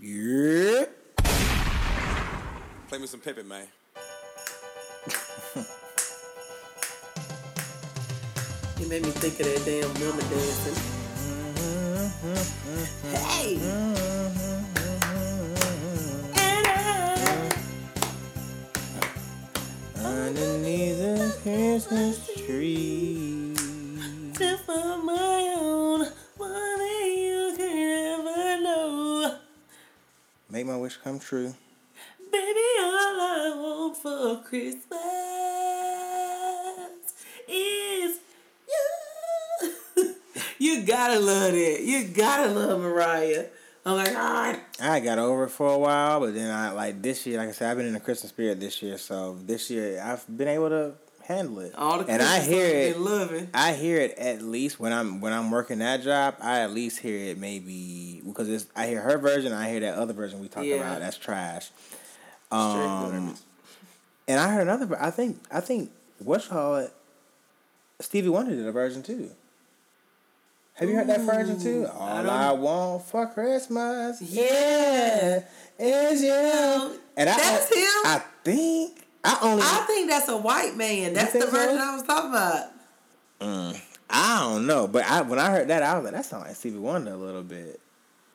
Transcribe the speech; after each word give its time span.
Yeah. 0.00 0.84
Play 2.88 2.98
me 2.98 3.06
some 3.06 3.20
Pippin, 3.20 3.48
man. 3.48 3.66
You 8.78 8.88
made 8.88 9.02
me 9.02 9.10
think 9.10 9.40
of 9.40 9.46
that 9.46 9.64
damn 9.64 9.92
woman 10.00 10.24
dancing. 10.30 10.78
Hey! 13.12 13.58
And 16.36 16.66
Underneath 20.06 20.98
the 20.98 21.36
Christmas 21.42 22.16
tree. 22.46 23.27
Make 30.58 30.66
my 30.66 30.76
wish 30.76 30.96
come 30.96 31.20
true. 31.20 31.54
Baby, 32.32 32.60
all 32.80 33.20
I 33.20 33.52
want 33.54 33.96
for 33.96 34.42
Christmas 34.42 34.90
is 37.46 38.18
you. 39.94 40.14
you 40.58 40.82
gotta 40.82 41.20
love 41.20 41.54
it. 41.54 41.82
You 41.82 42.08
gotta 42.08 42.50
love 42.50 42.80
Mariah. 42.80 43.46
Oh 43.86 43.98
my 43.98 44.06
God. 44.06 44.58
I 44.80 44.98
got 44.98 45.20
over 45.20 45.44
it 45.44 45.50
for 45.50 45.72
a 45.72 45.78
while, 45.78 46.18
but 46.18 46.34
then 46.34 46.52
I 46.52 46.72
like 46.72 47.02
this 47.02 47.24
year. 47.24 47.38
Like 47.38 47.50
I 47.50 47.52
said, 47.52 47.70
I've 47.70 47.76
been 47.76 47.86
in 47.86 47.94
the 47.94 48.00
Christmas 48.00 48.30
spirit 48.30 48.58
this 48.58 48.82
year, 48.82 48.98
so 48.98 49.38
this 49.40 49.70
year 49.70 50.02
I've 50.04 50.24
been 50.36 50.48
able 50.48 50.70
to 50.70 50.94
handle 51.28 51.60
it. 51.60 51.74
All 51.76 51.98
the 52.02 52.10
and 52.10 52.22
I 52.22 52.40
hear 52.40 52.64
it. 52.66 52.98
loving. 52.98 53.48
I 53.54 53.74
hear 53.74 53.98
it 53.98 54.16
at 54.18 54.40
least 54.42 54.80
when 54.80 54.92
I'm 54.92 55.20
when 55.20 55.32
I'm 55.32 55.50
working 55.50 55.78
that 55.80 56.02
job. 56.02 56.36
I 56.40 56.60
at 56.60 56.72
least 56.72 56.98
hear 57.00 57.30
it 57.30 57.38
maybe 57.38 58.22
because 58.26 58.48
it's 58.48 58.66
I 58.74 58.86
hear 58.86 59.00
her 59.02 59.18
version. 59.18 59.52
I 59.52 59.68
hear 59.70 59.80
that 59.80 59.94
other 59.94 60.14
version 60.14 60.40
we 60.40 60.48
talked 60.48 60.66
Yeah. 60.66 60.76
about. 60.76 61.00
That's 61.00 61.18
trash. 61.18 61.70
Um, 62.50 63.36
and 64.26 64.40
I 64.40 64.50
heard 64.52 64.62
another. 64.62 65.00
I 65.00 65.10
think 65.10 65.38
I 65.52 65.60
think 65.60 65.90
what's 66.18 66.48
called. 66.48 66.90
Stevie 68.00 68.28
Wonder 68.30 68.54
did 68.54 68.66
a 68.66 68.72
version 68.72 69.02
too. 69.02 69.30
Have 70.74 70.88
you 70.88 70.94
heard 70.94 71.08
that 71.08 71.20
version 71.22 71.60
too? 71.60 71.88
All 71.92 72.22
don't- 72.22 72.28
I, 72.30 72.52
want 72.52 73.02
for 73.04 73.26
Christmas, 73.26 74.22
Yeah. 74.22 75.42
is 75.76 76.22
you. 76.22 77.00
And 77.16 77.28
I, 77.28 77.36
That's 77.36 77.74
him? 77.74 77.84
I 78.04 78.22
think 78.44 79.07
I 79.28 79.38
only. 79.42 79.62
I 79.64 79.84
think 79.86 80.08
that's 80.10 80.28
a 80.28 80.36
white 80.36 80.76
man. 80.76 81.12
That's 81.14 81.32
the 81.32 81.40
think 81.40 81.50
so? 81.50 81.56
version 81.56 81.78
I 81.78 81.94
was 81.94 82.02
talking 82.04 82.30
about. 82.30 82.66
Mm, 83.40 83.80
I 84.10 84.40
don't 84.40 84.66
know, 84.66 84.88
but 84.88 85.04
I 85.04 85.22
when 85.22 85.38
I 85.38 85.50
heard 85.50 85.68
that, 85.68 85.82
I 85.82 85.94
was 85.96 86.04
like, 86.04 86.14
that 86.14 86.24
sounds 86.24 86.46
like 86.46 86.56
Stevie 86.56 86.78
Wonder 86.78 87.12
a 87.12 87.16
little 87.16 87.42
bit. 87.42 87.80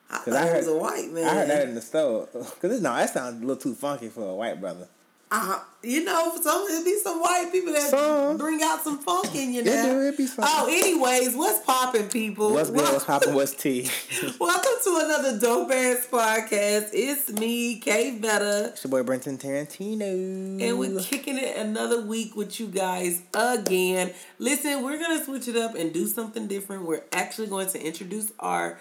Cause 0.08 0.24
thought 0.24 0.34
I 0.34 0.48
it 0.50 0.56
was 0.58 0.66
heard- 0.66 0.76
a 0.76 0.78
white 0.78 1.10
man. 1.12 1.24
I 1.24 1.34
heard 1.34 1.50
that 1.50 1.68
in 1.68 1.74
the 1.74 1.80
store 1.80 2.28
because 2.32 2.80
no, 2.80 2.94
that 2.94 3.10
sounds 3.10 3.42
a 3.42 3.46
little 3.46 3.60
too 3.60 3.74
funky 3.74 4.08
for 4.08 4.22
a 4.30 4.34
white 4.34 4.60
brother. 4.60 4.88
Uh, 5.36 5.58
you 5.82 6.04
know, 6.04 6.32
some 6.40 6.64
it'll 6.70 6.84
be 6.84 6.96
some 7.02 7.20
white 7.20 7.48
people 7.50 7.72
that 7.72 7.90
Some. 7.90 8.36
bring 8.36 8.62
out 8.62 8.82
some 8.84 8.98
funk 8.98 9.34
in 9.34 9.52
you 9.52 9.62
It 9.62 9.66
now. 9.66 9.86
do, 9.86 10.00
it 10.02 10.16
be. 10.16 10.28
Oh, 10.38 10.68
anyways, 10.70 11.34
what's 11.34 11.58
popping, 11.64 12.08
people? 12.08 12.52
What's 12.54 12.70
good? 12.70 12.82
What's 12.82 13.04
poppin'? 13.04 13.34
What's 13.34 13.52
tea? 13.52 13.90
Welcome 14.40 14.72
to 14.84 15.00
another 15.04 15.38
dope 15.40 15.72
ass 15.72 16.06
podcast. 16.08 16.90
It's 16.92 17.32
me, 17.32 17.80
Kay 17.80 18.16
Better, 18.16 18.68
it's 18.68 18.84
your 18.84 18.92
boy 18.92 19.02
Brenton 19.02 19.36
Tarantino. 19.36 20.62
and 20.62 20.78
we're 20.78 21.00
kicking 21.00 21.36
it 21.36 21.56
another 21.56 22.00
week 22.02 22.36
with 22.36 22.60
you 22.60 22.68
guys 22.68 23.20
again. 23.34 24.12
Listen, 24.38 24.84
we're 24.84 25.00
gonna 25.00 25.24
switch 25.24 25.48
it 25.48 25.56
up 25.56 25.74
and 25.74 25.92
do 25.92 26.06
something 26.06 26.46
different. 26.46 26.84
We're 26.86 27.02
actually 27.12 27.48
going 27.48 27.68
to 27.70 27.84
introduce 27.84 28.30
our 28.38 28.78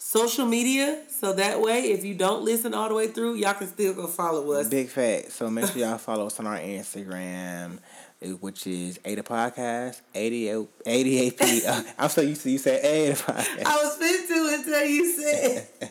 social 0.00 0.46
media, 0.46 0.98
so 1.08 1.34
that 1.34 1.60
way, 1.60 1.92
if 1.92 2.04
you 2.04 2.14
don't 2.14 2.42
listen 2.42 2.72
all 2.72 2.88
the 2.88 2.94
way 2.94 3.08
through, 3.08 3.34
y'all 3.34 3.54
can 3.54 3.68
still 3.68 3.92
go 3.92 4.06
follow 4.06 4.50
us. 4.52 4.68
Big 4.68 4.88
fat. 4.88 5.30
So 5.30 5.50
make 5.50 5.66
sure 5.66 5.82
y'all 5.82 5.98
follow 5.98 6.26
us 6.26 6.40
on 6.40 6.46
our 6.46 6.58
Instagram, 6.58 7.78
eh, 8.22 8.30
which 8.30 8.66
is 8.66 8.98
Ada 9.04 9.22
Podcast, 9.22 10.00
80, 10.14 10.66
88P. 10.86 11.66
Uh, 11.66 11.82
I'm 11.98 12.08
so 12.08 12.22
used 12.22 12.42
to 12.42 12.50
you 12.50 12.58
say 12.58 12.80
Ada 12.80 13.14
Podcast. 13.14 13.64
I 13.66 13.84
was 13.84 13.96
fit 13.96 14.26
to 14.28 14.54
until 14.54 14.84
you 14.86 15.12
said 15.12 15.68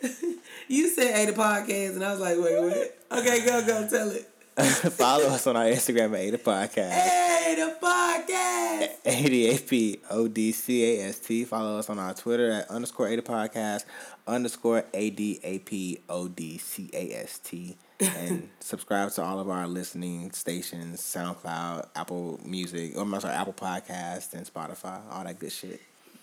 you 0.68 0.88
said 0.88 1.28
the 1.28 1.32
podcast, 1.32 1.94
and 1.94 2.04
I 2.04 2.12
was 2.12 2.20
like, 2.20 2.38
wait, 2.38 2.62
wait. 2.62 2.90
Okay, 3.12 3.44
go 3.44 3.66
go 3.66 3.88
tell 3.88 4.10
it. 4.10 4.30
follow 4.92 5.26
us 5.26 5.46
on 5.46 5.56
our 5.56 5.64
Instagram 5.64 6.14
at 6.14 6.20
Ada 6.20 6.38
Podcast. 6.38 6.90
Hey 6.92 7.33
the 7.52 7.76
podcast. 7.80 8.88
88P 9.04 10.00
O-D-C-A-S-T. 10.10 11.44
Follow 11.44 11.78
us 11.78 11.90
on 11.90 11.98
our 11.98 12.14
Twitter 12.14 12.50
at 12.50 12.70
underscore 12.70 13.08
Ada 13.08 13.22
Podcast, 13.22 13.84
underscore 14.26 14.84
A-D-A-P 14.94 16.00
O-D-C-A-S-T. 16.08 17.76
And 18.00 18.48
subscribe 18.60 19.10
to 19.12 19.22
all 19.22 19.38
of 19.38 19.48
our 19.50 19.66
listening 19.66 20.30
stations, 20.32 21.00
SoundCloud, 21.00 21.88
Apple 21.94 22.40
Music, 22.44 22.96
or 22.96 23.02
I'm 23.02 23.20
sorry, 23.20 23.34
Apple 23.34 23.52
Podcast 23.52 24.32
and 24.32 24.46
Spotify, 24.46 25.00
all 25.10 25.24
that 25.24 25.38
good 25.38 25.52
shit. 25.52 25.80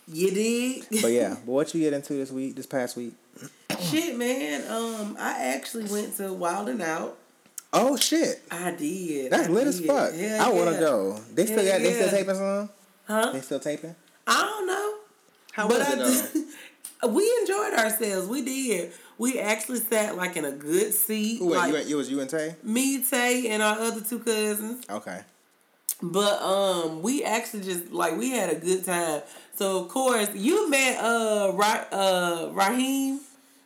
You 0.08 0.30
did. 0.30 1.02
But 1.02 1.12
yeah, 1.12 1.36
but 1.46 1.52
what 1.52 1.74
you 1.74 1.80
get 1.80 1.92
into 1.92 2.14
this 2.14 2.30
week, 2.30 2.56
this 2.56 2.66
past 2.66 2.96
week? 2.96 3.14
Shit, 3.80 4.16
man. 4.16 4.68
Um, 4.70 5.16
I 5.18 5.54
actually 5.54 5.84
went 5.84 6.16
to 6.16 6.32
Wild 6.32 6.68
and 6.68 6.82
Out. 6.82 7.18
Oh 7.72 7.96
shit. 7.96 8.42
I 8.50 8.70
did. 8.72 9.32
That's 9.32 9.48
I 9.48 9.50
lit 9.50 9.66
as 9.66 9.80
fuck. 9.80 10.12
Hell 10.14 10.42
I 10.42 10.52
wanna 10.54 10.72
yeah. 10.72 10.80
go. 10.80 11.20
They 11.34 11.46
still 11.46 11.64
Hell 11.64 11.72
got 11.72 11.82
they 11.82 11.92
still 11.94 12.10
taping 12.10 12.34
some? 12.34 12.70
Huh? 13.06 13.30
They 13.32 13.40
still 13.40 13.60
taping? 13.60 13.94
I 14.26 14.42
don't 14.42 14.66
know. 14.66 14.94
How 15.52 15.68
But 15.68 15.78
was 15.78 15.88
it 15.92 15.98
though? 15.98 16.40
did- 16.40 16.46
we 17.14 17.36
enjoyed 17.40 17.74
ourselves. 17.74 18.28
We 18.28 18.42
did. 18.44 18.92
We 19.18 19.38
actually 19.38 19.80
sat 19.80 20.16
like 20.16 20.36
in 20.36 20.44
a 20.44 20.52
good 20.52 20.92
seat. 20.92 21.38
Who, 21.38 21.48
wait, 21.48 21.56
like 21.72 21.84
you, 21.84 21.90
you 21.90 21.96
was 21.96 22.10
you 22.10 22.20
and 22.20 22.28
Tay? 22.30 22.56
me, 22.62 23.02
Tay, 23.02 23.48
and 23.48 23.62
our 23.62 23.78
other 23.78 24.00
two 24.00 24.18
cousins. 24.18 24.84
Okay. 24.90 25.20
But 26.02 26.42
um, 26.42 27.00
we 27.02 27.22
actually 27.22 27.62
just 27.62 27.92
like 27.92 28.16
we 28.16 28.30
had 28.30 28.50
a 28.50 28.56
good 28.56 28.84
time. 28.84 29.22
So 29.54 29.82
of 29.84 29.88
course 29.88 30.34
you 30.34 30.68
met 30.68 30.98
uh 30.98 31.52
Ra- 31.54 31.86
uh 31.92 32.50
Raheem. 32.52 33.20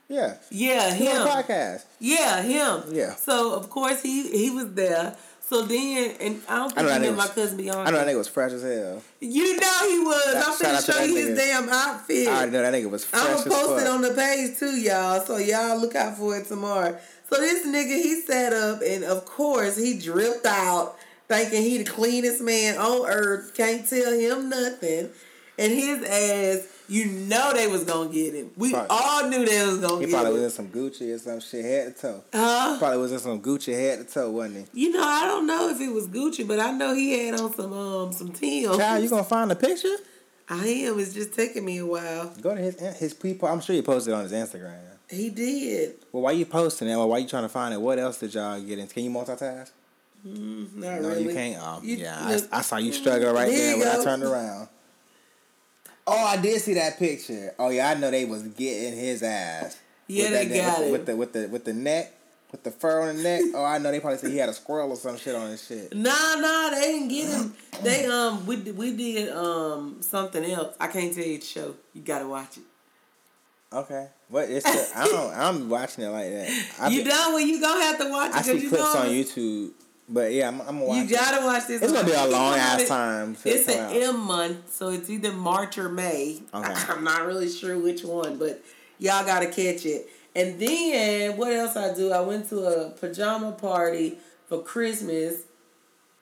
Yeah. 0.09 0.35
Yeah, 0.51 0.93
him. 0.95 1.25
the 1.25 1.29
podcast. 1.29 1.85
Yeah, 1.99 2.43
him. 2.43 2.83
Yeah. 2.93 3.15
So 3.15 3.55
of 3.55 3.71
course 3.71 4.03
he 4.03 4.29
he 4.31 4.51
was 4.51 4.73
there. 4.75 5.17
So 5.41 5.63
then, 5.63 6.17
and 6.21 6.43
I 6.49 6.57
don't 6.57 6.77
I 6.77 6.83
know 6.83 6.89
think 6.89 7.03
that 7.03 7.03
he 7.03 7.11
met 7.11 7.17
my 7.17 7.27
cousin 7.29 7.57
Bianca. 7.57 7.79
I 7.79 7.91
know 7.93 7.99
that 7.99 8.07
nigga 8.09 8.19
was 8.19 8.27
fresh 8.29 8.51
as 8.51 8.63
hell. 8.63 9.01
You 9.21 9.57
know 9.61 9.89
he 9.89 9.99
was. 10.01 10.33
Shout- 10.33 10.45
I'm 10.45 10.55
finna 10.83 10.93
show 10.95 11.03
you 11.05 11.15
his 11.17 11.27
nigga. 11.29 11.37
damn 11.37 11.69
outfit. 11.69 12.29
I 12.29 12.47
know 12.47 12.63
that 12.63 12.75
nigga 12.75 12.91
was 12.91 13.05
fresh 13.05 13.23
I'm 13.23 13.49
gonna 13.49 13.51
post 13.51 13.83
it 13.85 13.89
on 13.89 14.01
the 14.03 14.11
page 14.11 14.59
too, 14.59 14.77
y'all. 14.77 15.21
So 15.21 15.37
y'all 15.37 15.81
look 15.81 15.95
out 15.95 16.17
for 16.17 16.37
it 16.37 16.47
tomorrow. 16.47 16.99
So 17.31 17.41
this 17.41 17.65
nigga, 17.67 17.95
he 18.03 18.21
sat 18.23 18.53
up 18.53 18.81
and 18.85 19.05
of 19.05 19.25
course 19.25 19.77
he 19.77 19.99
dripped 19.99 20.47
out, 20.47 20.97
thinking 21.29 21.63
he 21.63 21.79
the 21.79 21.91
cleanest 21.91 22.41
man 22.43 22.77
on 22.79 23.07
earth. 23.09 23.55
Can't 23.57 23.89
tell 23.89 24.13
him 24.13 24.49
nothing. 24.49 25.11
And 25.59 25.73
his 25.73 26.03
ass, 26.03 26.67
you 26.89 27.07
know 27.07 27.53
they 27.53 27.67
was 27.67 27.85
gonna 27.85 28.09
get 28.11 28.35
him. 28.35 28.51
We 28.57 28.71
Probably- 28.73 28.89
all 28.91 29.29
knew 29.29 29.45
they 29.45 29.67
was 29.67 29.79
gonna 29.79 29.95
He 29.95 30.01
get 30.01 30.03
him. 30.05 30.09
He 30.09 30.15
probably 30.15 30.33
was 30.33 30.43
in 30.45 30.51
some 30.51 30.69
Gucci 30.69 31.15
or 31.15 31.19
some 31.19 31.41
shit 31.41 31.65
head 31.65 31.97
to 31.97 32.03
toe. 32.03 32.25
Huh? 32.33 32.77
Probably 32.79 32.99
was 32.99 33.13
in 33.13 33.19
some 33.19 33.41
Gucci 33.41 33.73
head 33.73 33.99
to 34.07 34.13
toe, 34.13 34.31
wasn't 34.31 34.69
he? 34.73 34.83
You 34.85 34.93
know, 34.93 35.03
I 35.03 35.27
don't 35.27 35.47
know 35.47 35.69
if 35.69 35.81
it 35.81 35.93
was 35.93 36.07
Gucci, 36.09 36.47
but 36.47 36.61
I 36.61 36.71
know 36.73 36.95
he 36.95 37.27
had 37.27 37.41
on 37.41 37.53
some 37.55 37.73
um 37.73 38.13
some 38.13 38.33
Tim. 38.33 38.77
Child, 38.77 39.03
you 39.03 39.11
gonna 39.11 39.25
find 39.25 39.51
the 39.51 39.57
picture? 39.57 39.97
I 40.49 40.65
am. 40.67 40.99
It's 41.01 41.13
just 41.13 41.35
taking 41.35 41.65
me 41.65 41.79
a 41.79 41.87
while. 41.87 42.33
Go 42.41 42.55
to 42.55 42.61
his 42.61 42.77
his 42.99 43.15
people. 43.15 43.49
I'm 43.49 43.61
sure 43.61 43.75
he 43.75 43.83
posted 43.83 44.15
on 44.15 44.23
his 44.23 44.33
Instagram. 44.33 44.79
He 45.11 45.31
did. 45.31 45.95
Well, 46.13 46.23
why 46.25 46.33
you 46.33 46.47
posting 46.47 46.89
it? 46.89 46.97
Well, 46.97 47.09
why 47.09 47.19
you 47.19 47.29
trying 47.29 47.45
to 47.45 47.49
find 47.49 47.73
it? 47.75 47.81
What 47.81 47.99
else 47.99 48.19
did 48.19 48.35
y'all 48.35 48.61
get 48.61 48.79
into? 48.79 48.93
Can 48.95 49.05
you 49.05 49.11
multitask? 49.11 49.71
Not 50.25 51.01
No, 51.03 51.09
really. 51.09 51.25
you 51.25 51.33
can't. 51.33 51.63
Oh, 51.63 51.81
You- 51.83 51.97
yeah, 51.97 52.29
look- 52.29 52.49
I, 52.53 52.59
I 52.59 52.63
saw 52.63 52.77
you 52.79 52.93
struggle 52.93 53.33
right 53.33 53.49
There 53.49 53.77
there 53.77 53.79
when 53.79 54.01
I 54.01 54.05
turned 54.05 54.23
around. 54.25 54.69
Oh, 56.07 56.25
I 56.25 56.37
did 56.37 56.61
see 56.61 56.75
that 56.75 56.99
picture. 56.99 57.53
Oh 57.59 57.71
yeah, 57.71 57.91
I 57.91 57.95
know 57.95 58.11
they 58.11 58.25
was 58.25 58.43
getting 58.43 58.97
his 58.99 59.23
ass. 59.23 59.77
Yeah, 60.07 60.31
With 60.31 60.49
they 60.51 60.59
got 60.61 60.79
with, 60.79 60.87
him. 60.87 60.93
with 60.93 61.07
the 61.07 61.17
with 61.17 61.33
the 61.33 61.49
with 61.49 61.65
the 61.65 61.73
neck, 61.73 62.13
with 62.53 62.63
the 62.63 62.71
fur 62.71 63.03
on 63.09 63.17
the 63.17 63.23
neck. 63.23 63.43
Oh, 63.55 63.65
I 63.65 63.79
know 63.79 63.91
they 63.91 63.99
probably 63.99 64.19
said 64.19 64.31
he 64.31 64.37
had 64.37 64.49
a 64.49 64.53
squirrel 64.55 64.91
or 64.91 64.97
some 64.97 65.17
shit 65.17 65.35
on 65.35 65.51
his 65.51 65.67
shit. 65.67 65.93
Nah, 65.97 66.13
nah, 66.37 66.71
they 66.71 66.81
didn't 66.93 67.09
get 67.09 67.29
him. 67.29 67.55
They 67.83 68.07
um, 68.07 68.47
we 68.47 68.57
did- 68.57 68.77
we 68.77 68.97
did 68.97 69.31
um 69.37 69.97
something 70.01 70.45
else. 70.45 70.77
I 70.79 70.87
can't 70.89 71.13
tell 71.13 71.25
you 71.25 71.39
the 71.39 71.45
show. 71.45 71.75
You 71.93 72.03
gotta 72.03 72.29
watch 72.29 72.57
it. 72.59 72.63
Okay, 73.73 74.07
but 74.31 74.49
it's 74.49 74.65
still, 74.69 74.87
I 74.95 75.07
don't 75.09 75.35
I'm 75.35 75.69
watching 75.69 76.05
it 76.05 76.09
like 76.09 76.31
that. 76.31 76.65
I 76.81 76.89
you 76.91 77.03
be- 77.03 77.11
done 77.11 77.35
when 77.35 77.49
you 77.49 77.61
gonna 77.61 77.83
have 77.83 77.99
to 77.99 78.09
watch 78.11 78.31
it 78.31 78.37
I 78.37 78.43
see 78.43 78.59
you 78.59 78.69
clips 78.69 78.95
on 78.95 79.09
YouTube, 79.09 79.71
but 80.09 80.33
yeah, 80.33 80.49
I'm, 80.49 80.61
I'm 80.61 80.67
gonna 80.67 80.85
watch 80.85 80.99
you 80.99 81.17
gotta 81.17 81.45
watch 81.45 81.67
this. 81.67 81.83
It's 81.83 81.93
gonna 81.93 82.07
be 82.07 82.13
a 82.13 82.27
long 82.27 82.55
ass 82.55 82.89
time. 82.89 83.37
It's 83.45 83.69
an 83.69 83.79
out. 83.79 83.97
M 83.97 84.21
month, 84.21 84.73
so 84.73 84.91
it's 84.91 85.11
either 85.11 85.33
March 85.33 85.79
or 85.79 85.89
May. 85.89 86.43
Okay. 86.55 86.75
I'm 86.89 87.05
not 87.05 87.27
really 87.27 87.49
sure 87.49 87.79
which 87.79 88.05
one, 88.05 88.39
but 88.39 88.63
y'all 88.99 89.25
gotta 89.25 89.47
catch 89.47 89.85
it. 89.85 90.09
And 90.35 90.61
then 90.61 91.37
what 91.37 91.53
else 91.53 91.77
I 91.77 91.95
do? 91.95 92.13
I 92.13 92.21
went 92.21 92.49
to 92.51 92.67
a 92.67 92.91
pajama 92.91 93.53
party 93.53 94.19
for 94.49 94.63
Christmas 94.63 95.43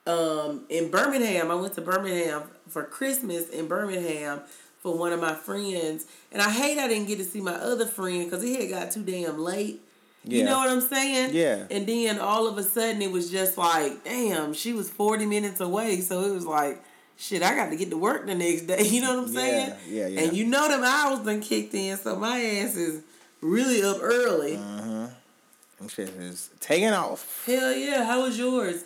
um, 0.07 0.65
in 0.69 0.91
Birmingham. 0.91 1.51
I 1.51 1.55
went 1.57 1.75
to 1.75 1.81
Birmingham 1.81 2.45
for 2.69 2.85
Christmas 2.85 3.51
in 3.51 3.67
Birmingham 3.67 4.41
for 4.79 4.97
one 4.97 5.13
of 5.13 5.21
my 5.21 5.35
friends, 5.35 6.07
and 6.31 6.41
I 6.41 6.51
hate 6.51 6.79
I 6.79 6.89
didn't 6.89 7.09
get 7.09 7.19
to 7.19 7.25
see 7.25 7.41
my 7.41 7.55
other 7.55 7.87
friend 7.87 8.25
because 8.25 8.43
he 8.43 8.55
had 8.55 8.71
got 8.71 8.93
too 8.93 9.03
damn 9.03 9.39
late. 9.39 9.83
You 10.27 10.45
know 10.45 10.59
what 10.59 10.71
I'm 10.71 10.81
saying? 10.81 11.31
Yeah. 11.35 11.67
And 11.71 11.87
then 11.87 12.19
all 12.19 12.47
of 12.49 12.57
a 12.59 12.63
sudden 12.63 13.03
it 13.03 13.13
was 13.13 13.31
just 13.31 13.59
like, 13.59 14.05
damn, 14.05 14.55
she 14.55 14.73
was 14.73 14.89
40 14.91 15.27
minutes 15.27 15.61
away. 15.61 16.01
So 16.01 16.23
it 16.23 16.33
was 16.33 16.47
like, 16.47 16.83
shit, 17.17 17.43
I 17.43 17.55
got 17.55 17.71
to 17.71 17.77
get 17.77 17.91
to 17.91 17.97
work 17.99 18.27
the 18.27 18.35
next 18.35 18.63
day. 18.63 18.83
You 18.85 19.03
know 19.03 19.17
what 19.21 19.29
I'm 19.29 19.35
Yeah, 19.35 19.41
saying? 19.41 19.75
yeah, 19.89 20.07
yeah. 20.07 20.21
And 20.23 20.37
you 20.37 20.47
know 20.47 20.69
them 20.69 20.83
hours 20.83 21.21
done 21.21 21.41
kicked 21.41 21.75
in, 21.75 21.97
so 21.99 22.17
my 22.17 22.39
ass 22.41 22.75
is 22.77 23.03
really 23.43 23.83
up 23.83 23.99
early. 24.01 24.57
Them 24.57 25.89
shit 25.89 26.09
is 26.09 26.51
taking 26.61 26.89
off. 26.91 27.45
Hell 27.47 27.73
yeah, 27.73 28.05
how 28.05 28.23
was 28.23 28.39
yours? 28.39 28.85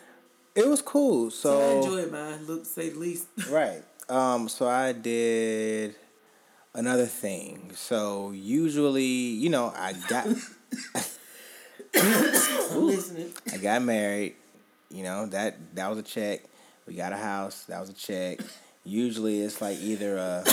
It 0.54 0.66
was 0.66 0.82
cool. 0.82 1.30
So 1.30 1.50
I 1.50 1.60
So 1.60 1.76
enjoyed 1.76 2.10
mine, 2.12 2.46
look 2.46 2.64
say 2.66 2.88
the 2.88 2.98
least. 2.98 3.26
right. 3.50 3.82
Um. 4.08 4.48
So 4.48 4.66
I 4.66 4.92
did 4.92 5.94
another 6.74 7.06
thing. 7.06 7.70
So 7.76 8.32
usually, 8.32 9.04
you 9.04 9.50
know, 9.50 9.72
I 9.76 9.92
got 10.08 10.26
listening. 12.74 13.32
I 13.52 13.56
got 13.58 13.82
married. 13.82 14.34
You 14.90 15.02
know 15.02 15.26
that 15.26 15.56
that 15.74 15.88
was 15.88 15.98
a 15.98 16.02
check. 16.02 16.40
We 16.86 16.94
got 16.94 17.12
a 17.12 17.16
house. 17.16 17.64
That 17.64 17.80
was 17.80 17.90
a 17.90 17.94
check. 17.94 18.40
Usually, 18.84 19.40
it's 19.42 19.60
like 19.60 19.78
either 19.80 20.16
a 20.16 20.44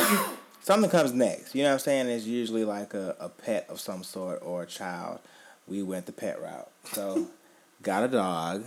something 0.61 0.89
comes 0.89 1.13
next. 1.13 1.55
You 1.55 1.63
know 1.63 1.69
what 1.69 1.73
I'm 1.75 1.79
saying? 1.79 2.07
It's 2.09 2.25
usually 2.25 2.65
like 2.65 2.93
a, 2.93 3.15
a 3.19 3.29
pet 3.29 3.65
of 3.69 3.79
some 3.79 4.03
sort 4.03 4.41
or 4.43 4.63
a 4.63 4.65
child. 4.65 5.19
We 5.67 5.81
went 5.83 6.05
the 6.05 6.11
pet 6.11 6.41
route. 6.41 6.69
So, 6.91 7.27
got 7.81 8.03
a 8.03 8.07
dog. 8.07 8.65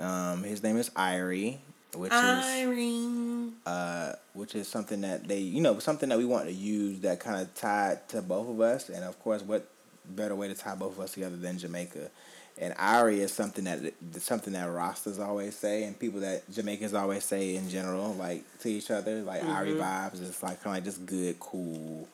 Um, 0.00 0.42
his 0.42 0.62
name 0.62 0.76
is 0.78 0.90
Irie, 0.90 1.58
which 1.94 2.10
is 2.10 2.18
Irene. 2.18 3.52
uh, 3.66 4.12
which 4.32 4.54
is 4.56 4.66
something 4.66 5.02
that 5.02 5.28
they, 5.28 5.38
you 5.38 5.60
know, 5.60 5.78
something 5.78 6.08
that 6.08 6.18
we 6.18 6.24
want 6.24 6.46
to 6.46 6.52
use 6.52 7.00
that 7.00 7.20
kind 7.20 7.40
of 7.40 7.54
tied 7.54 8.08
to 8.08 8.22
both 8.22 8.48
of 8.48 8.60
us. 8.60 8.88
And 8.88 9.04
of 9.04 9.20
course, 9.22 9.42
what 9.42 9.68
better 10.04 10.34
way 10.34 10.48
to 10.48 10.54
tie 10.54 10.74
both 10.74 10.94
of 10.96 11.00
us 11.00 11.12
together 11.12 11.36
than 11.36 11.58
Jamaica? 11.58 12.10
And 12.56 12.72
Irie 12.76 13.18
is 13.18 13.32
something 13.32 13.64
that 13.64 13.80
something 14.20 14.52
that 14.52 14.68
Rastas 14.68 15.18
always 15.18 15.56
say, 15.56 15.84
and 15.84 15.98
people 15.98 16.20
that 16.20 16.48
Jamaicans 16.52 16.94
always 16.94 17.24
say 17.24 17.56
in 17.56 17.68
general, 17.68 18.14
like 18.14 18.44
to 18.60 18.70
each 18.70 18.92
other, 18.92 19.22
like 19.22 19.42
Irie 19.42 19.76
vibes. 19.76 20.22
It's 20.22 20.42
like 20.42 20.62
kind 20.62 20.78
of 20.78 20.84
like 20.84 20.84
just 20.84 21.04
good, 21.04 21.40
cool. 21.40 22.08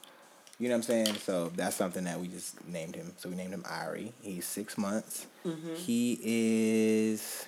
You 0.59 0.69
know 0.69 0.75
what 0.75 0.79
I'm 0.79 0.83
saying? 0.83 1.15
So 1.17 1.51
that's 1.55 1.77
something 1.77 2.05
that 2.05 2.21
we 2.21 2.29
just 2.29 2.67
named 2.67 2.95
him. 2.95 3.13
So 3.19 3.29
we 3.29 3.35
named 3.35 3.53
him 3.53 3.65
Irie. 3.65 4.13
He's 4.23 4.47
six 4.47 4.79
months. 4.79 5.27
He 5.77 6.19
is. 6.23 7.47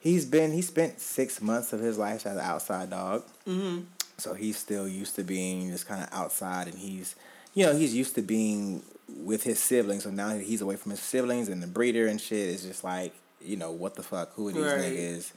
He's 0.00 0.26
been. 0.26 0.52
He 0.52 0.62
spent 0.62 1.00
six 1.00 1.40
months 1.40 1.72
of 1.72 1.78
his 1.78 1.98
life 1.98 2.26
as 2.26 2.36
an 2.36 2.42
outside 2.42 2.90
dog. 2.90 3.22
Mm-hmm. 3.46 3.82
So 4.18 4.34
he's 4.34 4.56
still 4.56 4.88
used 4.88 5.14
to 5.16 5.22
being 5.22 5.70
just 5.70 5.86
kind 5.86 6.02
of 6.02 6.08
outside, 6.12 6.66
and 6.68 6.76
he's, 6.76 7.14
you 7.54 7.64
know, 7.64 7.76
he's 7.76 7.94
used 7.94 8.16
to 8.16 8.22
being 8.22 8.82
with 9.16 9.42
his 9.42 9.58
siblings. 9.58 10.04
So 10.04 10.10
now 10.10 10.30
he's 10.36 10.60
away 10.60 10.76
from 10.76 10.90
his 10.90 11.00
siblings 11.00 11.48
and 11.48 11.62
the 11.62 11.66
breeder 11.66 12.06
and 12.06 12.20
shit. 12.20 12.50
It's 12.50 12.62
just 12.62 12.84
like, 12.84 13.14
you 13.40 13.56
know, 13.56 13.70
what 13.72 13.94
the 13.94 14.02
fuck? 14.02 14.32
Who 14.34 14.48
are 14.48 14.52
these 14.52 14.62
Right. 14.62 14.80
niggas? 14.80 15.32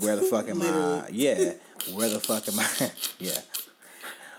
Where 0.00 0.16
the 0.16 0.22
fuck 0.22 0.48
am 0.48 0.62
I? 0.62 1.08
Yeah, 1.12 1.52
where 1.92 2.08
the 2.08 2.18
fuck 2.18 2.48
am 2.48 2.58
I? 2.58 2.90
yeah, 3.18 3.38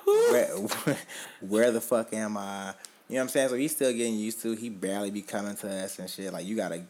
where, 0.06 0.48
where 1.42 1.72
the 1.72 1.80
fuck 1.80 2.12
am 2.14 2.38
I? 2.38 2.74
You 3.08 3.16
know 3.16 3.20
what 3.20 3.24
I'm 3.24 3.30
saying? 3.30 3.50
So 3.50 3.56
he's 3.56 3.72
still 3.74 3.94
getting 3.94 4.16
used 4.16 4.42
to. 4.42 4.54
He 4.54 4.70
barely 4.70 5.12
be 5.12 5.22
coming 5.22 5.56
to 5.58 5.70
us 5.70 6.00
and 6.00 6.10
shit. 6.10 6.34
Like 6.34 6.46
you 6.46 6.56
gotta 6.56 6.82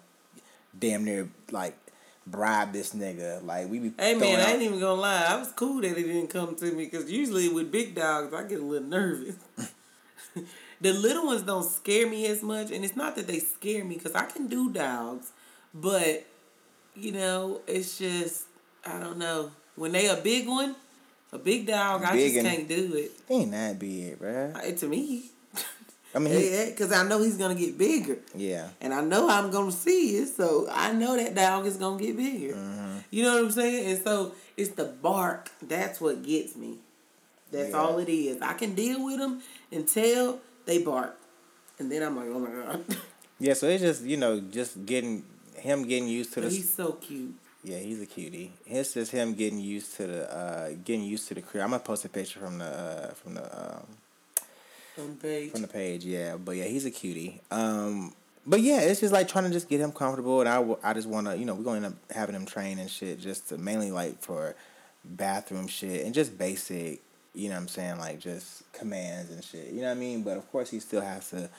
damn 0.77 1.03
near 1.03 1.29
like 1.51 1.77
bribe 2.25 2.71
this 2.73 2.93
nigga. 2.95 3.43
Like 3.45 3.69
we 3.69 3.79
be. 3.79 3.93
Hey 3.99 4.15
man, 4.15 4.39
I 4.39 4.53
ain't 4.53 4.61
even 4.63 4.79
gonna 4.79 4.99
lie. 4.99 5.25
I 5.27 5.37
was 5.37 5.51
cool 5.51 5.81
that 5.81 5.95
he 5.95 6.03
didn't 6.03 6.29
come 6.29 6.55
to 6.55 6.65
me 6.71 6.85
because 6.85 7.11
usually 7.11 7.49
with 7.49 7.71
big 7.71 7.95
dogs, 7.95 8.33
I 8.33 8.43
get 8.43 8.59
a 8.61 8.63
little 8.63 8.87
nervous. 8.87 9.35
the 10.81 10.93
little 10.93 11.25
ones 11.25 11.41
don't 11.43 11.63
scare 11.63 12.07
me 12.07 12.25
as 12.27 12.43
much, 12.43 12.71
and 12.71 12.83
it's 12.85 12.95
not 12.95 13.15
that 13.15 13.27
they 13.27 13.39
scare 13.39 13.83
me 13.83 13.95
because 13.95 14.13
I 14.15 14.25
can 14.25 14.47
do 14.47 14.71
dogs, 14.71 15.31
but 15.73 16.25
you 16.95 17.11
know, 17.11 17.61
it's 17.67 17.97
just 17.97 18.45
I 18.85 18.99
don't 18.99 19.17
know 19.17 19.51
when 19.75 19.91
they 19.91 20.07
a 20.07 20.15
big 20.17 20.47
one, 20.47 20.75
a 21.31 21.37
big 21.37 21.67
dog, 21.67 22.03
I 22.03 22.17
just 22.17 22.35
can't 22.45 22.67
do 22.67 22.93
it. 22.95 23.11
He 23.27 23.33
ain't 23.35 23.51
that 23.51 23.77
big, 23.79 24.19
bruh. 24.19 24.55
Uh, 24.55 24.75
To 24.77 24.87
me, 24.87 25.25
I 26.15 26.19
mean, 26.19 26.33
he, 26.33 26.65
because 26.69 26.91
I 26.91 27.07
know 27.07 27.21
he's 27.21 27.37
gonna 27.37 27.55
get 27.55 27.77
bigger. 27.77 28.17
yeah. 28.35 28.69
And 28.81 28.93
I 28.93 29.01
know 29.01 29.29
I'm 29.29 29.51
gonna 29.51 29.71
see 29.71 30.17
it, 30.17 30.27
so 30.29 30.67
I 30.71 30.91
know 30.93 31.15
that 31.17 31.35
dog 31.35 31.65
is 31.65 31.77
gonna 31.77 32.01
get 32.01 32.15
bigger. 32.17 32.53
Mm-hmm. 32.53 32.97
You 33.11 33.23
know 33.23 33.35
what 33.35 33.43
I'm 33.45 33.51
saying? 33.51 33.91
And 33.91 34.03
so 34.03 34.33
it's 34.55 34.71
the 34.71 34.85
bark. 34.85 35.49
That's 35.61 35.99
what 36.01 36.23
gets 36.23 36.55
me. 36.55 36.75
That's 37.51 37.69
Yeah. 37.69 37.77
all 37.77 37.99
it 37.99 38.09
is. 38.09 38.41
I 38.41 38.53
can 38.53 38.73
deal 38.75 39.05
with 39.05 39.19
them 39.19 39.41
until 39.71 40.39
they 40.67 40.77
bark, 40.83 41.17
and 41.79 41.91
then 41.91 42.03
I'm 42.03 42.15
like, 42.15 42.27
oh 42.29 42.39
my 42.39 42.49
god. 42.51 42.85
Yeah, 43.39 43.53
so 43.53 43.67
it's 43.67 43.83
just 43.83 44.03
you 44.03 44.17
know 44.17 44.39
just 44.39 44.83
getting 44.85 45.23
him 45.55 45.83
getting 45.87 46.07
used 46.07 46.33
to 46.33 46.41
but 46.41 46.49
the 46.49 46.55
he's 46.55 46.73
so 46.73 46.93
cute. 46.93 47.35
yeah 47.63 47.77
he's 47.77 48.01
a 48.01 48.05
cutie. 48.07 48.51
It's 48.65 48.93
just 48.95 49.11
him 49.11 49.33
getting 49.35 49.59
used 49.59 49.95
to 49.97 50.07
the 50.07 50.35
uh 50.35 50.69
getting 50.83 51.03
used 51.03 51.27
to 51.27 51.35
the 51.35 51.41
crib. 51.43 51.63
I'm 51.63 51.69
gonna 51.69 51.83
post 51.83 52.03
a 52.05 52.09
picture 52.09 52.39
from 52.39 52.57
the 52.57 52.65
uh, 52.65 53.07
from 53.13 53.35
the 53.35 53.43
um, 53.43 53.83
On 54.97 55.09
the 55.09 55.15
page. 55.21 55.51
from 55.51 55.61
the 55.61 55.67
page. 55.67 56.03
Yeah, 56.03 56.35
but 56.37 56.55
yeah, 56.55 56.63
he's 56.65 56.85
a 56.85 56.91
cutie. 56.91 57.41
Um, 57.51 58.15
but 58.47 58.61
yeah, 58.61 58.79
it's 58.81 59.01
just 59.01 59.13
like 59.13 59.27
trying 59.27 59.43
to 59.45 59.51
just 59.51 59.69
get 59.69 59.81
him 59.81 59.91
comfortable, 59.91 60.39
and 60.39 60.49
I, 60.49 60.55
w- 60.55 60.79
I 60.83 60.93
just 60.93 61.07
want 61.07 61.27
to 61.27 61.37
you 61.37 61.45
know 61.45 61.53
we're 61.53 61.63
going 61.63 61.81
to 61.81 61.87
end 61.87 61.95
up 61.95 62.15
having 62.15 62.33
him 62.35 62.45
train 62.47 62.79
and 62.79 62.89
shit 62.89 63.19
just 63.19 63.49
to 63.49 63.57
mainly 63.59 63.91
like 63.91 64.19
for 64.23 64.55
bathroom 65.05 65.67
shit 65.67 66.05
and 66.05 66.13
just 66.15 66.37
basic. 66.39 67.01
You 67.37 67.49
know 67.49 67.55
what 67.55 67.61
I'm 67.61 67.67
saying? 67.67 67.99
Like 67.99 68.19
just 68.19 68.71
commands 68.73 69.31
and 69.31 69.43
shit. 69.43 69.67
You 69.67 69.81
know 69.81 69.89
what 69.89 69.97
I 69.97 69.99
mean? 69.99 70.23
But 70.23 70.37
of 70.37 70.51
course 70.51 70.71
he 70.71 70.79
still 70.79 71.01
has 71.01 71.29
to 71.29 71.49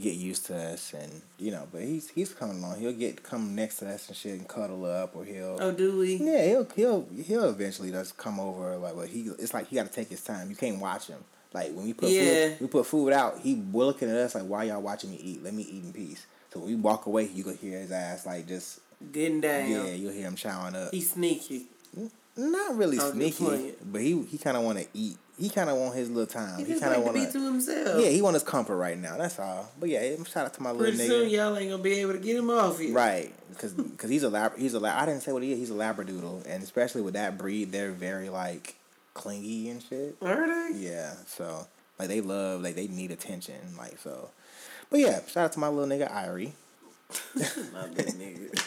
get 0.00 0.14
used 0.14 0.46
to 0.46 0.56
us 0.56 0.92
and 0.92 1.22
you 1.38 1.50
know, 1.50 1.66
but 1.72 1.82
he's 1.82 2.08
he's 2.08 2.32
coming 2.32 2.58
along. 2.62 2.78
He'll 2.78 2.92
get 2.92 3.22
come 3.24 3.54
next 3.54 3.78
to 3.78 3.88
us 3.88 4.06
and 4.08 4.16
shit 4.16 4.38
and 4.38 4.46
cuddle 4.46 4.84
up 4.84 5.16
or 5.16 5.24
he'll 5.24 5.58
oh, 5.60 5.72
do 5.72 5.98
we? 5.98 6.16
Yeah, 6.16 6.46
he'll 6.46 6.68
he'll 6.76 7.08
he'll 7.24 7.48
eventually 7.48 7.90
just 7.90 8.16
come 8.16 8.38
over 8.38 8.76
like 8.76 8.94
but 8.94 9.08
he 9.08 9.22
it's 9.38 9.52
like 9.52 9.68
he 9.68 9.76
gotta 9.76 9.88
take 9.90 10.08
his 10.08 10.22
time. 10.22 10.50
You 10.50 10.56
can't 10.56 10.80
watch 10.80 11.08
him. 11.08 11.24
Like 11.52 11.72
when 11.72 11.84
we 11.84 11.92
put 11.92 12.10
Yeah. 12.10 12.50
food 12.50 12.60
we 12.60 12.66
put 12.68 12.86
food 12.86 13.12
out, 13.12 13.40
he 13.40 13.56
looking 13.72 14.08
at 14.08 14.16
us 14.16 14.36
like 14.36 14.44
why 14.44 14.64
y'all 14.64 14.82
watching 14.82 15.10
me 15.10 15.16
eat? 15.16 15.42
Let 15.42 15.54
me 15.54 15.64
eat 15.64 15.82
in 15.82 15.92
peace. 15.92 16.26
So 16.52 16.60
when 16.60 16.68
we 16.68 16.74
walk 16.76 17.06
away, 17.06 17.28
you 17.34 17.42
can 17.42 17.56
hear 17.56 17.80
his 17.80 17.90
ass 17.90 18.24
like 18.24 18.46
just 18.46 18.80
Getting 19.12 19.40
down. 19.40 19.68
yeah, 19.68 19.86
you'll 19.86 20.12
hear 20.12 20.28
him 20.28 20.36
chowing 20.36 20.76
up. 20.76 20.92
He's 20.94 21.10
sneaky. 21.10 21.66
Not 22.36 22.76
really 22.76 22.98
oh, 23.00 23.12
sneaky, 23.12 23.74
but 23.84 24.00
he 24.00 24.22
he 24.22 24.38
kind 24.38 24.56
of 24.56 24.64
want 24.64 24.78
to 24.78 24.86
eat. 24.92 25.16
He 25.38 25.48
kind 25.48 25.68
of 25.68 25.76
want 25.76 25.96
his 25.96 26.08
little 26.10 26.26
time. 26.26 26.58
He 26.64 26.74
He 26.74 26.80
kind 26.80 26.94
of 26.94 27.04
like 27.04 27.12
to 27.12 27.18
want 27.18 27.32
be 27.32 27.32
to 27.38 27.44
himself. 27.46 28.00
Yeah, 28.00 28.10
he 28.10 28.22
want 28.22 28.34
his 28.34 28.44
comfort 28.44 28.76
right 28.76 28.96
now. 28.96 29.16
That's 29.16 29.38
all. 29.40 29.68
But 29.80 29.88
yeah, 29.88 30.14
shout 30.24 30.46
out 30.46 30.54
to 30.54 30.62
my 30.62 30.72
Pretty 30.72 30.96
little 30.96 31.06
soon, 31.06 31.28
nigga. 31.28 31.32
y'all 31.32 31.56
ain't 31.56 31.70
gonna 31.70 31.82
be 31.82 31.92
able 31.94 32.12
to 32.12 32.18
get 32.20 32.36
him 32.36 32.50
off 32.50 32.78
here. 32.78 32.94
Right, 32.94 33.32
because 33.50 33.74
cause 33.98 34.10
he's 34.10 34.22
a 34.22 34.30
lab. 34.30 34.56
He's 34.56 34.74
a 34.74 34.80
lab. 34.80 35.02
I 35.02 35.06
didn't 35.06 35.22
say 35.22 35.32
what 35.32 35.42
he 35.42 35.52
is. 35.52 35.58
He's 35.58 35.70
a 35.70 35.74
labradoodle, 35.74 36.46
and 36.46 36.62
especially 36.62 37.02
with 37.02 37.14
that 37.14 37.36
breed, 37.36 37.72
they're 37.72 37.90
very 37.90 38.28
like 38.28 38.76
clingy 39.14 39.70
and 39.70 39.82
shit. 39.82 40.16
Are 40.22 40.46
they? 40.46 40.78
Yeah, 40.78 41.14
so 41.26 41.66
like 41.98 42.08
they 42.08 42.20
love 42.20 42.62
like 42.62 42.76
they 42.76 42.86
need 42.86 43.10
attention 43.10 43.56
like 43.76 43.98
so. 43.98 44.30
But 44.90 45.00
yeah, 45.00 45.20
shout 45.26 45.46
out 45.46 45.52
to 45.52 45.58
my 45.58 45.68
little 45.68 45.88
nigga 45.88 46.12
Irie. 46.12 46.52
My 47.72 47.86
big 47.88 48.06
nigga. 48.06 48.64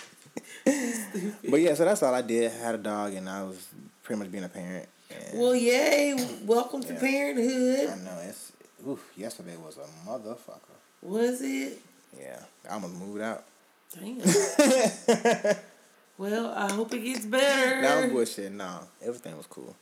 But 1.50 1.62
yeah, 1.62 1.74
so 1.74 1.86
that's 1.86 2.04
all 2.04 2.14
I 2.14 2.22
did. 2.22 2.52
Had 2.52 2.76
a 2.76 2.78
dog, 2.78 3.14
and 3.14 3.30
I 3.30 3.44
was 3.44 3.68
pretty 4.04 4.20
much 4.20 4.32
being 4.32 4.44
a 4.44 4.50
parent. 4.50 4.88
And 5.10 5.40
Well, 5.40 5.56
yay! 5.56 6.14
Welcome 6.46 6.82
to 6.84 6.90
Yeah. 6.94 6.96
I 6.96 7.00
parenthood. 7.00 8.04
know 8.04 8.20
it's 8.28 8.52
oof. 8.88 9.00
Yesterday 9.16 9.56
was 9.58 9.78
a 9.78 10.10
motherfucker. 10.10 10.78
Was 11.02 11.42
it? 11.42 11.80
Yeah, 12.20 12.40
I 12.70 12.74
almost 12.74 12.96
moved 12.96 13.22
out. 13.22 13.44
Damn. 13.94 14.18
well, 16.18 16.54
I 16.56 16.72
hope 16.72 16.94
it 16.94 17.00
gets 17.04 17.26
better. 17.26 17.82
That 17.82 18.04
was 18.04 18.12
bullshit. 18.12 18.52
No, 18.52 18.80
everything 19.02 19.38
was 19.38 19.46
cool. 19.48 19.76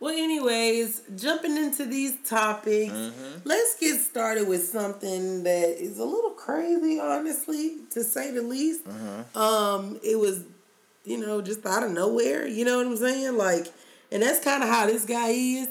Well, 0.00 0.12
anyways, 0.14 1.02
jumping 1.16 1.56
into 1.56 1.86
these 1.86 2.16
topics, 2.28 2.92
Mm-hmm. 2.92 3.38
let's 3.48 3.78
get 3.78 4.00
started 4.00 4.46
with 4.48 4.66
something 4.66 5.44
that 5.44 5.80
is 5.82 5.98
a 5.98 6.04
little 6.04 6.30
crazy, 6.32 6.98
honestly, 7.00 7.76
to 7.90 8.02
say 8.02 8.30
the 8.32 8.42
least. 8.42 8.84
Mm-hmm. 8.86 9.38
Um, 9.38 9.98
it 10.02 10.18
was, 10.18 10.42
you 11.04 11.16
know, 11.16 11.40
just 11.40 11.64
out 11.64 11.84
of 11.84 11.92
nowhere. 11.92 12.46
You 12.46 12.64
know 12.64 12.78
what 12.78 12.86
I'm 12.86 12.96
saying? 12.96 13.38
Like, 13.38 13.68
and 14.14 14.22
that's 14.22 14.42
kind 14.42 14.62
of 14.62 14.68
how 14.68 14.86
this 14.86 15.04
guy 15.04 15.28
is. 15.28 15.68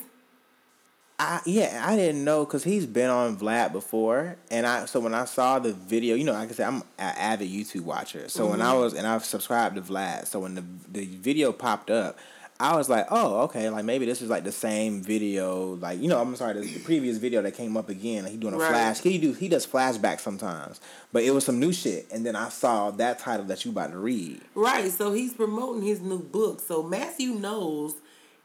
I 1.18 1.40
yeah, 1.46 1.84
I 1.88 1.96
didn't 1.96 2.24
know 2.24 2.44
because 2.44 2.64
he's 2.64 2.86
been 2.86 3.10
on 3.10 3.38
Vlad 3.38 3.72
before, 3.72 4.36
and 4.52 4.68
I 4.68 4.86
so 4.86 5.00
when 5.00 5.14
I 5.14 5.26
saw 5.26 5.60
the 5.60 5.72
video, 5.72 6.16
you 6.16 6.26
know, 6.26 6.34
like 6.34 6.50
I 6.50 6.52
said, 6.52 6.68
I'm 6.68 6.82
an 7.00 7.16
avid 7.18 7.50
YouTube 7.50 7.84
watcher. 7.84 8.28
So 8.28 8.48
when 8.48 8.62
I 8.62 8.72
mm-hmm. 8.72 8.82
was 8.82 8.94
and 8.94 9.08
I've 9.08 9.24
subscribed 9.24 9.76
to 9.76 9.82
Vlad, 9.82 10.28
so 10.28 10.40
when 10.42 10.56
the 10.56 10.64
the 10.92 11.06
video 11.06 11.54
popped 11.54 11.90
up, 11.90 12.18
I 12.60 12.76
was 12.76 12.90
like, 12.90 13.08
oh, 13.12 13.42
okay, 13.42 13.70
like 13.70 13.86
maybe 13.86 14.06
this 14.06 14.22
is 14.22 14.30
like 14.30 14.44
the 14.44 14.52
same 14.52 15.02
video, 15.02 15.76
like 15.76 16.02
you 16.02 16.10
know, 16.10 16.20
I'm 16.20 16.36
sorry, 16.36 16.60
the, 16.60 16.68
the 16.68 16.80
previous 16.80 17.20
video 17.20 17.42
that 17.44 17.54
came 17.54 17.78
up 17.78 17.90
again. 17.90 18.24
Like 18.24 18.34
he 18.34 18.38
doing 18.38 18.56
a 18.56 18.58
Right. 18.58 18.70
flash. 18.70 19.00
He 19.00 19.20
do 19.20 19.34
he 19.34 19.48
does 19.48 19.66
flashbacks 19.66 20.22
sometimes, 20.22 20.82
but 21.14 21.24
it 21.24 21.32
was 21.32 21.46
some 21.46 21.60
new 21.60 21.72
shit, 21.72 22.08
and 22.12 22.26
then 22.26 22.36
I 22.36 22.50
saw 22.50 22.90
that 22.92 23.20
title 23.20 23.46
that 23.46 23.64
you 23.64 23.72
about 23.72 23.92
to 23.92 24.00
read. 24.00 24.42
Right. 24.56 24.92
So 24.92 25.14
he's 25.14 25.34
promoting 25.34 25.84
his 25.84 26.02
new 26.02 26.20
book. 26.20 26.60
So 26.60 26.82
Matthew 26.82 27.36
Knowles 27.36 27.96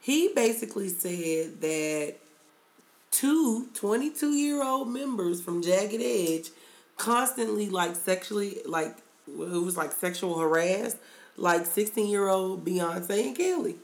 he 0.01 0.33
basically 0.35 0.89
said 0.89 1.61
that 1.61 2.17
two 3.11 3.69
22 3.75 4.33
year 4.33 4.63
old 4.63 4.89
members 4.89 5.41
from 5.41 5.63
Jagged 5.63 6.01
Edge 6.01 6.51
constantly 6.97 7.69
like 7.69 7.95
sexually 7.95 8.59
like 8.67 8.97
it 9.27 9.37
was 9.37 9.77
like 9.77 9.93
sexual 9.93 10.39
harassed 10.39 10.99
like 11.37 11.65
16 11.67 12.07
year 12.07 12.29
old 12.29 12.65
Beyonce 12.65 13.27
and 13.29 13.37
Kelly. 13.37 13.77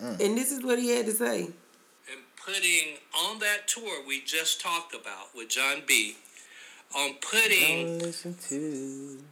Mm. 0.00 0.20
And 0.20 0.38
this 0.38 0.52
is 0.52 0.62
what 0.62 0.78
he 0.78 0.90
had 0.90 1.06
to 1.06 1.12
say. 1.12 1.40
And 1.40 2.20
putting 2.44 2.98
on 3.24 3.40
that 3.40 3.66
tour 3.66 4.06
we 4.06 4.22
just 4.22 4.60
talked 4.60 4.94
about 4.94 5.34
with 5.34 5.48
Jon 5.48 5.82
B, 5.86 6.16
on 6.96 7.14
putting 7.20 7.98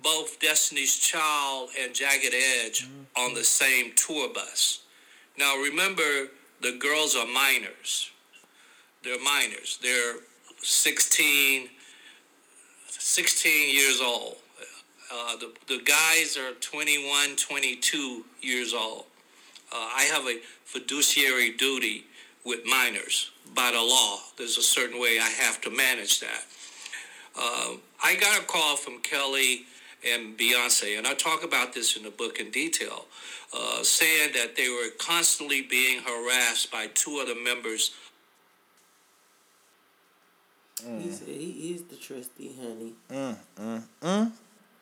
both 0.02 0.38
Destiny's 0.40 0.96
Child 0.96 1.70
and 1.80 1.94
Jagged 1.94 2.34
Edge 2.34 2.86
mm-hmm. 2.86 3.24
on 3.24 3.34
the 3.34 3.44
same 3.44 3.92
tour 3.94 4.28
bus. 4.32 4.80
Now 5.38 5.56
remember, 5.56 6.28
the 6.62 6.76
girls 6.78 7.16
are 7.16 7.26
minors. 7.26 8.10
They're 9.02 9.22
minors. 9.22 9.78
They're 9.82 10.16
16, 10.62 11.68
16 12.88 13.74
years 13.74 14.00
old. 14.00 14.36
Uh, 15.12 15.36
the, 15.36 15.52
the 15.68 15.80
guys 15.84 16.36
are 16.36 16.52
21, 16.54 17.36
22 17.36 18.24
years 18.40 18.74
old. 18.74 19.04
Uh, 19.72 19.76
I 19.76 20.08
have 20.12 20.24
a 20.24 20.40
fiduciary 20.64 21.52
duty 21.52 22.06
with 22.44 22.64
minors 22.64 23.30
by 23.54 23.70
the 23.70 23.80
law. 23.80 24.18
There's 24.36 24.58
a 24.58 24.62
certain 24.62 25.00
way 25.00 25.18
I 25.20 25.28
have 25.28 25.60
to 25.62 25.70
manage 25.70 26.20
that. 26.20 26.44
Uh, 27.38 27.76
I 28.02 28.16
got 28.16 28.40
a 28.40 28.44
call 28.44 28.76
from 28.76 29.00
Kelly 29.00 29.66
and 30.06 30.36
Beyonce, 30.38 30.96
and 30.96 31.06
I 31.06 31.14
talk 31.14 31.44
about 31.44 31.74
this 31.74 31.96
in 31.96 32.02
the 32.02 32.10
book 32.10 32.38
in 32.38 32.50
detail, 32.50 33.06
uh, 33.56 33.82
saying 33.82 34.32
that 34.34 34.56
they 34.56 34.68
were 34.68 34.90
constantly 34.98 35.62
being 35.62 36.02
harassed 36.02 36.70
by 36.70 36.88
two 36.94 37.18
other 37.22 37.34
members. 37.34 37.94
Mm. 40.84 41.02
He 41.02 41.10
said 41.10 41.28
he 41.28 41.74
is 41.74 41.82
the 41.84 41.96
trustee, 41.96 42.54
honey. 42.60 42.92
Mm, 43.10 43.36
mm, 43.58 43.82
mm. 44.02 44.32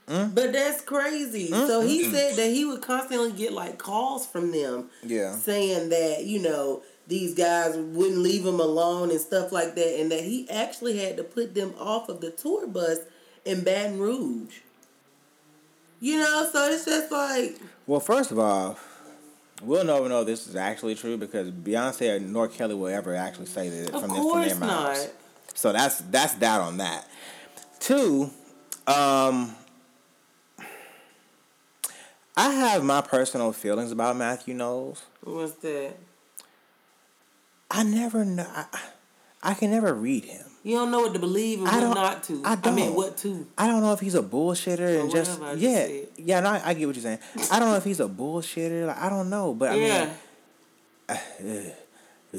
Mm. 0.08 0.34
But 0.34 0.52
that's 0.52 0.82
crazy. 0.82 1.48
Mm. 1.48 1.66
So 1.66 1.80
he 1.80 2.04
mm. 2.04 2.12
said 2.12 2.36
that 2.36 2.50
he 2.50 2.64
would 2.64 2.82
constantly 2.82 3.32
get 3.32 3.52
like 3.52 3.78
calls 3.78 4.26
from 4.26 4.52
them, 4.52 4.90
yeah, 5.02 5.34
saying 5.34 5.88
that 5.90 6.24
you 6.24 6.42
know 6.42 6.82
these 7.06 7.34
guys 7.34 7.76
wouldn't 7.76 8.18
leave 8.18 8.44
him 8.46 8.60
alone 8.60 9.10
and 9.10 9.20
stuff 9.20 9.52
like 9.52 9.74
that, 9.74 10.00
and 10.00 10.10
that 10.10 10.24
he 10.24 10.48
actually 10.50 10.98
had 10.98 11.16
to 11.16 11.24
put 11.24 11.54
them 11.54 11.74
off 11.78 12.08
of 12.08 12.20
the 12.20 12.30
tour 12.30 12.66
bus 12.66 12.98
in 13.44 13.62
Baton 13.62 13.98
Rouge. 13.98 14.60
You 16.00 16.18
know, 16.18 16.48
so 16.50 16.70
it's 16.70 16.84
just 16.84 17.10
like. 17.10 17.58
Well, 17.86 18.00
first 18.00 18.30
of 18.30 18.38
all, 18.38 18.78
we'll 19.62 19.84
never 19.84 20.08
know 20.08 20.20
if 20.20 20.26
this 20.26 20.46
is 20.46 20.56
actually 20.56 20.94
true 20.94 21.16
because 21.16 21.50
Beyonce 21.50 22.16
or 22.16 22.20
nor 22.20 22.48
Kelly 22.48 22.74
will 22.74 22.88
ever 22.88 23.14
actually 23.14 23.46
say 23.46 23.68
that 23.68 23.94
of 23.94 24.00
from, 24.00 24.10
from 24.10 24.40
their 24.42 24.56
mouths. 24.56 25.04
Not. 25.04 25.12
So 25.54 25.72
that's 25.72 25.98
that's 25.98 26.34
that 26.34 26.60
on 26.60 26.78
that. 26.78 27.08
Two, 27.80 28.30
um, 28.86 29.54
I 32.36 32.50
have 32.50 32.82
my 32.82 33.00
personal 33.00 33.52
feelings 33.52 33.92
about 33.92 34.16
Matthew 34.16 34.54
Knowles. 34.54 35.02
What's 35.22 35.52
that? 35.56 35.94
I 37.74 37.82
never 37.82 38.24
know. 38.24 38.46
I, 38.54 38.66
I 39.42 39.54
can 39.54 39.70
never 39.72 39.92
read 39.92 40.24
him. 40.24 40.46
You 40.62 40.76
don't 40.76 40.90
know 40.90 41.00
what 41.00 41.12
to 41.12 41.18
believe 41.18 41.58
and 41.58 41.66
what 41.66 41.94
not 41.94 42.22
to. 42.24 42.40
I 42.44 42.54
don't. 42.54 42.72
I 42.72 42.76
mean, 42.76 42.94
what 42.94 43.18
to? 43.18 43.46
I 43.58 43.66
don't 43.66 43.82
know 43.82 43.92
if 43.92 44.00
he's 44.00 44.14
a 44.14 44.22
bullshitter 44.22 45.00
and 45.00 45.10
just 45.10 45.38
yeah, 45.56 45.86
just 45.86 46.18
yeah. 46.18 46.40
No, 46.40 46.50
I, 46.50 46.68
I, 46.68 46.74
get 46.74 46.86
what 46.86 46.96
you're 46.96 47.02
saying. 47.02 47.18
I 47.52 47.58
don't 47.58 47.68
know 47.68 47.76
if 47.76 47.84
he's 47.84 48.00
a 48.00 48.08
bullshitter. 48.08 48.86
Like, 48.86 48.96
I 48.96 49.10
don't 49.10 49.28
know, 49.28 49.52
but 49.52 49.72
I 49.72 49.74
yeah. 49.74 50.04
mean, 50.04 50.12
uh, 51.10 52.38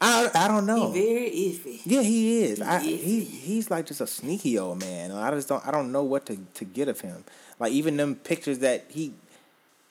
I 0.00 0.30
I 0.34 0.48
don't 0.48 0.66
know. 0.66 0.92
He 0.92 1.02
very 1.02 1.30
iffy. 1.30 1.80
Yeah, 1.84 2.02
he 2.02 2.42
is. 2.44 2.58
He 2.58 2.64
I, 2.64 2.78
he 2.80 3.20
he's 3.24 3.70
like 3.70 3.86
just 3.86 4.00
a 4.00 4.06
sneaky 4.06 4.58
old 4.58 4.80
man. 4.80 5.10
I 5.10 5.30
just 5.32 5.48
don't 5.48 5.66
I 5.66 5.70
don't 5.70 5.90
know 5.90 6.04
what 6.04 6.26
to, 6.26 6.36
to 6.36 6.64
get 6.64 6.88
of 6.88 7.00
him. 7.00 7.24
Like 7.58 7.72
even 7.72 7.96
them 7.96 8.14
pictures 8.14 8.60
that 8.60 8.84
he 8.90 9.14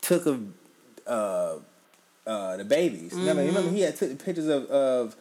took 0.01 0.25
of 0.27 0.45
uh 1.07 1.55
uh 2.25 2.58
the 2.58 2.65
babies. 2.65 3.12
Mm-hmm. 3.12 3.20
Remember, 3.20 3.44
remember 3.44 3.72
he 3.72 3.82
had 3.82 3.96
took 3.96 4.24
pictures 4.24 4.48
of 4.48 4.65
of 4.68 5.15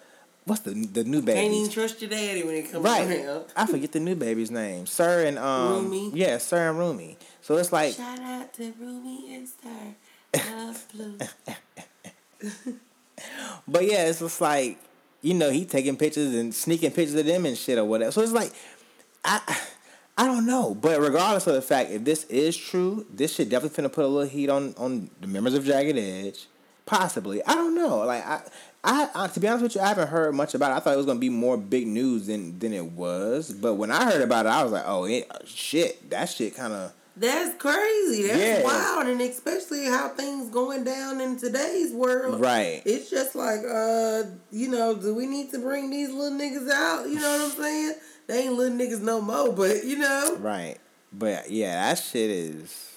what's 0.44 0.62
the 0.62 0.70
the 0.70 1.04
new 1.04 1.22
baby? 1.22 1.40
Can't 1.40 1.54
even 1.54 1.70
trust 1.70 2.00
your 2.00 2.10
daddy 2.10 2.42
when 2.42 2.56
he 2.56 2.62
comes 2.62 2.84
right. 2.84 3.24
around. 3.24 3.44
I 3.56 3.66
forget 3.66 3.92
the 3.92 4.00
new 4.00 4.14
baby's 4.14 4.50
name. 4.50 4.86
Sir 4.86 5.24
and 5.26 5.38
um 5.38 5.84
Rumi. 5.84 6.10
Yeah, 6.14 6.38
Sir 6.38 6.70
and 6.70 6.78
Rumi. 6.78 7.16
So 7.40 7.56
it's 7.56 7.72
like 7.72 7.94
shout 7.94 8.20
out 8.20 8.52
to 8.54 8.72
Rumi 8.78 9.34
and 9.34 9.48
Sir. 9.48 9.94
Love 10.54 10.86
blue. 10.92 11.18
but 13.68 13.84
yeah, 13.84 14.06
it's 14.06 14.20
just 14.20 14.40
like 14.40 14.78
you 15.20 15.34
know 15.34 15.50
he 15.50 15.64
taking 15.64 15.96
pictures 15.96 16.34
and 16.34 16.54
sneaking 16.54 16.90
pictures 16.90 17.14
of 17.14 17.26
them 17.26 17.46
and 17.46 17.56
shit 17.56 17.78
or 17.78 17.84
whatever. 17.84 18.12
So 18.12 18.22
it's 18.22 18.32
like 18.32 18.52
I. 19.24 19.40
I 20.14 20.26
don't 20.26 20.44
know, 20.44 20.74
but 20.74 21.00
regardless 21.00 21.46
of 21.46 21.54
the 21.54 21.62
fact, 21.62 21.90
if 21.90 22.04
this 22.04 22.24
is 22.24 22.54
true, 22.54 23.06
this 23.10 23.34
should 23.34 23.48
definitely 23.48 23.82
finna 23.82 23.90
put 23.90 24.04
a 24.04 24.08
little 24.08 24.28
heat 24.28 24.50
on 24.50 24.74
on 24.76 25.08
the 25.22 25.26
members 25.26 25.54
of 25.54 25.64
Jagged 25.64 25.96
Edge. 25.96 26.48
Possibly, 26.92 27.42
I 27.46 27.54
don't 27.54 27.74
know. 27.74 28.04
Like 28.04 28.22
I, 28.26 28.42
I, 28.84 29.08
I, 29.14 29.26
to 29.28 29.40
be 29.40 29.48
honest 29.48 29.62
with 29.62 29.74
you, 29.76 29.80
I 29.80 29.88
haven't 29.88 30.08
heard 30.08 30.34
much 30.34 30.54
about 30.54 30.72
it. 30.72 30.74
I 30.74 30.80
thought 30.80 30.92
it 30.92 30.98
was 30.98 31.06
gonna 31.06 31.18
be 31.18 31.30
more 31.30 31.56
big 31.56 31.86
news 31.86 32.26
than 32.26 32.58
than 32.58 32.74
it 32.74 32.84
was. 32.84 33.50
But 33.50 33.76
when 33.76 33.90
I 33.90 34.04
heard 34.04 34.20
about 34.20 34.44
it, 34.44 34.50
I 34.50 34.62
was 34.62 34.72
like, 34.72 34.84
oh 34.86 35.04
it, 35.04 35.26
shit, 35.46 36.10
that 36.10 36.26
shit 36.26 36.54
kind 36.54 36.74
of. 36.74 36.92
That's 37.16 37.56
crazy. 37.56 38.26
That's 38.26 38.38
yeah. 38.38 38.62
wild, 38.62 39.06
and 39.06 39.22
especially 39.22 39.86
how 39.86 40.10
things 40.10 40.50
going 40.50 40.84
down 40.84 41.22
in 41.22 41.38
today's 41.38 41.92
world. 41.92 42.42
Right. 42.42 42.82
It's 42.84 43.08
just 43.08 43.34
like, 43.34 43.60
uh, 43.60 44.24
you 44.50 44.68
know, 44.68 44.94
do 44.94 45.14
we 45.14 45.24
need 45.24 45.50
to 45.52 45.60
bring 45.60 45.88
these 45.88 46.10
little 46.10 46.38
niggas 46.38 46.70
out? 46.70 47.08
You 47.08 47.20
know 47.20 47.38
what 47.38 47.52
I'm 47.52 47.56
saying? 47.56 47.94
They 48.26 48.42
ain't 48.44 48.52
little 48.52 48.76
niggas 48.76 49.00
no 49.00 49.22
more, 49.22 49.50
but 49.50 49.82
you 49.84 49.96
know. 49.96 50.36
Right. 50.40 50.76
But 51.10 51.50
yeah, 51.50 51.88
that 51.88 51.98
shit 51.98 52.28
is. 52.28 52.90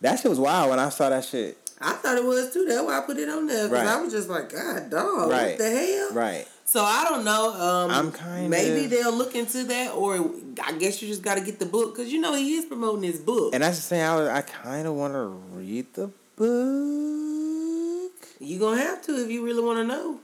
That 0.00 0.18
shit 0.18 0.30
was 0.30 0.40
wild 0.40 0.70
when 0.70 0.78
I 0.78 0.88
saw 0.88 1.10
that 1.10 1.26
shit. 1.26 1.58
I 1.82 1.92
thought 1.94 2.16
it 2.16 2.24
was 2.24 2.52
too. 2.52 2.64
That's 2.66 2.82
why 2.82 2.98
I 2.98 3.00
put 3.02 3.16
it 3.18 3.28
on 3.28 3.46
there. 3.46 3.68
Because 3.68 3.84
right. 3.84 3.96
I 3.96 4.00
was 4.00 4.12
just 4.12 4.28
like, 4.28 4.52
God 4.52 4.90
dog, 4.90 5.30
right. 5.30 5.50
what 5.50 5.58
the 5.58 5.70
hell? 5.70 6.12
Right. 6.12 6.46
So 6.64 6.82
I 6.82 7.04
don't 7.04 7.24
know. 7.24 7.52
Um, 7.52 7.90
I'm 7.90 8.12
kind 8.12 8.44
of 8.44 8.50
maybe 8.50 8.86
they'll 8.86 9.12
look 9.12 9.34
into 9.34 9.64
that, 9.64 9.92
or 9.92 10.30
I 10.64 10.72
guess 10.72 11.02
you 11.02 11.08
just 11.08 11.22
got 11.22 11.34
to 11.36 11.44
get 11.44 11.58
the 11.58 11.66
book 11.66 11.94
because 11.94 12.12
you 12.12 12.20
know 12.20 12.34
he 12.34 12.54
is 12.54 12.64
promoting 12.64 13.02
his 13.02 13.20
book. 13.20 13.52
And 13.54 13.62
that's 13.62 13.76
the 13.76 13.82
thing. 13.82 14.02
I 14.02 14.38
I 14.38 14.40
kind 14.42 14.86
of 14.86 14.94
want 14.94 15.12
to 15.12 15.26
read 15.56 15.92
the 15.94 16.10
book. 16.36 18.12
You 18.40 18.58
gonna 18.58 18.80
have 18.80 19.02
to 19.02 19.22
if 19.22 19.30
you 19.30 19.44
really 19.44 19.62
want 19.62 19.78
to 19.80 19.84
know. 19.84 20.20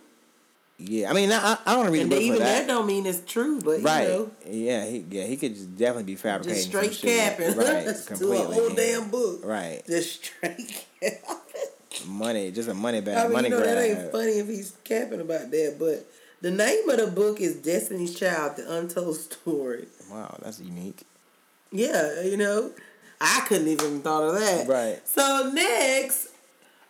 Yeah, 0.80 1.10
I 1.10 1.12
mean, 1.12 1.32
I, 1.32 1.58
I 1.66 1.74
don't 1.74 1.90
read 1.90 2.02
and 2.02 2.12
the 2.12 2.16
book 2.16 2.22
even 2.22 2.38
that. 2.38 2.60
that. 2.60 2.66
don't 2.68 2.86
mean 2.86 3.04
it's 3.04 3.20
true, 3.30 3.60
but 3.60 3.82
right, 3.82 4.04
you 4.04 4.08
know. 4.08 4.30
yeah, 4.46 4.86
he 4.86 5.04
yeah 5.10 5.24
he 5.24 5.36
could 5.36 5.54
just 5.54 5.76
definitely 5.76 6.04
be 6.04 6.14
fabricating 6.14 6.70
just 6.70 6.98
straight 6.98 7.18
capping, 7.18 7.56
right? 7.56 7.84
completely, 8.06 8.36
to 8.36 8.52
a 8.52 8.54
whole 8.54 8.70
damn 8.70 9.10
book, 9.10 9.40
right? 9.44 9.82
Just 9.86 10.24
straight. 10.24 10.86
Money, 12.06 12.50
just 12.50 12.68
a 12.68 12.74
money 12.74 13.00
bag, 13.00 13.16
I 13.16 13.22
mean, 13.24 13.32
money 13.32 13.48
you 13.48 13.54
know, 13.54 13.62
grab. 13.62 13.76
That 13.76 13.84
ain't 13.84 14.12
funny 14.12 14.32
if 14.38 14.46
he's 14.46 14.76
capping 14.84 15.20
about 15.20 15.50
that, 15.50 15.76
but 15.78 16.06
the 16.40 16.50
name 16.50 16.88
of 16.88 16.98
the 16.98 17.06
book 17.08 17.40
is 17.40 17.56
Destiny's 17.56 18.18
Child: 18.18 18.56
The 18.56 18.78
Untold 18.78 19.16
Story. 19.16 19.86
Wow, 20.10 20.38
that's 20.42 20.60
unique. 20.60 21.02
Yeah, 21.72 22.22
you 22.22 22.36
know, 22.36 22.70
I 23.20 23.44
couldn't 23.48 23.68
even 23.68 24.00
thought 24.00 24.22
of 24.22 24.40
that. 24.40 24.68
Right. 24.68 25.06
So 25.06 25.50
next, 25.52 26.28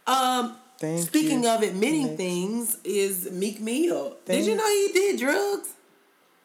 um, 0.06 0.56
Thank 0.78 1.08
Speaking 1.08 1.42
you. 1.42 1.50
of 1.50 1.62
admitting 1.62 2.06
Next. 2.06 2.16
things, 2.16 2.78
is 2.84 3.30
Meek 3.32 3.60
Mill. 3.60 4.16
Thank 4.24 4.44
did 4.44 4.46
you 4.46 4.56
know 4.56 4.66
he 4.66 4.90
did 4.92 5.18
drugs? 5.18 5.70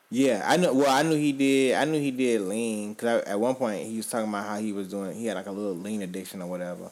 Yeah, 0.10 0.44
I 0.46 0.58
know. 0.58 0.74
Well, 0.74 0.90
I 0.90 1.04
knew 1.04 1.16
he 1.16 1.32
did. 1.32 1.76
I 1.76 1.86
knew 1.86 2.00
he 2.00 2.10
did 2.10 2.42
lean 2.42 2.94
because 2.94 3.24
at 3.24 3.40
one 3.40 3.54
point 3.56 3.86
he 3.86 3.98
was 3.98 4.08
talking 4.08 4.30
about 4.30 4.48
how 4.48 4.58
he 4.58 4.74
was 4.74 4.88
doing. 4.88 5.16
He 5.16 5.28
had 5.28 5.36
like 5.36 5.46
a 5.46 5.52
little 5.52 5.76
lean 5.76 6.02
addiction 6.02 6.42
or 6.42 6.48
whatever. 6.48 6.90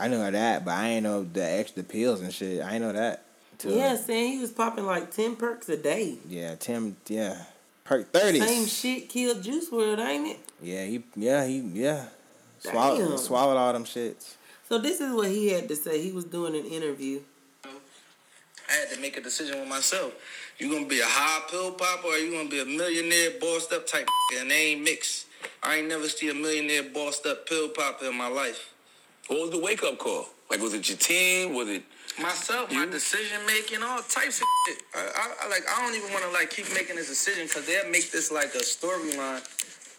I 0.00 0.08
knew 0.08 0.30
that, 0.30 0.64
but 0.64 0.72
I 0.72 0.88
ain't 0.88 1.02
know 1.04 1.24
the 1.24 1.44
extra 1.44 1.82
pills 1.82 2.22
and 2.22 2.32
shit. 2.32 2.62
I 2.62 2.74
ain't 2.74 2.82
know 2.82 2.92
that. 2.92 3.22
Too. 3.58 3.70
Yeah, 3.70 3.96
saying 3.96 4.32
he 4.32 4.38
was 4.38 4.50
popping 4.50 4.86
like 4.86 5.10
ten 5.10 5.36
perks 5.36 5.68
a 5.68 5.76
day. 5.76 6.16
Yeah, 6.26 6.54
ten. 6.54 6.96
Yeah, 7.06 7.36
perk 7.84 8.10
thirty. 8.10 8.40
Same 8.40 8.66
shit 8.66 9.10
killed 9.10 9.42
Juice 9.42 9.68
WRLD, 9.68 9.98
ain't 9.98 10.28
it? 10.28 10.38
Yeah, 10.62 10.84
he. 10.86 11.04
Yeah, 11.14 11.46
he. 11.46 11.58
Yeah. 11.58 12.06
Swallowed, 12.60 13.20
swallowed 13.20 13.56
all 13.56 13.72
them 13.72 13.84
shits. 13.84 14.36
So 14.68 14.78
this 14.78 15.00
is 15.00 15.12
what 15.12 15.28
he 15.28 15.48
had 15.48 15.68
to 15.68 15.76
say. 15.76 16.00
He 16.00 16.12
was 16.12 16.24
doing 16.24 16.54
an 16.54 16.64
interview. 16.64 17.20
I 17.64 18.72
had 18.72 18.90
to 18.94 19.00
make 19.00 19.16
a 19.16 19.20
decision 19.20 19.58
with 19.58 19.68
myself. 19.68 20.14
You 20.58 20.72
gonna 20.72 20.86
be 20.86 21.00
a 21.00 21.06
high 21.06 21.42
pill 21.50 21.72
popper 21.72 22.06
or 22.06 22.16
you 22.16 22.30
gonna 22.30 22.48
be 22.48 22.60
a 22.60 22.64
millionaire 22.64 23.32
bossed 23.40 23.72
up 23.72 23.86
type 23.86 24.08
and 24.38 24.50
they 24.50 24.72
ain't 24.72 24.82
mixed. 24.82 25.26
I 25.62 25.76
ain't 25.76 25.88
never 25.88 26.08
see 26.08 26.28
a 26.28 26.34
millionaire 26.34 26.84
bossed 26.84 27.26
up 27.26 27.46
pill 27.48 27.68
popper 27.70 28.06
in 28.06 28.16
my 28.16 28.28
life. 28.28 28.69
What 29.30 29.42
was 29.42 29.50
the 29.50 29.60
wake 29.60 29.84
up 29.84 29.96
call? 29.96 30.26
Like 30.50 30.60
was 30.60 30.74
it 30.74 30.88
your 30.88 30.98
team? 30.98 31.54
Was 31.54 31.68
it 31.68 31.84
myself, 32.20 32.72
you? 32.72 32.80
my 32.80 32.86
decision 32.86 33.38
making, 33.46 33.80
all 33.80 34.02
types 34.02 34.40
of 34.40 34.46
shit. 34.66 34.82
I, 34.92 34.98
I, 34.98 35.46
I 35.46 35.48
like 35.48 35.62
I 35.70 35.86
don't 35.86 35.94
even 35.94 36.12
want 36.12 36.24
to 36.24 36.32
like 36.32 36.50
keep 36.50 36.66
making 36.74 36.96
this 36.96 37.08
decision 37.08 37.46
because 37.46 37.64
they'll 37.64 37.88
make 37.92 38.10
this 38.10 38.32
like 38.32 38.56
a 38.56 38.58
storyline. 38.58 39.46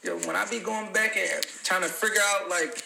Yo, 0.03 0.17
when 0.27 0.35
I 0.35 0.45
be 0.49 0.59
going 0.59 0.91
back 0.91 1.15
and 1.15 1.41
trying 1.63 1.81
to 1.81 1.87
figure 1.87 2.19
out 2.33 2.49
like 2.49 2.83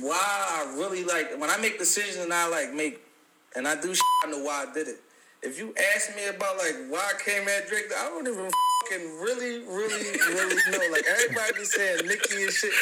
why 0.00 0.20
I 0.20 0.74
really 0.76 1.04
like 1.04 1.40
when 1.40 1.48
I 1.48 1.56
make 1.56 1.78
decisions 1.78 2.22
and 2.22 2.34
I 2.34 2.46
like 2.48 2.74
make 2.74 3.00
and 3.56 3.66
I 3.66 3.80
do 3.80 3.94
shit, 3.94 4.04
I 4.26 4.30
know 4.30 4.44
why 4.44 4.66
I 4.68 4.74
did 4.74 4.88
it. 4.88 5.00
If 5.42 5.58
you 5.58 5.74
ask 5.94 6.14
me 6.14 6.26
about 6.26 6.58
like 6.58 6.76
why 6.90 7.00
I 7.00 7.18
came 7.22 7.48
at 7.48 7.66
Drake, 7.66 7.86
I 7.96 8.10
don't 8.10 8.28
even 8.28 8.50
fucking 8.88 9.20
really, 9.20 9.58
really, 9.66 10.18
really 10.28 10.54
know. 10.70 10.92
Like 10.92 11.04
everybody 11.10 11.52
be 11.58 11.64
saying 11.64 12.06
Nicki 12.06 12.42
and 12.42 12.52
shit. 12.52 12.72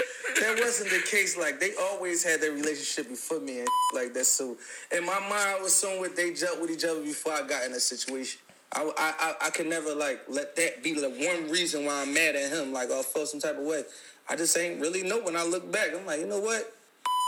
That 0.40 0.58
wasn't 0.60 0.90
the 0.90 1.00
case. 1.08 1.36
Like 1.36 1.60
they 1.60 1.72
always 1.80 2.22
had 2.24 2.40
their 2.40 2.52
relationship 2.52 3.08
before 3.08 3.40
me 3.40 3.60
and 3.60 3.68
like 3.94 4.14
that. 4.14 4.26
So 4.26 4.56
in 4.96 5.04
my 5.04 5.18
mind, 5.20 5.32
I 5.32 5.58
was 5.62 5.74
somewhere 5.74 6.08
they 6.08 6.32
jumped 6.32 6.60
with 6.60 6.70
each 6.70 6.84
other 6.84 7.00
before 7.00 7.32
I 7.32 7.42
got 7.46 7.64
in 7.64 7.72
a 7.72 7.80
situation. 7.80 8.40
I, 8.72 8.82
I, 8.82 9.14
I, 9.20 9.46
I 9.46 9.50
can 9.50 9.68
never 9.68 9.94
like 9.94 10.20
let 10.28 10.56
that 10.56 10.82
be 10.82 10.94
the 10.94 11.08
one 11.10 11.50
reason 11.50 11.84
why 11.84 12.02
I'm 12.02 12.12
mad 12.12 12.34
at 12.34 12.50
him. 12.50 12.72
Like 12.72 12.90
I 12.90 13.02
feel 13.02 13.26
some 13.26 13.40
type 13.40 13.58
of 13.58 13.64
way. 13.64 13.84
I 14.28 14.36
just 14.36 14.56
ain't 14.56 14.80
really 14.80 15.02
know 15.02 15.20
when 15.20 15.36
I 15.36 15.44
look 15.44 15.70
back. 15.70 15.88
I'm 15.94 16.06
like, 16.06 16.20
you 16.20 16.26
know 16.26 16.40
what? 16.40 16.72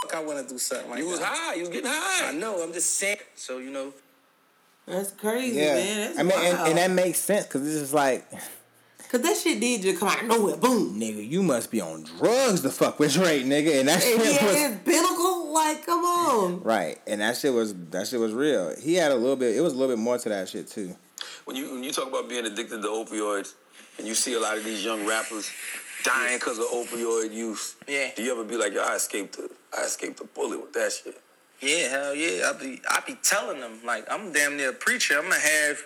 Fuck, 0.03 0.15
I 0.17 0.25
want 0.25 0.47
to 0.47 0.53
do 0.53 0.59
something 0.59 0.91
like 0.91 0.99
You 0.99 1.09
was 1.09 1.21
that. 1.21 1.29
high. 1.29 1.55
You 1.55 1.61
was 1.61 1.69
getting 1.69 1.91
high. 1.91 2.29
I 2.31 2.33
know. 2.33 2.63
I'm 2.63 2.73
just 2.73 2.95
saying. 2.95 3.19
So 3.35 3.59
you 3.59 3.71
know. 3.71 3.93
That's 4.87 5.11
crazy, 5.11 5.59
Yeah, 5.59 5.75
man. 5.75 5.97
That's 6.15 6.19
I 6.19 6.23
mean, 6.23 6.33
and, 6.37 6.59
wild. 6.59 6.69
and 6.69 6.79
that 6.79 6.91
makes 6.93 7.19
sense 7.19 7.45
because 7.47 7.67
it's 7.67 7.81
just 7.81 7.93
like, 7.93 8.25
Cause 9.11 9.23
that 9.23 9.37
shit 9.37 9.61
did 9.61 9.83
just 9.83 10.01
come 10.01 10.09
out 10.09 10.21
of 10.23 10.29
nowhere. 10.29 10.57
Boom. 10.57 10.99
nigga, 11.01 11.27
you 11.29 11.43
must 11.43 11.71
be 11.71 11.81
on 11.81 12.03
drugs 12.03 12.61
to 12.63 12.71
fuck 12.71 12.99
with 12.99 13.13
Drake, 13.13 13.45
nigga, 13.45 13.79
and 13.81 13.89
that 13.89 14.03
shit 14.03 14.21
he 14.21 14.29
was 14.29 14.37
had 14.37 14.71
his 14.73 14.79
pinnacle. 14.85 15.53
Like, 15.53 15.87
come 15.87 16.05
on. 16.05 16.63
right, 16.63 16.99
and 17.07 17.21
that 17.23 17.37
shit 17.37 17.53
was 17.53 17.75
that 17.91 18.07
shit 18.09 18.21
was 18.21 18.33
real. 18.33 18.75
He 18.79 18.95
had 18.95 19.11
a 19.13 19.15
little 19.17 19.37
bit. 19.37 19.57
It 19.57 19.61
was 19.61 19.73
a 19.73 19.77
little 19.77 19.95
bit 19.97 20.03
more 20.03 20.19
to 20.19 20.29
that 20.29 20.49
shit 20.49 20.69
too. 20.69 20.95
When 21.45 21.57
you 21.57 21.71
when 21.73 21.83
you 21.85 21.93
talk 21.93 22.09
about 22.09 22.29
being 22.29 22.45
addicted 22.45 22.83
to 22.83 22.89
opioids, 22.89 23.55
and 23.99 24.07
you 24.07 24.15
see 24.15 24.35
a 24.35 24.41
lot 24.41 24.59
of 24.59 24.65
these 24.65 24.85
young 24.85 25.07
rappers 25.07 25.51
dying 26.05 26.37
because 26.39 26.59
of 26.59 26.67
opioid 26.67 27.33
use, 27.33 27.77
Yeah. 27.89 28.11
do 28.15 28.23
you 28.23 28.33
ever 28.33 28.45
be 28.45 28.57
like, 28.57 28.75
yo, 28.75 28.83
I 28.83 28.97
escaped 28.97 29.37
the 29.39 29.49
I 29.77 29.85
escaped 29.85 30.19
the 30.19 30.25
bullet 30.25 30.61
with 30.61 30.73
that 30.75 30.93
shit? 30.93 31.21
Yeah, 31.61 31.89
hell 31.89 32.15
yeah. 32.15 32.51
I 32.51 32.59
be 32.61 32.83
I 32.91 33.01
be 33.07 33.17
telling 33.23 33.61
them 33.61 33.79
like 33.85 34.07
I'm 34.13 34.33
damn 34.33 34.57
near 34.59 34.71
a 34.71 34.75
preacher. 34.75 35.15
I'm 35.17 35.23
gonna 35.25 35.37
have 35.41 35.79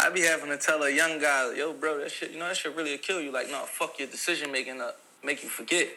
I 0.00 0.08
be 0.08 0.22
having 0.22 0.48
to 0.48 0.56
tell 0.56 0.82
a 0.82 0.90
young 0.90 1.18
guy, 1.18 1.52
yo, 1.54 1.74
bro, 1.74 1.98
that 1.98 2.10
shit, 2.10 2.30
you 2.32 2.38
know, 2.38 2.48
that 2.48 2.56
shit 2.56 2.74
really 2.74 2.96
kill 2.96 3.20
you. 3.20 3.30
Like, 3.30 3.50
no, 3.50 3.58
fuck 3.64 3.98
your 3.98 4.08
decision 4.08 4.50
making 4.50 4.80
up, 4.80 4.98
make 5.22 5.42
you 5.42 5.50
forget. 5.50 5.88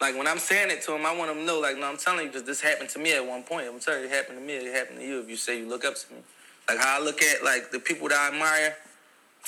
Like 0.00 0.16
when 0.16 0.26
I'm 0.26 0.38
saying 0.38 0.70
it 0.70 0.82
to 0.82 0.94
him, 0.94 1.04
I 1.04 1.14
want 1.14 1.30
him 1.30 1.38
to 1.38 1.44
know, 1.44 1.60
like, 1.60 1.78
no, 1.78 1.86
I'm 1.86 1.98
telling 1.98 2.20
you, 2.20 2.26
because 2.28 2.44
this 2.44 2.60
happened 2.60 2.88
to 2.90 2.98
me 2.98 3.12
at 3.12 3.24
one 3.24 3.42
point. 3.42 3.68
I'm 3.68 3.78
telling 3.80 4.00
you, 4.00 4.06
it 4.06 4.12
happened 4.12 4.38
to 4.38 4.44
me. 4.44 4.54
It 4.54 4.74
happened 4.74 4.98
to 5.00 5.06
you. 5.06 5.20
If 5.20 5.28
you 5.28 5.36
say 5.36 5.58
you 5.58 5.68
look 5.68 5.84
up 5.84 5.94
to 5.94 6.12
me, 6.14 6.20
like 6.68 6.78
how 6.78 7.00
I 7.00 7.04
look 7.04 7.22
at 7.22 7.44
like 7.44 7.70
the 7.70 7.78
people 7.78 8.08
that 8.08 8.18
I 8.18 8.34
admire, 8.34 8.76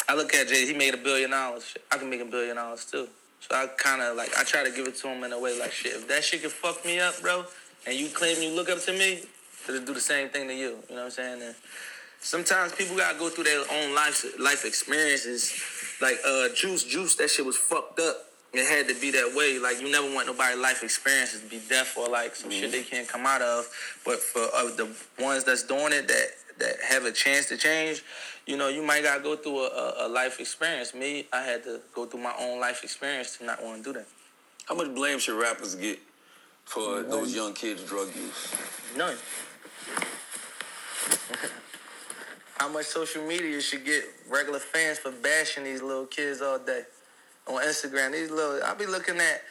I 0.09 0.15
look 0.15 0.35
at 0.35 0.49
Jay. 0.49 0.67
He 0.67 0.75
made 0.75 0.95
a 0.95 0.99
billion 0.99 1.31
dollars. 1.31 1.75
I 1.91 1.97
can 1.97 2.11
make 2.11 2.21
a 2.21 2.27
billion 2.27 2.57
dollars 2.57 2.85
too. 2.85 3.09
So 3.41 3.57
I 3.57 3.67
kind 3.79 4.03
of 4.03 4.17
like 4.17 4.37
I 4.39 4.45
try 4.45 4.63
to 4.63 4.71
give 4.71 4.87
it 4.87 4.97
to 4.97 5.09
him 5.09 5.25
in 5.25 5.33
a 5.33 5.41
way 5.41 5.59
like 5.59 5.73
shit. 5.73 5.93
If 5.93 6.09
that 6.09 6.23
shit 6.23 6.43
can 6.43 6.51
fuck 6.51 6.85
me 6.85 7.01
up, 7.01 7.21
bro, 7.23 7.45
and 7.87 7.97
you 7.97 8.09
claim 8.09 8.43
you 8.43 8.55
look 8.55 8.69
up 8.69 8.81
to 8.81 8.93
me, 8.93 9.23
it'll 9.69 9.85
do 9.85 9.95
the 9.95 10.01
same 10.01 10.29
thing 10.29 10.49
to 10.49 10.55
you. 10.55 10.77
You 10.89 10.97
know 10.97 10.97
what 10.97 11.05
I'm 11.05 11.11
saying? 11.11 11.43
And 11.43 11.55
sometimes 12.27 12.73
people 12.73 12.97
gotta 12.97 13.17
go 13.19 13.29
through 13.29 13.45
their 13.45 13.65
own 13.71 13.95
life 13.95 14.25
life 14.39 14.65
experiences. 14.65 15.63
Like 16.01 16.19
uh, 16.27 16.49
Juice, 16.55 16.85
Juice, 16.85 17.15
that 17.17 17.31
shit 17.31 17.47
was 17.47 17.57
fucked 17.57 18.01
up. 18.01 18.17
It 18.53 18.67
had 18.67 18.89
to 18.89 19.01
be 19.01 19.11
that 19.13 19.33
way. 19.35 19.59
Like 19.59 19.81
you 19.81 19.91
never 19.91 20.13
want 20.13 20.27
nobody's 20.27 20.59
life 20.59 20.83
experiences 20.83 21.41
to 21.41 21.47
be 21.47 21.61
death 21.69 21.97
or 21.97 22.09
like 22.09 22.35
some 22.35 22.51
shit 22.51 22.73
they 22.73 22.83
can't 22.83 23.09
come 23.09 23.27
out 23.27 23.43
of. 23.43 23.69
But 24.05 24.19
for 24.19 24.43
uh, 24.43 24.75
the 24.75 24.89
ones 25.23 25.45
that's 25.45 25.63
doing 25.63 25.93
it 25.93 26.09
that 26.09 26.29
that 26.59 26.77
have 26.89 27.05
a 27.05 27.13
chance 27.13 27.47
to 27.47 27.57
change, 27.57 28.03
you 28.47 28.57
know, 28.57 28.69
you 28.69 28.83
might 28.83 29.03
gotta 29.03 29.23
go 29.23 29.37
through 29.37 29.61
a, 29.61 29.69
a, 29.69 30.07
a 30.07 30.09
life 30.09 30.41
experience. 30.41 30.95
Me, 30.95 31.27
I 31.33 31.43
had 31.43 31.63
to 31.65 31.81
go 31.95 32.07
through 32.07 32.21
my 32.21 32.35
own 32.41 32.61
life 32.61 32.83
experience 32.83 33.39
to 33.39 33.45
not 33.45 33.63
want 33.63 33.85
to 33.85 33.93
do 33.93 33.99
that. 33.99 34.07
How 34.67 34.75
much 34.75 34.93
blame 34.95 35.21
should 35.21 35.41
rappers 35.41 35.77
get 35.77 36.01
for 36.65 37.03
those 37.03 37.35
young 37.35 37.55
kids' 37.55 37.85
drug 37.85 38.09
use? 38.17 38.55
None. 38.97 39.17
How 42.59 42.69
much 42.69 42.87
social 42.87 43.23
media 43.27 43.61
should 43.61 43.85
get 43.85 44.05
regular 44.31 44.59
fans 44.59 44.99
for 44.99 45.11
bashing 45.11 45.65
these 45.65 45.83
little 45.83 46.07
kids 46.07 46.41
all 46.41 46.59
day 46.59 46.83
on 47.47 47.63
Instagram? 47.63 48.13
These 48.13 48.31
little, 48.31 48.61
I'll 48.65 48.75
be 48.75 48.87
looking 48.87 49.19
at 49.19 49.43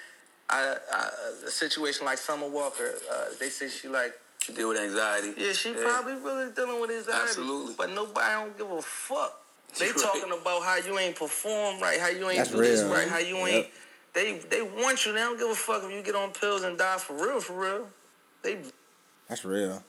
uh, 0.50 0.76
uh, 0.94 1.10
a 1.46 1.52
situation 1.52 2.06
like 2.06 2.18
Summer 2.18 2.48
Walker. 2.50 2.96
Uh, 3.12 3.26
they 3.40 3.50
say 3.50 3.70
she 3.70 3.88
like, 3.88 4.14
She 4.42 4.54
deal 4.54 4.70
with 4.70 4.80
anxiety. 4.80 5.34
yeah, 5.38 5.54
she 5.54 5.74
probably 5.74 6.14
really 6.16 6.52
dealing 6.54 6.82
with 6.82 6.90
anxiety. 6.90 7.22
Absolutely. 7.30 7.76
But 7.78 7.92
nobody 7.92 8.34
don't 8.34 8.58
give 8.58 8.72
a 8.72 8.82
fuck. 8.82 9.42
They 9.78 9.88
Right. 9.88 9.96
talking 9.98 10.32
about 10.32 10.64
how 10.64 10.78
you 10.78 10.98
ain't 10.98 11.16
perform 11.16 11.80
right, 11.82 12.00
how 12.00 12.08
you 12.08 12.28
ain't 12.30 12.38
That's 12.40 12.50
do 12.52 12.58
this 12.58 12.82
real. 12.82 12.92
right, 12.94 13.08
how 13.08 13.18
you 13.20 13.38
Yep. 13.38 13.48
ain't. 13.48 13.68
They 14.14 14.38
they 14.40 14.62
want 14.62 15.06
you. 15.06 15.12
They 15.12 15.20
don't 15.20 15.38
give 15.38 15.50
a 15.50 15.56
fuck 15.56 15.84
if 15.84 15.92
you 15.92 16.02
get 16.02 16.16
on 16.16 16.32
pills 16.32 16.64
and 16.64 16.78
die 16.78 16.98
for 16.98 17.14
real, 17.14 17.42
for 17.42 17.54
real. 17.54 17.88
They 18.42 18.60
That's 19.28 19.44
real. 19.44 19.84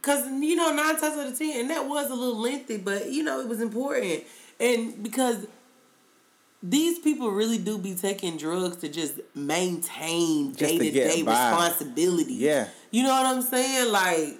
Cause 0.00 0.26
you 0.26 0.56
know 0.56 0.74
nine 0.74 0.98
times 0.98 1.16
out 1.16 1.26
of 1.28 1.38
ten, 1.38 1.60
and 1.60 1.70
that 1.70 1.86
was 1.88 2.10
a 2.10 2.14
little 2.14 2.40
lengthy, 2.40 2.78
but 2.78 3.10
you 3.10 3.22
know 3.22 3.40
it 3.40 3.48
was 3.48 3.60
important, 3.60 4.24
and 4.58 5.02
because 5.02 5.46
these 6.62 6.98
people 6.98 7.30
really 7.30 7.58
do 7.58 7.76
be 7.78 7.94
taking 7.94 8.36
drugs 8.36 8.76
to 8.78 8.88
just 8.88 9.20
maintain 9.34 10.52
day 10.52 10.78
to 10.78 10.90
day 10.90 11.22
responsibility. 11.22 12.34
Yeah. 12.34 12.68
you 12.90 13.02
know 13.02 13.10
what 13.10 13.26
I'm 13.26 13.42
saying? 13.42 13.90
Like 13.90 14.38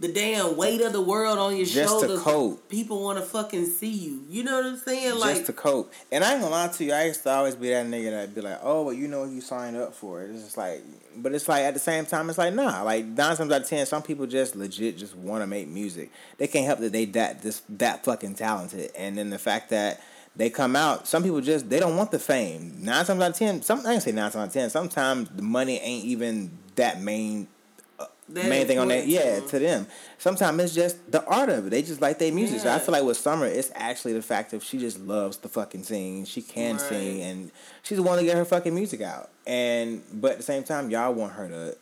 the 0.00 0.08
damn 0.08 0.56
weight 0.56 0.80
of 0.80 0.92
the 0.92 1.00
world 1.02 1.38
on 1.38 1.56
your 1.56 1.66
Just 1.66 2.00
to 2.00 2.06
shoulders. 2.06 2.20
cope. 2.22 2.68
People 2.68 3.02
want 3.02 3.18
to 3.18 3.24
fucking 3.24 3.66
see 3.66 3.90
you. 3.90 4.22
You 4.28 4.44
know 4.44 4.56
what 4.58 4.66
I'm 4.66 4.76
saying? 4.76 5.18
Like 5.18 5.34
just 5.36 5.46
to 5.46 5.52
cope. 5.52 5.92
And 6.12 6.22
I 6.22 6.32
ain't 6.34 6.40
gonna 6.42 6.52
lie 6.54 6.68
to 6.68 6.84
you, 6.84 6.92
I 6.92 7.06
used 7.06 7.22
to 7.24 7.30
always 7.30 7.56
be 7.56 7.70
that 7.70 7.84
nigga 7.86 8.10
that'd 8.12 8.34
be 8.34 8.40
like, 8.40 8.60
oh, 8.62 8.82
well, 8.84 8.94
you 8.94 9.08
know 9.08 9.24
you 9.24 9.40
signed 9.40 9.76
up 9.76 9.94
for. 9.94 10.22
it. 10.22 10.30
It's 10.30 10.44
just 10.44 10.56
like, 10.56 10.82
but 11.16 11.34
it's 11.34 11.48
like 11.48 11.64
at 11.64 11.74
the 11.74 11.80
same 11.80 12.06
time, 12.06 12.28
it's 12.28 12.38
like, 12.38 12.54
nah. 12.54 12.82
Like 12.82 13.06
nine 13.06 13.36
times 13.36 13.50
out 13.52 13.62
of 13.62 13.68
ten, 13.68 13.86
some 13.86 14.02
people 14.02 14.26
just 14.26 14.54
legit 14.54 14.96
just 14.98 15.16
want 15.16 15.42
to 15.42 15.48
make 15.48 15.66
music. 15.66 16.10
They 16.36 16.46
can't 16.46 16.66
help 16.66 16.78
that 16.78 16.92
they 16.92 17.04
that 17.06 17.42
this 17.42 17.62
that 17.70 18.04
fucking 18.04 18.34
talented. 18.36 18.92
And 18.96 19.18
then 19.18 19.30
the 19.30 19.38
fact 19.38 19.70
that 19.70 20.00
they 20.36 20.48
come 20.48 20.76
out, 20.76 21.08
some 21.08 21.24
people 21.24 21.40
just 21.40 21.68
they 21.68 21.80
don't 21.80 21.96
want 21.96 22.12
the 22.12 22.20
fame. 22.20 22.76
Nine 22.78 23.04
times 23.04 23.20
out 23.20 23.30
of 23.30 23.36
ten, 23.36 23.62
some 23.62 23.84
I 23.84 23.94
ain't 23.94 24.02
say 24.04 24.12
nine 24.12 24.30
times 24.30 24.36
out 24.36 24.46
of 24.46 24.52
ten. 24.52 24.70
Sometimes 24.70 25.28
the 25.30 25.42
money 25.42 25.78
ain't 25.80 26.04
even 26.04 26.52
that 26.76 27.00
main 27.02 27.48
that 28.30 28.46
main 28.46 28.66
thing 28.66 28.78
on 28.78 28.88
that. 28.88 29.06
Yeah, 29.06 29.22
to 29.22 29.36
'em. 29.42 29.48
to 29.48 29.58
them. 29.58 29.86
Sometimes 30.18 30.60
it's 30.62 30.74
just 30.74 31.10
the 31.10 31.24
art 31.24 31.48
of 31.48 31.66
it. 31.66 31.70
They 31.70 31.82
just 31.82 32.00
like 32.00 32.18
their 32.18 32.32
music. 32.32 32.60
So 32.60 32.72
I 32.72 32.78
feel 32.78 32.92
like 32.92 33.04
with 33.04 33.16
Summer, 33.16 33.46
it's 33.46 33.70
actually 33.74 34.12
the 34.12 34.22
fact 34.22 34.50
that 34.50 34.62
she 34.62 34.78
just 34.78 34.98
loves 35.00 35.38
the 35.38 35.48
fucking 35.48 35.84
sing. 35.84 36.24
She 36.24 36.42
can 36.42 36.76
Right. 36.76 36.88
sing, 36.88 37.22
and 37.22 37.50
she's 37.82 38.00
want 38.00 38.20
to 38.20 38.26
get 38.26 38.36
her 38.36 38.44
fucking 38.44 38.74
music 38.74 39.00
out. 39.00 39.30
And 39.46 40.02
but 40.12 40.32
at 40.32 40.36
the 40.38 40.42
same 40.44 40.62
time, 40.62 40.90
y'all 40.90 41.14
want 41.14 41.32
her 41.34 41.48
to 41.48 41.76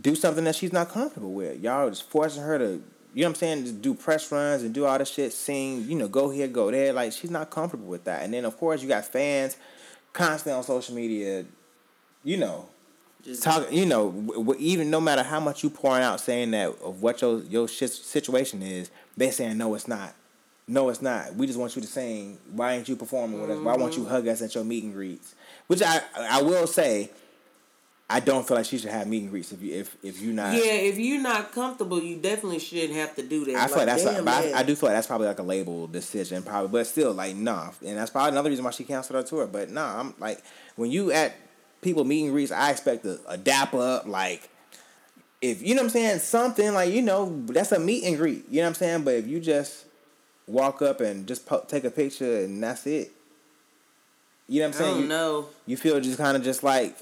do 0.00 0.14
something 0.14 0.44
that 0.44 0.54
she's 0.56 0.72
not 0.72 0.90
comfortable 0.90 1.32
with. 1.32 1.60
Y'all 1.60 1.88
just 1.90 2.08
forcing 2.10 2.42
her 2.42 2.58
to. 2.58 2.82
You 3.16 3.20
know 3.22 3.28
what 3.28 3.30
I'm 3.30 3.34
saying? 3.36 3.62
Just 3.62 3.80
do 3.80 3.94
press 3.94 4.32
runs 4.32 4.64
and 4.64 4.74
do 4.74 4.86
all 4.86 4.98
this 4.98 5.08
shit, 5.08 5.32
sing, 5.32 5.88
you 5.88 5.94
know, 5.94 6.08
go 6.08 6.30
here, 6.30 6.48
go 6.48 6.68
there. 6.72 6.92
Like, 6.92 7.12
she's 7.12 7.30
not 7.30 7.48
comfortable 7.48 7.86
with 7.86 8.02
that. 8.06 8.24
And 8.24 8.34
then, 8.34 8.44
of 8.44 8.58
course, 8.58 8.82
you 8.82 8.88
got 8.88 9.04
fans 9.04 9.56
constantly 10.12 10.52
on 10.58 10.64
social 10.64 10.96
media, 10.96 11.44
you 12.24 12.36
know, 12.36 12.68
Just 13.24 13.42
talk 13.42 13.72
you 13.72 13.86
know 13.86 14.10
w- 14.10 14.44
w- 14.44 14.60
even 14.60 14.90
no 14.90 15.00
matter 15.00 15.22
how 15.22 15.40
much 15.40 15.62
you 15.62 15.70
pouring 15.70 16.02
out 16.02 16.20
saying 16.20 16.50
that 16.50 16.68
of 16.82 17.00
what 17.00 17.22
your 17.22 17.40
your 17.44 17.66
shit 17.66 17.90
situation 17.90 18.60
is 18.60 18.90
they 19.16 19.30
saying 19.30 19.56
no 19.56 19.74
it's 19.74 19.88
not 19.88 20.14
no 20.68 20.90
it's 20.90 21.00
not 21.00 21.34
we 21.34 21.46
just 21.46 21.58
want 21.58 21.74
you 21.74 21.80
to 21.80 21.88
sing 21.88 22.38
why 22.52 22.74
ain't 22.74 22.88
you 22.88 22.96
performing 22.96 23.40
with 23.40 23.50
us 23.50 23.58
why 23.58 23.76
won't 23.76 23.96
you 23.96 24.02
mm-hmm. 24.02 24.10
hug 24.10 24.28
us 24.28 24.42
at 24.42 24.54
your 24.54 24.64
meet 24.64 24.84
and 24.84 24.92
greets 24.92 25.34
which 25.68 25.82
i 25.82 26.02
i 26.18 26.42
will 26.42 26.66
say 26.66 27.08
i 28.10 28.20
don't 28.20 28.46
feel 28.46 28.58
like 28.58 28.66
she 28.66 28.76
should 28.76 28.90
have 28.90 29.06
meet 29.06 29.22
and 29.22 29.30
greets 29.30 29.52
if 29.52 29.62
you 29.62 29.72
if 29.72 29.96
if 30.02 30.20
you 30.20 30.30
not 30.32 30.52
yeah, 30.52 30.72
if 30.72 30.98
you're 30.98 31.22
not 31.22 31.52
comfortable, 31.52 32.02
you 32.02 32.16
definitely 32.16 32.58
shouldn't 32.58 32.92
have 32.92 33.16
to 33.16 33.22
do 33.22 33.46
that. 33.46 33.56
I 33.56 33.66
feel 33.68 33.78
like 33.78 33.86
that's, 33.86 34.04
damn, 34.04 34.28
I. 34.28 34.52
I 34.54 34.62
do 34.62 34.76
feel 34.76 34.88
like 34.90 34.96
that's 34.96 35.06
probably 35.06 35.26
like 35.26 35.38
a 35.38 35.42
label 35.42 35.86
decision, 35.86 36.42
probably, 36.42 36.68
but 36.68 36.86
still, 36.86 37.12
like, 37.12 37.34
nah, 37.34 37.70
and 37.84 37.96
that's 37.96 38.10
probably 38.10 38.32
another 38.32 38.50
reason 38.50 38.64
why 38.64 38.70
she 38.70 38.84
canceled 38.84 39.16
her 39.16 39.22
tour. 39.22 39.46
But 39.46 39.70
nah, 39.70 39.98
I'm 39.98 40.14
like, 40.18 40.42
when 40.76 40.90
you 40.90 41.10
at 41.12 41.34
people 41.84 42.04
meeting 42.04 42.32
greets, 42.32 42.50
I 42.50 42.70
expect 42.70 43.04
a, 43.04 43.20
a 43.28 43.36
dap 43.36 43.74
up, 43.74 44.06
like, 44.06 44.48
if 45.40 45.62
you 45.62 45.74
know 45.74 45.82
what 45.82 45.86
I'm 45.86 45.90
saying, 45.90 46.18
something 46.20 46.72
like 46.72 46.90
you 46.90 47.02
know 47.02 47.44
that's 47.46 47.70
a 47.72 47.78
meet 47.78 48.04
and 48.04 48.16
greet, 48.16 48.44
you 48.48 48.56
know 48.56 48.62
what 48.62 48.68
I'm 48.68 48.74
saying. 48.74 49.04
But 49.04 49.14
if 49.14 49.26
you 49.26 49.40
just 49.40 49.84
walk 50.46 50.80
up 50.82 51.00
and 51.00 51.26
just 51.26 51.46
po- 51.46 51.64
take 51.68 51.84
a 51.84 51.90
picture 51.90 52.38
and 52.40 52.62
that's 52.62 52.86
it, 52.86 53.12
you 54.48 54.60
know 54.60 54.68
what 54.68 54.76
I'm 54.76 54.80
I 54.80 54.84
saying? 54.84 54.94
don't 54.94 55.02
you, 55.02 55.08
know. 55.08 55.46
you 55.66 55.76
feel 55.76 56.00
just 56.00 56.18
kind 56.18 56.36
of 56.36 56.42
just 56.42 56.62
like, 56.62 56.96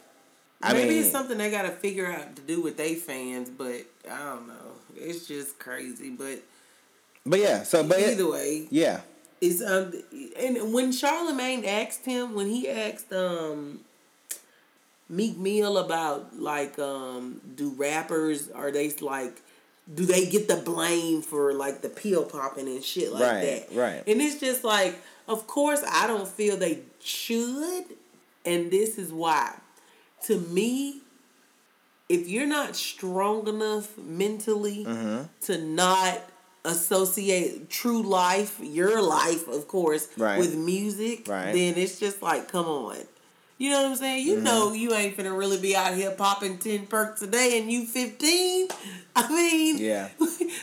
I 0.60 0.72
Maybe 0.72 0.90
mean, 0.90 0.98
it's 1.00 1.10
something 1.12 1.38
they 1.38 1.50
gotta 1.50 1.70
figure 1.70 2.06
out 2.06 2.34
to 2.36 2.42
do 2.42 2.60
with 2.62 2.76
their 2.76 2.96
fans, 2.96 3.48
but 3.48 3.84
I 4.10 4.18
don't 4.18 4.48
know. 4.48 4.72
It's 4.96 5.26
just 5.26 5.58
crazy. 5.58 6.10
But 6.10 6.40
but 7.24 7.38
yeah, 7.38 7.62
so 7.62 7.84
but 7.84 8.00
either 8.00 8.28
way, 8.30 8.66
yeah, 8.70 9.02
it's 9.40 9.62
um 9.62 9.92
and 10.38 10.72
when 10.72 10.90
Charlemagne 10.92 11.64
asked 11.64 12.04
him 12.04 12.34
when 12.34 12.48
he 12.48 12.68
asked 12.68 13.12
um 13.12 13.80
Meek 15.12 15.36
Mill 15.36 15.76
about 15.78 16.38
like 16.38 16.78
um 16.78 17.40
do 17.54 17.70
rappers 17.76 18.50
are 18.50 18.70
they 18.72 18.88
like 19.00 19.40
do 19.94 20.06
they 20.06 20.24
get 20.26 20.48
the 20.48 20.56
blame 20.56 21.20
for 21.22 21.52
like 21.52 21.82
the 21.82 21.88
pill 21.88 22.24
popping 22.24 22.66
and 22.66 22.82
shit 22.82 23.12
like 23.12 23.22
Right, 23.22 23.66
that 23.68 23.76
right. 23.76 24.02
and 24.06 24.20
it's 24.22 24.40
just 24.40 24.64
like 24.64 24.94
of 25.28 25.46
course 25.46 25.82
I 25.88 26.06
don't 26.06 26.26
feel 26.28 26.56
they 26.56 26.80
should 27.00 27.84
and 28.46 28.70
this 28.70 28.96
is 28.98 29.12
why 29.12 29.54
to 30.26 30.38
me 30.38 31.00
if 32.08 32.28
you're 32.28 32.46
not 32.46 32.74
strong 32.76 33.46
enough 33.48 33.96
mentally 33.98 34.84
Mm-hmm. 34.84 35.22
to 35.42 35.58
not 35.58 36.20
associate 36.64 37.68
true 37.68 38.02
life, 38.02 38.60
your 38.62 39.02
life, 39.02 39.48
of 39.48 39.66
course, 39.66 40.08
Right. 40.16 40.38
with 40.38 40.54
music, 40.56 41.26
Right. 41.28 41.52
Then 41.52 41.74
it's 41.76 41.98
just 41.98 42.22
like, 42.22 42.48
come 42.52 42.66
on. 42.66 42.98
You 43.62 43.70
know 43.70 43.82
what 43.82 43.90
I'm 43.90 43.96
saying? 43.96 44.26
You 44.26 44.34
mm-hmm. 44.34 44.44
know 44.44 44.72
you 44.72 44.92
ain't 44.92 45.16
finna 45.16 45.38
really 45.38 45.56
be 45.56 45.76
out 45.76 45.94
here 45.94 46.10
popping 46.10 46.58
10 46.58 46.86
perks 46.86 47.22
a 47.22 47.28
day 47.28 47.60
and 47.60 47.70
you 47.70 47.86
15. 47.86 48.66
I 49.14 49.28
mean, 49.28 49.78
Yeah. 49.78 50.08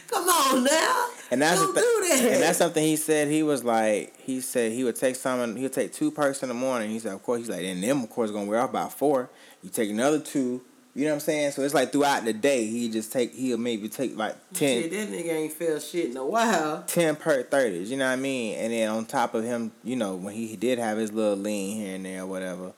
come 0.10 0.28
on 0.28 0.66
now. 0.66 1.08
And 1.32 1.42
that's 1.42 1.62
Don't 1.62 1.74
do 1.74 1.82
that. 2.10 2.30
and 2.34 2.44
that's 2.44 2.58
something 2.58 2.84
he 2.84 2.98
said. 2.98 3.30
He 3.30 3.42
was 3.42 3.64
like, 3.64 4.20
he 4.20 4.42
said 4.42 4.74
he 4.74 4.84
would 4.84 4.98
take 4.98 5.16
some. 5.16 5.56
He 5.56 5.64
would 5.64 5.72
take 5.72 5.94
two 5.94 6.12
perks 6.12 6.44
in 6.44 6.50
the 6.50 6.54
morning. 6.54 6.90
He 6.90 7.00
said, 7.00 7.14
of 7.14 7.24
course, 7.24 7.40
he's 7.40 7.50
like, 7.50 7.64
and 7.64 7.82
them 7.82 8.04
of 8.04 8.10
course 8.10 8.32
gonna 8.32 8.48
wear 8.48 8.60
off 8.60 8.74
by 8.74 8.90
four. 8.90 9.30
You 9.64 9.70
take 9.70 9.90
another 9.90 10.20
two. 10.20 10.62
You 10.96 11.06
know 11.06 11.12
what 11.12 11.16
I'm 11.16 11.20
saying? 11.22 11.52
So 11.52 11.62
it's 11.62 11.74
like 11.74 11.92
throughout 11.92 12.26
the 12.26 12.34
day, 12.34 12.66
he 12.66 12.90
just 12.90 13.12
take. 13.14 13.34
He'll 13.34 13.58
maybe 13.60 13.88
take 13.90 14.18
like 14.18 14.36
ten. 14.54 14.82
Shit, 14.84 14.92
that 14.92 15.10
nigga 15.10 15.32
ain't 15.34 15.54
felt 15.54 15.82
shit 15.84 16.10
in 16.10 16.18
a 16.18 16.26
while. 16.26 16.84
10 16.88 17.16
per 17.16 17.44
30s, 17.44 17.88
you 17.88 17.96
know 17.98 18.06
what 18.08 18.14
I 18.14 18.16
mean? 18.18 18.56
And 18.58 18.74
then 18.74 18.90
on 18.90 19.06
top 19.06 19.34
of 19.36 19.44
him, 19.44 19.72
you 19.84 19.96
know, 19.96 20.16
when 20.16 20.34
he 20.34 20.56
did 20.56 20.80
have 20.80 20.98
his 20.98 21.14
little 21.14 21.38
lean 21.38 21.78
here 21.78 21.96
and 21.96 22.06
there 22.06 22.24
or 22.24 22.26
whatever, 22.28 22.74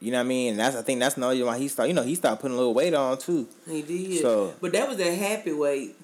you 0.00 0.12
know 0.12 0.18
what 0.18 0.24
I 0.24 0.28
mean? 0.28 0.50
And 0.52 0.60
that's 0.60 0.76
I 0.76 0.82
think 0.82 1.00
that's 1.00 1.16
another 1.16 1.32
reason 1.32 1.46
why 1.48 1.58
he 1.58 1.66
started, 1.68 1.88
you 1.90 1.94
know, 1.94 2.02
he 2.04 2.14
started 2.14 2.40
putting 2.40 2.54
a 2.54 2.58
little 2.58 2.72
weight 2.74 2.94
on 2.94 3.18
too. 3.18 3.48
He 3.68 3.82
did. 3.82 4.22
So- 4.22 4.54
but 4.60 4.72
that 4.72 4.88
was 4.88 4.96
that 4.98 5.12
happy 5.12 5.52
weight. 5.52 5.96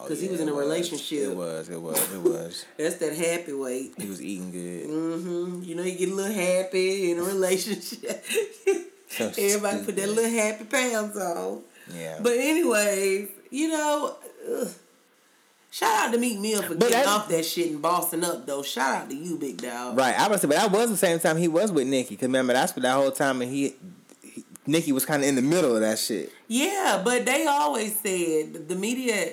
Oh, 0.00 0.04
Because 0.04 0.20
he 0.20 0.28
was 0.28 0.40
in 0.40 0.48
a 0.48 0.52
relationship. 0.52 1.30
It 1.30 1.36
was, 1.36 1.68
it 1.70 1.80
was, 1.80 2.14
it 2.14 2.20
was. 2.20 2.64
That's 2.76 2.96
that 2.96 3.14
happy 3.16 3.52
weight. 3.52 3.94
he 3.96 4.08
was 4.08 4.22
eating 4.22 4.50
good. 4.52 4.88
Mm-hmm. 4.88 5.62
You 5.62 5.74
know, 5.76 5.82
you 5.84 5.98
get 5.98 6.08
a 6.10 6.14
little 6.14 6.32
happy 6.32 7.10
in 7.12 7.18
a 7.18 7.22
relationship. 7.22 8.24
So 9.08 9.26
Everybody 9.28 9.78
put 9.84 9.96
that 9.96 10.02
stupid. 10.02 10.16
little 10.16 10.30
happy 10.30 10.64
pants 10.64 11.16
on. 11.16 11.62
Yeah. 11.94 12.18
But 12.22 12.32
anyways, 12.34 13.28
you 13.50 13.68
know, 13.68 14.16
ugh. 14.60 14.68
shout 15.70 16.08
out 16.08 16.12
to 16.12 16.18
Meek 16.18 16.38
Mill 16.38 16.62
for 16.62 16.74
But 16.74 16.88
getting 16.90 16.98
that- 16.98 17.06
off 17.06 17.28
that 17.28 17.44
shit 17.44 17.70
and 17.70 17.80
bossing 17.82 18.22
up 18.24 18.46
though. 18.46 18.62
Shout 18.62 18.94
out 19.02 19.10
to 19.10 19.16
you, 19.16 19.38
big 19.38 19.62
dog. 19.62 19.96
right. 19.96 20.18
I 20.18 20.28
was, 20.28 20.40
but 20.42 20.50
that 20.50 20.70
was 20.70 20.90
the 20.90 20.96
same 20.96 21.18
time 21.18 21.36
he 21.38 21.48
was 21.48 21.72
with 21.72 21.86
Nicki. 21.86 22.16
Cause 22.16 22.22
remember 22.24 22.52
that's 22.52 22.74
what 22.76 22.82
that 22.82 22.94
whole 22.94 23.10
time 23.10 23.40
and 23.42 23.50
he, 23.50 23.74
he 24.22 24.44
Nicki 24.66 24.92
was 24.92 25.06
kind 25.06 25.22
of 25.22 25.28
in 25.28 25.34
the 25.36 25.42
middle 25.42 25.74
of 25.74 25.80
that 25.80 25.98
shit. 25.98 26.30
Yeah, 26.46 27.00
but 27.04 27.24
they 27.24 27.46
always 27.46 27.98
said 27.98 28.68
the 28.68 28.74
media. 28.76 29.32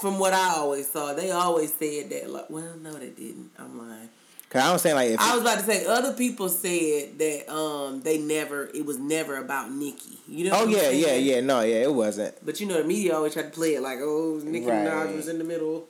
From 0.00 0.18
what 0.18 0.32
I 0.32 0.54
always 0.56 0.90
saw, 0.90 1.12
they 1.12 1.30
always 1.30 1.72
said 1.74 2.10
that. 2.10 2.30
Like, 2.30 2.48
well, 2.50 2.74
no, 2.82 2.94
they 2.94 3.10
didn't. 3.10 3.50
I'm 3.58 3.78
lying. 3.78 4.08
Cause 4.50 4.62
I 4.62 4.72
was 4.72 4.82
saying 4.82 4.96
like 4.96 5.16
I 5.20 5.34
was 5.34 5.42
about 5.42 5.60
to 5.60 5.64
say 5.64 5.86
other 5.86 6.12
people 6.12 6.48
said 6.48 7.18
that 7.18 7.48
um 7.48 8.02
they 8.02 8.18
never 8.18 8.68
it 8.74 8.84
was 8.84 8.98
never 8.98 9.36
about 9.36 9.70
Nicki. 9.70 10.18
You 10.28 10.50
know? 10.50 10.58
oh 10.60 10.66
yeah, 10.66 10.90
yeah, 10.90 11.14
yeah, 11.14 11.40
no, 11.40 11.60
yeah, 11.60 11.76
it 11.76 11.94
wasn't. 11.94 12.34
But 12.44 12.60
you 12.60 12.66
know 12.66 12.74
the 12.82 12.84
media 12.84 13.14
always 13.14 13.32
try 13.32 13.44
to 13.44 13.50
play 13.50 13.76
it 13.76 13.80
like 13.80 13.98
oh 14.00 14.40
Nicki 14.42 14.66
Right. 14.66 14.88
Minaj 14.88 15.14
was 15.14 15.28
in 15.28 15.38
the 15.38 15.44
middle. 15.44 15.86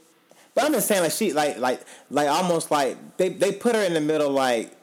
But 0.55 0.65
I'm 0.65 0.73
just 0.73 0.89
saying, 0.89 1.03
like 1.03 1.13
she, 1.13 1.33
like, 1.33 1.59
like, 1.59 1.81
like, 2.11 2.29
almost 2.29 2.71
like 2.71 3.17
they 3.17 3.29
they 3.29 3.53
put 3.53 3.75
her 3.75 3.83
in 3.83 3.95
the 3.95 4.01
middle, 4.01 4.31
like, 4.31 4.77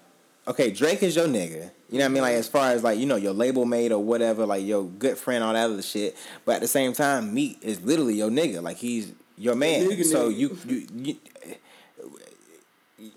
okay, 0.48 0.72
Drake 0.72 1.04
is 1.04 1.16
your 1.16 1.28
nigga. 1.28 1.72
You 1.90 2.00
know 2.00 2.06
what 2.06 2.06
I 2.06 2.08
mean? 2.10 2.22
Like, 2.24 2.34
as 2.36 2.48
far 2.48 2.72
as 2.72 2.84
like, 2.84 3.00
you 3.00 3.06
know, 3.06 3.16
your 3.16 3.34
label 3.34 3.66
mate 3.66 3.92
or 3.92 4.04
whatever, 4.04 4.46
like 4.46 4.66
your 4.66 4.86
good 4.86 5.18
friend, 5.18 5.44
all 5.44 5.54
that 5.54 5.70
other 5.70 5.82
shit. 5.82 6.18
But 6.46 6.56
at 6.56 6.62
the 6.62 6.68
same 6.68 6.94
time, 6.94 7.34
Meek 7.34 7.60
is 7.62 7.82
literally 7.82 8.16
your 8.16 8.30
nigga. 8.30 8.62
Like 8.62 8.78
he's 8.78 9.14
your 9.38 9.56
man. 9.56 9.90
Nigga, 9.90 10.04
so 10.04 10.30
nigga. 10.32 10.38
you, 10.38 10.58
you, 10.68 10.88
you. 10.96 11.16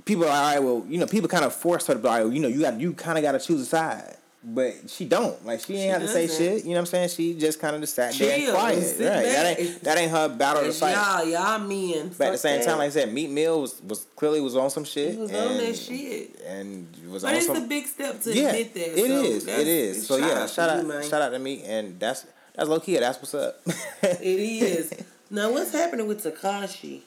People 0.05 0.25
are 0.25 0.29
all 0.29 0.55
right. 0.55 0.59
Well, 0.59 0.85
you 0.89 0.99
know, 0.99 1.07
people 1.07 1.29
kind 1.29 1.45
of 1.45 1.55
force 1.55 1.87
her 1.87 1.95
to 1.95 2.01
be 2.01 2.07
right. 2.07 2.27
You 2.27 2.41
know, 2.41 2.49
you 2.49 2.61
got 2.61 2.79
you 2.79 2.93
kind 2.93 3.19
of 3.19 3.23
got 3.23 3.33
to 3.33 3.39
choose 3.39 3.63
a 3.63 3.67
side. 3.67 4.17
But 4.43 4.89
she 4.89 5.05
don't 5.05 5.45
like 5.45 5.61
she 5.61 5.75
ain't 5.75 5.83
She 5.83 5.89
have 5.89 6.01
to 6.01 6.09
say 6.09 6.27
shit. 6.27 6.65
You 6.65 6.71
know 6.71 6.77
what 6.77 6.79
I'm 6.81 6.87
saying? 6.87 7.09
She 7.11 7.35
just 7.35 7.61
kind 7.61 7.75
of 7.75 7.83
just 7.83 7.95
sat 7.95 8.15
there 8.15 8.39
and 8.39 8.55
quiet. 8.57 8.79
Right? 8.79 8.99
That 8.99 9.59
ain't 9.59 9.83
that 9.83 9.99
ain't 9.99 10.11
her 10.11 10.29
battle 10.31 10.63
to 10.63 10.73
fight. 10.73 10.95
y'all, 10.95 11.29
y'all 11.29 11.59
men. 11.59 12.11
But 12.17 12.29
at 12.29 12.33
the 12.33 12.39
same 12.39 12.61
that. 12.61 12.67
time, 12.67 12.79
like 12.79 12.87
I 12.87 12.91
said, 12.91 13.13
Meek 13.13 13.29
Mill 13.29 13.61
was, 13.61 13.83
was 13.83 14.07
clearly 14.17 14.41
was 14.41 14.57
on 14.57 14.71
some 14.71 14.85
shit. 14.85 15.13
he 15.13 15.19
was 15.19 15.31
and, 15.31 15.51
on 15.51 15.59
that 15.59 15.77
shit. 15.77 16.41
and 16.47 16.89
was 17.11 17.23
But 17.23 17.33
on 17.33 17.35
it's 17.35 17.47
some. 17.47 17.57
a 17.57 17.67
big 17.67 17.87
step 17.87 18.19
to 18.23 18.35
yeah, 18.35 18.49
admit 18.49 18.73
that. 18.75 18.99
It 18.99 19.07
so 19.07 19.23
is. 19.23 19.47
It 19.47 19.67
is. 19.69 20.07
So 20.07 20.17
yeah, 20.17 20.47
shout 20.47 20.71
out, 20.71 20.85
you, 20.87 21.03
shout 21.03 21.21
out 21.21 21.31
to 21.31 21.39
me, 21.39 21.63
and 21.65 22.01
that's 22.01 22.27
that's 22.55 22.67
low 22.67 22.81
key. 22.81 22.97
That's 22.97 23.19
what's 23.19 23.35
up. 23.35 23.61
It 24.03 24.25
is. 24.25 24.95
now 25.31 25.53
what's 25.53 25.73
happening 25.73 26.07
with 26.07 26.25
Takashi? 26.25 27.03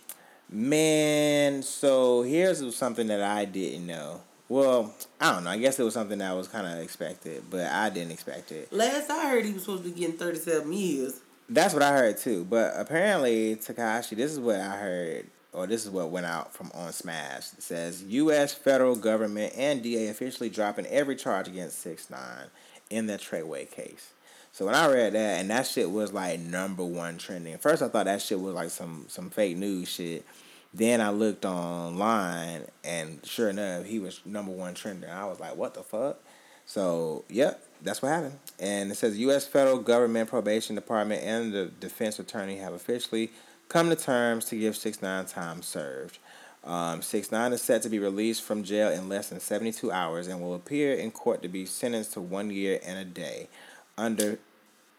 Man, 0.50 1.64
so 1.64 2.22
here's 2.22 2.76
something 2.76 3.08
that 3.08 3.22
I 3.22 3.46
didn't 3.46 3.88
know. 3.88 4.22
Well, 4.50 4.94
I 5.20 5.34
don't 5.34 5.46
know. 5.46 5.50
I 5.50 5.58
guess 5.58 5.80
it 5.80 5.84
was 5.84 5.96
something 5.96 6.20
that 6.20 6.36
was 6.36 6.48
kind 6.48 6.68
of 6.68 6.84
expected, 6.84 7.44
but 7.50 7.66
I 7.66 7.90
didn't 7.90 8.12
expect 8.12 8.52
it. 8.52 8.72
Last 8.72 9.10
I 9.10 9.30
heard, 9.30 9.46
he 9.46 9.54
was 9.54 9.64
supposed 9.64 9.84
to 9.84 9.90
be 9.90 10.00
getting 10.00 10.18
thirty 10.18 10.38
seven 10.38 10.72
years. 10.72 11.22
That's 11.50 11.74
what 11.74 11.82
I 11.84 11.92
heard 11.92 12.18
too. 12.18 12.46
But 12.46 12.74
apparently, 12.76 13.56
Takashi, 13.56 14.16
this 14.16 14.32
is 14.32 14.40
what 14.40 14.60
I 14.60 14.78
heard, 14.78 15.28
or 15.54 15.66
this 15.66 15.86
is 15.86 15.90
what 15.90 16.12
went 16.12 16.26
out 16.26 16.54
from 16.54 16.72
on 16.74 16.92
Smash. 16.94 17.54
It 17.54 17.64
says 17.64 18.04
U.S. 18.04 18.54
federal 18.54 18.96
government 18.96 19.54
and 19.58 19.82
DA 19.82 20.10
officially 20.10 20.50
dropping 20.50 20.86
every 20.88 21.16
charge 21.16 21.48
against 21.48 21.80
Six 21.80 22.10
Nine 22.10 22.48
in 22.90 23.08
the 23.08 23.14
Treyway 23.14 23.72
case. 23.72 24.12
So 24.54 24.68
when 24.68 24.76
I 24.76 24.88
read 24.88 25.14
that, 25.14 25.40
and 25.40 25.50
that 25.50 25.66
shit 25.66 25.90
was 25.90 26.14
like 26.14 26.40
number 26.40 26.86
one 26.86 27.18
trending. 27.18 27.58
First, 27.58 27.82
I 27.82 27.88
thought 27.88 28.06
that 28.06 28.22
shit 28.22 28.40
was 28.40 28.54
like 28.54 28.70
some 28.70 29.06
some 29.08 29.32
fake 29.32 29.58
news 29.58 29.90
shit. 29.90 30.26
Then 30.72 31.02
I 31.02 31.10
looked 31.10 31.44
online, 31.44 32.66
and 32.84 33.20
sure 33.26 33.50
enough, 33.50 33.86
he 33.86 33.98
was 33.98 34.22
number 34.26 34.52
one 34.52 34.76
trending. 34.76 35.10
I 35.10 35.26
was 35.26 35.40
like, 35.40 35.56
what 35.56 35.74
the 35.74 35.82
fuck? 35.82 36.20
So, 36.66 37.26
yep, 37.30 37.64
that's 37.82 38.02
what 38.02 38.10
happened. 38.10 38.38
And 38.60 38.92
it 38.92 38.96
says 38.96 39.18
U.S. 39.18 39.46
federal 39.46 39.80
government 39.80 40.30
probation 40.30 40.76
department 40.76 41.24
and 41.24 41.52
the 41.52 41.66
defense 41.80 42.20
attorney 42.20 42.58
have 42.58 42.74
officially 42.74 43.32
come 43.70 43.90
to 43.90 43.96
terms 43.96 44.46
to 44.46 44.56
give 44.56 44.78
six 44.78 45.02
nine 45.02 45.26
time 45.26 45.64
served. 45.64 46.20
Um, 46.64 47.02
six 47.02 47.32
nine 47.32 47.54
is 47.54 47.62
set 47.64 47.82
to 47.82 47.90
be 47.90 47.98
released 47.98 48.44
from 48.44 48.64
jail 48.64 48.90
in 48.90 49.10
less 49.10 49.30
than 49.30 49.40
seventy 49.40 49.72
two 49.72 49.92
hours 49.92 50.28
and 50.28 50.40
will 50.40 50.54
appear 50.54 50.94
in 50.94 51.10
court 51.10 51.42
to 51.42 51.48
be 51.48 51.66
sentenced 51.66 52.14
to 52.14 52.22
one 52.22 52.52
year 52.52 52.80
and 52.86 53.00
a 53.00 53.06
day. 53.06 53.50
Under, 53.98 54.40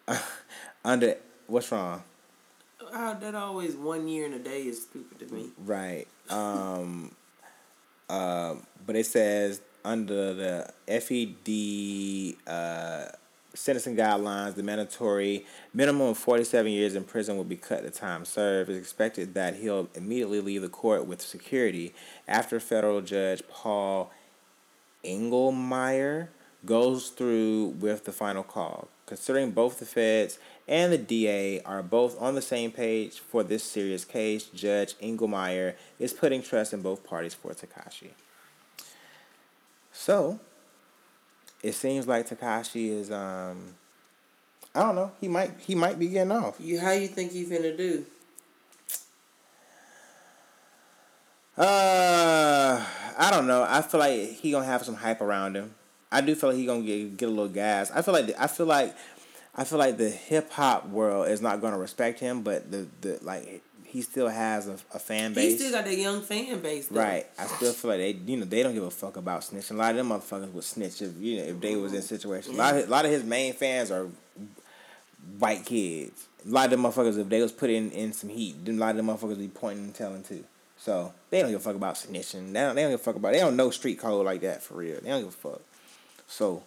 under 0.85 1.16
what's 1.46 1.70
wrong? 1.72 2.02
Oh, 2.80 3.16
that 3.20 3.35
always 3.35 3.74
one 3.74 4.07
year 4.07 4.26
and 4.26 4.35
a 4.35 4.38
day 4.38 4.62
is 4.62 4.83
stupid 4.83 5.18
to 5.26 5.35
me. 5.35 5.50
Right. 5.59 6.07
Um, 6.30 7.14
uh, 8.09 8.54
but 8.87 8.96
it 8.96 9.07
says 9.07 9.61
under 9.85 10.35
the 10.35 10.72
FED 10.87 12.50
uh, 12.50 13.09
sentencing 13.54 13.96
guidelines, 13.96 14.54
the 14.54 14.62
mandatory 14.62 15.44
minimum 15.72 16.09
of 16.09 16.18
47 16.18 16.70
years 16.70 16.94
in 16.94 17.04
prison 17.04 17.37
will 17.37 17.44
be 17.44 17.57
cut 17.57 17.83
to 17.83 17.90
time 17.90 18.24
served. 18.24 18.70
It's 18.70 18.78
expected 18.78 19.35
that 19.35 19.57
he'll 19.57 19.88
immediately 19.94 20.40
leave 20.40 20.62
the 20.62 20.68
court 20.68 21.07
with 21.07 21.20
security 21.20 21.94
after 22.26 22.59
federal 22.61 23.00
judge 23.00 23.42
Paul 23.48 24.11
Engelmeyer 25.04 26.28
goes 26.66 27.09
through 27.09 27.74
with 27.79 28.05
the 28.05 28.12
final 28.12 28.42
call. 28.42 28.88
Considering 29.07 29.50
both 29.50 29.79
the 29.79 29.85
feds 29.85 30.38
and 30.66 30.92
the 30.92 30.98
DA 30.98 31.61
are 31.62 31.83
both 31.83 32.20
on 32.20 32.35
the 32.35 32.42
same 32.42 32.70
page 32.70 33.18
for 33.18 33.42
this 33.42 33.62
serious 33.62 34.05
case, 34.05 34.44
Judge 34.44 34.94
Engelmeyer 34.98 35.74
is 35.98 36.12
putting 36.12 36.42
trust 36.42 36.72
in 36.72 36.81
both 36.81 37.05
parties 37.05 37.35
for 37.35 37.53
Takashi. 37.53 38.11
So, 39.92 40.40
it 41.62 41.72
seems 41.72 42.09
like 42.09 42.29
Takashi 42.29 42.88
is 42.88 43.11
um 43.11 43.74
I 44.74 44.81
don't 44.81 44.96
know, 44.96 45.12
he 45.20 45.29
might 45.29 45.53
he 45.59 45.74
might 45.74 45.98
be 45.98 46.09
getting 46.09 46.33
off. 46.33 46.57
You, 46.59 46.81
how 46.81 46.92
you 46.92 47.09
think 47.09 47.33
he's 47.33 47.48
gonna 47.48 47.77
do? 47.77 48.05
Uh, 51.57 52.85
I 53.16 53.31
don't 53.31 53.46
know. 53.46 53.64
I 53.68 53.81
feel 53.83 54.00
like 54.00 54.31
he 54.33 54.50
gonna 54.50 54.64
have 54.64 54.85
some 54.85 54.96
hype 54.96 55.20
around 55.20 55.55
him. 55.55 55.74
I 56.14 56.20
do 56.20 56.35
feel 56.37 56.50
like 56.50 56.59
he 56.59 56.64
gonna 56.64 56.83
get 56.83 57.16
get 57.16 57.29
a 57.29 57.33
little 57.33 57.48
gas. 57.48 57.90
I 57.90 58.03
feel 58.03 58.14
like 58.14 58.35
I 58.38 58.46
feel 58.46 58.66
like 58.66 58.94
I 59.57 59.64
feel 59.64 59.79
like 59.79 59.96
the 59.96 60.09
hip 60.09 60.53
hop 60.53 60.88
world 60.88 61.29
is 61.29 61.40
not 61.40 61.61
gonna 61.61 61.79
respect 61.79 62.20
him, 62.20 62.42
but 62.42 62.70
the 62.70 62.87
the 63.00 63.18
like 63.22 63.62
he 63.85 64.00
still 64.03 64.29
has 64.29 64.68
a, 64.68 64.77
a 64.92 64.98
fan 64.98 65.35
base. 65.35 65.53
He 65.53 65.59
still 65.59 65.72
got 65.72 65.85
that 65.85 65.96
young 65.96 66.20
fan 66.20 66.61
base. 66.61 66.88
Though. 66.88 67.00
Right. 67.00 67.27
I 67.38 67.46
still 67.46 67.72
feel 67.72 67.92
like 67.92 68.00
they, 68.00 68.33
you 68.33 68.38
know, 68.38 68.44
they 68.44 68.62
don't 68.62 68.74
give 68.74 68.83
a 68.83 68.90
fuck 68.90 69.16
about 69.16 69.42
snitching. 69.42 69.72
A 69.72 69.74
lot 69.74 69.90
of 69.90 69.96
them 69.96 70.09
motherfuckers 70.09 70.53
would 70.53 70.64
snitch 70.64 71.03
if 71.03 71.16
you 71.18 71.38
know 71.38 71.44
if 71.44 71.61
they 71.61 71.77
was 71.77 71.92
in 71.92 71.98
mm-hmm. 71.98 72.07
situations. 72.07 72.55
A 72.55 72.59
lot 72.59 72.77
of 72.77 72.87
a 72.87 72.90
lot 72.90 73.05
of 73.05 73.11
his 73.11 73.24
main 73.24 73.53
fans 73.53 73.90
are 73.90 74.07
white 75.38 75.64
kids. 75.64 76.29
A 76.46 76.48
lot 76.48 76.66
of 76.66 76.70
them 76.70 76.83
motherfuckers, 76.83 77.18
if 77.18 77.29
they 77.29 77.40
was 77.40 77.53
put 77.53 77.70
in, 77.70 77.90
in 77.90 78.12
some 78.12 78.31
heat, 78.31 78.64
then 78.64 78.77
a 78.77 78.79
lot 78.79 78.90
of 78.90 78.96
them 78.96 79.07
motherfuckers 79.07 79.38
be 79.38 79.48
pointing 79.48 79.85
and 79.85 79.94
telling 79.94 80.22
too. 80.22 80.44
So 80.77 81.12
they 81.31 81.40
don't 81.40 81.50
give 81.50 81.61
a 81.61 81.64
fuck 81.64 81.77
about 81.77 81.94
snitching. 81.94 82.53
They 82.53 82.61
don't, 82.61 82.74
they 82.74 82.83
don't 82.83 82.90
give 82.90 83.00
a 83.00 83.03
fuck 83.03 83.16
about. 83.16 83.33
They 83.33 83.40
don't 83.40 83.57
know 83.57 83.70
street 83.70 83.98
code 83.98 84.27
like 84.27 84.42
that 84.42 84.62
for 84.62 84.74
real. 84.74 85.00
They 85.00 85.09
don't 85.09 85.20
give 85.20 85.29
a 85.29 85.33
fuck. 85.33 85.62
So, 86.26 86.62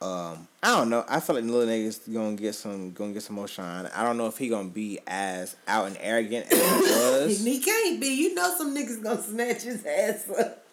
um, 0.00 0.48
I 0.62 0.76
don't 0.76 0.90
know. 0.90 1.04
I 1.08 1.20
feel 1.20 1.36
like 1.36 1.44
the 1.44 1.52
little 1.52 1.68
niggas 1.72 2.12
gonna 2.12 2.36
get 2.36 2.54
some 2.54 2.92
gonna 2.92 3.12
get 3.12 3.22
some 3.22 3.36
more 3.36 3.48
shine. 3.48 3.86
I 3.94 4.02
don't 4.04 4.16
know 4.16 4.26
if 4.26 4.38
he 4.38 4.48
gonna 4.48 4.68
be 4.68 4.98
as 5.06 5.56
out 5.66 5.86
and 5.86 5.96
arrogant 6.00 6.46
as 6.52 6.58
he 6.58 6.64
was. 6.90 7.44
He 7.44 7.60
can't 7.60 8.00
be. 8.00 8.08
You 8.08 8.34
know 8.34 8.54
some 8.56 8.74
niggas 8.74 9.02
gonna 9.02 9.22
snatch 9.22 9.62
his 9.62 9.84
ass 9.84 10.28
up. 10.38 10.64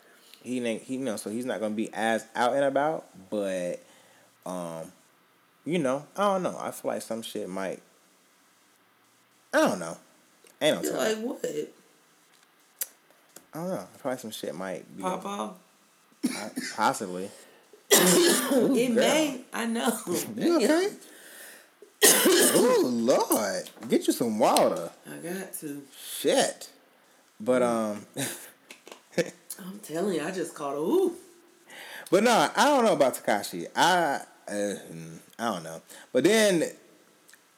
he 0.43 0.63
ain't 0.65 0.81
he 0.83 0.95
you 0.95 0.99
know 1.01 1.17
so 1.17 1.29
he's 1.29 1.45
not 1.45 1.59
gonna 1.59 1.75
be 1.75 1.89
as 1.93 2.25
out 2.35 2.53
and 2.53 2.63
about, 2.65 3.05
but 3.29 3.81
um 4.45 4.91
you 5.65 5.77
know, 5.77 6.05
I 6.17 6.23
don't 6.33 6.43
know. 6.43 6.57
I 6.59 6.71
feel 6.71 6.91
like 6.91 7.01
some 7.03 7.21
shit 7.21 7.47
might. 7.47 7.81
I 9.53 9.59
don't 9.59 9.79
know. 9.79 9.97
Ain't 10.59 10.77
no 10.77 10.89
You're 10.89 10.97
like 10.97 11.17
what? 11.19 11.45
I 13.53 13.57
don't 13.57 13.69
know. 13.69 13.87
I 13.93 13.97
feel 13.97 14.11
like 14.11 14.19
some 14.19 14.31
shit 14.31 14.55
might 14.55 14.95
be 14.95 15.03
Pop 15.03 15.25
off. 15.25 15.53
possibly. 16.75 17.29
It 18.73 18.91
may. 18.91 19.41
I 19.53 19.65
know. 19.65 19.97
You 20.35 20.57
okay? 20.57 20.89
oh 22.03 22.81
Lord, 22.83 23.69
get 23.89 24.07
you 24.07 24.13
some 24.13 24.39
water. 24.39 24.89
I 25.07 25.17
got 25.17 25.53
to. 25.59 25.81
Shit. 26.19 26.69
But 27.39 27.61
um, 27.61 28.05
I'm 29.17 29.79
telling 29.83 30.15
you, 30.15 30.23
I 30.23 30.31
just 30.31 30.53
caught 30.55 30.75
a 30.75 30.79
ooh. 30.79 31.15
but 32.09 32.23
no, 32.23 32.49
I 32.55 32.65
don't 32.65 32.85
know 32.85 32.93
about 32.93 33.15
Takashi. 33.15 33.67
I 33.75 34.21
uh, 34.47 34.73
I 35.39 35.53
don't 35.53 35.63
know. 35.63 35.81
But 36.11 36.23
then, 36.23 36.63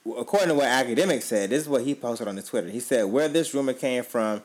according 0.05 0.49
to 0.49 0.55
what 0.55 0.65
Akademiks 0.65 1.23
said, 1.23 1.49
this 1.49 1.63
is 1.63 1.69
what 1.69 1.83
he 1.83 1.95
posted 1.95 2.27
on 2.27 2.35
the 2.35 2.43
Twitter. 2.43 2.69
He 2.69 2.79
said 2.79 3.05
where 3.05 3.27
this 3.27 3.53
rumor 3.53 3.73
came 3.73 4.03
from 4.03 4.41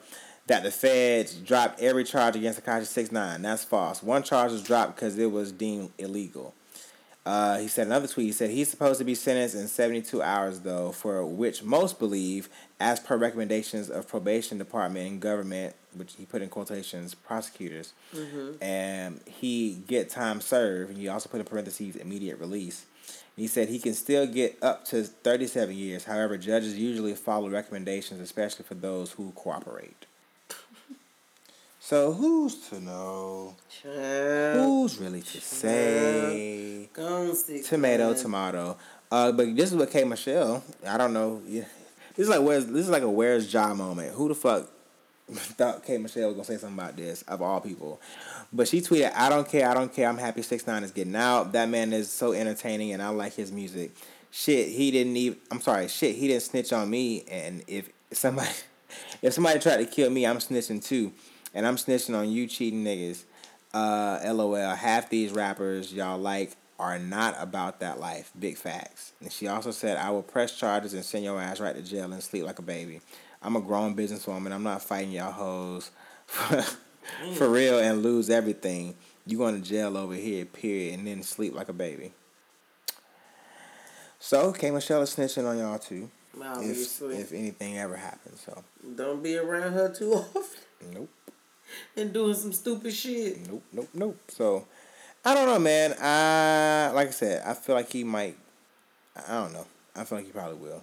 that 0.49 0.63
the 0.63 0.71
feds 0.71 1.35
dropped 1.35 1.81
every 1.81 2.05
charge 2.05 2.35
against 2.35 2.63
Takashi 2.63 2.87
Six 2.87 3.13
Nine. 3.13 3.43
That's 3.43 3.65
false. 3.65 4.03
One 4.03 4.23
charge 4.23 4.51
was 4.51 4.63
dropped 4.63 4.97
because 4.97 5.17
it 5.19 5.31
was 5.31 5.53
deemed 5.53 5.91
illegal. 5.99 6.55
Uh, 7.25 7.59
he 7.59 7.69
said 7.69 7.87
another 7.87 8.09
tweet. 8.09 8.25
He 8.25 8.33
said 8.33 8.49
he's 8.49 8.71
supposed 8.71 8.99
to 9.01 9.05
be 9.05 9.15
sentenced 9.15 9.55
in 9.55 9.69
72 9.69 10.23
hours, 10.23 10.61
though, 10.61 10.93
for 10.93 11.27
which 11.27 11.63
most 11.63 11.99
believe, 11.99 12.49
as 12.81 12.99
per 13.01 13.19
recommendations 13.19 13.91
of 13.91 14.09
probation 14.09 14.57
department 14.57 15.07
and 15.11 15.21
government, 15.21 15.77
which 15.95 16.15
he 16.17 16.25
put 16.25 16.41
in 16.41 16.49
quotations, 16.49 17.15
prosecutors, 17.15 17.93
and 18.63 19.21
he 19.27 19.75
get 19.87 20.09
time 20.09 20.41
served. 20.41 20.91
And 20.91 20.99
he 20.99 21.09
also 21.09 21.29
put 21.29 21.41
in 21.41 21.45
parentheses 21.47 21.97
immediate 21.97 22.39
release. 22.41 22.87
He 23.37 23.47
said 23.47 23.69
he 23.69 23.79
can 23.79 23.93
still 23.95 24.27
get 24.27 24.57
up 24.63 24.87
to 24.87 25.05
37 25.05 25.77
years. 25.77 26.05
However, 26.05 26.39
judges 26.39 26.77
usually 26.79 27.15
follow 27.15 27.51
recommendations, 27.51 28.21
especially 28.21 28.65
for 28.65 28.75
those 28.75 29.13
who 29.13 29.33
cooperate. 29.33 30.07
So 31.89 32.13
who's 32.13 32.69
to 32.69 32.81
know? 32.81 33.57
Child. 33.83 34.57
Who's 34.63 34.99
really 34.99 35.23
to 35.23 35.41
say? 35.41 36.87
Tomato, 37.63 38.13
tomato. 38.13 38.77
Uh, 39.11 39.33
but 39.33 39.57
this 39.57 39.71
is 39.71 39.75
what 39.75 39.91
K 39.91 40.05
Michelle. 40.05 40.63
I 40.87 40.99
don't 40.99 41.15
know. 41.15 41.41
Yeah. 41.47 41.65
This 42.15 42.25
is 42.25 42.29
like 42.29 42.43
where's 42.43 42.67
this 42.67 42.85
is 42.85 42.91
like 42.91 43.05
a 43.05 43.09
where's 43.09 43.51
Ja 43.51 43.73
moment. 43.73 44.13
Who 44.13 44.29
the 44.29 44.35
fuck 44.35 44.69
thought 45.33 45.83
K 45.83 45.97
Michelle 45.97 46.27
was 46.27 46.35
gonna 46.35 46.45
say 46.45 46.57
something 46.59 46.79
about 46.79 46.95
this 46.95 47.23
of 47.23 47.41
all 47.41 47.59
people? 47.63 48.03
But 48.53 48.69
she 48.69 48.83
tweeted, 48.83 49.15
"I 49.15 49.31
don't 49.31 49.49
care. 49.49 49.67
I 49.67 49.73
don't 49.73 49.91
care. 49.91 50.11
I'm 50.11 50.19
happy 50.19 50.43
Six 50.43 50.67
Nine 50.67 50.85
is 50.85 50.91
getting 50.91 51.17
out. 51.17 51.53
That 51.53 51.71
man 51.71 51.95
is 51.95 52.11
so 52.11 52.35
entertaining, 52.35 52.93
and 52.93 53.03
I 53.03 53.09
like 53.09 53.33
his 53.33 53.51
music. 53.51 53.93
Shit, 54.31 54.69
he 54.69 54.91
didn't 54.91 55.17
even. 55.17 55.39
I'm 55.51 55.63
sorry. 55.63 55.89
Shit, 55.89 56.17
he 56.17 56.29
didn't 56.29 56.43
snitch 56.43 56.71
on 56.71 56.91
me. 56.91 57.25
And 57.31 57.63
if 57.67 57.89
somebody, 58.13 58.51
if 59.23 59.33
somebody 59.33 59.59
tried 59.59 59.79
to 59.79 59.87
kill 59.87 60.11
me, 60.11 60.27
I'm 60.27 60.37
snitching 60.37 60.85
too. 60.85 61.15
And 61.55 61.67
I'm 61.67 61.77
snitching 61.77 62.17
on 62.17 62.31
you 62.31 62.47
cheating 62.47 62.85
niggas. 62.85 63.25
Uh, 63.73 64.21
LOL. 64.25 64.75
Half 64.75 65.11
these 65.11 65.33
rappers 65.33 65.93
y'all 65.93 66.19
like 66.19 66.53
are 66.79 66.99
not 66.99 67.35
about 67.39 67.81
that 67.81 67.99
life. 67.99 68.31
Big 68.39 68.57
facts. 68.57 69.13
And 69.21 69.33
she 69.33 69.49
also 69.49 69.71
said, 69.71 69.97
I 69.97 70.11
will 70.11 70.23
press 70.23 70.57
charges 70.57 70.95
and 70.95 71.05
send 71.05 71.25
your 71.25 71.41
ass 71.41 71.61
right 71.61 71.75
to 71.75 71.83
jail 71.83 72.13
and 72.13 72.23
sleep 72.23 72.45
like 72.45 72.59
a 72.59 72.63
baby. 72.63 73.01
I'm 73.43 73.57
a 73.57 73.61
grown 73.61 73.97
businesswoman. 73.97 74.53
I'm 74.53 74.63
not 74.63 74.83
fighting 74.83 75.13
y'all 75.13 75.33
hoes 75.33 75.91
for, 76.27 76.63
for 77.35 77.49
real 77.49 77.79
and 77.79 78.03
lose 78.03 78.31
everything. 78.31 78.95
You 79.27 79.39
going 79.39 79.61
to 79.61 79.69
jail 79.69 79.97
over 79.97 80.15
here, 80.15 80.45
period, 80.45 80.99
and 80.99 81.07
then 81.07 81.23
sleep 81.23 81.55
like 81.55 81.69
a 81.69 81.73
baby. 81.75 82.13
So, 84.21 84.53
K 84.53 84.71
Michelle 84.71 85.03
is 85.03 85.15
snitching 85.15 85.47
on 85.47 85.59
y'all 85.59 85.79
too. 85.79 86.11
If, 86.35 86.43
Obviously. 86.43 87.17
if 87.17 87.33
anything 87.33 87.79
ever 87.79 87.97
happens. 87.97 88.41
So, 88.41 88.65
Don't 88.97 89.23
be 89.23 89.37
around 89.37 89.73
her 89.73 89.93
too 89.93 90.15
often 90.15 90.45
nope. 90.93 91.09
And 91.97 92.13
doing 92.13 92.35
some 92.35 92.53
stupid 92.53 92.93
shit. 92.95 93.47
Nope, 93.49 93.63
nope, 93.73 93.89
nope. 93.95 94.19
So, 94.29 94.67
I 95.25 95.35
don't 95.35 95.47
know, 95.47 95.59
man. 95.59 95.95
I 96.01 96.91
like 96.95 97.09
I 97.09 97.13
said, 97.13 97.43
I 97.47 97.55
feel 97.55 97.75
like 97.75 97.91
he 97.91 98.05
might. 98.05 98.37
I 99.29 99.35
don't 99.43 99.53
know. 99.53 99.67
I 99.97 100.05
feel 100.05 100.19
like 100.19 100.27
he 100.27 100.33
probably 100.33 100.57
will, 100.59 100.83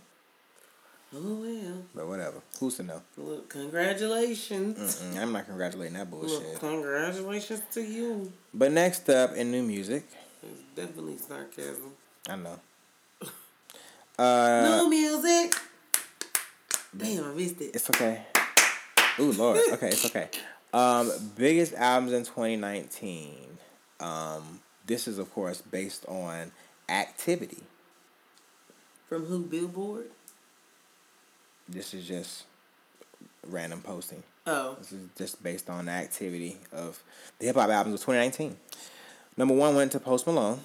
Oh 1.15 1.35
well. 1.35 1.83
but 1.95 2.07
whatever. 2.07 2.41
Who's 2.59 2.75
to 2.75 2.83
know? 2.83 3.01
Look, 3.17 3.47
congratulations. 3.49 5.01
Mm-mm, 5.01 5.21
I'm 5.21 5.31
not 5.31 5.45
congratulating 5.45 5.93
that 5.93 6.11
Look, 6.11 6.21
bullshit. 6.27 6.59
congratulations 6.59 7.61
to 7.71 7.81
you. 7.81 8.31
But 8.53 8.73
next 8.73 9.09
up 9.09 9.33
in 9.35 9.51
new 9.51 9.63
music, 9.63 10.03
It's 10.43 10.61
definitely 10.75 11.17
sarcasm. 11.17 11.91
I 12.29 12.35
know. 12.35 12.59
Uh, 14.17 14.61
no 14.63 14.87
music. 14.87 15.53
Damn, 16.95 17.25
I 17.25 17.33
missed 17.33 17.59
it. 17.59 17.75
it's 17.75 17.89
okay. 17.89 18.21
Ooh, 19.19 19.33
Lord. 19.33 19.59
Okay, 19.73 19.89
it's 19.89 20.05
okay. 20.05 20.29
Um, 20.75 21.09
biggest 21.37 21.73
albums 21.73 22.11
in 22.11 22.25
2019. 22.25 23.33
Um, 24.01 24.59
this 24.85 25.07
is 25.07 25.19
of 25.19 25.31
course 25.33 25.61
based 25.61 26.05
on 26.07 26.51
activity. 26.89 27.63
From 29.07 29.25
who? 29.25 29.39
Billboard. 29.43 30.07
This 31.69 31.93
is 31.93 32.05
just 32.05 32.43
random 33.47 33.81
posting. 33.81 34.21
Oh, 34.45 34.75
This 34.77 34.91
is 34.91 35.07
just 35.17 35.41
based 35.41 35.69
on 35.69 35.85
the 35.85 35.93
activity 35.93 36.57
of 36.73 37.01
the 37.39 37.45
hip 37.45 37.55
hop 37.55 37.69
albums 37.69 38.01
of 38.01 38.05
2019. 38.05 38.57
Number 39.37 39.53
one 39.53 39.75
went 39.75 39.93
to 39.93 39.99
Post 40.01 40.27
Malone 40.27 40.59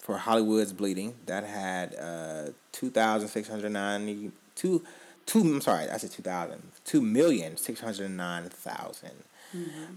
for 0.00 0.18
Hollywood's 0.18 0.74
Bleeding. 0.74 1.14
That 1.24 1.44
had 1.44 1.94
uh, 1.94 2.50
2,690. 2.72 4.32
Two, 4.54 4.84
two, 5.26 5.40
I'm 5.40 5.60
sorry, 5.60 5.88
I 5.88 5.96
said 5.96 6.10
2,000. 6.10 6.62
2,609,000. 6.86 9.10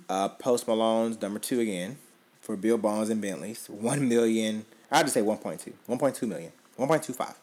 Uh, 0.10 0.30
Post 0.30 0.68
Malone's 0.68 1.22
number 1.22 1.40
two 1.40 1.60
again 1.60 1.98
for 2.42 2.56
Beerbongs 2.56 3.10
and 3.10 3.22
Bentleys. 3.22 3.68
1 3.68 4.08
million, 4.08 4.66
I'll 4.92 5.04
just 5.04 5.16
say 5.16 5.22
1.2. 5.22 5.74
1.2 5.90 6.28
million. 6.28 6.52
1.25. 6.78 7.34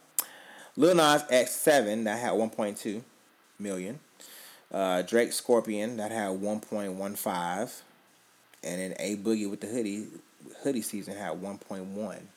Lil 0.77 0.95
Nas 0.95 1.23
X7, 1.25 2.05
that 2.05 2.19
had 2.19 2.33
1.2 2.33 3.03
million. 3.59 4.01
Uh, 4.73 5.03
Drake 5.03 5.33
Scorpion 5.33 5.97
that 5.99 6.11
had 6.11 6.31
one 6.31 6.59
point 6.59 6.95
one 6.95 7.15
five, 7.15 7.83
and 8.65 8.81
then 8.81 8.95
A 8.99 9.17
Boogie 9.17 9.49
with 9.49 9.61
the 9.61 9.69
hoodie 9.69 10.07
hoodie 10.63 10.83
season 10.83 11.17
had 11.17 11.41
one 11.41 11.59
point 11.59 11.85
one. 11.85 12.29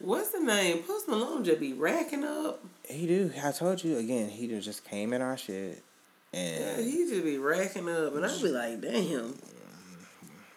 What's 0.00 0.30
the 0.30 0.40
name? 0.40 0.82
Post 0.82 1.08
Malone 1.08 1.44
just 1.44 1.60
be 1.60 1.72
racking 1.72 2.24
up. 2.24 2.62
He 2.88 3.06
do. 3.06 3.30
I 3.42 3.52
told 3.52 3.82
you 3.82 3.98
again. 3.98 4.28
He 4.28 4.46
just 4.60 4.84
came 4.84 5.12
in 5.12 5.20
our 5.22 5.36
shit, 5.36 5.82
and 6.32 6.60
Yeah, 6.64 6.80
he 6.84 7.08
just 7.10 7.24
be 7.24 7.38
racking 7.38 7.88
up, 7.88 8.14
and 8.14 8.24
I 8.24 8.28
be 8.42 8.48
like, 8.48 8.80
damn. 8.80 9.34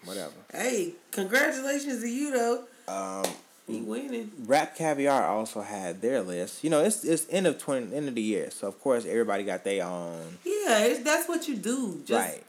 whatever. 0.06 0.32
Hey, 0.52 0.94
congratulations 1.12 2.02
to 2.02 2.08
you 2.08 2.32
though. 2.32 2.64
Um, 2.88 3.32
He 3.68 3.82
winning. 3.82 4.32
Rap 4.46 4.76
Caviar 4.76 5.26
also 5.26 5.62
had 5.62 6.02
their 6.02 6.22
list. 6.22 6.64
You 6.64 6.70
know, 6.70 6.82
it's 6.84 7.04
it's 7.04 7.26
end 7.30 7.48
of 7.48 7.58
twenty 7.60 7.96
end 7.96 8.08
of 8.10 8.16
the 8.16 8.22
year, 8.22 8.50
so 8.52 8.68
of 8.68 8.80
course 8.82 9.06
everybody 9.06 9.44
got 9.44 9.64
their 9.64 9.86
own. 9.86 10.38
Yeah, 10.44 10.80
it's, 10.86 11.04
that's 11.04 11.28
what 11.28 11.48
you 11.48 11.56
do. 11.56 12.02
Just 12.06 12.12
right. 12.12 12.44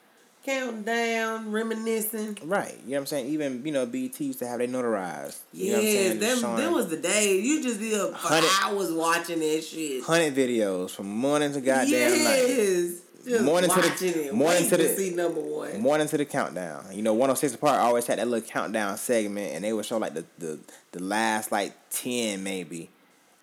Counting 0.45 0.83
down, 0.85 1.53
reminiscing. 1.53 2.39
Right. 2.45 2.79
You 2.85 2.93
know 2.93 2.97
what 2.97 3.01
I'm 3.01 3.07
saying? 3.07 3.27
Even 3.27 3.63
you 3.65 3.73
know 3.73 3.85
BT 3.85 4.25
used 4.27 4.39
to 4.39 4.47
have 4.47 4.59
they 4.59 4.67
notarized. 4.67 5.39
You 5.53 5.73
know 5.73 5.79
what 5.79 5.81
I'm 5.83 5.87
Yeah, 5.87 5.93
saying? 5.93 6.19
them, 6.21 6.39
Showing- 6.39 6.73
was 6.73 6.89
the 6.89 6.97
day. 6.97 7.39
You 7.41 7.63
just 7.63 7.79
be 7.79 7.95
up 7.95 8.17
for 8.19 8.41
hours 8.65 8.91
watching 8.91 9.41
that 9.41 9.63
shit. 9.63 10.03
hundred 10.03 10.35
videos 10.35 10.91
from 10.93 11.09
morning 11.11 11.53
to 11.53 11.61
goddamn 11.61 12.11
night. 12.25 12.45
yes. 12.49 12.93
Just 13.23 13.45
Morning 13.45 13.69
to 13.69 13.77
the- 13.83 14.29
it, 14.29 14.35
morning 14.35 14.63
to 14.65 14.71
to, 14.71 14.77
the- 14.79 14.97
see 14.97 15.11
number 15.15 15.43
one. 15.43 15.79
Morning 15.83 16.09
to 16.09 16.17
the 16.17 16.25
countdown. 16.25 16.87
You 16.95 17.03
know, 17.03 17.13
106 17.13 17.55
& 17.57 17.61
Park 17.61 17.79
always 17.79 18.07
had 18.07 18.19
that 18.19 18.27
little 18.27 18.49
countdown 18.49 18.97
segment, 18.97 19.53
and 19.55 19.63
they 19.63 19.75
would 19.75 19.85
show 19.85 19.99
like 19.99 20.15
the, 20.15 20.25
the, 20.39 20.59
the 20.93 21.03
last 21.03 21.53
like 21.53 21.75
10 21.91 22.43
maybe. 22.43 22.89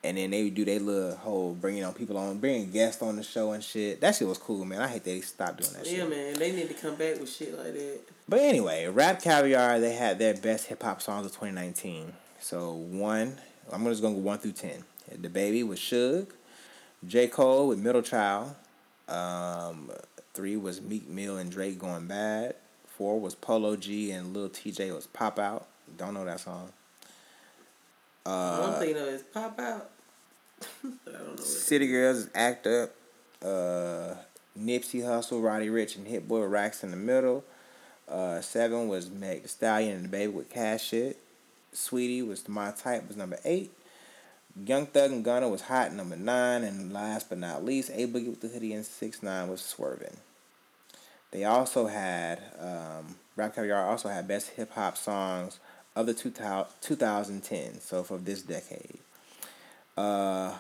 And 0.08 0.18
then 0.18 0.32
they 0.32 0.44
would 0.46 0.56
do 0.56 0.64
their 0.64 0.80
little 0.80 1.16
whole 1.18 1.54
bringing 1.54 1.84
on 1.84 1.94
people 1.94 2.18
on, 2.18 2.38
bringing 2.40 2.72
guests 2.72 3.02
on 3.02 3.18
the 3.18 3.24
show 3.24 3.52
and 3.52 3.64
shit. 3.64 4.00
That 4.00 4.16
shit 4.16 4.28
was 4.28 4.38
cool, 4.38 4.64
man. 4.64 4.82
I 4.82 4.88
hate 4.88 5.04
that 5.04 5.10
they 5.10 5.22
stopped 5.22 5.58
doing 5.62 5.74
that 5.74 5.86
Yeah, 5.86 5.98
shit. 6.00 6.10
man, 6.10 6.34
they 6.40 6.52
need 6.54 6.70
to 6.70 6.74
come 6.74 6.96
back 6.96 7.20
with 7.20 7.30
shit 7.30 7.58
like 7.58 7.74
that. 7.74 8.00
But 8.30 8.40
anyway, 8.40 8.88
Rap 8.88 9.22
Caviar, 9.22 9.80
they 9.80 9.94
had 9.94 10.18
their 10.18 10.34
best 10.34 10.68
hip 10.68 10.82
hop 10.84 11.02
songs 11.02 11.26
of 11.26 11.32
2019. 11.34 12.14
So 12.40 12.72
one, 12.72 13.38
I'm 13.72 13.84
just 13.86 14.02
gonna 14.02 14.16
go 14.16 14.22
one 14.22 14.38
through 14.40 14.54
ten. 14.54 14.84
DaBaby 15.14 15.68
with 15.68 15.80
Suge, 15.80 16.28
J. 17.06 17.28
Cole 17.28 17.68
with 17.68 17.80
Middle 17.80 18.02
Child. 18.02 18.56
Um, 19.10 19.92
three 20.34 20.56
was 20.58 20.82
Meek 20.82 21.08
Mill 21.10 21.38
and 21.38 21.52
Drake 21.52 21.80
Going 21.80 22.08
Bad. 22.08 22.56
Four 22.98 23.20
was 23.20 23.36
Polo 23.36 23.76
G 23.76 24.12
and 24.12 24.34
Lil 24.34 24.50
Tjay 24.50 24.94
was 24.94 25.08
Pop 25.08 25.38
Out. 25.40 25.66
Don't 25.98 26.14
know 26.14 26.26
that 26.26 26.40
song. 26.40 26.72
Uh, 28.26 28.62
don't 28.72 28.80
think 28.80 28.98
no, 28.98 29.06
it's 29.06 29.24
pop 29.24 29.58
out. 29.58 29.64
I 29.64 29.64
don't 29.64 29.70
know. 29.70 29.80
What 29.80 29.90
City 31.38 31.88
Girls 31.88 32.28
Act 32.34 32.68
Up. 32.68 32.92
Uh, 33.44 34.16
Nipsey 34.60 35.02
Hussle, 35.02 35.44
Roddy 35.44 35.68
Ricch, 35.68 35.96
and 35.96 36.08
Hit 36.08 36.28
Boy 36.28 36.44
Racks 36.46 36.84
in 36.84 36.92
the 36.92 36.98
middle. 36.98 37.44
Uh, 38.10 38.42
seven 38.42 38.88
was 38.88 39.10
Meg 39.10 39.44
Thee 39.44 39.48
Stallion 39.48 39.98
and 39.98 40.12
DaBaby 40.12 40.34
with 40.34 40.50
Cash 40.50 40.86
Shit. 40.86 41.18
Saweetie 41.74 42.26
was 42.26 42.48
My 42.48 42.72
Type 42.72 43.08
was 43.08 43.18
number 43.18 43.38
eight. 43.46 43.72
Young 44.66 44.88
Thug 44.88 45.12
and 45.12 45.24
Gunna 45.24 45.50
was 45.50 45.62
Hot 45.62 45.94
number 45.94 46.16
nine, 46.16 46.64
and 46.64 46.92
last 46.92 47.30
but 47.30 47.38
not 47.38 47.64
least, 47.64 47.92
A 47.94 48.08
Boogie 48.08 48.30
with 48.30 48.42
the 48.42 48.48
Hoodie 48.48 48.74
and 48.74 48.86
Six 48.86 49.22
Nine 49.22 49.50
was 49.50 49.62
Swerving. 49.62 50.18
They 51.32 51.44
also 51.44 51.88
had 51.88 52.42
um, 52.60 53.18
Rap 53.36 53.54
Caviar 53.54 53.86
also 53.86 54.10
had 54.10 54.28
best 54.28 54.52
hip 54.52 54.72
hop 54.72 54.98
songs 54.98 55.60
of 55.96 56.08
the 56.08 56.14
2010, 56.14 57.82
so 57.82 58.04
for 58.04 58.18
this 58.18 58.42
decade. 58.42 59.00
Uh, 59.98 60.54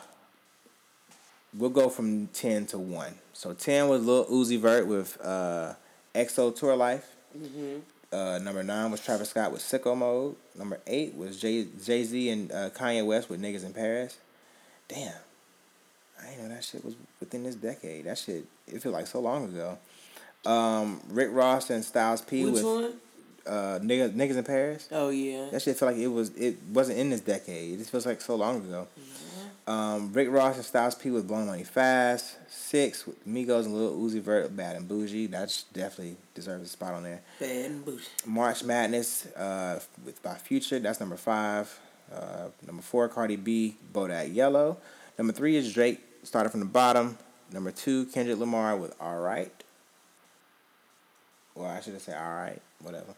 we'll 1.55 1.69
go 1.69 1.89
from 1.89 2.27
10 2.27 2.65
to 2.67 2.77
1. 2.77 3.13
So 3.33 3.53
10 3.53 3.87
was 3.87 4.03
Lil 4.05 4.25
Uzi 4.25 4.59
Vert 4.59 4.87
with 4.87 5.17
uh, 5.23 5.73
XO 6.15 6.55
Tour 6.55 6.75
Life. 6.75 7.15
Mm-hmm. 7.37 7.77
Uh, 8.11 8.39
number 8.39 8.63
9 8.63 8.91
was 8.91 9.03
Travis 9.03 9.29
Scott 9.29 9.51
with 9.51 9.61
Sicko 9.61 9.95
Mode. 9.95 10.35
Number 10.57 10.79
8 10.87 11.15
was 11.15 11.39
Jay 11.39 11.67
Z 11.83 12.29
and 12.29 12.51
uh, 12.51 12.69
Kanye 12.71 13.05
West 13.05 13.29
with 13.29 13.41
Niggas 13.41 13.65
in 13.65 13.73
Paris. 13.73 14.17
Damn. 14.87 15.13
I 16.19 16.29
didn't 16.31 16.47
know 16.47 16.55
that 16.55 16.63
shit 16.63 16.83
was 16.83 16.95
within 17.19 17.43
this 17.43 17.55
decade. 17.55 18.05
That 18.05 18.17
shit, 18.17 18.45
it 18.67 18.81
feels 18.81 18.93
like 18.93 19.05
so 19.07 19.19
long 19.19 19.45
ago. 19.45 19.77
Um, 20.45 21.01
Rick 21.09 21.29
Ross 21.31 21.69
and 21.69 21.83
Styles 21.83 22.21
P 22.21 22.45
Which 22.45 22.55
with 22.55 22.63
one? 22.63 22.93
uh 23.45 23.79
niggas 23.79 24.13
niggas 24.13 24.37
in 24.37 24.43
Paris. 24.43 24.87
Oh 24.91 25.09
yeah. 25.09 25.49
That 25.51 25.61
shit 25.61 25.77
feel 25.77 25.89
like 25.89 25.97
it 25.97 26.07
was 26.07 26.29
it 26.35 26.57
wasn't 26.71 26.99
in 26.99 27.09
this 27.09 27.21
decade. 27.21 27.73
It 27.73 27.77
just 27.77 27.91
feels 27.91 28.05
like 28.05 28.21
so 28.21 28.35
long 28.35 28.57
ago. 28.57 28.87
Um, 29.67 30.13
Rick 30.13 30.29
Ross 30.31 30.55
and 30.55 30.63
Styles 30.63 30.95
P 30.95 31.11
with 31.11 31.27
Blowing 31.27 31.45
Money 31.45 31.65
Fast. 31.65 32.37
Six 32.49 33.05
with 33.05 33.27
Migos 33.27 33.65
and 33.65 33.73
Lil 33.73 33.97
Uzi 33.97 34.21
Vert 34.21 34.55
Bad 34.55 34.77
and 34.77 34.87
Bougie. 34.87 35.27
That 35.27 35.63
definitely 35.73 36.15
deserves 36.33 36.63
a 36.63 36.67
spot 36.67 36.93
on 36.93 37.03
there. 37.03 37.21
Bad 37.39 37.71
and 37.71 37.85
bougie. 37.85 38.05
March 38.25 38.63
Madness 38.63 39.25
uh, 39.35 39.81
with 40.05 40.23
by 40.23 40.35
Future. 40.35 40.79
That's 40.79 41.01
number 41.01 41.17
five. 41.17 41.77
Uh, 42.13 42.47
number 42.65 42.81
four, 42.81 43.09
Cardi 43.09 43.35
B, 43.35 43.75
Bodak 43.93 44.33
Yellow. 44.33 44.77
Number 45.17 45.33
three 45.33 45.57
is 45.57 45.73
Drake. 45.73 45.99
Started 46.23 46.49
from 46.49 46.61
the 46.61 46.65
bottom. 46.65 47.17
Number 47.51 47.71
two, 47.71 48.05
Kendrick 48.07 48.37
Lamar 48.37 48.77
with 48.77 48.95
All 49.01 49.17
Right. 49.17 49.51
Well, 51.55 51.69
I 51.69 51.81
should 51.81 51.93
have 51.93 52.01
said 52.01 52.17
All 52.17 52.35
Right. 52.35 52.61
Whatever. 52.81 53.15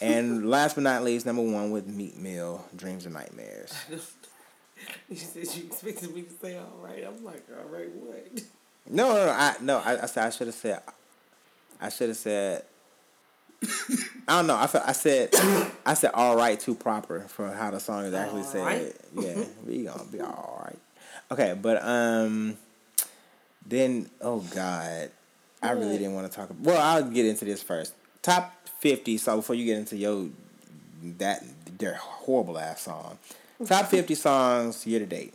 And 0.00 0.48
last 0.50 0.76
but 0.76 0.84
not 0.84 1.04
least, 1.04 1.26
number 1.26 1.42
one 1.42 1.70
with 1.70 1.86
Meek 1.86 2.16
Mill, 2.16 2.64
Dreams 2.74 3.04
and 3.04 3.14
Nightmares. 3.14 3.74
You 5.08 5.16
said 5.16 5.46
you 5.54 5.64
expected 5.66 6.14
me 6.14 6.22
to 6.22 6.30
say 6.32 6.56
all 6.56 6.78
right. 6.82 7.04
I'm 7.06 7.22
like, 7.24 7.44
all 7.56 7.68
right, 7.70 7.90
what? 7.94 8.42
No, 8.88 9.08
no, 9.08 9.26
no. 9.26 9.32
I 9.32 9.54
no. 9.60 9.78
I, 9.78 10.02
I 10.02 10.06
said 10.06 10.26
I 10.26 10.30
should 10.30 10.46
have 10.48 10.56
said. 10.56 10.80
I 11.80 11.88
should 11.90 12.08
have 12.08 12.16
said. 12.16 12.64
I 14.28 14.36
don't 14.38 14.46
know. 14.46 14.56
I 14.56 14.66
felt, 14.66 14.86
I 14.86 14.92
said 14.92 15.30
I 15.86 15.94
said 15.94 16.10
all 16.14 16.36
right 16.36 16.58
too 16.58 16.74
proper 16.74 17.20
for 17.20 17.50
how 17.52 17.70
the 17.70 17.80
song 17.80 18.04
is 18.04 18.14
actually 18.14 18.40
All 18.42 18.46
said. 18.46 18.64
right. 18.64 18.96
Yeah, 19.14 19.44
we 19.66 19.84
gonna 19.84 20.04
be 20.04 20.20
all 20.20 20.62
right. 20.64 20.78
Okay, 21.30 21.56
but 21.60 21.82
um, 21.84 22.56
then 23.66 24.10
oh 24.20 24.40
god, 24.54 25.10
I 25.62 25.70
really 25.72 25.98
didn't 25.98 26.14
want 26.14 26.30
to 26.30 26.36
talk. 26.36 26.50
About, 26.50 26.62
well, 26.62 26.80
I'll 26.80 27.04
get 27.08 27.26
into 27.26 27.44
this 27.44 27.62
first. 27.62 27.94
Top 28.22 28.54
fifty. 28.80 29.16
So 29.18 29.36
before 29.36 29.54
you 29.56 29.64
get 29.64 29.78
into 29.78 29.96
your 29.96 30.28
that 31.18 31.42
their 31.78 31.94
horrible 31.94 32.58
ass 32.58 32.82
song, 32.82 33.18
top 33.66 33.86
fifty 33.86 34.14
songs 34.14 34.86
year 34.86 34.98
to 35.00 35.06
date. 35.06 35.34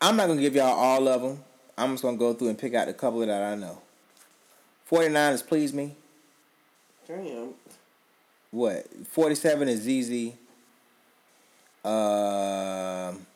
I'm 0.00 0.16
not 0.16 0.26
gonna 0.28 0.40
give 0.40 0.54
y'all 0.54 0.66
all 0.66 1.06
of 1.08 1.22
them. 1.22 1.44
I'm 1.78 1.92
just 1.92 2.02
gonna 2.02 2.16
go 2.16 2.34
through 2.34 2.48
and 2.48 2.58
pick 2.58 2.74
out 2.74 2.88
a 2.88 2.92
couple 2.92 3.20
that 3.20 3.42
I 3.42 3.54
know. 3.54 3.80
Forty 4.84 5.08
nine 5.08 5.32
is 5.32 5.42
please 5.42 5.72
me. 5.72 5.96
Damn. 7.06 7.54
What? 8.50 8.86
Forty 9.08 9.34
seven 9.34 9.68
is 9.68 9.80
ZZ. 9.82 10.32
Um, 11.84 13.26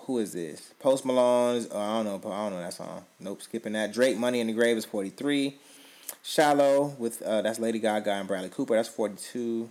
who 0.00 0.18
is 0.18 0.32
this? 0.32 0.72
Post 0.80 1.04
Malone's. 1.04 1.68
Oh, 1.70 1.78
I 1.78 2.02
don't 2.02 2.24
know. 2.24 2.30
I 2.30 2.42
don't 2.42 2.52
know 2.52 2.60
that 2.60 2.74
song. 2.74 3.04
Nope, 3.20 3.42
skipping 3.42 3.72
that. 3.72 3.92
Drake, 3.92 4.18
Money 4.18 4.40
in 4.40 4.46
the 4.46 4.52
Grave 4.52 4.76
is 4.76 4.84
forty 4.84 5.10
three. 5.10 5.56
Shallow 6.22 6.94
with 6.98 7.22
uh, 7.22 7.42
that's 7.42 7.58
Lady 7.58 7.78
Gaga 7.78 8.12
and 8.12 8.28
Bradley 8.28 8.48
Cooper. 8.48 8.74
That's 8.74 8.88
forty 8.88 9.16
two. 9.16 9.70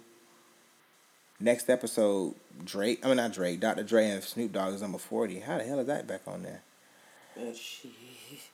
Next 1.40 1.70
episode, 1.70 2.34
Drake. 2.64 3.00
I 3.04 3.08
mean 3.08 3.18
not 3.18 3.34
Drake. 3.34 3.60
Dr. 3.60 3.84
Dre 3.84 4.10
and 4.10 4.24
Snoop 4.24 4.54
Dogg 4.54 4.74
is 4.74 4.82
number 4.82 4.98
forty. 4.98 5.40
How 5.40 5.58
the 5.58 5.64
hell 5.66 5.80
is 5.80 5.88
that 5.88 6.08
back 6.08 6.22
on 6.28 6.44
there? 6.44 6.62
Shit. 7.54 7.92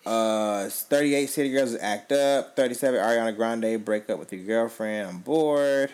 Uh, 0.05 0.67
38 0.67 1.27
City 1.29 1.51
Girls 1.51 1.73
is 1.73 1.81
Act 1.81 2.11
Up. 2.11 2.55
37 2.55 2.99
Ariana 2.99 3.35
Grande, 3.35 3.83
Break 3.83 4.09
Up 4.09 4.17
with 4.17 4.33
Your 4.33 4.43
Girlfriend. 4.43 5.07
I'm 5.07 5.19
bored. 5.19 5.91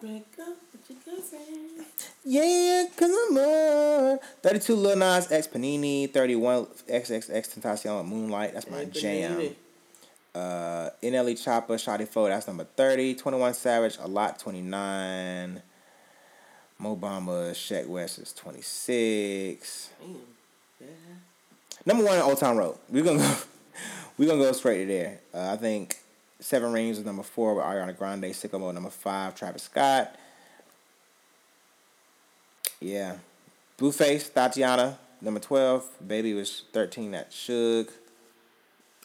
Break 0.00 0.26
up 0.40 0.56
with 0.72 0.90
your 0.90 0.98
girlfriend. 1.16 1.86
Yeah, 2.24 2.84
cause 2.96 3.10
I'm 3.10 3.34
bored. 3.34 4.18
32 4.42 4.74
Lil 4.74 4.96
Nas 4.96 5.30
X 5.30 5.46
Panini. 5.46 6.12
31 6.12 6.66
XXX 6.88 7.30
Tentacion 7.60 8.04
Moonlight. 8.06 8.54
That's 8.54 8.68
my 8.68 8.78
Hey, 8.78 8.90
jam. 8.90 9.54
Uh, 10.34 10.90
NLE 11.02 11.34
Choppa, 11.34 11.78
Shotta 11.82 12.06
Flow, 12.06 12.26
that's 12.26 12.46
number 12.48 12.64
30. 12.64 13.14
21 13.14 13.54
Savage, 13.54 13.96
A 14.00 14.06
Lot, 14.08 14.38
29. 14.40 15.62
Mo 16.80 16.96
Bamba, 16.96 17.50
Sheck 17.50 17.86
Wes 17.86 18.18
is 18.18 18.32
26. 18.32 19.90
Damn. 20.00 20.16
Yeah. 20.80 20.86
Number 21.84 22.04
one, 22.04 22.18
Old 22.20 22.38
Town 22.38 22.56
Road. 22.56 22.78
We're 22.88 23.02
gonna 23.02 23.18
go. 23.18 23.36
We're 24.18 24.28
gonna 24.28 24.42
go 24.42 24.52
straight 24.52 24.84
to 24.84 24.86
there. 24.86 25.18
Uh, 25.34 25.52
I 25.52 25.56
think 25.56 25.96
Seven 26.38 26.72
Rings 26.72 26.98
is 26.98 27.04
number 27.04 27.22
four 27.24 27.54
with 27.54 27.64
Ariana 27.64 27.96
Grande. 27.96 28.24
Sicko 28.24 28.60
Mode 28.60 28.74
number 28.74 28.90
five. 28.90 29.34
Travis 29.34 29.64
Scott. 29.64 30.14
Yeah, 32.80 33.16
Blueface 33.76 34.30
Thotiana 34.30 34.98
number 35.20 35.40
twelve. 35.40 35.84
Baby 36.06 36.34
was 36.34 36.62
thirteen. 36.72 37.10
That 37.10 37.32
Suge. 37.32 37.90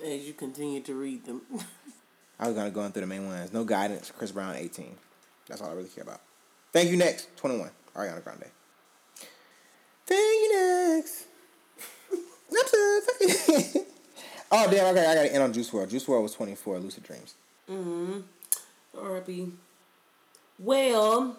As 0.03 0.27
you 0.27 0.33
continue 0.33 0.81
to 0.81 0.93
read 0.93 1.25
them. 1.25 1.41
I 2.39 2.47
was 2.47 2.55
gonna 2.55 2.69
go 2.69 2.81
on 2.81 2.91
through 2.91 3.01
the 3.01 3.07
main 3.07 3.25
ones. 3.25 3.51
No 3.51 3.63
guidance. 3.63 4.11
Chris 4.15 4.31
Brown 4.31 4.55
eighteen. 4.55 4.95
That's 5.47 5.61
all 5.61 5.69
I 5.69 5.73
really 5.73 5.89
care 5.89 6.03
about. 6.03 6.21
Thank 6.73 6.89
you 6.89 6.97
next 6.97 7.35
twenty 7.37 7.57
one. 7.59 7.69
Ariana 7.95 8.23
Grande. 8.23 8.45
Thank 10.05 10.19
you 10.19 10.95
next. 10.95 11.25
I'm 12.11 12.67
so 12.67 13.01
fucking- 13.01 13.85
oh 14.51 14.67
damn! 14.69 14.93
Okay, 14.95 15.05
I 15.05 15.15
gotta 15.15 15.33
end 15.33 15.43
on 15.43 15.53
Juice 15.53 15.69
WRLD. 15.69 15.89
Juice 15.91 16.05
WRLD 16.05 16.23
was 16.23 16.33
twenty 16.33 16.55
four. 16.55 16.77
Lucid 16.79 17.03
Dreams. 17.03 17.35
mm-hmm. 17.69 18.19
R.I.P. 18.99 19.51
Well, 20.59 21.35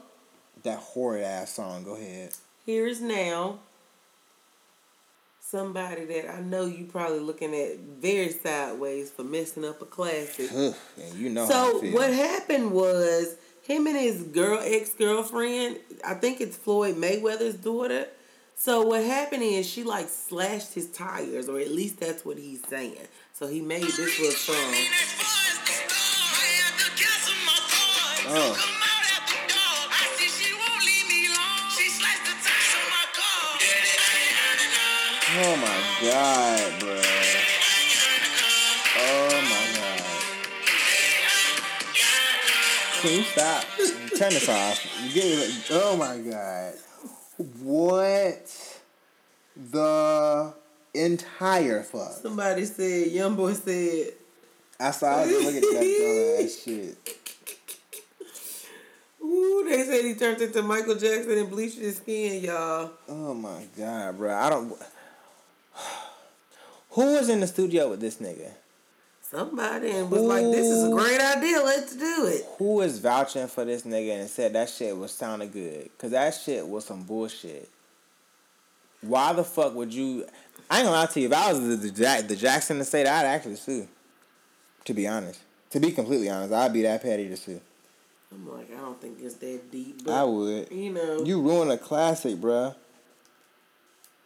That 0.65 0.79
horrid 0.79 1.23
ass 1.25 1.53
song. 1.55 1.85
Go 1.85 1.95
ahead. 1.97 2.33
here's 2.67 3.01
now 3.01 3.59
somebody 5.41 6.05
that 6.05 6.35
I 6.35 6.41
know 6.41 6.65
you 6.67 6.87
probably 6.87 7.21
looking 7.21 7.55
at 7.55 7.79
very 7.79 8.31
sideways 8.31 9.11
for 9.11 9.23
messing 9.23 9.65
up 9.65 9.81
a 9.83 9.85
classic. 9.85 10.51
Ugh, 10.55 10.75
and 11.01 11.15
you 11.15 11.31
know 11.31 11.47
So 11.49 11.79
what 11.93 12.13
happened 12.13 12.73
was 12.73 13.37
him 13.67 13.87
and 13.87 13.97
his 13.97 14.23
girl 14.23 14.61
ex 14.63 14.93
girlfriend. 14.93 15.79
I 16.07 16.15
think 16.15 16.41
it's 16.41 16.57
Floyd 16.57 16.97
Mayweather's 16.97 17.57
daughter. 17.57 18.07
So 18.57 18.83
what 18.83 19.03
happened 19.03 19.43
is 19.43 19.69
she 19.69 19.83
like 19.83 20.09
slashed 20.09 20.75
his 20.75 20.91
tires, 20.91 21.49
or 21.49 21.59
at 21.59 21.71
least 21.71 21.99
that's 22.01 22.25
what 22.25 22.39
he's 22.39 22.67
saying. 22.69 22.97
So 23.33 23.47
he 23.47 23.61
made 23.61 23.83
this 23.83 24.19
little 24.19 24.33
song. 24.33 24.75
Oh. 28.27 28.71
Oh 35.37 35.57
my 35.57 36.11
god, 36.11 36.81
bro. 36.81 36.94
Can 43.05 43.17
you 43.17 43.23
stop? 43.23 43.65
Turn 44.17 44.31
this 44.31 44.49
off. 44.49 44.83
Get 45.13 45.25
me? 45.27 45.55
Oh 45.73 45.95
my 45.95 46.17
god. 46.17 46.73
What 47.61 48.51
the 49.55 50.55
entire 50.95 51.83
fuck? 51.83 52.13
Somebody 52.13 52.65
said, 52.65 53.09
young 53.09 53.35
boy 53.35 53.53
said, 53.53 54.15
I 54.81 54.91
saw 54.93 55.23
it. 55.23 55.27
Look 55.27 55.55
at 55.55 55.61
that 55.61 56.45
ass 56.45 56.63
shit. 56.65 56.97
"Ooh," 59.23 59.67
they 59.69 59.85
said 59.85 60.03
he 60.03 60.15
turned 60.15 60.41
into 60.41 60.63
Michael 60.63 60.95
Jackson 60.95 61.37
and 61.37 61.51
bleached 61.51 61.79
his 61.79 61.99
skin, 61.99 62.43
y'all. 62.43 62.91
Oh 63.07 63.35
my 63.35 63.67
god, 63.77 64.17
bro. 64.17 64.35
I 64.35 64.49
don't. 64.49 64.73
Who 66.93 67.17
was 67.17 67.29
in 67.29 67.41
the 67.41 67.49
studio 67.49 67.91
with 67.91 68.01
this 68.01 68.17
nigga? 68.17 68.51
Somebody 69.35 69.91
and 69.91 70.11
was 70.11 70.23
like, 70.23 70.45
"This 70.45 70.67
is 70.67 70.85
a 70.85 70.91
great 70.91 71.21
idea. 71.21 71.61
Let's 71.61 71.97
do 71.97 72.27
it." 72.27 72.47
Who 72.59 72.81
is 72.83 73.01
vouching 73.01 73.49
for 73.49 73.65
this 73.65 73.83
nigga 73.83 74.21
and 74.21 74.31
said 74.31 74.53
that 74.53 74.71
shit 74.71 74.97
was 74.97 75.11
sounding 75.11 75.51
good? 75.51 75.91
Cause 75.99 76.13
that 76.13 76.35
shit 76.35 76.67
was 76.69 76.85
some 76.85 77.03
bullshit. 77.03 77.69
Why 79.01 79.33
the 79.33 79.43
fuck 79.43 79.75
would 79.75 79.93
you? 79.93 80.25
I 80.71 80.79
ain't 80.79 80.87
gonna 80.87 80.97
lie 80.97 81.07
to 81.07 81.21
you. 81.21 81.27
If 81.27 81.33
I 81.33 81.53
was 81.53 81.61
the 81.61 81.77
the, 81.77 81.91
Jack, 81.91 82.29
the 82.29 82.37
Jackson 82.37 82.79
to 82.79 82.85
say 82.85 83.03
that, 83.03 83.25
I'd 83.25 83.29
actually 83.29 83.57
sue. 83.57 83.89
To 84.85 84.95
be 84.95 85.09
honest, 85.09 85.41
to 85.71 85.81
be 85.81 85.91
completely 85.91 86.31
honest, 86.31 86.53
I'd 86.53 86.73
be 86.73 86.83
that 86.83 87.03
petty 87.03 87.29
to 87.29 87.37
sue. 87.37 87.61
I'm 88.31 88.49
like, 88.51 88.71
I 88.73 88.81
don't 88.81 89.01
think 89.01 89.19
it's 89.21 89.35
that 89.37 89.71
deep. 89.71 90.05
But, 90.05 90.13
I 90.13 90.25
would. 90.25 90.71
You 90.71 90.93
know. 90.93 91.25
You 91.25 91.41
ruin 91.41 91.71
a 91.71 91.79
classic, 91.79 92.37
bruh. 92.37 92.75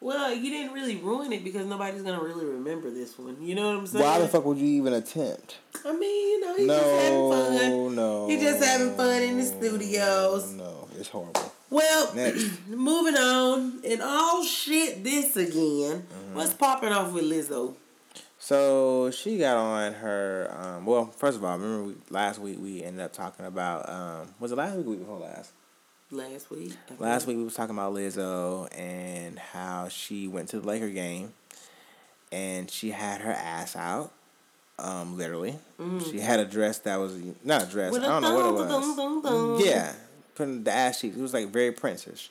Well, 0.01 0.33
you 0.33 0.51
didn't 0.51 0.73
really 0.75 0.97
ruin 0.97 1.33
it 1.33 1.43
because 1.43 1.67
nobody's 1.67 2.03
gonna 2.03 2.23
really 2.23 2.47
remember 2.47 2.89
this 2.91 3.19
one. 3.19 3.37
You 3.41 3.57
know 3.57 3.71
what 3.71 3.79
I'm 3.81 3.87
saying? 3.87 4.05
Why 4.05 4.19
the 4.21 4.29
fuck 4.29 4.45
would 4.45 4.59
you 4.59 4.67
even 4.67 4.93
attempt? 4.93 5.59
I 5.85 5.93
mean, 5.93 6.31
you 6.31 6.41
know, 6.41 6.57
he's 6.57 6.67
no, 6.67 6.79
just 6.79 7.03
having 7.03 7.31
fun. 7.31 7.95
no. 7.97 8.29
He's 8.29 8.41
just 8.41 8.65
having 8.65 8.95
fun 8.95 9.23
in 9.23 9.39
the 9.39 9.45
studios. 9.45 10.53
No, 10.53 10.89
it's 10.97 11.09
horrible. 11.09 11.53
Well, 11.71 12.15
moving 12.69 13.17
on, 13.17 13.81
and 13.85 14.01
all 14.01 14.45
shit 14.45 15.03
this 15.03 15.37
again. 15.37 16.07
Mm-hmm. 16.07 16.35
What's 16.35 16.55
popping 16.55 16.93
off 16.93 17.13
with 17.13 17.25
Lizzo? 17.25 17.75
So 18.39 19.11
she 19.11 19.37
got 19.39 19.57
on 19.57 19.95
her. 19.95 20.55
Um, 20.57 20.87
well, 20.87 21.07
first 21.07 21.37
of 21.37 21.45
all, 21.45 21.59
remember 21.59 21.89
we, 21.89 21.95
last 22.09 22.39
week 22.39 22.59
we 22.61 22.85
ended 22.85 23.03
up 23.05 23.13
talking 23.13 23.45
about. 23.45 23.89
Um, 23.89 24.29
was 24.39 24.53
it 24.53 24.57
last 24.57 24.77
week? 24.77 24.87
or 24.87 24.91
Week 24.91 25.01
before 25.01 25.19
last. 25.19 25.53
Last 26.11 26.51
week. 26.51 26.73
Last 26.99 27.27
week 27.27 27.37
we 27.37 27.45
was 27.45 27.55
talking 27.55 27.75
about 27.77 27.93
Lizzo 27.93 28.69
and 28.77 29.39
how 29.39 29.89
she 29.89 30.27
went 30.27 30.49
to 30.51 30.61
the 30.61 30.67
Laker 30.67 30.89
game, 30.89 31.35
and 32.33 32.71
she 32.71 32.91
had 32.93 33.21
her 33.21 33.33
ass 33.33 33.77
out. 33.77 34.11
Um, 34.79 35.19
literally, 35.19 35.59
she 36.11 36.21
had 36.21 36.41
a 36.41 36.45
dress 36.47 36.79
that 36.81 36.97
was 36.97 37.15
not 37.45 37.65
a 37.65 37.67
dress. 37.67 37.93
With 37.93 38.05
I 38.05 38.07
don't 38.07 38.23
know 38.23 38.35
what 38.35 38.47
it 38.47 38.53
was. 38.53 39.65
Yeah, 39.67 39.93
putting 40.35 40.65
the 40.65 40.73
ass 40.73 41.01
cheeks. 41.01 41.17
It 41.17 41.21
was 41.21 41.35
like 41.35 41.49
very 41.49 41.73
princess. 41.73 42.31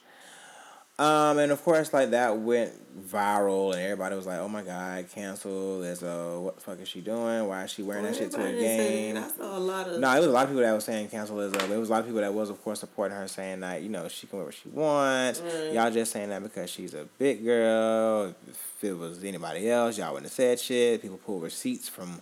Um, 0.99 1.37
and 1.37 1.51
of 1.51 1.63
course, 1.63 1.93
like 1.93 2.09
that 2.09 2.37
went 2.39 2.71
viral, 3.07 3.71
and 3.73 3.81
everybody 3.81 4.15
was 4.15 4.25
like, 4.25 4.39
"Oh 4.39 4.47
my 4.47 4.63
god, 4.63 5.05
cancel 5.11 5.79
Lizzo! 5.81 6.41
What 6.41 6.55
the 6.55 6.61
fuck 6.61 6.79
is 6.81 6.87
she 6.87 7.01
doing? 7.01 7.47
Why 7.47 7.65
is 7.65 7.71
she 7.71 7.83
wearing 7.83 8.03
that 8.05 8.15
shit 8.15 8.31
to 8.31 8.37
a 8.37 8.39
Everybody 8.39 8.63
didn't 8.63 8.77
say 8.79 9.01
game?" 9.01 9.15
that. 9.15 9.23
I 9.25 9.37
saw 9.37 9.57
a 9.57 9.59
lot 9.59 9.87
of. 9.87 9.99
No, 9.99 10.11
it 10.15 10.17
was 10.17 10.25
a 10.27 10.31
lot 10.31 10.43
of 10.45 10.49
people 10.49 10.63
that 10.63 10.73
was 10.73 10.85
saying 10.85 11.09
cancel 11.09 11.37
Lizzo. 11.37 11.69
It 11.69 11.77
was 11.77 11.89
a 11.89 11.91
lot 11.91 11.99
of 11.99 12.05
people 12.07 12.21
that 12.21 12.33
was, 12.33 12.49
of 12.49 12.63
course, 12.63 12.79
supporting 12.79 13.15
her, 13.15 13.27
saying 13.27 13.59
that 13.59 13.83
you 13.83 13.89
know 13.89 14.07
she 14.07 14.25
can 14.25 14.39
wear 14.39 14.45
what 14.47 14.55
she 14.55 14.69
wants. 14.69 15.43
Y'all 15.71 15.91
just 15.91 16.11
saying 16.11 16.29
that 16.29 16.41
because 16.41 16.71
she's 16.71 16.95
a 16.95 17.05
big 17.19 17.45
girl. 17.45 18.33
If 18.47 18.83
it 18.83 18.97
was 18.97 19.23
anybody 19.23 19.69
else, 19.69 19.99
y'all 19.99 20.13
wouldn't 20.13 20.25
have 20.25 20.33
said 20.33 20.59
shit. 20.59 21.03
People 21.03 21.17
pull 21.17 21.39
receipts 21.39 21.87
from 21.87 22.21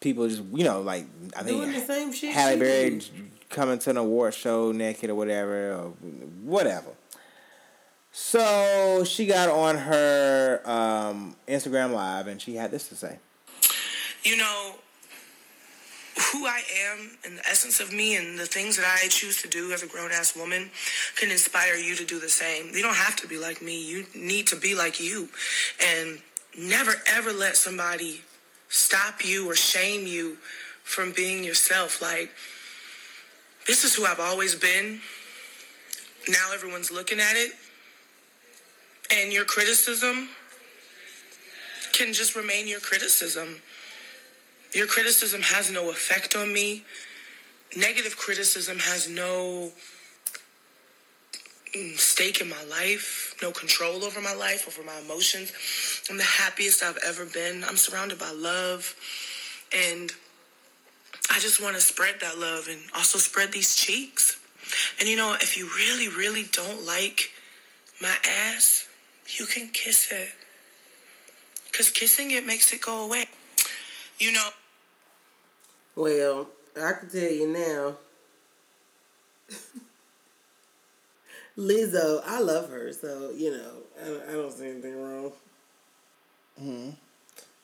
people 0.00 0.26
just 0.28 0.42
you 0.54 0.64
know 0.64 0.80
like 0.80 1.04
I 1.36 1.42
think 1.42 1.58
Doing 1.58 1.72
the 1.72 1.80
same 1.80 2.12
shit 2.12 2.32
Halle 2.32 2.58
Berry 2.58 3.02
coming 3.50 3.78
to 3.80 3.90
an 3.90 3.96
award 3.96 4.32
show 4.32 4.72
naked 4.72 5.10
or 5.10 5.14
whatever 5.14 5.72
or 5.74 5.88
whatever. 6.42 6.90
So 8.20 9.04
she 9.04 9.26
got 9.26 9.48
on 9.48 9.78
her 9.78 10.60
um, 10.64 11.36
Instagram 11.46 11.92
live 11.92 12.26
and 12.26 12.42
she 12.42 12.56
had 12.56 12.72
this 12.72 12.88
to 12.88 12.96
say. 12.96 13.20
you 14.24 14.36
know, 14.36 14.74
who 16.32 16.44
I 16.44 16.60
am 16.90 17.16
and 17.24 17.38
the 17.38 17.46
essence 17.48 17.78
of 17.78 17.92
me 17.92 18.16
and 18.16 18.36
the 18.36 18.44
things 18.44 18.76
that 18.76 18.84
I 18.84 19.06
choose 19.08 19.40
to 19.42 19.48
do 19.48 19.70
as 19.72 19.84
a 19.84 19.86
grown 19.86 20.10
ass 20.10 20.36
woman 20.36 20.68
can 21.16 21.30
inspire 21.30 21.76
you 21.76 21.94
to 21.94 22.04
do 22.04 22.18
the 22.18 22.28
same. 22.28 22.74
You 22.74 22.82
don't 22.82 22.96
have 22.96 23.14
to 23.16 23.28
be 23.28 23.38
like 23.38 23.62
me. 23.62 23.82
You 23.82 24.04
need 24.14 24.48
to 24.48 24.56
be 24.56 24.74
like 24.74 25.00
you. 25.00 25.28
And 25.80 26.18
never 26.58 26.94
ever 27.06 27.32
let 27.32 27.56
somebody 27.56 28.22
stop 28.68 29.24
you 29.24 29.48
or 29.48 29.54
shame 29.54 30.06
you 30.06 30.36
from 30.82 31.12
being 31.12 31.44
yourself. 31.44 32.02
Like, 32.02 32.30
this 33.66 33.84
is 33.84 33.94
who 33.94 34.04
I've 34.04 34.20
always 34.20 34.56
been. 34.56 35.00
Now 36.28 36.52
everyone's 36.52 36.90
looking 36.90 37.20
at 37.20 37.36
it. 37.36 37.52
And 39.10 39.32
your 39.32 39.44
criticism 39.44 40.28
can 41.92 42.12
just 42.12 42.36
remain 42.36 42.68
your 42.68 42.80
criticism. 42.80 43.60
Your 44.74 44.86
criticism 44.86 45.40
has 45.42 45.70
no 45.72 45.90
effect 45.90 46.36
on 46.36 46.52
me. 46.52 46.84
Negative 47.76 48.16
criticism 48.16 48.78
has 48.78 49.08
no 49.08 49.72
mm, 51.74 51.98
stake 51.98 52.40
in 52.40 52.48
my 52.48 52.62
life, 52.64 53.34
no 53.42 53.50
control 53.50 54.04
over 54.04 54.20
my 54.20 54.34
life, 54.34 54.68
over 54.68 54.86
my 54.86 54.98
emotions. 55.00 55.52
I'm 56.10 56.18
the 56.18 56.22
happiest 56.22 56.82
I've 56.82 56.98
ever 57.06 57.24
been. 57.24 57.64
I'm 57.64 57.76
surrounded 57.76 58.18
by 58.18 58.30
love. 58.30 58.94
And 59.74 60.12
I 61.30 61.38
just 61.40 61.62
want 61.62 61.76
to 61.76 61.82
spread 61.82 62.16
that 62.20 62.38
love 62.38 62.68
and 62.68 62.80
also 62.94 63.18
spread 63.18 63.52
these 63.52 63.74
cheeks. 63.74 64.38
And 65.00 65.08
you 65.08 65.16
know, 65.16 65.34
if 65.40 65.56
you 65.56 65.68
really, 65.76 66.08
really 66.08 66.44
don't 66.52 66.86
like 66.86 67.30
my 68.00 68.14
ass, 68.24 68.87
you 69.36 69.46
can 69.46 69.68
kiss 69.68 70.10
it. 70.10 70.30
Because 71.70 71.90
kissing 71.90 72.30
it 72.30 72.46
makes 72.46 72.72
it 72.72 72.80
go 72.80 73.04
away. 73.04 73.26
You 74.18 74.32
know, 74.32 74.48
Well, 75.94 76.48
I 76.76 76.92
can 76.92 77.08
tell 77.08 77.30
you 77.30 77.48
now. 77.48 77.96
Lizzo, 81.58 82.22
I 82.24 82.40
love 82.40 82.70
her, 82.70 82.92
so 82.92 83.30
you 83.30 83.50
know, 83.50 83.72
I 84.00 84.04
don't, 84.06 84.22
I 84.28 84.32
don't 84.32 84.52
see 84.52 84.68
anything 84.68 85.02
wrong. 85.02 85.32
Mm-hmm. 86.60 86.90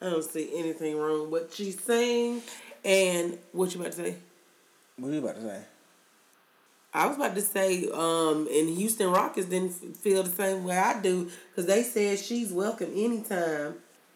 I 0.03 0.11
don't 0.11 0.25
see 0.25 0.51
anything 0.57 0.97
wrong 0.97 1.23
with 1.23 1.31
what 1.31 1.53
she's 1.53 1.81
saying. 1.81 2.43
And 2.85 3.39
what 3.53 3.75
you 3.75 3.81
about 3.81 3.93
to 3.93 3.99
say? 3.99 4.17
What 4.97 5.11
are 5.11 5.15
you 5.15 5.19
about 5.21 5.37
to 5.37 5.43
say? 5.43 5.63
I 6.95 7.07
was 7.07 7.17
about 7.17 7.35
to 7.35 7.41
say, 7.43 7.89
um, 7.93 8.47
and 8.51 8.69
Houston 8.69 9.11
Rockets 9.11 9.49
didn't 9.49 9.73
f- 9.73 9.97
feel 9.97 10.23
the 10.23 10.31
same 10.31 10.63
way 10.65 10.79
I 10.79 11.01
do 11.01 11.29
because 11.51 11.67
they 11.67 11.83
said 11.83 12.19
she's 12.21 12.53
welcome 12.53 12.91
anytime 12.95 13.75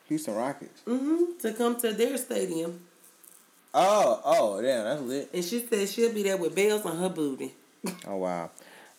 Houston 0.09 0.35
Rockets. 0.37 0.81
hmm 0.87 1.37
to 1.41 1.53
come 1.53 1.77
to 1.81 1.93
their 1.93 2.17
stadium. 2.17 2.81
Oh, 3.75 4.21
oh, 4.25 4.63
damn, 4.63 4.85
that's 4.85 5.03
lit. 5.03 5.31
And 5.35 5.45
she 5.45 5.61
said 5.67 5.89
she'll 5.89 6.13
be 6.13 6.23
there 6.23 6.37
with 6.37 6.55
bells 6.55 6.85
on 6.87 6.97
her 6.99 7.09
booty. 7.09 7.53
Oh 8.07 8.17
wow. 8.17 8.51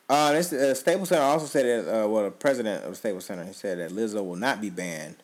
Uh, 0.09 0.34
this 0.34 0.51
uh, 0.53 0.73
Staples 0.73 1.09
Center 1.09 1.21
also 1.23 1.45
said 1.45 1.86
that. 1.86 2.03
Uh, 2.03 2.07
well, 2.07 2.23
the 2.25 2.32
president 2.32 2.84
of 2.84 2.91
the 2.91 2.95
Staples 2.95 3.25
Center 3.25 3.45
he 3.45 3.53
said 3.53 3.77
that 3.80 3.91
Lizzo 3.91 4.25
will 4.25 4.36
not 4.36 4.59
be 4.61 4.69
banned 4.69 5.17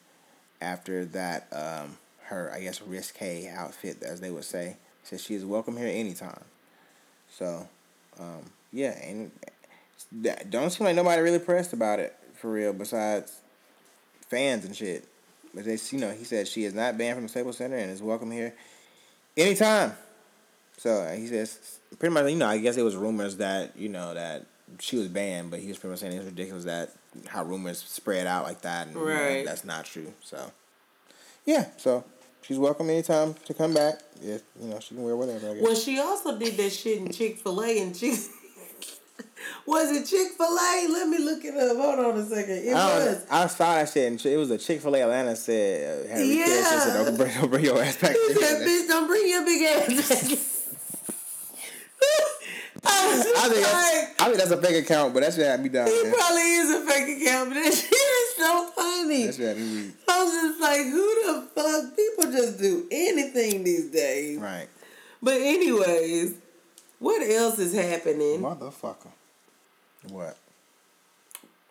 after 0.60 1.04
that. 1.06 1.46
Um, 1.52 1.98
her 2.24 2.50
I 2.52 2.60
guess 2.60 2.80
risque 2.82 3.48
outfit, 3.48 4.02
as 4.02 4.20
they 4.20 4.30
would 4.30 4.44
say, 4.44 4.76
said 5.04 5.20
she 5.20 5.34
is 5.34 5.44
welcome 5.44 5.76
here 5.76 5.88
anytime. 5.88 6.42
So, 7.30 7.68
um, 8.18 8.42
yeah, 8.72 8.98
and 9.02 9.30
that 10.12 10.50
don't 10.50 10.70
seem 10.70 10.86
like 10.86 10.96
nobody 10.96 11.22
really 11.22 11.38
pressed 11.38 11.72
about 11.72 11.98
it 11.98 12.14
for 12.34 12.50
real, 12.52 12.72
besides 12.72 13.40
fans 14.28 14.64
and 14.64 14.74
shit. 14.74 15.06
But 15.54 15.64
they, 15.64 15.78
you 15.90 15.98
know, 15.98 16.10
he 16.10 16.24
said 16.24 16.48
she 16.48 16.64
is 16.64 16.74
not 16.74 16.98
banned 16.98 17.16
from 17.16 17.24
the 17.24 17.28
Staples 17.28 17.56
Center 17.56 17.76
and 17.76 17.90
is 17.90 18.02
welcome 18.02 18.30
here 18.30 18.54
anytime. 19.36 19.92
So 20.78 21.14
he 21.16 21.26
says 21.26 21.78
pretty 21.98 22.12
much, 22.12 22.30
you 22.30 22.36
know, 22.36 22.46
I 22.46 22.58
guess 22.58 22.76
it 22.76 22.82
was 22.82 22.96
rumors 22.96 23.36
that 23.38 23.76
you 23.76 23.88
know 23.88 24.14
that 24.14 24.46
she 24.80 24.96
was 24.96 25.08
banned, 25.08 25.50
but 25.50 25.60
he 25.60 25.68
was 25.68 25.78
pretty 25.78 25.92
much 25.92 26.00
saying 26.00 26.12
it's 26.12 26.24
ridiculous 26.26 26.64
that 26.64 26.90
how 27.28 27.44
rumors 27.44 27.78
spread 27.78 28.26
out 28.26 28.44
like 28.44 28.62
that, 28.62 28.88
and 28.88 28.96
you 28.96 29.06
know, 29.06 29.44
that's 29.44 29.64
not 29.64 29.84
true. 29.84 30.12
So 30.22 30.52
yeah, 31.46 31.68
so 31.78 32.04
she's 32.46 32.58
welcome 32.58 32.88
anytime 32.90 33.34
to 33.44 33.54
come 33.54 33.74
back. 33.74 34.00
If 34.22 34.42
you 34.60 34.68
know, 34.68 34.80
she 34.80 34.94
can 34.94 35.02
wear 35.02 35.16
whatever. 35.16 35.50
I 35.50 35.54
guess. 35.54 35.62
Well, 35.62 35.74
she 35.74 35.98
also 35.98 36.38
did 36.38 36.56
that 36.56 36.70
shit 36.70 36.98
in 36.98 37.12
Chick 37.12 37.38
Fil 37.38 37.62
A, 37.62 37.82
and 37.82 37.94
Chick. 37.94 38.14
was 39.66 39.90
it 39.90 40.06
Chick 40.06 40.32
Fil 40.36 40.46
A? 40.46 40.88
Let 40.90 41.08
me 41.08 41.18
look 41.18 41.44
it 41.44 41.54
up. 41.54 41.76
Hold 41.76 41.98
on 41.98 42.18
a 42.18 42.24
second. 42.24 42.56
It 42.56 42.74
I, 42.74 42.98
was. 42.98 43.26
I 43.30 43.46
saw 43.48 43.74
that 43.74 43.88
shit, 43.88 44.10
and 44.10 44.24
it 44.24 44.36
was 44.36 44.50
a 44.50 44.58
Chick 44.58 44.80
Fil 44.80 44.94
A 44.94 45.02
Atlanta 45.02 45.36
said, 45.36 46.06
uh, 46.06 46.14
had 46.14 46.26
yeah. 46.26 46.46
Yeah. 46.46 46.78
said, 46.78 47.04
don't 47.04 47.16
bring, 47.16 47.34
don't 47.34 47.50
bring 47.50 47.64
your 47.64 47.82
ass 47.82 47.96
back. 47.96 48.12
He 48.12 48.34
said, 48.34 48.66
"Bitch, 48.66 48.88
don't 48.88 49.06
bring 49.06 49.28
your 49.28 49.44
big 49.44 49.62
ass." 49.62 50.52
I 52.88 53.16
was 53.16 53.26
I 53.26 53.48
think, 53.48 53.54
like, 53.54 53.64
that's, 53.64 54.22
I 54.22 54.24
think 54.26 54.36
that's 54.38 54.50
a 54.50 54.62
fake 54.62 54.84
account, 54.84 55.12
but 55.12 55.22
that 55.22 55.34
shit 55.34 55.44
had 55.44 55.60
me 55.60 55.68
down. 55.68 55.88
he 55.88 56.12
probably 56.14 56.42
is 56.42 56.70
a 56.70 56.86
fake 56.86 57.20
account, 57.20 57.48
but 57.48 57.54
that 57.54 57.74
shit 57.74 57.92
is 57.92 58.36
so 58.36 58.70
funny. 58.76 59.26
That 59.26 59.34
shit 59.34 59.48
had 59.48 59.56
me 59.56 59.92
was 60.26 60.42
just 60.50 60.60
like, 60.60 60.82
who 60.82 61.24
the 61.26 61.48
fuck? 61.54 61.96
People 61.96 62.32
just 62.32 62.58
do 62.58 62.86
anything 62.90 63.64
these 63.64 63.90
days. 63.90 64.38
Right. 64.38 64.68
But 65.22 65.34
anyways, 65.40 66.34
what 66.98 67.22
else 67.28 67.58
is 67.58 67.74
happening? 67.74 68.40
Motherfucker. 68.40 69.08
What? 70.10 70.36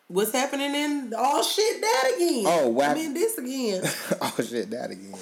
What's 0.08 0.30
happening 0.32 0.72
in 0.74 1.12
all 1.18 1.42
shit 1.42 1.80
that 1.80 2.12
again? 2.14 2.44
Oh, 2.46 2.68
whack- 2.68 2.90
I 2.92 2.94
mean 2.94 3.14
this 3.14 3.38
again. 3.38 3.82
oh 4.20 4.34
shit, 4.38 4.70
that 4.70 4.90
again. 4.92 5.18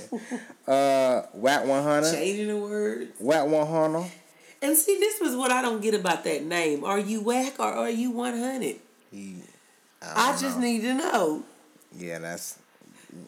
uh, 0.69 1.23
Wack 1.33 1.65
one 1.65 1.83
hundred. 1.83 2.13
Changing 2.13 2.49
the 2.49 2.57
words. 2.59 3.13
Wack 3.19 3.47
one 3.47 3.67
hundred. 3.67 4.11
And 4.61 4.77
see, 4.77 4.99
this 4.99 5.21
was 5.21 5.37
what 5.37 5.51
I 5.51 5.63
don't 5.63 5.81
get 5.81 5.95
about 5.95 6.25
that 6.25 6.45
name. 6.45 6.85
Are 6.85 6.99
you 6.99 7.23
whack 7.23 7.59
or 7.59 7.67
are 7.73 7.91
you 7.91 8.11
one 8.11 8.39
hundred? 8.39 8.77
He. 9.11 9.37
I 10.03 10.33
don't 10.33 10.41
just 10.41 10.59
need 10.59 10.83
to 10.83 10.93
know. 10.95 11.45
Yeah, 11.97 12.19
that's 12.19 12.59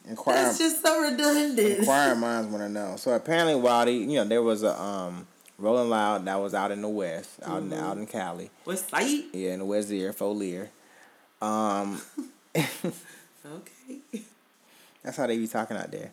inquire. 0.07 0.35
That's 0.35 0.57
just 0.57 0.81
so 0.81 1.01
redundant. 1.01 1.79
Inquiring 1.79 2.19
minds 2.19 2.49
want 2.49 2.63
to 2.63 2.69
know. 2.69 2.95
So 2.97 3.11
apparently, 3.11 3.55
while 3.55 3.87
you 3.89 4.15
know 4.17 4.25
there 4.25 4.43
was 4.43 4.63
a 4.63 4.79
um 4.79 5.27
Rolling 5.57 5.89
Loud 5.89 6.25
that 6.25 6.39
was 6.39 6.53
out 6.53 6.71
in 6.71 6.81
the 6.81 6.89
west, 6.89 7.39
out 7.43 7.61
in 7.63 7.73
out 7.73 7.97
in 7.97 8.05
Cali. 8.05 8.49
What's 8.63 8.83
site? 8.83 9.25
Yeah, 9.33 9.53
in 9.53 9.59
the 9.59 9.65
West 9.65 9.89
there, 9.89 10.13
Folier. 10.13 10.69
Um, 11.41 12.01
Okay. 13.55 14.21
That's 15.03 15.15
how 15.15 15.27
they 15.27 15.37
be 15.37 15.47
talking 15.47 15.77
out 15.77 15.89
there. 15.91 16.11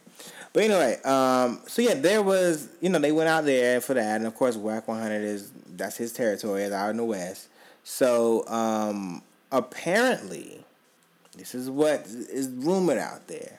But 0.53 0.65
anyway, 0.65 1.01
um, 1.03 1.61
so 1.67 1.83
yeah, 1.83 1.95
there 1.95 2.23
was 2.23 2.69
you 2.81 2.89
know 2.89 2.99
they 2.99 3.11
went 3.11 3.29
out 3.29 3.45
there 3.45 3.81
for 3.81 3.95
that, 3.95 4.17
and 4.17 4.27
of 4.27 4.35
course 4.35 4.57
Wack 4.57 4.87
100 4.87 5.23
is 5.23 5.51
that's 5.77 5.97
his 5.97 6.13
territory, 6.13 6.63
is 6.63 6.73
out 6.73 6.91
in 6.91 6.99
the 6.99 7.05
west. 7.05 7.49
So 7.83 8.47
um, 8.47 9.23
apparently, 9.51 10.65
this 11.37 11.55
is 11.55 11.69
what 11.69 12.07
is 12.07 12.49
rumored 12.49 12.99
out 12.99 13.27
there. 13.27 13.59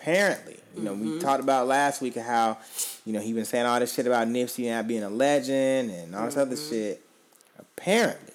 Apparently, 0.00 0.56
you 0.74 0.82
know, 0.82 0.94
mm-hmm. 0.94 1.12
we 1.12 1.18
talked 1.18 1.42
about 1.42 1.66
last 1.66 2.00
week 2.00 2.16
how, 2.16 2.56
you 3.04 3.12
know, 3.12 3.20
he 3.20 3.34
been 3.34 3.44
saying 3.44 3.66
all 3.66 3.78
this 3.78 3.92
shit 3.92 4.06
about 4.06 4.28
Nipsey 4.28 4.70
not 4.70 4.88
being 4.88 5.02
a 5.02 5.10
legend 5.10 5.90
and 5.90 6.14
all 6.14 6.24
this 6.24 6.34
mm-hmm. 6.34 6.40
other 6.40 6.56
shit. 6.56 7.02
Apparently, 7.58 8.32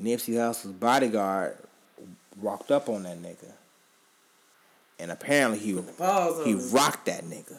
Nipsey 0.00 0.38
Hussle's 0.38 0.74
bodyguard 0.74 1.56
walked 2.40 2.70
up 2.70 2.88
on 2.88 3.02
that 3.02 3.20
nigga, 3.20 3.50
and 5.00 5.10
apparently 5.10 5.58
he 5.58 5.72
he 5.72 6.54
rocked 6.70 7.06
that 7.06 7.24
nigga. 7.24 7.58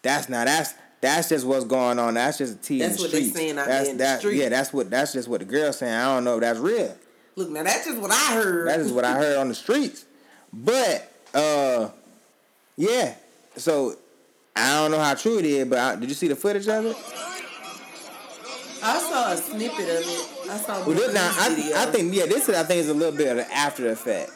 That's 0.00 0.30
not 0.30 0.46
that's 0.46 0.72
that's 1.02 1.28
just 1.28 1.44
what's 1.44 1.66
going 1.66 1.98
on. 1.98 2.14
That's 2.14 2.38
just 2.38 2.54
a 2.54 2.56
tea 2.56 2.78
that's 2.78 2.92
in 2.92 2.96
the 2.96 3.02
what 3.02 3.10
streets. 3.10 3.32
They 3.32 3.38
saying 3.40 3.58
out 3.58 3.66
that's, 3.66 3.88
in 3.90 3.98
the 3.98 4.18
street. 4.18 4.36
Yeah, 4.36 4.48
that's 4.48 4.72
what 4.72 4.88
that's 4.88 5.12
just 5.12 5.28
what 5.28 5.40
the 5.40 5.46
girl's 5.46 5.78
saying. 5.78 5.92
I 5.92 6.14
don't 6.14 6.24
know 6.24 6.36
if 6.36 6.40
that's 6.40 6.58
real. 6.58 6.96
Look, 7.36 7.50
now 7.50 7.62
that's 7.62 7.84
just 7.84 8.00
what 8.00 8.10
I 8.10 8.34
heard. 8.34 8.68
That 8.68 8.80
is 8.80 8.90
what 8.90 9.04
I 9.04 9.18
heard 9.18 9.36
on 9.36 9.48
the 9.48 9.54
streets. 9.54 10.06
But 10.50 11.12
uh 11.34 11.90
yeah. 12.76 13.14
So 13.56 13.96
I 14.56 14.80
don't 14.80 14.90
know 14.90 15.00
how 15.00 15.14
true 15.14 15.38
it 15.38 15.44
is, 15.44 15.68
but 15.68 15.78
I, 15.78 15.96
did 15.96 16.08
you 16.08 16.14
see 16.14 16.28
the 16.28 16.36
footage 16.36 16.68
of 16.68 16.86
it? 16.86 16.96
I 18.84 18.98
saw 18.98 19.32
a 19.32 19.36
snippet 19.36 19.78
of 19.78 20.02
it. 20.02 20.50
I 20.50 20.56
saw. 20.56 20.84
Well, 20.84 20.96
this, 20.96 21.14
now, 21.14 21.30
I, 21.38 21.72
I 21.76 21.86
think 21.86 22.14
yeah, 22.14 22.26
this 22.26 22.48
is 22.48 22.56
I 22.56 22.64
think 22.64 22.80
is 22.80 22.88
a 22.88 22.94
little 22.94 23.16
bit 23.16 23.30
of 23.30 23.38
an 23.38 23.46
after 23.52 23.88
effect. 23.90 24.32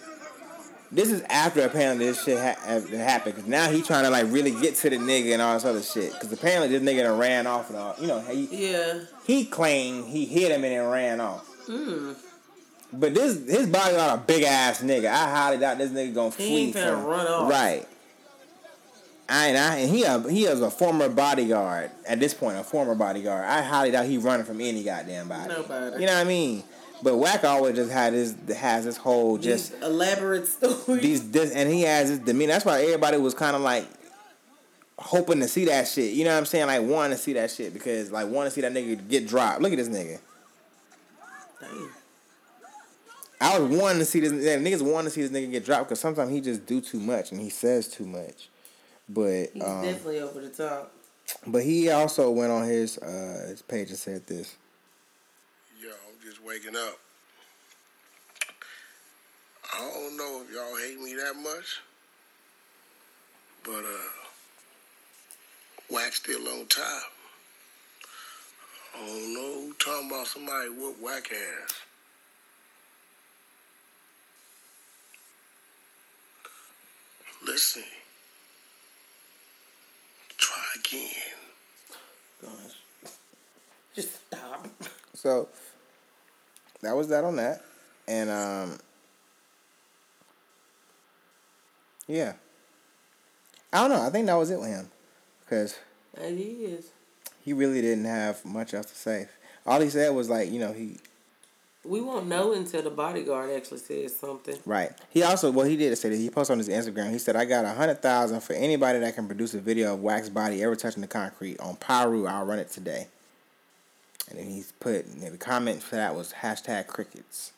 This 0.93 1.11
is 1.11 1.23
after 1.23 1.63
apparently 1.63 2.07
this 2.07 2.23
shit 2.23 2.39
ha- 2.39 2.57
happened 2.97 3.35
because 3.35 3.49
now 3.49 3.69
he 3.69 3.83
trying 3.83 4.05
to 4.05 4.11
like 4.11 4.27
really 4.29 4.53
get 4.53 4.77
to 4.77 4.91
the 4.91 4.97
nigga 4.97 5.33
and 5.33 5.43
all 5.43 5.55
this 5.55 5.65
other 5.65 5.83
shit 5.83 6.13
because 6.13 6.33
apparently 6.33 6.69
this 6.69 6.81
nigga 6.81 7.03
done 7.03 7.19
ran 7.19 7.47
off 7.49 7.71
and 7.71 7.79
all 7.79 7.97
you 8.01 8.07
know 8.07 8.21
he 8.21 8.69
yeah 8.69 9.01
he 9.25 9.45
claimed 9.45 10.07
he 10.07 10.27
hit 10.27 10.53
him 10.53 10.63
and 10.63 10.73
then 10.73 10.87
ran 10.89 11.21
off. 11.21 11.45
Mm. 11.67 12.15
But 12.93 13.15
this 13.15 13.35
his 13.49 13.67
body 13.67 13.97
not 13.97 14.17
a 14.17 14.23
big 14.23 14.45
ass 14.45 14.81
nigga. 14.81 15.07
I 15.07 15.29
highly 15.29 15.59
doubt 15.59 15.79
this 15.79 15.91
nigga 15.91 16.15
gonna 16.15 16.31
he 16.37 16.71
flee 16.71 16.73
from 16.73 17.05
run 17.05 17.27
off. 17.27 17.51
right. 17.51 17.87
I 19.29 19.49
and 19.49 19.59
I 19.59 19.77
and 19.79 19.91
he 19.91 20.05
a, 20.05 20.21
he 20.31 20.45
is 20.45 20.61
a 20.61 20.71
former 20.71 21.09
bodyguard 21.09 21.91
at 22.07 22.21
this 22.21 22.33
point, 22.33 22.59
a 22.59 22.63
former 22.63 22.95
bodyguard. 22.95 23.45
I 23.45 23.63
highly 23.63 23.91
doubt 23.91 24.07
he 24.07 24.19
running 24.19 24.47
from 24.47 24.61
any 24.61 24.85
goddamn 24.85 25.29
body. 25.29 25.49
Nobody. 25.49 26.01
You 26.01 26.07
know 26.07 26.15
what 26.15 26.21
I 26.21 26.25
mean? 26.25 26.63
But 27.03 27.17
Wack 27.17 27.45
always 27.45 27.75
just 27.75 27.91
had 27.91 28.13
his 28.13 28.37
has 28.57 28.85
this 28.85 28.97
whole 28.97 29.37
just 29.37 29.73
these 29.73 29.83
elaborate 29.83 30.47
story. 30.47 31.01
These 31.01 31.31
this 31.31 31.53
and 31.53 31.71
he 31.71 31.83
has 31.83 32.09
this 32.11 32.19
demeanor. 32.21 32.53
That's 32.53 32.65
why 32.65 32.83
everybody 32.83 33.19
was 33.19 33.35
kind 33.35 33.57
of 33.57 33.63
like 33.63 33.87
hoping 34.99 35.41
to 35.41 35.49
see 35.49 35.65
that 35.67 35.89
shit. 35.89 36.15
You 36.15 36.25
know 36.25 36.31
what 36.31 36.39
I'm 36.39 36.47
saying? 36.47 36.67
Like 36.67 36.83
wanting 36.83 37.17
to 37.17 37.23
see 37.23 37.33
that 37.35 37.51
shit 37.51 37.75
because 37.75 38.13
like 38.13 38.29
wanting 38.29 38.51
to 38.51 38.55
see 38.55 38.61
that 38.61 38.73
nigga 38.73 39.09
get 39.09 39.27
dropped. 39.27 39.61
Look 39.61 39.73
at 39.73 39.79
this 39.79 39.89
nigga. 39.89 40.21
Damn. 41.61 41.91
I 43.41 43.59
was 43.59 43.77
wanting 43.77 43.99
to 43.99 44.05
see 44.05 44.21
this. 44.21 44.33
Niggas 44.33 44.83
wanting 44.83 45.07
to 45.07 45.11
see 45.11 45.23
this 45.27 45.31
nigga 45.31 45.51
get 45.51 45.65
dropped 45.65 45.89
because 45.89 46.01
sometimes 46.01 46.31
he 46.31 46.41
just 46.41 46.65
do 46.65 46.81
too 46.81 47.01
much 47.01 47.33
and 47.33 47.41
he 47.41 47.51
says 47.51 47.89
too 47.89 48.07
much. 48.07 48.49
But 49.09 49.51
he's 49.55 49.63
um, 49.63 49.83
definitely 49.83 50.21
over 50.21 50.41
the 50.41 50.49
top. 50.49 50.93
But 51.47 51.63
he 51.63 51.91
also 51.91 52.31
went 52.31 52.53
on 52.53 52.67
his 52.67 52.99
uh, 52.99 53.47
his 53.49 53.63
page 53.63 53.89
and 53.91 53.99
said 53.99 54.27
this. 54.27 54.57
Yo, 55.81 55.89
I'm 55.91 56.29
just 56.29 56.43
waking 56.45 56.77
up. 56.77 56.99
I 59.75 59.79
don't 59.81 60.17
know 60.17 60.43
if 60.45 60.53
y'all 60.55 60.77
hate 60.77 61.01
me 61.01 61.15
that 61.15 61.35
much, 61.37 61.81
but 63.65 63.85
uh, 63.85 64.09
Wack's 65.91 66.17
still 66.17 66.47
on 66.49 66.67
top. 66.67 67.13
I 68.95 69.07
don't 69.07 69.35
know 69.35 69.73
talking 69.79 70.11
about 70.11 70.27
somebody 70.27 70.71
whoop 70.71 70.97
Wack 71.03 71.31
ass. 71.31 71.75
Listen, 77.47 77.83
Try 80.47 80.65
again. 80.77 81.11
Gosh. 82.41 83.11
Just 83.95 84.27
stop. 84.27 84.69
So 85.15 85.49
that 86.83 86.95
was 86.95 87.09
that 87.09 87.25
on 87.25 87.37
that. 87.37 87.63
And 88.07 88.31
um 88.31 88.79
yeah. 92.07 92.35
I 93.73 93.81
don't 93.81 93.91
know. 93.91 94.07
I 94.07 94.11
think 94.11 94.27
that 94.27 94.35
was 94.35 94.51
it 94.51 94.61
with 94.61 94.69
him. 94.69 94.89
Because 95.41 95.77
it 96.15 96.35
is. 96.35 96.91
He 97.43 97.53
really 97.53 97.81
didn't 97.81 98.05
have 98.05 98.45
much 98.45 98.73
else 98.75 98.87
to 98.87 98.95
say. 98.95 99.27
All 99.67 99.81
he 99.81 99.89
said 99.89 100.11
was 100.11 100.29
like, 100.29 100.53
you 100.53 100.61
know, 100.61 100.73
he 100.73 100.99
we 101.87 102.01
won't 102.01 102.27
know 102.27 102.53
until 102.53 102.83
the 102.83 102.91
bodyguard 102.91 103.51
actually 103.51 103.79
says 103.79 104.17
something. 104.17 104.57
Right. 104.65 104.91
He 105.11 105.23
also, 105.23 105.51
well, 105.51 105.67
he 105.67 105.77
did 105.77 105.97
say 105.97 106.09
that 106.11 106.17
he 106.17 106.31
posted 106.31 106.53
on 106.53 106.59
his 106.59 106.69
Instagram. 106.69 107.11
He 107.11 107.19
said, 107.19 107.37
"I 107.37 107.45
got 107.45 107.65
a 107.65 107.73
hundred 107.73 108.03
thousand 108.03 108.41
for 108.41 108.53
anybody 108.55 108.99
that 109.01 109.15
can 109.15 109.27
produce 109.27 109.55
a 109.55 109.61
video 109.61 109.95
of 109.95 110.01
Wack's 110.01 110.29
body 110.29 110.63
ever 110.63 110.77
touching 110.77 111.01
the 111.01 111.07
concrete 111.07 111.59
on 111.61 111.77
Piru. 111.77 112.27
I'll 112.27 112.45
run 112.45 112.59
it 112.59 112.71
today." 112.71 113.09
And 114.29 114.39
then 114.39 114.47
he's 114.47 114.73
put 114.73 115.07
and 115.07 115.23
the 115.23 115.39
comment 115.39 115.83
for 115.83 115.97
that 115.97 116.15
was 116.15 116.33
hashtag 116.33 116.89
crickets. 116.89 117.53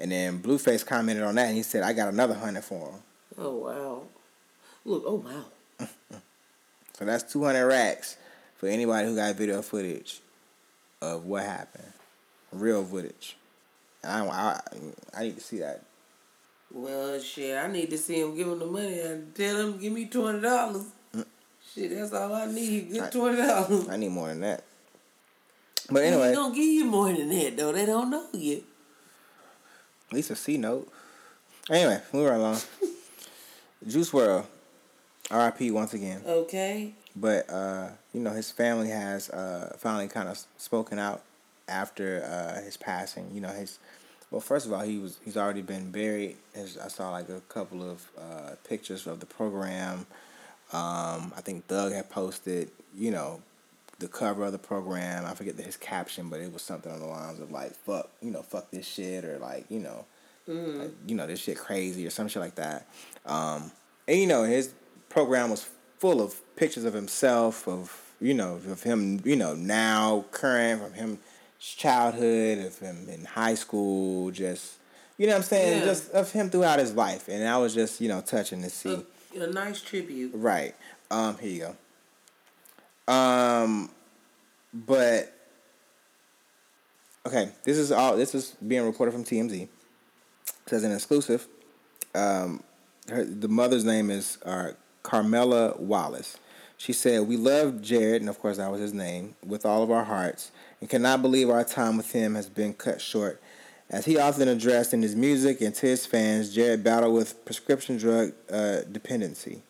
And 0.00 0.10
then 0.10 0.40
Blueface 0.40 0.84
commented 0.84 1.22
on 1.22 1.36
that 1.36 1.48
and 1.48 1.56
he 1.56 1.62
said, 1.62 1.82
"I 1.82 1.92
got 1.92 2.08
another 2.08 2.34
hundred 2.34 2.64
for 2.64 2.90
him." 2.90 3.02
Oh 3.38 3.54
wow! 3.54 4.02
Look, 4.84 5.04
oh 5.06 5.14
wow. 5.14 5.86
so 6.98 7.04
that's 7.04 7.32
two 7.32 7.44
hundred 7.44 7.66
racks 7.66 8.16
for 8.56 8.68
anybody 8.68 9.06
who 9.06 9.14
got 9.14 9.34
video 9.36 9.62
footage 9.62 10.20
of 11.00 11.24
what 11.26 11.44
happened 11.44 11.92
real 12.52 12.84
footage. 12.84 13.36
I, 14.04 14.26
I 14.26 14.60
I 15.14 15.22
need 15.24 15.36
to 15.36 15.40
see 15.40 15.58
that. 15.58 15.82
Well, 16.70 17.18
shit, 17.20 17.56
I 17.56 17.66
need 17.66 17.90
to 17.90 17.98
see 17.98 18.20
him 18.20 18.36
give 18.36 18.46
him 18.46 18.58
the 18.58 18.66
money 18.66 19.00
and 19.00 19.34
tell 19.34 19.56
him 19.56 19.78
give 19.78 19.92
me 19.92 20.06
twenty 20.06 20.40
dollars. 20.40 20.84
Mm. 21.14 21.24
Shit, 21.74 21.90
that's 21.90 22.12
all 22.12 22.34
I 22.34 22.46
need. 22.46 22.92
Get 22.92 23.12
twenty 23.12 23.38
dollars. 23.38 23.88
I 23.88 23.96
need 23.96 24.10
more 24.10 24.28
than 24.28 24.40
that. 24.40 24.64
But 25.90 26.04
anyway, 26.04 26.28
they 26.28 26.34
don't 26.34 26.54
give 26.54 26.64
you 26.64 26.84
more 26.84 27.12
than 27.12 27.28
that 27.30 27.56
though. 27.56 27.72
They 27.72 27.86
don't 27.86 28.10
know 28.10 28.26
you. 28.32 28.62
At 30.10 30.14
least 30.14 30.30
a 30.30 30.36
C 30.36 30.58
note. 30.58 30.90
Anyway, 31.70 32.00
moving 32.12 32.30
right 32.30 32.36
along. 32.36 32.58
Juice 33.86 34.10
WRLD, 34.10 34.44
R.I.P. 35.30 35.70
once 35.70 35.94
again. 35.94 36.22
Okay. 36.26 36.94
But 37.14 37.50
uh, 37.50 37.90
you 38.12 38.20
know 38.20 38.30
his 38.30 38.50
family 38.50 38.90
has 38.90 39.30
uh, 39.30 39.76
finally 39.78 40.08
kind 40.08 40.28
of 40.28 40.38
spoken 40.56 40.98
out 40.98 41.22
after 41.68 42.24
uh, 42.24 42.62
his 42.62 42.76
passing. 42.76 43.30
You 43.32 43.40
know, 43.40 43.48
his 43.48 43.78
well, 44.30 44.40
first 44.40 44.66
of 44.66 44.72
all, 44.72 44.80
he 44.80 44.98
was 44.98 45.18
he's 45.24 45.36
already 45.36 45.62
been 45.62 45.90
buried. 45.90 46.36
His, 46.54 46.76
I 46.78 46.88
saw 46.88 47.10
like 47.10 47.28
a 47.28 47.40
couple 47.48 47.88
of 47.88 48.06
uh, 48.18 48.50
pictures 48.68 49.06
of 49.06 49.20
the 49.20 49.26
program. 49.26 50.06
Um, 50.72 51.32
I 51.34 51.40
think 51.42 51.66
Doug 51.66 51.92
had 51.92 52.10
posted, 52.10 52.70
you 52.94 53.10
know, 53.10 53.40
the 53.98 54.08
cover 54.08 54.44
of 54.44 54.52
the 54.52 54.58
program. 54.58 55.24
I 55.24 55.32
forget 55.32 55.56
his 55.56 55.78
caption, 55.78 56.28
but 56.28 56.40
it 56.40 56.52
was 56.52 56.60
something 56.60 56.92
on 56.92 57.00
the 57.00 57.06
lines 57.06 57.40
of 57.40 57.50
like 57.50 57.74
"fuck," 57.74 58.10
you 58.20 58.30
know, 58.30 58.42
"fuck 58.42 58.70
this 58.70 58.86
shit" 58.86 59.24
or 59.24 59.38
like 59.38 59.64
you 59.70 59.78
know, 59.78 60.04
mm. 60.46 60.78
like, 60.78 60.90
you 61.06 61.14
know, 61.14 61.26
this 61.26 61.40
shit 61.40 61.56
crazy 61.56 62.06
or 62.06 62.10
some 62.10 62.28
shit 62.28 62.42
like 62.42 62.56
that. 62.56 62.86
Um, 63.24 63.72
and 64.06 64.18
you 64.18 64.26
know, 64.26 64.42
his 64.42 64.74
program 65.08 65.50
was 65.50 65.68
full 65.98 66.20
of 66.20 66.34
pictures 66.56 66.84
of 66.84 66.92
himself, 66.92 67.66
of 67.66 68.14
you 68.20 68.34
know, 68.34 68.60
of 68.68 68.82
him, 68.82 69.22
you 69.24 69.36
know, 69.36 69.54
now 69.54 70.26
current, 70.32 70.82
from 70.82 70.92
him 70.92 71.18
childhood, 71.58 72.58
of 72.58 72.78
him 72.78 73.08
in 73.08 73.24
high 73.24 73.54
school, 73.54 74.30
just 74.30 74.74
you 75.16 75.26
know 75.26 75.32
what 75.32 75.38
I'm 75.38 75.44
saying, 75.44 75.78
yeah. 75.80 75.84
just 75.84 76.10
of 76.12 76.30
him 76.30 76.48
throughout 76.48 76.78
his 76.78 76.94
life, 76.94 77.28
and 77.28 77.46
I 77.46 77.58
was 77.58 77.74
just 77.74 78.00
you 78.00 78.08
know 78.08 78.20
touching 78.20 78.62
to 78.62 78.70
see 78.70 79.04
a, 79.36 79.42
a 79.42 79.46
nice 79.48 79.82
tribute. 79.82 80.32
Right. 80.34 80.74
Um. 81.10 81.36
Here 81.38 81.50
you 81.50 81.74
go. 83.08 83.12
Um. 83.12 83.90
But 84.72 85.32
okay, 87.26 87.50
this 87.64 87.76
is 87.78 87.90
all. 87.90 88.16
This 88.16 88.34
is 88.34 88.54
being 88.66 88.84
reported 88.84 89.12
from 89.12 89.24
TMZ. 89.24 89.62
It 89.62 89.70
says 90.66 90.84
an 90.84 90.92
exclusive. 90.92 91.46
Um, 92.14 92.62
her 93.08 93.24
the 93.24 93.48
mother's 93.48 93.84
name 93.84 94.10
is 94.10 94.38
uh, 94.44 94.72
Carmela 95.02 95.74
Wallace. 95.78 96.38
She 96.76 96.92
said, 96.92 97.26
"We 97.26 97.36
love 97.36 97.80
Jarad, 97.80 98.16
and 98.16 98.28
of 98.28 98.38
course 98.38 98.58
that 98.58 98.70
was 98.70 98.80
his 98.80 98.94
name, 98.94 99.34
with 99.44 99.66
all 99.66 99.82
of 99.82 99.90
our 99.90 100.04
hearts 100.04 100.52
and 100.80 100.88
cannot 100.88 101.22
believe 101.22 101.50
our 101.50 101.64
time 101.64 101.96
with 101.96 102.12
him 102.12 102.34
has 102.34 102.48
been 102.48 102.72
cut 102.74 103.00
short. 103.00 103.40
As 103.90 104.04
he 104.04 104.18
often 104.18 104.48
addressed 104.48 104.92
in 104.92 105.00
his 105.00 105.16
music 105.16 105.60
and 105.60 105.74
to 105.76 105.86
his 105.86 106.04
fans, 106.04 106.54
Jarad 106.54 106.82
battled 106.82 107.14
with 107.14 107.44
prescription 107.44 107.96
drug 107.96 108.32
uh, 108.50 108.80
dependency. 108.90 109.62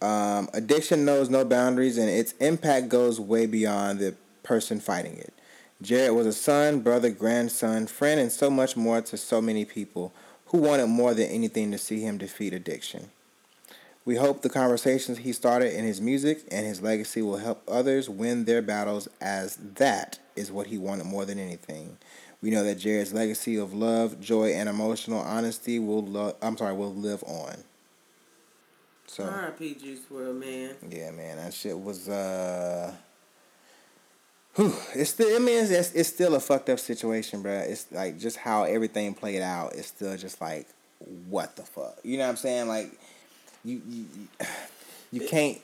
Um, 0.00 0.48
addiction 0.52 1.04
knows 1.04 1.28
no 1.28 1.44
boundaries, 1.44 1.98
and 1.98 2.08
its 2.08 2.32
impact 2.40 2.88
goes 2.88 3.20
way 3.20 3.46
beyond 3.46 3.98
the 3.98 4.14
person 4.42 4.80
fighting 4.80 5.16
it. 5.16 5.32
Jarad 5.82 6.14
was 6.14 6.26
a 6.26 6.32
son, 6.32 6.80
brother, 6.80 7.10
grandson, 7.10 7.86
friend, 7.88 8.20
and 8.20 8.30
so 8.30 8.50
much 8.50 8.76
more 8.76 9.00
to 9.02 9.16
so 9.16 9.40
many 9.40 9.64
people 9.64 10.12
who 10.46 10.58
wanted 10.58 10.86
more 10.86 11.14
than 11.14 11.26
anything 11.26 11.72
to 11.72 11.78
see 11.78 12.02
him 12.02 12.18
defeat 12.18 12.52
addiction. 12.52 13.10
We 14.04 14.16
hope 14.16 14.42
the 14.42 14.48
conversations 14.48 15.18
he 15.18 15.32
started 15.32 15.76
in 15.78 15.84
his 15.84 16.00
music 16.00 16.44
and 16.50 16.66
his 16.66 16.82
legacy 16.82 17.22
will 17.22 17.36
help 17.36 17.62
others 17.68 18.08
win 18.08 18.44
their 18.44 18.60
battles, 18.60 19.08
as 19.20 19.56
that 19.56 20.18
is 20.34 20.50
what 20.50 20.66
he 20.66 20.78
wanted 20.78 21.06
more 21.06 21.24
than 21.24 21.38
anything. 21.38 21.98
We 22.40 22.50
know 22.50 22.64
that 22.64 22.78
Jarad's 22.78 23.12
legacy 23.12 23.56
of 23.56 23.72
love, 23.72 24.20
joy, 24.20 24.50
and 24.50 24.68
emotional 24.68 25.20
honesty 25.20 25.78
will 25.78 26.04
lo- 26.04 26.36
I'm 26.42 26.56
sorry 26.56 26.74
will 26.74 26.92
live 26.92 27.22
on. 27.22 27.62
So 29.06 29.24
R.I.P. 29.24 29.74
Juice 29.74 30.00
WRLD, 30.10 30.40
man. 30.40 30.74
Yeah, 30.90 31.10
man, 31.12 31.36
that 31.36 31.54
shit 31.54 31.78
was 31.78 32.08
uh. 32.08 32.92
Whew, 34.54 34.74
it's 34.94 35.10
still. 35.10 35.36
I 35.36 35.38
mean, 35.38 35.64
it's, 35.64 35.92
it's 35.92 36.08
still 36.08 36.34
a 36.34 36.40
fucked 36.40 36.68
up 36.68 36.80
situation, 36.80 37.42
bro. 37.42 37.52
It's 37.52 37.86
like 37.92 38.18
just 38.18 38.38
how 38.38 38.64
everything 38.64 39.14
played 39.14 39.42
out. 39.42 39.74
It's 39.74 39.88
still 39.88 40.16
just 40.16 40.40
like, 40.40 40.66
what 41.28 41.56
the 41.56 41.62
fuck? 41.62 41.98
You 42.02 42.18
know 42.18 42.24
what 42.24 42.30
I'm 42.30 42.36
saying? 42.36 42.68
Like, 42.68 42.98
you 43.64 43.82
you, 43.86 44.06
you 45.10 45.28
can't. 45.28 45.58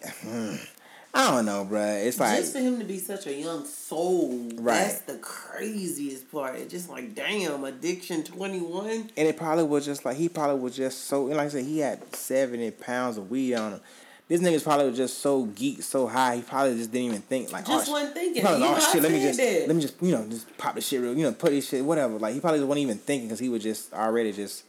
I 1.15 1.31
don't 1.31 1.47
know, 1.47 1.65
bro. 1.65 1.83
It's 1.83 2.21
like 2.21 2.39
just 2.39 2.53
for 2.53 2.61
him 2.61 2.79
to 2.79 2.85
be 2.85 2.99
such 2.99 3.27
a 3.27 3.33
young 3.33 3.65
soul. 3.65 4.51
Right. 4.55 4.75
That's 4.83 5.01
the 5.01 5.17
craziest 5.17 6.31
part. 6.31 6.57
It's 6.57 6.71
just 6.71 6.91
like, 6.91 7.15
damn, 7.15 7.65
addiction 7.65 8.25
twenty 8.25 8.61
one. 8.61 9.11
And 9.17 9.29
it 9.29 9.37
probably 9.37 9.65
was 9.65 9.85
just 9.85 10.05
like 10.05 10.17
he 10.17 10.29
probably 10.29 10.61
was 10.61 10.77
just 10.77 11.07
so. 11.07 11.29
And 11.29 11.37
Like 11.37 11.47
I 11.47 11.49
said, 11.49 11.65
he 11.65 11.79
had 11.79 12.15
seventy 12.15 12.71
pounds 12.71 13.17
of 13.17 13.31
weed 13.31 13.55
on 13.55 13.73
him. 13.73 13.81
This 14.29 14.43
nigga's 14.43 14.63
probably 14.63 14.93
just 14.93 15.19
so 15.19 15.47
geek, 15.47 15.83
so 15.83 16.07
high. 16.07 16.37
He 16.37 16.43
probably 16.43 16.77
just 16.77 16.93
didn't 16.93 17.07
even 17.07 17.23
think 17.23 17.51
like. 17.51 17.67
Just 17.67 17.89
oh, 17.89 17.93
wasn't 17.93 18.13
thinking. 18.13 18.43
Probably, 18.43 18.67
oh 18.67 18.91
shit, 18.93 19.03
let 19.03 19.11
me 19.11 19.23
just 19.23 19.39
that. 19.39 19.65
let 19.67 19.75
me 19.75 19.81
just 19.81 20.03
you 20.03 20.13
know 20.13 20.27
just 20.29 20.57
pop 20.59 20.75
the 20.75 20.83
shit 20.83 21.01
real. 21.01 21.17
You 21.17 21.25
know, 21.25 21.33
put 21.33 21.51
this 21.51 21.67
shit 21.67 21.83
whatever. 21.83 22.19
Like 22.19 22.35
he 22.35 22.41
probably 22.41 22.61
wasn't 22.61 22.83
even 22.83 22.99
thinking 22.99 23.29
because 23.29 23.39
he 23.41 23.49
was 23.49 23.63
just 23.63 23.95
already 23.95 24.33
just 24.33 24.65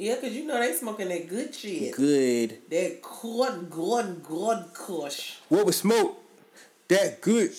yeah, 0.00 0.16
cause 0.16 0.32
you 0.32 0.46
know 0.46 0.58
they 0.58 0.72
smoking 0.72 1.08
that 1.08 1.28
good 1.28 1.54
shit. 1.54 1.94
Good. 1.94 2.58
That 2.70 3.02
good, 3.02 3.70
good, 3.70 4.22
good 4.22 4.64
kush. 4.72 5.36
What 5.50 5.66
we 5.66 5.72
smoke? 5.72 6.18
That 6.88 7.20
good. 7.20 7.52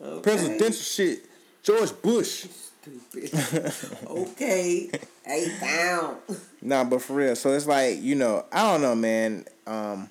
Okay. 0.00 0.22
Presidential 0.22 0.72
shit. 0.72 1.26
George 1.62 1.92
Bush. 2.00 2.46
Stupid. 2.80 3.74
okay. 4.06 4.90
Hey, 5.24 5.58
down. 5.60 6.16
Nah, 6.60 6.82
but 6.84 7.00
for 7.02 7.12
real. 7.12 7.36
So 7.36 7.52
it's 7.52 7.66
like 7.66 8.02
you 8.02 8.14
know, 8.14 8.44
I 8.50 8.72
don't 8.72 8.82
know, 8.82 8.94
man. 8.94 9.44
Um, 9.66 10.10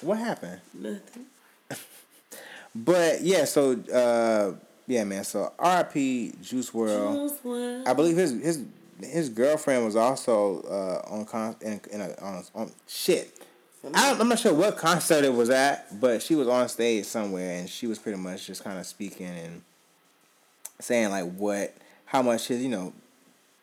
what 0.00 0.18
happened? 0.18 0.60
Nothing. 0.72 1.26
but 2.74 3.20
yeah, 3.20 3.44
so 3.44 3.72
uh, 3.92 4.56
yeah, 4.86 5.04
man. 5.04 5.24
So 5.24 5.52
R.I.P. 5.58 6.34
Juice 6.40 6.70
WRLD. 6.70 7.12
Juice 7.12 7.38
WRLD. 7.44 7.88
I 7.88 7.92
believe 7.92 8.16
his 8.16 8.40
his 8.40 8.64
his 9.04 9.28
girlfriend 9.28 9.84
was 9.84 9.96
also 9.96 10.62
uh, 10.62 11.12
on 11.12 11.24
con 11.24 11.56
in, 11.60 11.80
in 11.90 12.00
a, 12.00 12.14
on, 12.20 12.44
on 12.54 12.72
shit. 12.86 13.42
I 13.94 14.10
am 14.10 14.28
not 14.28 14.38
sure 14.38 14.54
what 14.54 14.76
concert 14.76 15.24
it 15.24 15.34
was 15.34 15.50
at, 15.50 16.00
but 16.00 16.22
she 16.22 16.36
was 16.36 16.46
on 16.46 16.68
stage 16.68 17.04
somewhere, 17.04 17.58
and 17.58 17.68
she 17.68 17.86
was 17.86 17.98
pretty 17.98 18.18
much 18.18 18.46
just 18.46 18.62
kind 18.62 18.78
of 18.78 18.86
speaking 18.86 19.26
and 19.26 19.62
saying 20.78 21.10
like 21.10 21.32
what, 21.34 21.74
how 22.04 22.22
much 22.22 22.46
his, 22.48 22.62
you 22.62 22.68
know, 22.68 22.92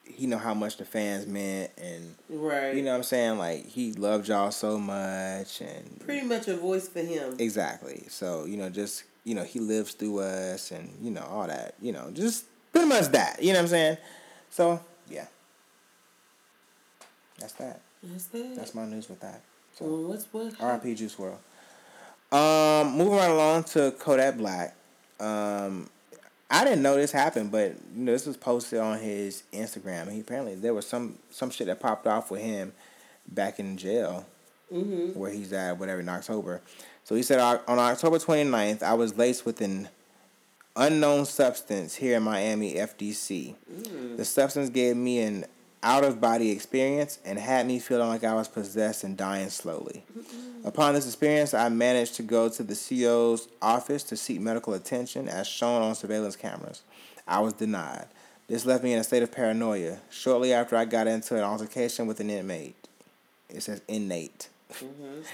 he 0.03 0.27
know 0.27 0.37
how 0.37 0.53
much 0.53 0.75
the 0.75 0.83
fans 0.83 1.25
meant, 1.25 1.71
and 1.77 2.15
right, 2.29 2.75
you 2.75 2.81
know 2.81 2.91
what 2.91 2.97
I'm 2.97 3.03
saying, 3.03 3.37
like 3.37 3.65
he 3.65 3.93
loved 3.93 4.27
y'all 4.27 4.51
so 4.51 4.77
much, 4.77 5.61
and 5.61 6.01
pretty 6.01 6.25
much 6.25 6.47
a 6.49 6.57
voice 6.57 6.89
for 6.89 6.99
him. 6.99 7.35
Exactly. 7.39 8.03
So 8.09 8.45
you 8.45 8.57
know, 8.57 8.69
just 8.69 9.03
you 9.23 9.35
know, 9.35 9.43
he 9.43 9.59
lives 9.59 9.93
through 9.93 10.19
us, 10.19 10.71
and 10.71 10.89
you 11.01 11.11
know 11.11 11.25
all 11.29 11.47
that. 11.47 11.75
You 11.81 11.93
know, 11.93 12.11
just 12.11 12.45
pretty 12.73 12.89
much 12.89 13.05
that. 13.09 13.41
You 13.41 13.53
know 13.53 13.59
what 13.59 13.63
I'm 13.63 13.67
saying? 13.69 13.97
So. 14.49 14.81
That's 17.39 17.53
that. 17.53 17.81
That's 18.03 18.25
that. 18.25 18.55
That's 18.55 18.75
my 18.75 18.85
news 18.85 19.09
with 19.09 19.19
that. 19.21 19.41
So 19.75 19.85
well, 19.85 20.03
what's 20.09 20.25
what? 20.31 20.53
R.I.P. 20.59 20.95
Juice 20.95 21.15
WRLD. 21.15 21.37
Um, 22.31 22.97
moving 22.97 23.15
right 23.15 23.31
along 23.31 23.63
to 23.65 23.91
Kodak 23.97 24.37
Black. 24.37 24.75
Um, 25.19 25.89
I 26.51 26.63
didn't 26.63 26.81
know 26.81 26.95
this 26.95 27.11
happened, 27.11 27.51
but 27.51 27.75
you 27.95 28.03
know 28.03 28.11
this 28.11 28.25
was 28.25 28.37
posted 28.37 28.79
on 28.79 28.99
his 28.99 29.43
Instagram. 29.53 30.11
He 30.11 30.19
apparently 30.19 30.55
there 30.55 30.73
was 30.73 30.87
some 30.87 31.17
some 31.29 31.49
shit 31.49 31.67
that 31.67 31.79
popped 31.79 32.07
off 32.07 32.31
with 32.31 32.41
him 32.41 32.73
back 33.27 33.59
in 33.59 33.77
jail, 33.77 34.25
mm-hmm. 34.71 35.17
where 35.17 35.31
he's 35.31 35.53
at, 35.53 35.77
whatever 35.77 36.01
in 36.01 36.09
October. 36.09 36.61
So 37.03 37.15
he 37.15 37.23
said 37.23 37.39
on 37.39 37.79
October 37.79 38.17
29th, 38.17 38.83
I 38.83 38.93
was 38.93 39.17
laced 39.17 39.45
with 39.45 39.61
an 39.61 39.89
unknown 40.75 41.25
substance 41.25 41.95
here 41.95 42.17
in 42.17 42.23
Miami 42.23 42.75
FDC. 42.75 43.55
Mm. 43.71 44.17
The 44.17 44.25
substance 44.25 44.69
gave 44.69 44.95
me 44.95 45.19
an 45.21 45.45
out 45.81 46.03
of 46.03 46.19
body 46.19 46.51
experience 46.51 47.19
and 47.23 47.39
had 47.39 47.65
me 47.65 47.79
feeling 47.79 48.09
like 48.09 48.23
I 48.23 48.33
was 48.33 48.47
possessed 48.47 49.03
and 49.03 49.15
dying 49.15 49.49
slowly. 49.49 50.03
Mm-mm. 50.17 50.65
Upon 50.65 50.93
this 50.93 51.05
experience, 51.05 51.53
I 51.53 51.69
managed 51.69 52.15
to 52.15 52.23
go 52.23 52.49
to 52.49 52.63
the 52.63 52.75
CO's 52.75 53.47
office 53.61 54.03
to 54.03 54.17
seek 54.17 54.41
medical 54.41 54.73
attention 54.73 55.29
as 55.29 55.47
shown 55.47 55.81
on 55.81 55.95
surveillance 55.95 56.35
cameras. 56.35 56.81
I 57.27 57.39
was 57.39 57.53
denied. 57.53 58.07
This 58.47 58.65
left 58.65 58.83
me 58.83 58.93
in 58.93 58.99
a 58.99 59.03
state 59.03 59.23
of 59.23 59.31
paranoia. 59.31 59.99
Shortly 60.09 60.51
after 60.51 60.75
I 60.75 60.85
got 60.85 61.07
into 61.07 61.35
an 61.35 61.43
altercation 61.43 62.07
with 62.07 62.19
an 62.19 62.29
inmate, 62.29 62.87
it 63.47 63.61
says 63.61 63.81
inmate. 63.87 64.49
Mm-hmm. 64.73 65.21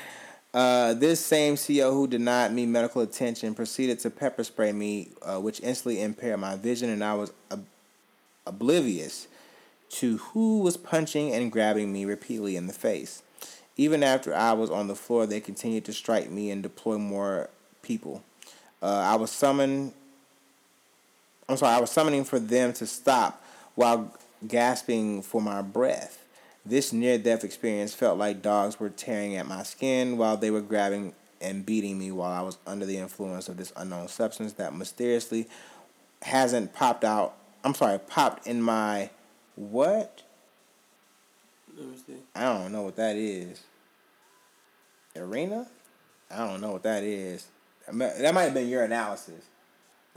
Uh, 0.56 0.94
this 0.94 1.20
same 1.20 1.58
CO 1.58 1.92
who 1.92 2.08
denied 2.08 2.54
me 2.54 2.66
medical 2.66 3.02
attention 3.02 3.54
proceeded 3.54 4.00
to 4.00 4.10
pepper 4.10 4.42
spray 4.42 4.72
me, 4.72 5.10
uh, 5.22 5.38
which 5.38 5.60
instantly 5.60 6.02
impaired 6.02 6.40
my 6.40 6.56
vision, 6.56 6.90
and 6.90 7.04
I 7.04 7.14
was 7.14 7.34
ob- 7.52 7.66
oblivious 8.48 9.28
to 9.96 10.18
who 10.18 10.60
was 10.60 10.76
punching 10.76 11.34
and 11.34 11.52
grabbing 11.52 11.92
me 11.94 12.06
repeatedly 12.06 12.56
in 12.56 12.68
the 12.68 12.74
face. 12.74 13.24
Even 13.78 14.04
after 14.04 14.36
I 14.36 14.54
was 14.54 14.70
on 14.70 14.88
the 14.88 14.96
floor, 14.96 15.26
they 15.26 15.40
continued 15.40 15.86
to 15.86 15.94
strike 15.94 16.30
me 16.30 16.52
and 16.52 16.62
deploy 16.62 16.98
more 16.98 17.50
people. 17.82 18.24
Uh, 18.82 18.88
I 18.88 19.16
was 19.16 19.32
summoned. 19.32 19.94
I'm 21.48 21.58
sorry, 21.58 21.76
I 21.76 21.80
was 21.80 21.92
summoning 21.92 22.26
for 22.26 22.40
them 22.40 22.74
to 22.74 22.86
stop 22.86 23.42
while 23.76 24.14
gasping 24.48 25.22
for 25.22 25.42
my 25.42 25.62
breath. 25.62 26.24
This 26.66 26.92
near 26.92 27.18
death 27.18 27.44
experience 27.44 27.94
felt 27.94 28.18
like 28.18 28.42
dogs 28.42 28.80
were 28.80 28.90
tearing 28.90 29.36
at 29.36 29.48
my 29.48 29.64
skin 29.64 30.18
while 30.18 30.36
they 30.36 30.52
were 30.52 30.62
grabbing 30.62 31.14
and 31.40 31.66
beating 31.66 32.00
me 32.00 32.12
while 32.12 32.32
I 32.32 32.42
was 32.42 32.58
under 32.66 32.86
the 32.86 32.98
influence 32.98 33.48
of 33.48 33.58
this 33.58 33.72
unknown 33.78 34.08
substance 34.08 34.54
that 34.54 34.76
mysteriously 34.76 35.48
hasn't 36.24 36.74
popped 36.74 37.04
out. 37.04 37.36
I'm 37.64 37.76
sorry, 37.76 38.00
popped 38.00 38.48
in 38.48 38.62
my 38.62 39.10
what? 39.56 40.22
Let 41.78 41.88
me 41.88 41.98
see. 42.06 42.14
I 42.36 42.44
don't 42.44 42.72
know 42.72 42.84
what 42.84 42.96
that 42.96 43.16
is. 43.16 43.62
Arena? 45.16 45.68
I 46.32 46.48
don't 46.48 46.62
know 46.62 46.72
what 46.72 46.84
that 46.84 47.04
is. 47.04 47.48
That 47.88 48.34
might 48.34 48.44
have 48.44 48.54
been 48.54 48.70
your 48.70 48.84
analysis. 48.84 49.44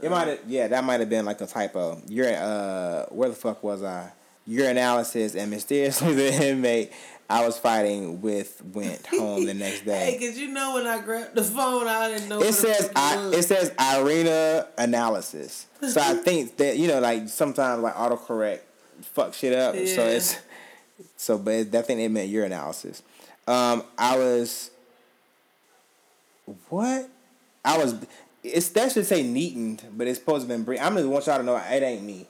It 0.01 0.09
might 0.09 0.27
have, 0.27 0.39
yeah, 0.47 0.67
that 0.67 0.83
might 0.83 1.01
have 1.01 1.09
been 1.09 1.25
like 1.25 1.41
a 1.41 1.45
typo. 1.45 2.01
Your, 2.07 2.33
uh, 2.33 3.05
where 3.07 3.29
the 3.29 3.35
fuck 3.35 3.63
was 3.63 3.83
I? 3.83 4.11
Your 4.47 4.69
analysis 4.69 5.35
and 5.35 5.51
mysteriously 5.51 6.13
the 6.15 6.49
inmate 6.49 6.91
I 7.29 7.45
was 7.45 7.59
fighting 7.59 8.21
with 8.21 8.61
went 8.73 9.05
home 9.07 9.45
the 9.45 9.53
next 9.53 9.85
day. 9.85 10.17
hey, 10.17 10.27
cause 10.27 10.37
you 10.37 10.47
know 10.47 10.73
when 10.75 10.87
I 10.87 10.99
grabbed 10.99 11.35
the 11.35 11.43
phone, 11.43 11.87
I 11.87 12.09
didn't 12.09 12.27
know. 12.27 12.41
It 12.41 12.53
says 12.53 12.89
I, 12.95 13.31
it 13.33 13.43
says 13.43 13.71
Irina 13.79 14.67
analysis. 14.77 15.67
So 15.87 16.01
I 16.01 16.13
think 16.23 16.57
that 16.57 16.77
you 16.77 16.87
know, 16.87 16.99
like 16.99 17.29
sometimes 17.29 17.83
like 17.83 17.93
autocorrect 17.93 18.61
fuck 19.05 19.33
shit 19.33 19.53
up. 19.53 19.75
Yeah. 19.75 19.85
So 19.85 20.05
it's 20.05 20.39
so, 21.17 21.37
but 21.37 21.71
that 21.71 21.85
thing 21.85 21.99
it 21.99 22.09
meant 22.09 22.31
urinalysis. 22.31 23.01
Um, 23.47 23.83
I 23.97 24.17
was 24.17 24.71
what? 26.69 27.09
I 27.63 27.77
was. 27.77 27.95
It's 28.43 28.69
that 28.69 28.91
should 28.91 29.05
say 29.05 29.23
neatened, 29.23 29.83
but 29.95 30.07
it's 30.07 30.19
supposed 30.19 30.47
to 30.47 30.57
be. 30.57 30.79
I'm 30.79 30.95
just 30.95 31.07
want 31.07 31.25
y'all 31.27 31.37
to 31.37 31.43
know 31.43 31.57
it 31.57 31.83
ain't 31.83 32.03
me. 32.03 32.27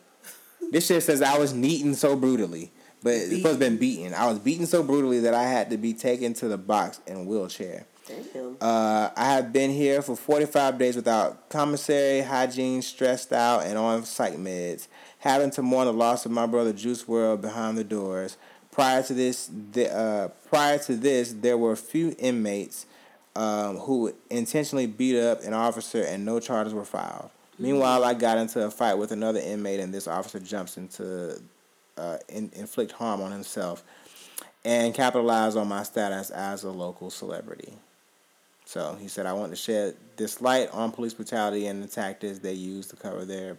This 0.71 0.87
shit 0.87 1.03
says 1.03 1.21
I 1.21 1.37
was 1.37 1.53
neatened 1.53 1.97
so 1.97 2.15
brutally, 2.15 2.71
but 3.01 3.13
it's 3.13 3.37
supposed 3.37 3.59
to 3.59 3.65
been 3.65 3.77
beaten. 3.77 4.13
I 4.13 4.27
was 4.27 4.39
beaten 4.39 4.65
so 4.65 4.83
brutally 4.83 5.19
that 5.21 5.33
I 5.33 5.43
had 5.43 5.69
to 5.71 5.77
be 5.77 5.93
taken 5.93 6.33
to 6.35 6.47
the 6.47 6.57
box 6.57 6.99
in 7.07 7.17
a 7.17 7.23
wheelchair. 7.23 7.85
Uh, 8.59 9.09
I 9.15 9.25
have 9.25 9.53
been 9.53 9.69
here 9.69 10.01
for 10.01 10.15
45 10.15 10.79
days 10.79 10.95
without 10.95 11.47
commissary, 11.49 12.21
hygiene, 12.21 12.81
stressed 12.81 13.31
out, 13.31 13.63
and 13.63 13.77
on 13.77 14.03
psych 14.03 14.33
meds 14.33 14.87
having 15.19 15.51
to 15.51 15.61
mourn 15.61 15.85
the 15.85 15.93
loss 15.93 16.25
of 16.25 16.31
my 16.31 16.45
brother 16.45 16.73
Juice 16.73 17.03
WRLD 17.03 17.41
behind 17.41 17.77
the 17.77 17.83
doors. 17.83 18.37
Prior 18.71 19.03
to 19.03 19.13
this, 19.13 19.49
the, 19.71 19.93
uh, 19.93 20.27
prior 20.49 20.77
to 20.79 20.95
this, 20.95 21.33
there 21.33 21.57
were 21.57 21.73
a 21.73 21.77
few 21.77 22.15
inmates 22.17 22.85
um, 23.35 23.77
who 23.77 24.13
intentionally 24.29 24.87
beat 24.87 25.19
up 25.19 25.43
an 25.43 25.53
officer, 25.53 26.03
and 26.03 26.25
no 26.25 26.39
charges 26.39 26.73
were 26.73 26.85
filed. 26.85 27.29
Mm-hmm. 27.53 27.63
Meanwhile, 27.63 28.03
I 28.03 28.13
got 28.13 28.37
into 28.37 28.65
a 28.65 28.71
fight 28.71 28.95
with 28.95 29.11
another 29.11 29.39
inmate, 29.39 29.79
and 29.79 29.93
this 29.93 30.07
officer 30.07 30.39
jumps 30.39 30.77
into 30.77 31.41
uh, 31.97 32.17
in, 32.29 32.49
inflict 32.55 32.93
harm 32.93 33.21
on 33.21 33.31
himself 33.31 33.83
and 34.63 34.93
capitalize 34.93 35.55
on 35.55 35.67
my 35.67 35.83
status 35.83 36.29
as 36.29 36.63
a 36.63 36.71
local 36.71 37.09
celebrity. 37.09 37.73
So 38.65 38.95
he 38.99 39.07
said, 39.07 39.25
I 39.25 39.33
want 39.33 39.51
to 39.51 39.55
shed 39.55 39.95
this 40.15 40.41
light 40.41 40.69
on 40.71 40.91
police 40.91 41.13
brutality 41.13 41.65
and 41.65 41.83
the 41.83 41.87
tactics 41.87 42.39
they 42.39 42.53
use 42.53 42.87
to 42.87 42.95
cover 42.95 43.25
their 43.25 43.57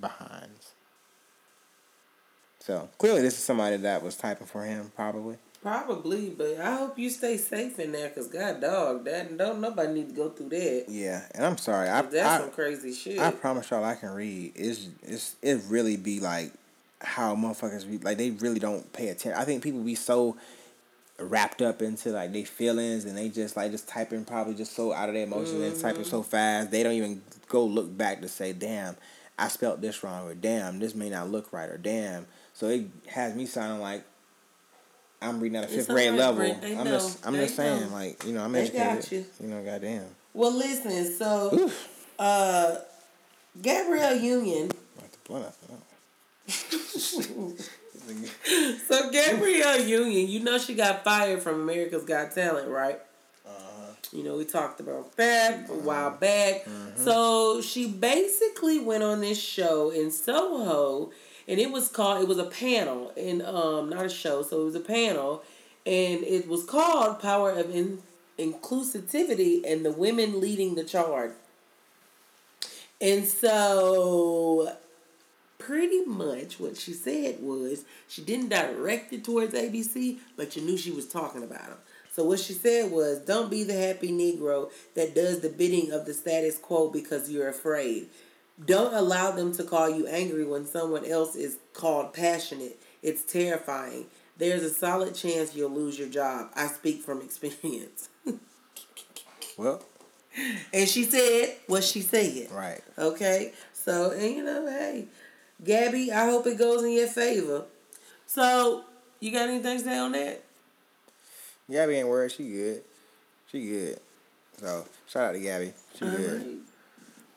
behinds. 0.00 0.72
So 2.60 2.88
clearly, 2.98 3.22
this 3.22 3.34
is 3.34 3.44
somebody 3.44 3.76
that 3.78 4.02
was 4.02 4.16
typing 4.16 4.46
for 4.46 4.64
him, 4.64 4.92
probably. 4.94 5.36
Probably, 5.62 6.30
but 6.30 6.58
I 6.58 6.76
hope 6.76 6.98
you 6.98 7.10
stay 7.10 7.36
safe 7.36 7.78
in 7.78 7.92
there, 7.92 8.08
cause 8.08 8.28
God 8.28 8.62
dog, 8.62 9.04
that 9.04 9.36
don't 9.36 9.60
nobody 9.60 9.92
need 9.92 10.08
to 10.10 10.14
go 10.14 10.30
through 10.30 10.48
that. 10.50 10.86
Yeah, 10.88 11.22
and 11.34 11.44
I'm 11.44 11.58
sorry. 11.58 11.88
I, 11.88 12.00
That's 12.00 12.16
I, 12.16 12.38
some 12.38 12.50
crazy 12.50 12.94
shit. 12.94 13.18
I 13.18 13.30
promise 13.30 13.70
y'all, 13.70 13.84
I 13.84 13.94
can 13.94 14.10
read. 14.10 14.52
It's 14.54 14.88
it's 15.02 15.36
it 15.42 15.60
really 15.68 15.98
be 15.98 16.20
like 16.20 16.52
how 17.02 17.34
motherfuckers 17.34 17.90
be 17.90 17.98
like 17.98 18.16
they 18.16 18.30
really 18.30 18.58
don't 18.58 18.90
pay 18.94 19.08
attention. 19.08 19.38
I 19.38 19.44
think 19.44 19.62
people 19.62 19.80
be 19.80 19.94
so 19.94 20.36
wrapped 21.18 21.60
up 21.60 21.82
into 21.82 22.10
like 22.10 22.32
their 22.32 22.46
feelings 22.46 23.04
and 23.04 23.16
they 23.16 23.28
just 23.28 23.56
like 23.56 23.70
just 23.70 23.86
typing 23.86 24.24
probably 24.24 24.54
just 24.54 24.74
so 24.74 24.92
out 24.92 25.08
of 25.08 25.14
their 25.14 25.24
emotions 25.24 25.60
and 25.60 25.78
typing 25.78 26.00
mm-hmm. 26.02 26.10
so 26.10 26.22
fast 26.22 26.70
they 26.70 26.82
don't 26.82 26.94
even 26.94 27.20
go 27.48 27.64
look 27.64 27.94
back 27.96 28.22
to 28.22 28.28
say 28.28 28.54
damn 28.54 28.96
I 29.40 29.48
spelt 29.48 29.80
this 29.80 30.04
wrong 30.04 30.28
or 30.28 30.34
damn 30.34 30.78
this 30.78 30.94
may 30.94 31.08
not 31.10 31.30
look 31.30 31.52
right 31.52 31.68
or 31.68 31.78
damn 31.78 32.26
so 32.52 32.68
it 32.68 32.86
has 33.08 33.34
me 33.34 33.46
sounding 33.46 33.80
like 33.80 34.04
I'm 35.22 35.40
reading 35.40 35.56
at 35.58 35.64
a 35.64 35.68
fifth 35.68 35.88
grade 35.88 36.18
alright, 36.18 36.38
level. 36.62 36.78
I'm 36.78 36.84
know. 36.84 36.90
just 36.92 37.26
I'm 37.26 37.32
They 37.34 37.40
just 37.44 37.56
saying 37.56 37.88
know. 37.90 37.94
like 37.94 38.24
you 38.24 38.32
know 38.32 38.42
I'm 38.44 38.52
They 38.52 38.62
educated. 38.62 39.10
you. 39.12 39.24
you 39.40 39.48
know 39.48 39.62
goddamn. 39.64 40.06
well, 40.32 40.52
listen, 40.56 41.12
so 41.16 41.70
uh, 42.18 42.76
Gabrielle 43.60 44.16
Union. 44.16 44.70
Like 45.00 45.12
the 45.12 45.18
blunt 45.24 45.46
after 45.46 45.66
that. 45.66 45.80
So 48.88 49.10
Gabrielle 49.10 49.80
Union, 49.84 50.28
you 50.28 50.40
know 50.40 50.58
she 50.58 50.74
got 50.74 51.04
fired 51.04 51.40
from 51.42 51.60
America's 51.60 52.04
Got 52.04 52.32
Talent, 52.32 52.68
right? 52.68 52.98
You 54.12 54.24
know 54.24 54.36
we 54.36 54.44
talked 54.44 54.80
about 54.80 55.16
that 55.16 55.70
a 55.70 55.72
while 55.72 56.10
back. 56.10 56.66
So 56.96 57.60
she 57.62 57.86
basically 57.88 58.78
went 58.80 59.02
on 59.04 59.20
this 59.20 59.40
show 59.40 59.90
in 59.90 60.10
Soho, 60.10 61.10
and 61.46 61.60
it 61.60 61.70
was 61.70 61.88
called. 61.88 62.22
It 62.22 62.28
was 62.28 62.38
a 62.38 62.44
panel, 62.46 63.12
and 63.16 63.40
um, 63.42 63.88
not 63.90 64.04
a 64.06 64.08
show. 64.08 64.42
So 64.42 64.62
it 64.62 64.64
was 64.64 64.74
a 64.74 64.80
panel, 64.80 65.42
and 65.86 66.22
it 66.24 66.48
was 66.48 66.64
called 66.64 67.20
"Power 67.20 67.50
of 67.52 67.74
in- 67.74 68.02
Inclusivity" 68.38 69.62
and 69.64 69.84
the 69.84 69.92
women 69.92 70.40
leading 70.40 70.74
the 70.74 70.84
charge. 70.84 71.32
And 73.00 73.24
so 73.26 74.76
pretty 75.58 76.04
much 76.04 76.58
what 76.58 76.76
she 76.76 76.92
said 76.92 77.40
was 77.40 77.84
she 78.08 78.22
didn't 78.22 78.48
direct 78.48 79.12
it 79.12 79.24
towards 79.24 79.54
ABC, 79.54 80.18
but 80.36 80.56
you 80.56 80.62
knew 80.62 80.76
she 80.76 80.90
was 80.90 81.06
talking 81.06 81.42
about 81.42 81.68
them. 81.68 81.78
So 82.20 82.26
what 82.26 82.38
she 82.38 82.52
said 82.52 82.90
was, 82.90 83.18
"Don't 83.20 83.50
be 83.50 83.64
the 83.64 83.72
happy 83.72 84.10
Negro 84.12 84.70
that 84.92 85.14
does 85.14 85.40
the 85.40 85.48
bidding 85.48 85.90
of 85.90 86.04
the 86.04 86.12
status 86.12 86.58
quo 86.58 86.88
because 86.88 87.30
you're 87.30 87.48
afraid. 87.48 88.10
Don't 88.62 88.92
allow 88.92 89.30
them 89.30 89.54
to 89.54 89.64
call 89.64 89.88
you 89.88 90.06
angry 90.06 90.44
when 90.44 90.66
someone 90.66 91.06
else 91.06 91.34
is 91.34 91.56
called 91.72 92.12
passionate. 92.12 92.78
It's 93.02 93.22
terrifying. 93.22 94.04
There's 94.36 94.62
a 94.62 94.68
solid 94.68 95.14
chance 95.14 95.54
you'll 95.54 95.70
lose 95.70 95.98
your 95.98 96.10
job. 96.10 96.50
I 96.54 96.66
speak 96.66 97.02
from 97.02 97.22
experience." 97.22 98.10
Well, 99.56 99.82
and 100.74 100.86
she 100.86 101.04
said 101.04 101.56
what 101.68 101.84
she 101.84 102.02
said. 102.02 102.50
right. 102.52 102.82
Okay, 102.98 103.54
so 103.72 104.10
and 104.10 104.34
you 104.34 104.44
know, 104.44 104.66
hey, 104.66 105.06
Gabby, 105.64 106.12
I 106.12 106.26
hope 106.26 106.46
it 106.46 106.58
goes 106.58 106.84
in 106.84 106.92
your 106.92 107.08
favor. 107.08 107.64
So, 108.26 108.84
you 109.20 109.32
got 109.32 109.48
anything 109.48 109.78
to 109.78 109.84
say 109.84 109.96
on 109.96 110.12
that? 110.12 110.44
Gabby 111.70 111.94
ain't 111.96 112.08
worried. 112.08 112.32
She 112.32 112.48
good. 112.48 112.82
She 113.50 113.68
good. 113.68 114.00
So 114.58 114.84
shout 115.08 115.24
out 115.24 115.32
to 115.32 115.40
Gabby. 115.40 115.72
She 115.94 116.04
good. 116.04 116.60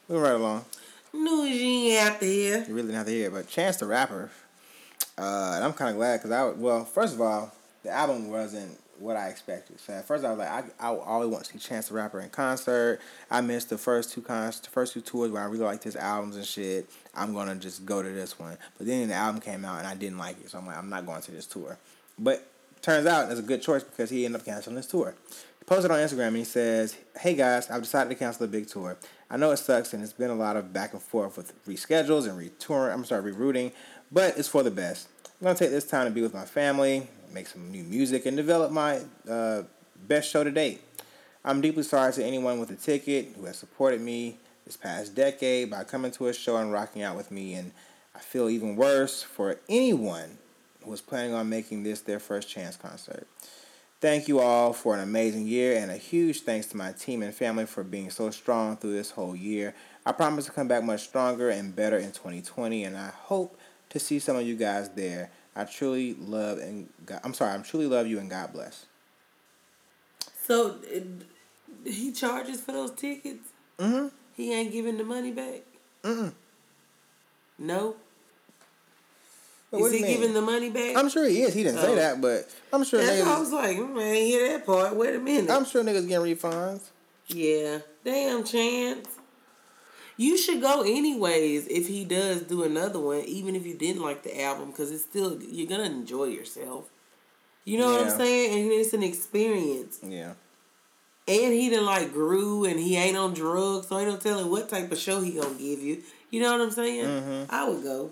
Moving 0.09 0.23
right 0.23 0.34
along. 0.34 0.65
New 1.13 1.45
ain't 1.45 1.99
have 1.99 2.19
to. 2.19 2.25
You 2.25 2.63
really 2.69 2.81
didn't 2.84 2.95
have 2.95 3.05
to 3.05 3.11
hear 3.11 3.27
it, 3.27 3.34
but 3.34 3.47
Chance 3.47 3.77
the 3.77 3.86
Rapper. 3.86 4.31
Uh, 5.17 5.53
and 5.55 5.63
I'm 5.63 5.73
kind 5.73 5.91
of 5.91 5.97
glad 5.97 6.17
because 6.17 6.31
I 6.31 6.49
well, 6.49 6.86
first 6.86 7.13
of 7.13 7.21
all, 7.21 7.53
the 7.84 7.91
album 7.91 8.29
wasn't 8.29 8.79
what 8.99 9.15
I 9.15 9.27
expected. 9.29 9.79
So 9.79 9.93
at 9.93 10.05
first 10.05 10.23
I 10.23 10.29
was 10.29 10.39
like, 10.39 10.49
I, 10.49 10.63
I 10.79 10.95
always 10.95 11.29
want 11.29 11.45
to 11.45 11.51
see 11.51 11.59
Chance 11.59 11.89
the 11.89 11.95
Rapper 11.95 12.19
in 12.19 12.29
concert. 12.29 12.99
I 13.29 13.41
missed 13.41 13.69
the 13.69 13.77
first 13.77 14.11
two 14.11 14.21
cons, 14.21 14.59
the 14.59 14.69
first 14.69 14.93
two 14.93 15.01
tours 15.01 15.29
where 15.31 15.41
I 15.41 15.45
really 15.45 15.65
liked 15.65 15.84
his 15.84 15.95
albums 15.95 16.36
and 16.36 16.45
shit. 16.45 16.89
I'm 17.13 17.34
gonna 17.34 17.55
just 17.55 17.86
go 17.86 18.01
to 18.01 18.09
this 18.09 18.39
one. 18.39 18.57
But 18.77 18.88
then 18.88 19.07
the 19.09 19.15
album 19.15 19.41
came 19.41 19.65
out 19.65 19.79
and 19.79 19.88
I 19.88 19.95
didn't 19.95 20.17
like 20.17 20.39
it, 20.41 20.49
so 20.49 20.57
I'm 20.57 20.65
like, 20.65 20.77
I'm 20.77 20.89
not 20.89 21.05
going 21.05 21.21
to 21.21 21.31
this 21.31 21.45
tour. 21.45 21.77
But 22.17 22.47
turns 22.84 23.07
out 23.07 23.31
it's 23.31 23.39
a 23.39 23.43
good 23.43 23.61
choice 23.61 23.81
because 23.81 24.11
he 24.11 24.25
ended 24.25 24.41
up 24.41 24.45
canceling 24.45 24.75
his 24.75 24.86
tour. 24.86 25.15
He 25.57 25.65
posted 25.65 25.89
on 25.89 25.97
Instagram 25.97 26.27
and 26.27 26.38
he 26.38 26.43
says, 26.43 26.97
Hey 27.17 27.34
guys, 27.34 27.71
I've 27.71 27.81
decided 27.81 28.09
to 28.09 28.15
cancel 28.15 28.45
the 28.45 28.51
big 28.51 28.67
tour. 28.67 28.97
I 29.31 29.38
know 29.38 29.51
it 29.51 29.57
sucks 29.57 29.93
and 29.93 30.03
it's 30.03 30.13
been 30.13 30.29
a 30.29 30.36
lot 30.36 30.57
of 30.57 30.73
back 30.73 30.93
and 30.93 31.01
forth 31.01 31.38
with 31.38 31.65
reschedules 31.65 32.29
and 32.29 32.38
retouring, 32.38 32.93
I'm 32.93 33.05
sorry, 33.05 33.31
rerouting, 33.31 33.71
but 34.11 34.38
it's 34.38 34.49
for 34.49 34.61
the 34.61 34.69
best. 34.69 35.07
I'm 35.25 35.45
gonna 35.45 35.57
take 35.57 35.71
this 35.71 35.88
time 35.88 36.05
to 36.05 36.11
be 36.11 36.21
with 36.21 36.34
my 36.34 36.45
family, 36.45 37.07
make 37.34 37.47
some 37.47 37.71
new 37.71 37.84
music, 37.84 38.25
and 38.25 38.38
develop 38.38 38.71
my 38.71 39.01
uh, 39.29 39.63
best 40.07 40.29
show 40.29 40.43
to 40.43 40.51
date. 40.51 40.81
I'm 41.45 41.61
deeply 41.61 41.84
sorry 41.84 42.13
to 42.13 42.23
anyone 42.23 42.59
with 42.59 42.69
a 42.69 42.75
ticket 42.75 43.34
who 43.36 43.45
has 43.45 43.57
supported 43.57 44.01
me 44.01 44.38
this 44.65 44.77
past 44.77 45.15
decade 45.15 45.69
by 45.69 45.84
coming 45.84 46.11
to 46.11 46.27
a 46.27 46.34
show 46.34 46.57
and 46.57 46.71
rocking 46.71 47.01
out 47.01 47.15
with 47.15 47.31
me, 47.31 47.53
and 47.53 47.71
I 48.15 48.19
feel 48.19 48.49
even 48.49 48.75
worse 48.75 49.23
for 49.23 49.59
anyone 49.67 50.38
was 50.86 51.01
planning 51.01 51.34
on 51.34 51.49
making 51.49 51.84
this 51.84 52.01
their 52.01 52.19
first 52.19 52.49
chance 52.49 52.75
concert. 52.75 53.27
Thank 54.01 54.27
you 54.27 54.39
all 54.41 54.73
for 54.73 54.93
an 54.93 54.99
amazing 54.99 55.47
year, 55.47 55.77
and 55.77 55.89
a 55.89 55.95
huge 55.95 56.41
thanks 56.41 56.67
to 56.67 56.77
my 56.77 56.91
team 56.91 57.23
and 57.23 57.34
family 57.34 57.65
for 57.65 57.84
being 57.84 58.09
so 58.09 58.31
strong 58.31 58.75
through 58.75 58.91
this 58.91 59.11
whole 59.11 59.36
year. 59.36 59.73
I 60.05 60.11
promise 60.11 60.45
to 60.45 60.51
come 60.51 60.67
back 60.67 60.84
much 60.84 61.07
stronger 61.07 61.49
and 61.49 61.73
better 61.73 61.97
in 61.97 62.11
2020, 62.11 62.84
and 62.84 62.97
I 62.97 63.07
hope 63.09 63.57
to 63.89 63.99
see 63.99 64.19
some 64.19 64.36
of 64.36 64.45
you 64.45 64.57
guys 64.57 64.89
there. 64.89 65.31
I 65.55 65.63
truly 65.65 66.15
love 66.15 66.57
and 66.57 66.89
God, 67.05 67.21
I'm 67.23 67.34
sorry, 67.34 67.57
I 67.57 67.61
truly 67.61 67.88
love 67.88 68.07
you 68.07 68.19
and 68.19 68.29
God 68.29 68.51
bless. 68.51 68.88
So, 70.43 70.75
he 71.86 72.11
charges 72.11 72.59
for 72.59 72.73
those 72.73 72.91
tickets? 72.91 73.49
Mm-hmm. 73.77 74.07
He 74.36 74.53
ain't 74.53 74.71
giving 74.71 74.97
the 74.97 75.03
money 75.03 75.31
back? 75.31 75.61
Mm-mm. 76.03 76.34
No? 77.57 77.95
But 79.74 79.82
Is 79.82 79.91
he 79.93 80.01
mean? 80.03 80.11
giving 80.19 80.34
the 80.36 80.41
money 80.41 80.69
back? 80.69 80.95
I'm 80.95 81.09
sure 81.09 81.28
he 81.28 81.41
is. 81.41 81.55
He 81.55 81.63
didn't 81.63 81.80
say 81.80 81.93
Oh. 81.93 81.95
that, 81.95 82.21
but 82.21 82.47
I'm 82.71 82.84
sure 82.84 83.01
That's 83.03 83.26
why 83.26 83.36
I 83.36 83.39
was 83.39 83.51
like, 83.51 83.76
mm, 83.78 83.99
I 83.99 84.03
ain't 84.03 84.28
hear 84.28 84.49
that 84.49 84.65
part. 84.67 84.95
Wait 84.95 85.15
a 85.15 85.19
minute. 85.19 85.49
I'm 85.49 85.65
sure 85.65 85.84
niggas 85.84 86.07
getting 86.07 86.36
refunds. 86.36 86.82
Yeah. 87.28 87.80
Damn 88.05 88.43
chance. 88.43 89.07
You 90.15 90.38
should 90.38 90.61
go 90.61 90.82
anyways 90.82 91.65
if 91.69 91.88
he 91.88 92.05
does 92.05 92.43
do 92.43 92.61
another 92.61 92.99
one, 92.99 93.21
even 93.21 93.55
if 93.55 93.65
you 93.65 93.74
didn't 93.74 94.03
like 94.03 94.21
the 94.21 94.39
album, 94.43 94.69
because 94.69 94.91
it's 94.91 95.03
still 95.03 95.41
you're 95.41 95.65
gonna 95.67 95.86
enjoy 95.86 96.26
yourself. 96.26 96.89
You 97.65 97.80
know 97.80 97.91
what 97.93 98.01
I'm 98.01 98.09
saying? 98.11 98.61
And 98.61 98.71
it's 98.71 98.93
an 98.93 99.01
experience. 99.01 100.01
Yeah. 100.03 100.34
And 101.28 101.51
he 101.53 101.71
done 101.71 101.86
like 101.86 102.13
grew 102.13 102.65
and 102.65 102.80
he 102.80 102.95
ain't 102.95 103.17
on 103.17 103.34
drugs, 103.34 103.88
so 103.88 103.97
ain't 103.97 104.07
no 104.09 104.17
telling 104.17 104.51
what 104.51 104.69
type 104.69 104.91
of 104.91 104.99
show 104.99 105.19
he 105.21 105.32
gonna 105.32 105.55
give 105.55 105.80
you. 105.80 106.03
You 106.30 106.41
know 106.41 106.51
what 106.51 106.61
I'm 106.61 106.69
saying? 106.71 107.05
Mm-hmm. 107.05 107.43
I 107.49 107.67
would 107.67 107.82
go. 107.82 108.11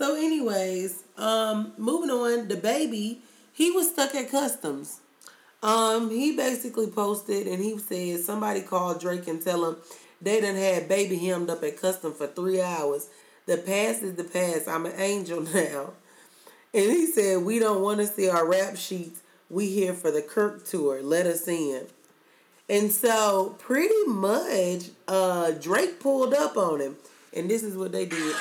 So, 0.00 0.14
anyways, 0.14 1.02
um, 1.18 1.74
moving 1.76 2.08
on, 2.08 2.48
DaBaby, 2.48 3.18
he 3.52 3.70
was 3.70 3.90
stuck 3.90 4.14
at 4.14 4.30
customs. 4.30 5.00
Um, 5.62 6.08
he 6.08 6.34
basically 6.34 6.86
posted 6.86 7.46
and 7.46 7.62
he 7.62 7.76
said 7.76 8.20
somebody 8.20 8.62
called 8.62 8.98
Drake 8.98 9.28
and 9.28 9.42
tell 9.42 9.62
him 9.62 9.76
they 10.18 10.40
done 10.40 10.54
had 10.54 10.88
baby 10.88 11.18
hemmed 11.18 11.50
up 11.50 11.62
at 11.64 11.78
custom 11.78 12.14
for 12.14 12.26
three 12.26 12.62
hours. 12.62 13.08
The 13.44 13.58
past 13.58 14.02
is 14.02 14.14
the 14.14 14.24
past. 14.24 14.68
I'm 14.68 14.86
an 14.86 14.98
angel 14.98 15.42
now. 15.54 15.92
And 16.72 16.90
he 16.90 17.04
said, 17.04 17.42
We 17.42 17.58
don't 17.58 17.82
want 17.82 18.00
to 18.00 18.06
see 18.06 18.30
our 18.30 18.48
rap 18.48 18.78
sheets. 18.78 19.20
We 19.50 19.66
here 19.66 19.92
for 19.92 20.10
the 20.10 20.22
Kirk 20.22 20.64
tour. 20.64 21.02
Let 21.02 21.26
us 21.26 21.46
in. 21.46 21.82
And 22.70 22.90
so 22.90 23.54
pretty 23.58 24.06
much 24.06 24.92
uh 25.06 25.50
Drake 25.50 26.00
pulled 26.00 26.32
up 26.32 26.56
on 26.56 26.80
him. 26.80 26.96
And 27.34 27.50
this 27.50 27.62
is 27.62 27.76
what 27.76 27.92
they 27.92 28.06
did. 28.06 28.34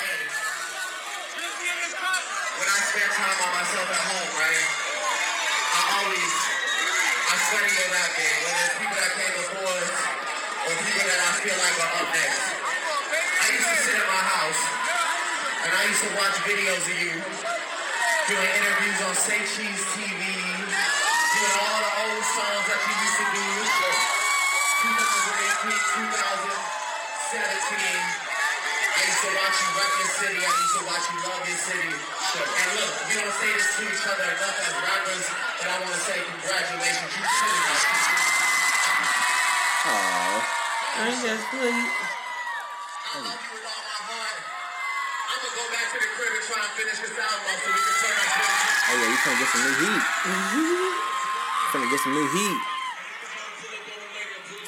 Spend 2.89 3.05
time 3.13 3.37
by 3.37 3.49
myself 3.53 3.85
at 3.85 4.01
home, 4.01 4.33
right? 4.33 4.65
I 4.65 5.81
always, 6.01 6.33
I 7.29 7.35
study 7.37 7.69
their 7.69 7.93
rap 7.93 8.17
game, 8.17 8.39
whether 8.49 8.65
it's 8.65 8.81
people 8.81 8.97
that 8.97 9.13
came 9.13 9.29
before 9.45 9.77
us 9.77 9.93
or 10.65 10.73
people 10.73 11.05
that 11.05 11.21
I 11.21 11.37
feel 11.37 11.53
like 11.53 11.77
are 11.85 11.93
up 12.01 12.09
next. 12.17 12.49
I 12.49 13.45
used 13.53 13.69
to 13.69 13.77
sit 13.85 13.93
at 13.93 14.09
my 14.09 14.23
house 14.25 14.61
and 15.69 15.69
I 15.69 15.81
used 15.85 16.01
to 16.01 16.17
watch 16.17 16.33
videos 16.49 16.81
of 16.81 16.97
you 16.97 17.13
doing 18.25 18.51
interviews 18.57 18.99
on 19.05 19.13
Say 19.21 19.37
Cheese 19.37 19.85
TV, 19.93 20.25
doing 20.33 21.55
all 21.61 21.81
the 21.85 21.93
old 21.93 22.25
songs 22.25 22.65
that 22.73 22.81
you 22.89 22.93
used 23.05 23.21
to 23.21 23.27
do. 23.37 23.45
2018, 25.61 25.77
2017. 26.09 26.09
I 28.97 29.01
used 29.05 29.21
to 29.21 29.29
watch 29.37 29.61
you 29.61 29.77
rep 29.77 29.93
your 29.93 30.09
city. 30.09 30.41
I 30.41 30.49
used 30.57 30.73
to 30.73 30.81
watch 30.89 31.05
you 31.05 31.17
love 31.21 31.45
your 31.45 31.61
city. 31.69 32.18
And 32.29 32.69
look, 32.77 32.93
we 33.09 33.17
don't 33.17 33.33
say 33.41 33.49
this 33.57 33.73
to 33.73 33.81
each 33.89 34.05
other 34.05 34.21
enough 34.21 34.57
as 34.61 34.73
rappers, 34.85 35.25
but 35.57 35.65
I 35.65 35.75
want 35.81 35.89
to 35.97 36.01
say 36.05 36.13
congratulations. 36.29 37.09
You 37.09 37.25
killing 37.25 37.65
us. 37.73 37.83
Aww. 39.89 40.37
I 40.93 41.09
ain't 41.09 41.25
got 41.25 41.41
sweet. 41.49 41.89
I 43.09 43.17
love 43.17 43.33
you 43.33 43.49
with 43.49 43.65
all 43.65 43.81
my 43.81 43.97
heart. 44.13 44.37
I 44.45 45.33
I'm 45.33 45.39
gonna 45.41 45.57
go 45.57 45.65
back 45.73 45.89
to 45.89 45.97
the 45.97 46.09
crib 46.13 46.37
and 46.37 46.45
try 46.45 46.61
and 46.61 46.73
finish 46.77 46.97
this 47.01 47.17
album 47.17 47.49
so 47.49 47.67
we 47.73 47.81
can 47.81 47.95
turn 47.97 48.13
our 48.13 48.29
shit. 48.29 48.45
Oh 48.45 48.93
yeah, 48.93 49.09
you 49.09 49.17
trying 49.25 49.33
to 49.33 49.41
get 49.41 49.49
some 49.49 49.63
new 49.65 49.75
heat. 49.81 50.03
Trying 51.73 51.85
to 51.85 51.89
get 51.89 52.01
some 52.01 52.13
new 52.13 52.29
heat. 52.29 52.78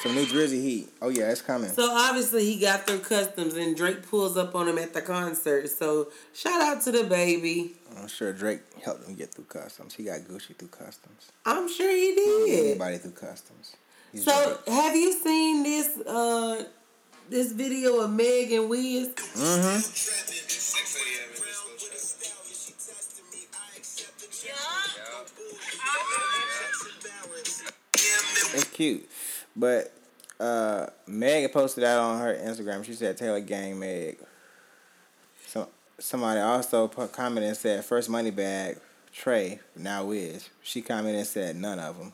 Some 0.02 0.16
new 0.16 0.26
Drizzy 0.26 0.60
heat. 0.60 0.88
Oh 1.00 1.10
yeah, 1.10 1.30
it's 1.30 1.40
coming. 1.42 1.70
So 1.70 1.88
obviously 1.92 2.44
he 2.44 2.58
got 2.58 2.88
through 2.88 3.00
customs 3.00 3.54
and 3.54 3.76
Drake 3.76 4.02
pulls 4.08 4.36
up 4.36 4.52
on 4.56 4.66
him 4.66 4.76
at 4.78 4.92
the 4.94 5.00
concert. 5.00 5.68
So 5.70 6.08
shout 6.34 6.60
out 6.60 6.82
to 6.82 6.90
DaBaby. 6.90 7.70
I'm 7.96 8.08
sure 8.08 8.32
Drake 8.32 8.62
helped 8.84 9.06
him 9.06 9.14
get 9.14 9.32
through 9.32 9.44
customs. 9.44 9.94
He 9.94 10.02
got 10.02 10.20
Gucci 10.22 10.56
through 10.56 10.68
customs. 10.68 11.30
I'm 11.46 11.68
sure 11.72 11.88
he 11.88 12.16
did. 12.16 12.64
Anybody 12.70 12.98
through 12.98 13.12
customs. 13.12 13.76
He's 14.10 14.24
So 14.24 14.58
Drake. 14.64 14.76
have 14.76 14.96
you 14.96 15.12
seen 15.12 15.62
this 15.62 15.96
uh 16.04 16.64
this 17.30 17.52
video 17.52 18.00
of 18.00 18.10
Meg 18.10 18.50
and 18.50 18.68
Wiz? 18.68 19.08
Mm-hmm. 19.10 20.82
It's 28.54 28.64
cute. 28.64 29.08
But 29.56 29.92
uh 30.40 30.86
Meg 31.06 31.52
posted 31.52 31.84
that 31.84 31.98
on 31.98 32.20
her 32.20 32.34
Instagram. 32.34 32.84
She 32.84 32.94
said 32.94 33.16
Taylor 33.16 33.40
Gang 33.40 33.78
Meg. 33.78 34.18
So 35.46 35.68
somebody 35.98 36.40
also 36.40 36.88
put, 36.88 37.12
commented 37.12 37.48
and 37.48 37.56
said 37.56 37.84
first 37.84 38.08
money 38.08 38.30
bag 38.30 38.78
Trey 39.12 39.60
now 39.76 40.10
is. 40.10 40.48
She 40.62 40.80
commented 40.80 41.18
and 41.18 41.26
said 41.26 41.56
none 41.56 41.78
of 41.78 41.98
them. 41.98 42.12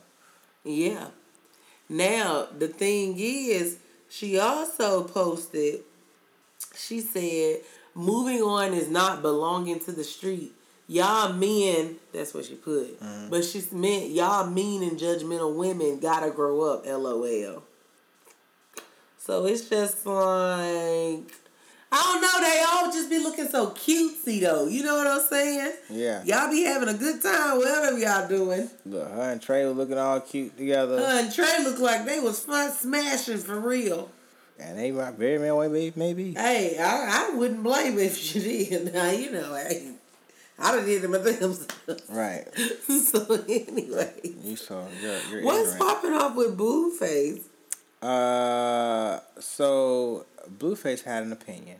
Yeah. 0.63 1.07
Now 1.87 2.47
the 2.57 2.67
thing 2.67 3.15
is, 3.17 3.77
she 4.09 4.37
also 4.37 5.03
posted. 5.03 5.81
She 6.75 6.99
said, 6.99 7.61
"Moving 7.95 8.41
on 8.41 8.73
is 8.73 8.89
not 8.89 9.21
belonging 9.21 9.79
to 9.81 9.91
the 9.91 10.03
street. 10.03 10.53
Y'all 10.89 11.31
men, 11.33 11.97
that's 12.11 12.33
what 12.33 12.45
she 12.45 12.55
put. 12.55 12.99
Mm-hmm. 12.99 13.29
But 13.29 13.45
she's 13.45 13.71
meant 13.71 14.09
y'all 14.09 14.49
mean 14.49 14.81
and 14.81 14.99
judgmental 14.99 15.55
women 15.55 15.99
gotta 15.99 16.31
grow 16.31 16.61
up. 16.61 16.83
LOL. 16.83 17.61
So 19.19 19.45
it's 19.45 19.69
just 19.69 20.03
like 20.07 21.31
I 21.91 22.01
don't 22.03 22.21
know. 22.21 22.41
They 22.41 22.63
all 22.67 22.91
just 22.91 23.07
be 23.07 23.19
looking 23.19 23.47
so 23.47 23.69
cutesy 23.69 24.41
though. 24.41 24.65
You 24.65 24.81
know 24.81 24.95
what 24.95 25.05
I'm 25.05 25.21
saying? 25.27 25.73
Yeah. 25.91 26.23
Y'all 26.23 26.49
be 26.49 26.63
having 26.63 26.89
a 26.89 26.95
good 26.95 27.21
time, 27.21 27.59
whatever 27.59 27.99
y'all 27.99 28.27
doing. 28.27 28.67
Look, 28.83 29.11
her 29.11 29.31
and 29.31 29.39
Trey 29.39 29.65
were 29.65 29.73
looking 29.73 29.99
all 29.99 30.19
cute 30.21 30.57
together. 30.57 30.97
Her 30.97 31.19
and 31.19 31.31
Trey 31.31 31.63
look 31.63 31.77
like 31.77 32.05
they 32.07 32.19
was 32.19 32.39
fun 32.39 32.71
smashing 32.71 33.37
for 33.37 33.59
real. 33.59 34.09
And 34.59 34.79
they 34.79 34.89
might 34.89 35.13
very 35.13 35.37
well 35.37 35.69
maybe 35.69 35.93
maybe. 35.95 36.33
Hey, 36.33 36.79
I, 36.79 37.29
I 37.29 37.35
wouldn't 37.35 37.61
blame 37.61 37.99
if 37.99 38.17
she 38.17 38.39
did. 38.39 38.91
Now 38.93 39.11
you 39.11 39.31
know, 39.31 39.53
hey, 39.53 39.93
I 40.61 40.75
done 40.75 40.85
did 40.85 41.01
them 41.01 41.11
themselves. 41.11 41.67
Right. 42.09 42.45
so 43.03 43.43
anyway, 43.47 44.13
You 44.43 44.55
saw 44.55 44.83
you're 45.01 45.17
you're 45.31 45.43
what's 45.43 45.73
ignorant. 45.73 45.79
popping 45.79 46.13
off 46.13 46.35
with 46.35 46.57
Blueface? 46.57 47.41
Uh, 48.01 49.19
so 49.39 50.25
Blueface 50.57 51.03
had 51.03 51.23
an 51.23 51.31
opinion. 51.31 51.77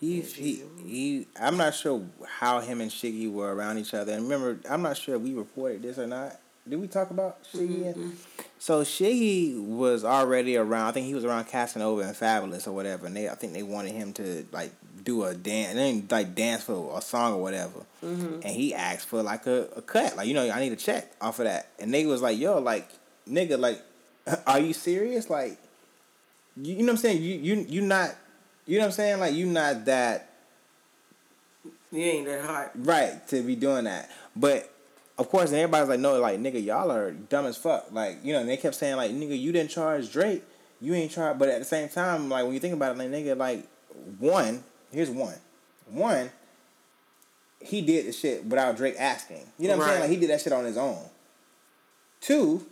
He 0.00 0.20
he 0.20 0.62
he. 0.84 1.26
I'm 1.40 1.56
not 1.56 1.74
sure 1.74 2.02
how 2.38 2.60
him 2.60 2.80
and 2.80 2.90
Shiggy 2.90 3.30
were 3.30 3.52
around 3.54 3.78
each 3.78 3.94
other. 3.94 4.12
And 4.12 4.22
remember, 4.24 4.58
I'm 4.70 4.80
not 4.82 4.96
sure 4.96 5.16
if 5.16 5.22
we 5.22 5.34
reported 5.34 5.82
this 5.82 5.98
or 5.98 6.06
not. 6.06 6.38
Did 6.68 6.80
we 6.80 6.86
talk 6.86 7.10
about 7.10 7.42
Shiggy? 7.44 7.94
and- 7.94 8.16
So 8.58 8.82
Shiggy 8.82 9.60
was 9.60 10.04
already 10.04 10.56
around. 10.56 10.86
I 10.88 10.92
think 10.92 11.06
he 11.06 11.14
was 11.14 11.24
around 11.24 11.46
Casanova 11.46 12.02
and 12.02 12.14
Fabolous 12.14 12.68
or 12.68 12.72
whatever. 12.72 13.06
And 13.06 13.16
they, 13.16 13.28
I 13.28 13.34
think 13.34 13.54
they 13.54 13.62
wanted 13.62 13.92
him 13.92 14.12
to 14.14 14.46
like 14.52 14.72
do 15.04 15.24
a 15.24 15.34
dance, 15.34 15.70
and 15.70 15.78
then 15.78 16.06
like 16.10 16.34
dance 16.34 16.64
for 16.64 16.96
a 16.96 17.00
song 17.02 17.34
or 17.34 17.42
whatever. 17.42 17.80
Mm-hmm. 18.04 18.34
And 18.42 18.46
he 18.46 18.74
asked 18.74 19.08
for 19.08 19.22
like 19.22 19.46
a, 19.46 19.68
a 19.76 19.82
cut, 19.82 20.16
like 20.16 20.28
you 20.28 20.34
know, 20.34 20.48
I 20.50 20.60
need 20.60 20.72
a 20.72 20.76
check 20.76 21.12
off 21.20 21.38
of 21.38 21.44
that. 21.46 21.68
And 21.78 21.92
they 21.92 22.06
was 22.06 22.22
like, 22.22 22.38
"Yo, 22.38 22.58
like 22.58 22.88
nigga, 23.28 23.58
like, 23.58 23.82
are 24.46 24.58
you 24.58 24.72
serious? 24.72 25.28
Like, 25.30 25.58
you, 26.56 26.74
you 26.74 26.78
know 26.78 26.84
what 26.86 26.90
I'm 26.92 26.96
saying? 26.98 27.22
You 27.22 27.34
you 27.36 27.66
you 27.68 27.80
not, 27.82 28.14
you 28.66 28.78
know 28.78 28.84
what 28.84 28.86
I'm 28.86 28.92
saying? 28.92 29.20
Like 29.20 29.34
you 29.34 29.46
not 29.46 29.84
that 29.86 30.30
You 31.92 32.00
ain't 32.02 32.26
that 32.26 32.44
hot. 32.44 32.70
right 32.74 33.26
to 33.28 33.42
be 33.42 33.56
doing 33.56 33.84
that. 33.84 34.10
But 34.36 34.70
of 35.18 35.28
course, 35.30 35.50
and 35.50 35.58
everybody's 35.58 35.88
like, 35.88 36.00
no, 36.00 36.18
like 36.20 36.38
nigga, 36.38 36.62
y'all 36.64 36.92
are 36.92 37.10
dumb 37.12 37.46
as 37.46 37.56
fuck. 37.56 37.90
Like 37.92 38.18
you 38.24 38.32
know, 38.32 38.40
and 38.40 38.48
they 38.48 38.56
kept 38.56 38.74
saying 38.76 38.96
like, 38.96 39.10
nigga, 39.10 39.38
you 39.38 39.52
didn't 39.52 39.70
charge 39.70 40.12
Drake, 40.12 40.44
you 40.80 40.94
ain't 40.94 41.10
charge. 41.10 41.38
But 41.38 41.48
at 41.48 41.58
the 41.58 41.64
same 41.64 41.88
time, 41.88 42.28
like 42.28 42.44
when 42.44 42.54
you 42.54 42.60
think 42.60 42.74
about 42.74 42.94
it, 42.94 42.98
like 42.98 43.08
nigga, 43.10 43.36
like 43.36 43.66
one, 44.18 44.62
here's 44.92 45.10
one, 45.10 45.36
one. 45.90 46.30
He 47.60 47.82
did 47.82 48.06
the 48.06 48.12
shit 48.12 48.44
without 48.44 48.76
Drake 48.76 48.94
asking. 48.98 49.42
You 49.58 49.68
know 49.68 49.76
what 49.76 49.84
I'm 49.84 49.88
saying? 49.88 50.00
Like 50.02 50.10
he 50.10 50.16
did 50.16 50.30
that 50.30 50.40
shit 50.40 50.52
on 50.52 50.64
his 50.64 50.76
own. 50.76 50.98
Two, 52.20 52.66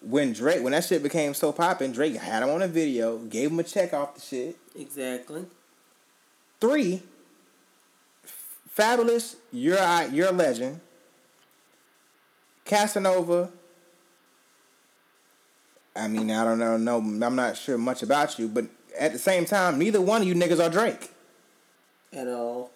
when 0.00 0.32
Drake, 0.32 0.62
when 0.62 0.72
that 0.72 0.84
shit 0.84 1.02
became 1.02 1.34
so 1.34 1.52
popping, 1.52 1.92
Drake 1.92 2.16
had 2.16 2.42
him 2.42 2.50
on 2.50 2.62
a 2.62 2.68
video, 2.68 3.18
gave 3.18 3.50
him 3.50 3.58
a 3.58 3.64
check 3.64 3.92
off 3.92 4.14
the 4.14 4.20
shit. 4.20 4.56
Exactly. 4.76 5.46
Three, 6.60 7.02
Fabolous, 8.76 9.36
you're 9.52 9.76
a, 9.76 10.08
you're 10.12 10.28
a 10.28 10.32
legend. 10.32 10.80
Casanova, 12.64 13.50
I 15.96 16.06
mean, 16.06 16.30
I 16.30 16.44
don't 16.44 16.58
know, 16.58 16.76
no, 16.76 16.98
I'm 16.98 17.34
not 17.34 17.56
sure 17.56 17.76
much 17.76 18.02
about 18.02 18.38
you, 18.38 18.46
but 18.46 18.66
at 18.98 19.12
the 19.12 19.18
same 19.18 19.44
time, 19.44 19.78
neither 19.78 20.00
one 20.00 20.22
of 20.22 20.28
you 20.28 20.34
niggas 20.34 20.64
are 20.64 20.70
Drake. 20.70 21.10
At 22.12 22.28
all. 22.28 22.70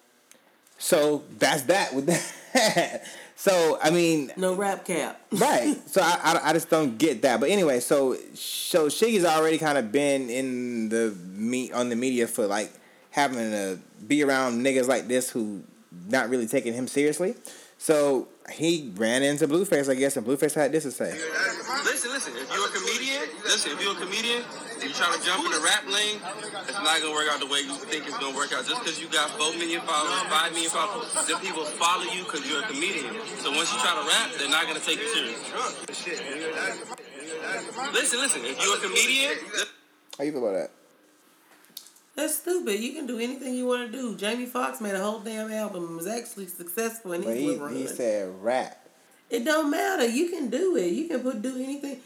So 0.77 1.23
that's 1.39 1.63
that 1.63 1.93
with 1.93 2.07
that. 2.07 3.05
so 3.35 3.79
I 3.81 3.89
mean, 3.89 4.31
No 4.37 4.53
rap 4.53 4.85
cap. 4.85 5.21
right. 5.31 5.77
So 5.87 6.01
I, 6.01 6.19
I, 6.23 6.49
I 6.49 6.53
just 6.53 6.69
don't 6.69 6.97
get 6.97 7.21
that. 7.21 7.39
But 7.39 7.49
anyway, 7.49 7.79
so 7.79 8.15
so 8.33 8.87
Shiggy's 8.87 9.25
already 9.25 9.57
kind 9.57 9.77
of 9.77 9.91
been 9.91 10.29
in 10.29 10.89
the 10.89 11.15
me 11.25 11.71
on 11.71 11.89
the 11.89 11.95
media 11.95 12.27
for 12.27 12.47
like 12.47 12.71
having 13.11 13.37
to 13.37 13.79
be 14.07 14.23
around 14.23 14.63
niggas 14.63 14.87
like 14.87 15.07
this 15.07 15.29
who 15.29 15.63
not 16.09 16.29
really 16.29 16.47
taking 16.47 16.73
him 16.73 16.87
seriously. 16.87 17.35
So 17.83 18.29
he 18.47 18.95
ran 18.95 19.23
into 19.23 19.45
Blueface, 19.45 19.91
I 19.91 19.95
guess, 19.95 20.15
and 20.15 20.25
Blueface 20.25 20.55
had 20.55 20.71
this 20.71 20.87
to 20.87 20.91
say. 20.91 21.11
Listen, 21.83 22.15
listen. 22.15 22.31
If 22.31 22.47
you're 22.47 22.63
a 22.63 22.71
comedian, 22.71 23.27
listen. 23.43 23.75
If 23.75 23.83
you're 23.83 23.91
a 23.91 23.99
comedian 23.99 24.39
and 24.79 24.87
you're 24.87 24.95
trying 24.95 25.19
to 25.19 25.25
jump 25.27 25.43
in 25.43 25.51
the 25.51 25.59
rap 25.59 25.83
lane, 25.91 26.23
it's 26.63 26.79
not 26.79 27.03
gonna 27.03 27.11
work 27.11 27.27
out 27.27 27.43
the 27.43 27.51
way 27.51 27.59
you 27.59 27.75
think 27.91 28.07
it's 28.07 28.15
gonna 28.23 28.39
work 28.39 28.55
out. 28.55 28.63
Just 28.63 28.79
because 28.87 29.03
you 29.03 29.11
got 29.11 29.35
four 29.35 29.51
million 29.59 29.83
followers, 29.83 30.15
five 30.31 30.55
million 30.55 30.71
followers, 30.71 31.11
the 31.27 31.35
people 31.43 31.67
follow 31.75 32.07
you 32.07 32.23
because 32.23 32.47
you're 32.47 32.63
a 32.63 32.67
comedian. 32.71 33.19
So 33.43 33.51
once 33.51 33.67
you 33.67 33.79
try 33.83 33.99
to 33.99 34.07
rap, 34.07 34.31
they're 34.39 34.47
not 34.47 34.63
gonna 34.63 34.79
take 34.79 35.03
you 35.03 35.11
serious. 35.11 35.43
Listen, 37.91 38.19
listen. 38.23 38.41
If 38.47 38.63
you're 38.63 38.79
a 38.79 38.79
comedian, 38.79 39.35
How 40.15 40.23
you 40.23 40.31
feel 40.31 40.39
about 40.39 40.55
that? 40.55 40.82
That's 42.15 42.35
stupid. 42.35 42.79
You 42.79 42.93
can 42.93 43.07
do 43.07 43.17
anything 43.19 43.55
you 43.55 43.65
want 43.65 43.91
to 43.91 43.97
do. 43.97 44.15
Jamie 44.15 44.45
Foxx 44.45 44.79
made 44.79 44.93
a 44.93 45.03
whole 45.03 45.19
damn 45.19 45.51
album 45.51 45.85
and 45.87 45.95
was 45.97 46.07
actually 46.07 46.47
successful 46.47 47.13
and 47.13 47.23
But 47.23 47.35
he's 47.37 47.53
he, 47.53 47.57
run. 47.57 47.75
he 47.75 47.87
said 47.87 48.31
rap. 48.41 48.77
It 49.31 49.45
don't 49.45 49.71
matter. 49.71 50.05
You 50.07 50.29
can 50.29 50.49
do 50.49 50.75
it. 50.75 50.87
You 50.91 51.07
can 51.07 51.21
put 51.21 51.41
do 51.41 51.55
anything. 51.55 51.97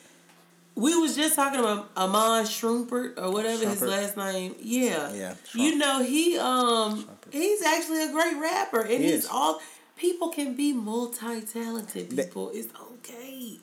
We 0.76 0.96
was 0.96 1.16
just 1.16 1.36
talking 1.36 1.60
about 1.60 1.90
Iman 1.98 2.46
Shumpert 2.46 3.18
or 3.18 3.32
whatever 3.32 3.68
his 3.68 3.82
last 3.82 4.16
name. 4.16 4.56
Yeah. 4.62 5.12
Yeah, 5.12 5.34
You 5.54 5.76
know 5.78 6.02
he 6.04 6.38
um 6.38 7.06
he's 7.32 7.62
actually 7.64 8.04
a 8.04 8.12
great 8.12 8.38
rapper 8.38 8.82
and 8.82 8.92
He 9.04 9.12
he's 9.12 9.26
is. 9.26 9.28
all 9.30 9.60
people 9.98 10.30
can 10.30 10.54
be 10.56 10.72
multi 10.72 11.42
talented. 11.42 12.12
They- 12.12 12.24
People, 12.24 12.52
it's 12.54 12.72
okay. 12.94 13.58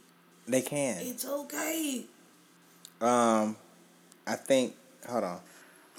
They 0.46 0.60
can. 0.60 0.98
It's 1.00 1.24
okay. 1.24 2.04
Um, 3.00 3.56
I 4.26 4.34
think. 4.34 4.74
Hold 5.08 5.24
on. 5.24 5.40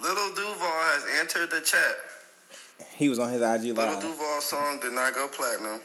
Lil 0.01 0.35
Duval 0.35 0.55
has 0.57 1.05
entered 1.19 1.51
the 1.51 1.61
chat. 1.61 1.95
He 2.95 3.09
was 3.09 3.19
on 3.19 3.31
his 3.31 3.41
IG 3.41 3.75
live. 3.77 4.01
Lil. 4.01 4.11
Duval 4.11 4.41
song 4.41 4.79
did 4.81 4.93
not 4.93 5.13
go 5.13 5.27
platinum. 5.27 5.81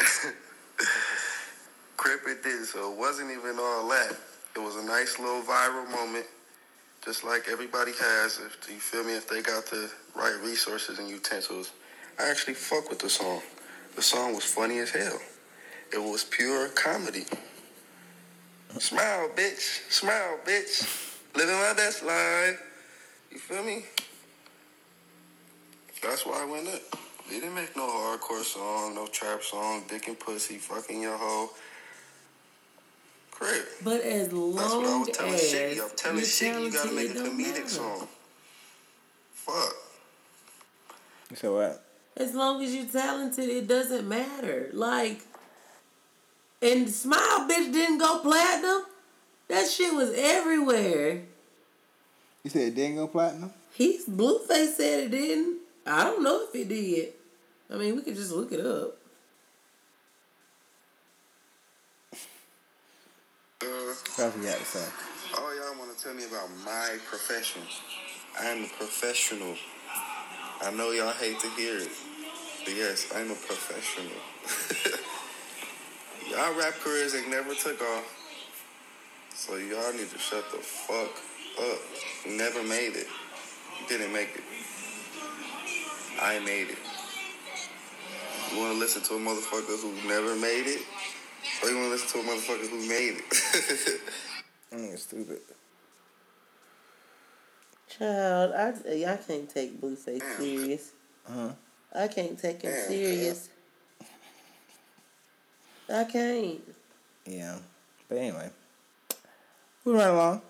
Crip 1.96 2.20
it 2.26 2.42
did, 2.42 2.64
so 2.64 2.92
it 2.92 2.98
wasn't 2.98 3.30
even 3.30 3.58
all 3.58 3.88
that. 3.88 4.16
It 4.56 4.58
was 4.58 4.76
a 4.76 4.84
nice 4.84 5.18
little 5.18 5.42
viral 5.42 5.90
moment, 5.90 6.26
just 7.04 7.24
like 7.24 7.48
everybody 7.50 7.92
has. 7.92 8.38
If 8.38 8.70
you 8.70 8.78
feel 8.80 9.04
me, 9.04 9.16
if 9.16 9.28
they 9.28 9.42
got 9.42 9.66
the 9.66 9.90
right 10.14 10.36
resources 10.42 10.98
and 10.98 11.08
utensils, 11.08 11.72
I 12.18 12.28
actually 12.30 12.54
fuck 12.54 12.88
with 12.88 12.98
the 12.98 13.10
song. 13.10 13.42
The 13.96 14.02
song 14.02 14.34
was 14.34 14.44
funny 14.44 14.78
as 14.78 14.90
hell. 14.90 15.20
It 15.92 15.98
was 15.98 16.24
pure 16.24 16.68
comedy. 16.68 17.24
Smile, 18.78 19.28
bitch. 19.34 19.90
Smile, 19.90 20.38
bitch. 20.44 21.09
Living 21.34 21.54
my 21.56 21.72
best 21.74 22.02
life. 22.04 22.60
You 23.30 23.38
feel 23.38 23.62
me? 23.62 23.84
That's 26.02 26.26
why 26.26 26.42
I 26.42 26.44
went 26.50 26.66
up. 26.68 26.80
They 27.28 27.38
didn't 27.38 27.54
make 27.54 27.76
no 27.76 27.86
hardcore 27.86 28.42
song, 28.42 28.94
no 28.94 29.06
trap 29.06 29.42
song, 29.42 29.84
dick 29.88 30.08
and 30.08 30.18
pussy, 30.18 30.56
fucking 30.56 31.00
your 31.00 31.16
hoe. 31.16 31.50
Crip. 33.30 33.68
But 33.84 34.00
as 34.00 34.28
That's 34.28 34.34
what 34.34 34.64
I 34.64 34.66
long 34.68 35.00
was 35.00 35.10
telling 35.16 35.34
as 35.34 35.40
Shiggy. 35.40 35.80
I'm 35.80 35.90
telling 35.96 36.16
you're 36.18 36.26
Shiggy 36.26 36.64
you 36.64 36.70
gotta 36.72 36.88
talented, 36.88 36.94
make 36.94 37.10
it 37.10 37.16
a 37.16 37.30
comedic 37.30 37.54
matter. 37.62 37.68
song. 37.68 38.08
Fuck. 39.34 39.74
You 41.30 41.36
said 41.36 41.50
what? 41.50 41.84
As 42.16 42.34
long 42.34 42.62
as 42.62 42.74
you're 42.74 42.86
talented, 42.86 43.48
it 43.48 43.66
doesn't 43.68 44.08
matter. 44.08 44.70
Like, 44.72 45.20
and 46.60 46.88
Smile 46.90 47.48
Bitch 47.48 47.72
didn't 47.72 47.98
go 47.98 48.18
platinum. 48.18 48.82
That 49.50 49.68
shit 49.68 49.92
was 49.92 50.12
everywhere. 50.16 51.22
You 52.44 52.50
said 52.50 52.68
it 52.68 52.76
didn't 52.76 52.96
go 52.96 53.08
platinum? 53.08 53.52
He's 53.74 54.06
Blueface 54.06 54.74
said 54.76 55.04
it 55.04 55.10
didn't. 55.10 55.58
I 55.84 56.04
don't 56.04 56.22
know 56.22 56.46
if 56.46 56.54
it 56.54 56.68
did. 56.68 57.08
I 57.68 57.74
mean, 57.74 57.96
we 57.96 58.02
could 58.02 58.14
just 58.14 58.30
look 58.30 58.52
it 58.52 58.64
up. 58.64 58.96
That's 63.60 64.36
what 64.36 64.36
you 64.36 64.48
had 64.48 64.58
to 64.58 64.64
say. 64.64 64.88
Oh, 65.34 65.52
y'all 65.58 65.76
want 65.80 65.98
to 65.98 66.04
tell 66.04 66.14
me 66.14 66.26
about 66.26 66.48
my 66.64 66.96
profession? 67.08 67.62
I'm 68.40 68.64
a 68.64 68.68
professional. 68.68 69.56
I 70.62 70.70
know 70.70 70.92
y'all 70.92 71.12
hate 71.12 71.40
to 71.40 71.50
hear 71.50 71.76
it, 71.76 71.90
but 72.64 72.76
yes, 72.76 73.12
I'm 73.16 73.32
a 73.32 73.34
professional. 73.34 74.12
y'all 76.30 76.56
rap 76.56 76.74
careers 76.74 77.16
ain't 77.16 77.30
never 77.30 77.54
took 77.54 77.82
off, 77.82 78.19
so 79.40 79.56
y'all 79.56 79.90
need 79.92 80.10
to 80.10 80.18
shut 80.18 80.44
the 80.52 80.58
fuck 80.58 81.16
up. 81.58 81.78
Never 82.28 82.62
made 82.62 82.94
it. 82.94 83.06
Didn't 83.88 84.12
make 84.12 84.28
it. 84.36 84.42
I 86.20 86.38
made 86.40 86.68
it. 86.68 86.78
You 88.52 88.60
want 88.60 88.74
to 88.74 88.78
listen 88.78 89.02
to 89.02 89.14
a 89.14 89.18
motherfucker 89.18 89.80
who 89.80 89.92
never 90.06 90.36
made 90.36 90.66
it, 90.66 90.82
or 91.62 91.70
you 91.70 91.76
want 91.76 91.86
to 91.86 91.92
listen 91.92 92.20
to 92.20 92.28
a 92.28 92.30
motherfucker 92.30 92.68
who 92.68 92.88
made 92.88 93.22
it? 93.22 94.00
Mm, 94.72 94.96
stupid. 94.96 95.40
Child, 97.88 98.52
I, 98.52 98.68
I 99.04 99.16
can't 99.16 99.50
take 99.50 99.80
Blueface 99.80 100.22
serious. 100.38 100.92
Uh-huh. 101.28 101.50
I 101.92 102.06
can't 102.06 102.38
take 102.38 102.62
him 102.62 102.72
serious. 102.86 103.48
I 105.92 106.04
can't. 106.04 106.60
Yeah. 107.26 107.58
But 108.08 108.18
anyway. 108.18 108.50
We 109.84 109.92
run 109.92 110.10
along. 110.10 110.42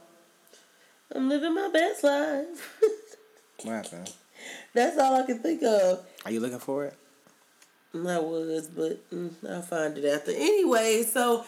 I'm 1.14 1.28
living 1.28 1.54
my 1.54 1.68
best 1.72 2.04
life. 2.04 2.82
What 3.62 3.72
happened? 3.72 4.10
That's 4.72 4.96
all 4.96 5.22
I 5.22 5.26
can 5.26 5.40
think 5.40 5.62
of. 5.62 6.02
Are 6.24 6.30
you 6.30 6.40
looking 6.40 6.60
for 6.60 6.86
it? 6.86 6.94
I 7.94 8.18
was, 8.18 8.68
but 8.68 9.10
mm, 9.10 9.32
I'll 9.46 9.60
find 9.60 9.98
it 9.98 10.04
after. 10.06 10.30
Anyway, 10.30 11.02
so 11.02 11.44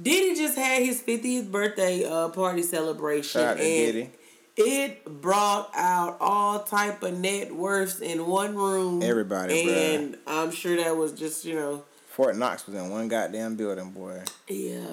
Diddy 0.00 0.34
just 0.34 0.58
had 0.58 0.82
his 0.82 1.00
50th 1.00 1.50
birthday 1.50 2.04
uh, 2.04 2.28
party 2.28 2.62
celebration. 2.62 3.40
Shout 3.40 3.52
out 3.52 3.56
to 3.56 3.62
and 3.62 3.92
Diddy. 3.92 4.10
It 4.58 5.04
brought 5.04 5.70
out 5.74 6.18
all 6.20 6.62
type 6.64 7.02
of 7.02 7.16
net 7.18 7.54
worths 7.54 8.00
in 8.00 8.26
one 8.26 8.54
room. 8.54 9.02
Everybody, 9.02 9.66
bruh. 9.66 9.94
And 9.94 10.18
I'm 10.26 10.50
sure 10.50 10.76
that 10.76 10.96
was 10.96 11.12
just, 11.12 11.46
you 11.46 11.54
know, 11.54 11.84
Fort 12.16 12.34
Knox 12.34 12.64
was 12.66 12.74
in 12.74 12.88
one 12.88 13.08
goddamn 13.08 13.56
building, 13.56 13.90
boy. 13.90 14.22
yeah, 14.48 14.86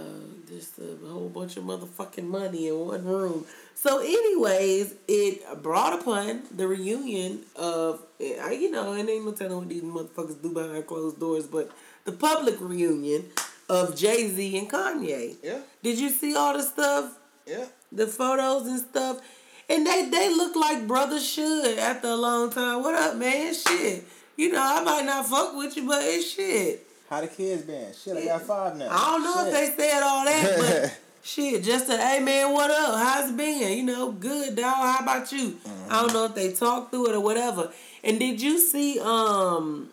just 0.46 0.78
a 0.78 1.08
whole 1.08 1.30
bunch 1.30 1.56
of 1.56 1.64
motherfucking 1.64 2.26
money 2.26 2.68
in 2.68 2.78
one 2.78 3.06
room. 3.06 3.46
So, 3.76 4.00
anyways, 4.00 4.94
it 5.08 5.64
brought 5.64 6.02
upon 6.02 6.42
the 6.54 6.68
reunion 6.68 7.40
of, 7.56 8.02
I, 8.20 8.58
you 8.60 8.70
know, 8.72 8.92
and 8.92 9.08
I 9.08 9.14
ain't 9.14 9.24
no 9.24 9.32
telling 9.32 9.58
what 9.58 9.70
these 9.70 9.84
motherfuckers 9.84 10.42
do 10.42 10.54
behind 10.54 10.86
closed 10.86 11.18
doors, 11.18 11.48
but 11.48 11.72
the 12.04 12.12
public 12.12 12.60
reunion 12.60 13.24
of 13.70 13.96
Jay 13.96 14.28
Z 14.28 14.58
and 14.58 14.70
Kanye. 14.70 15.38
Yeah. 15.42 15.60
Did 15.82 16.00
you 16.00 16.10
see 16.10 16.36
all 16.36 16.58
the 16.58 16.64
stuff? 16.64 17.18
Yeah. 17.48 17.68
The 17.90 18.06
photos 18.06 18.68
and 18.68 18.80
stuff? 18.82 19.22
And 19.70 19.88
they, 19.88 20.10
they 20.10 20.28
look 20.28 20.58
like 20.58 20.90
brothers 20.90 21.26
should 21.26 21.80
after 21.80 22.10
a 22.10 22.18
long 22.18 22.50
time. 22.52 22.84
What 22.84 22.96
up, 22.96 23.16
man? 23.16 23.54
Shit. 23.54 24.04
You 24.36 24.52
know, 24.52 24.62
I 24.62 24.84
might 24.84 25.06
not 25.06 25.26
fuck 25.26 25.56
with 25.56 25.78
you, 25.78 25.88
but 25.88 26.04
it's 26.04 26.30
shit. 26.30 26.86
How 27.10 27.22
the 27.22 27.28
kids 27.28 27.64
been? 27.64 27.94
Shit, 27.94 28.18
I 28.18 28.26
got 28.26 28.42
five 28.42 28.76
now. 28.76 28.88
I 28.90 29.12
don't 29.12 29.24
know 29.24 29.46
Shit. 29.46 29.54
if 29.54 29.78
they 29.78 29.84
said 29.84 30.04
all 30.04 30.26
that, 30.26 30.56
but 30.58 31.00
shit, 31.24 31.64
just 31.64 31.90
a 31.90 31.98
hey 31.98 32.20
man, 32.20 32.54
what 32.54 32.72
up? 32.72 32.96
How's 32.96 33.30
it 33.30 33.38
been? 33.38 33.78
You 33.78 33.84
know, 33.84 34.12
good 34.12 34.56
dog. 34.56 34.76
How 34.76 35.00
about 35.02 35.32
you? 35.32 35.52
Mm-hmm. 35.52 35.92
I 35.92 36.02
don't 36.02 36.14
know 36.14 36.26
if 36.26 36.36
they 36.36 36.54
talked 36.54 36.92
through 36.92 37.10
it 37.10 37.16
or 37.16 37.20
whatever. 37.20 37.72
And 38.04 38.20
did 38.20 38.42
you 38.42 38.58
see 38.60 39.00
um 39.00 39.90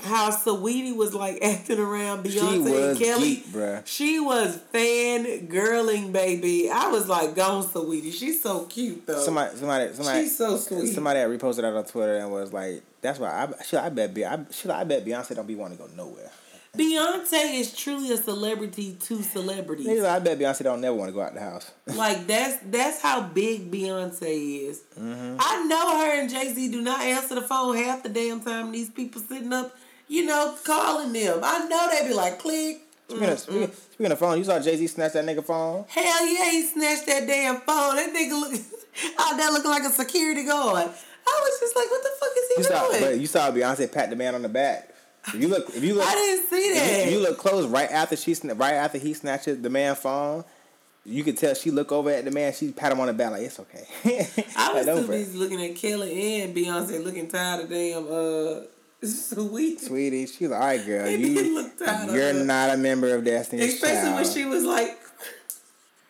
how 0.00 0.30
Saweetie 0.30 0.96
was 0.96 1.14
like 1.14 1.38
acting 1.42 1.78
around 1.78 2.24
Beyonce 2.24 2.66
She 2.66 2.82
and 2.82 2.98
Kelly? 2.98 3.34
geek, 3.36 3.46
bruh. 3.46 3.86
She 3.86 4.20
was 4.20 4.56
fan 4.72 5.48
girling, 5.48 6.12
baby. 6.12 6.70
I 6.70 6.88
was 6.88 7.08
like, 7.08 7.34
gone, 7.34 7.64
Saweetie. 7.64 8.12
She's 8.12 8.42
so 8.42 8.64
cute 8.66 9.06
though. 9.06 9.20
Somebody, 9.20 9.56
somebody, 9.56 9.92
somebody. 9.94 10.22
She's 10.22 10.36
so 10.36 10.56
sweet. 10.56 10.88
Somebody 10.88 11.20
had 11.20 11.28
reposted 11.30 11.62
that 11.62 11.74
on 11.74 11.84
Twitter 11.84 12.16
and 12.16 12.30
was 12.30 12.52
like, 12.52 12.82
"That's 13.00 13.18
why 13.18 13.28
I 13.28 13.62
should. 13.64 13.80
I 13.80 13.88
bet. 13.88 14.14
Be, 14.14 14.24
I 14.24 14.44
should. 14.50 14.70
I 14.70 14.84
bet 14.84 15.04
Beyonce 15.04 15.34
don't 15.34 15.46
be 15.46 15.54
wanting 15.54 15.78
to 15.78 15.84
go 15.84 15.90
nowhere. 15.96 16.30
Beyonce 16.76 17.58
is 17.58 17.74
truly 17.74 18.12
a 18.12 18.16
celebrity 18.16 18.96
to 19.00 19.22
celebrities. 19.22 19.86
Niggas, 19.86 20.04
I 20.04 20.18
bet 20.20 20.38
Beyonce 20.38 20.62
don't 20.62 20.80
never 20.80 20.94
want 20.96 21.08
to 21.08 21.12
go 21.12 21.22
out 21.22 21.34
the 21.34 21.40
house. 21.40 21.70
Like 21.88 22.26
that's 22.26 22.58
that's 22.66 23.00
how 23.00 23.22
big 23.22 23.72
Beyonce 23.72 24.68
is. 24.68 24.82
Mm-hmm. 24.98 25.36
I 25.40 25.64
know 25.64 25.98
her 25.98 26.20
and 26.20 26.30
Jay 26.30 26.52
Z 26.52 26.70
do 26.70 26.80
not 26.82 27.00
answer 27.00 27.34
the 27.34 27.42
phone 27.42 27.76
half 27.76 28.02
the 28.04 28.10
damn 28.10 28.40
time. 28.40 28.70
These 28.70 28.90
people 28.90 29.20
sitting 29.22 29.52
up, 29.52 29.74
you 30.08 30.24
know, 30.26 30.56
calling 30.64 31.12
them. 31.12 31.40
I 31.42 31.66
know 31.68 31.88
they'd 31.90 32.08
be 32.08 32.14
like, 32.14 32.38
click. 32.38 32.82
Speaking 33.08 33.28
of, 33.28 33.38
speaking, 33.38 33.72
speaking 33.92 34.12
of 34.12 34.18
phone, 34.18 34.38
you 34.38 34.44
saw 34.44 34.60
Jay 34.60 34.76
Z 34.76 34.86
snatch 34.88 35.12
that 35.14 35.24
nigga 35.24 35.42
phone. 35.44 35.84
Hell 35.88 36.26
yeah, 36.26 36.50
he 36.50 36.62
snatched 36.66 37.06
that 37.06 37.26
damn 37.26 37.56
phone. 37.60 37.96
That 37.96 38.12
nigga 38.14 38.38
look 38.38 38.52
out 39.18 39.36
there 39.36 39.50
looking 39.50 39.70
like 39.70 39.84
a 39.84 39.90
security 39.90 40.44
guard. 40.44 40.90
I 41.30 41.40
was 41.42 41.60
just 41.60 41.76
like, 41.76 41.90
what 41.90 42.02
the 42.02 42.10
fuck 42.20 42.30
is 42.36 42.48
he 42.48 42.54
You 42.58 42.64
saw, 42.64 42.88
doing? 42.90 43.00
but 43.02 43.20
you 43.20 43.26
saw 43.26 43.50
Beyonce 43.50 43.90
pat 43.90 44.10
the 44.10 44.16
man 44.16 44.34
on 44.34 44.42
the 44.42 44.48
back. 44.48 44.94
If 45.28 45.34
you 45.36 45.48
look, 45.48 45.68
if 45.74 45.82
you 45.82 45.94
look, 45.96 46.06
I 46.06 46.12
didn't 46.14 46.48
see 46.48 46.56
if 46.56 46.74
you- 46.74 46.74
that. 46.80 47.06
If 47.06 47.12
you 47.12 47.20
look 47.20 47.38
close, 47.38 47.66
right 47.66 47.90
after 47.90 48.16
she, 48.16 48.34
right 48.54 48.74
after 48.74 48.98
he 48.98 49.14
snatches 49.14 49.60
the 49.62 49.70
man 49.70 49.94
phone, 49.94 50.44
you 51.04 51.24
could 51.24 51.38
tell 51.38 51.54
she 51.54 51.70
look 51.70 51.92
over 51.92 52.10
at 52.10 52.24
the 52.26 52.30
man. 52.30 52.52
She 52.52 52.72
pat 52.72 52.92
him 52.92 53.00
on 53.00 53.06
the 53.06 53.14
back 53.14 53.30
like 53.30 53.42
it's 53.42 53.58
okay. 53.60 53.86
I 54.56 54.72
was 54.74 54.84
too 54.84 55.06
busy 55.08 55.38
looking 55.38 55.62
at 55.64 55.74
Kelly 55.76 56.42
and 56.42 56.54
Beyonce 56.54 57.02
looking 57.02 57.28
tired 57.28 57.64
of 57.64 57.70
damn 57.70 58.04
uh 58.06 58.66
sweet. 59.02 59.80
Sweetie, 59.80 60.26
she's 60.26 60.48
like, 60.48 60.60
all 60.60 60.66
right, 60.66 60.84
girl, 60.86 61.04
They 61.04 61.16
you, 61.16 61.34
did 61.34 61.52
look 61.52 61.78
tired 61.78 62.08
of 62.10 62.14
you're 62.14 62.32
not 62.44 62.70
a 62.70 62.76
member 62.76 63.14
of 63.14 63.24
Destiny's 63.24 63.74
Especially 63.74 64.12
when 64.12 64.24
she 64.32 64.44
was 64.44 64.64
like, 64.64 64.98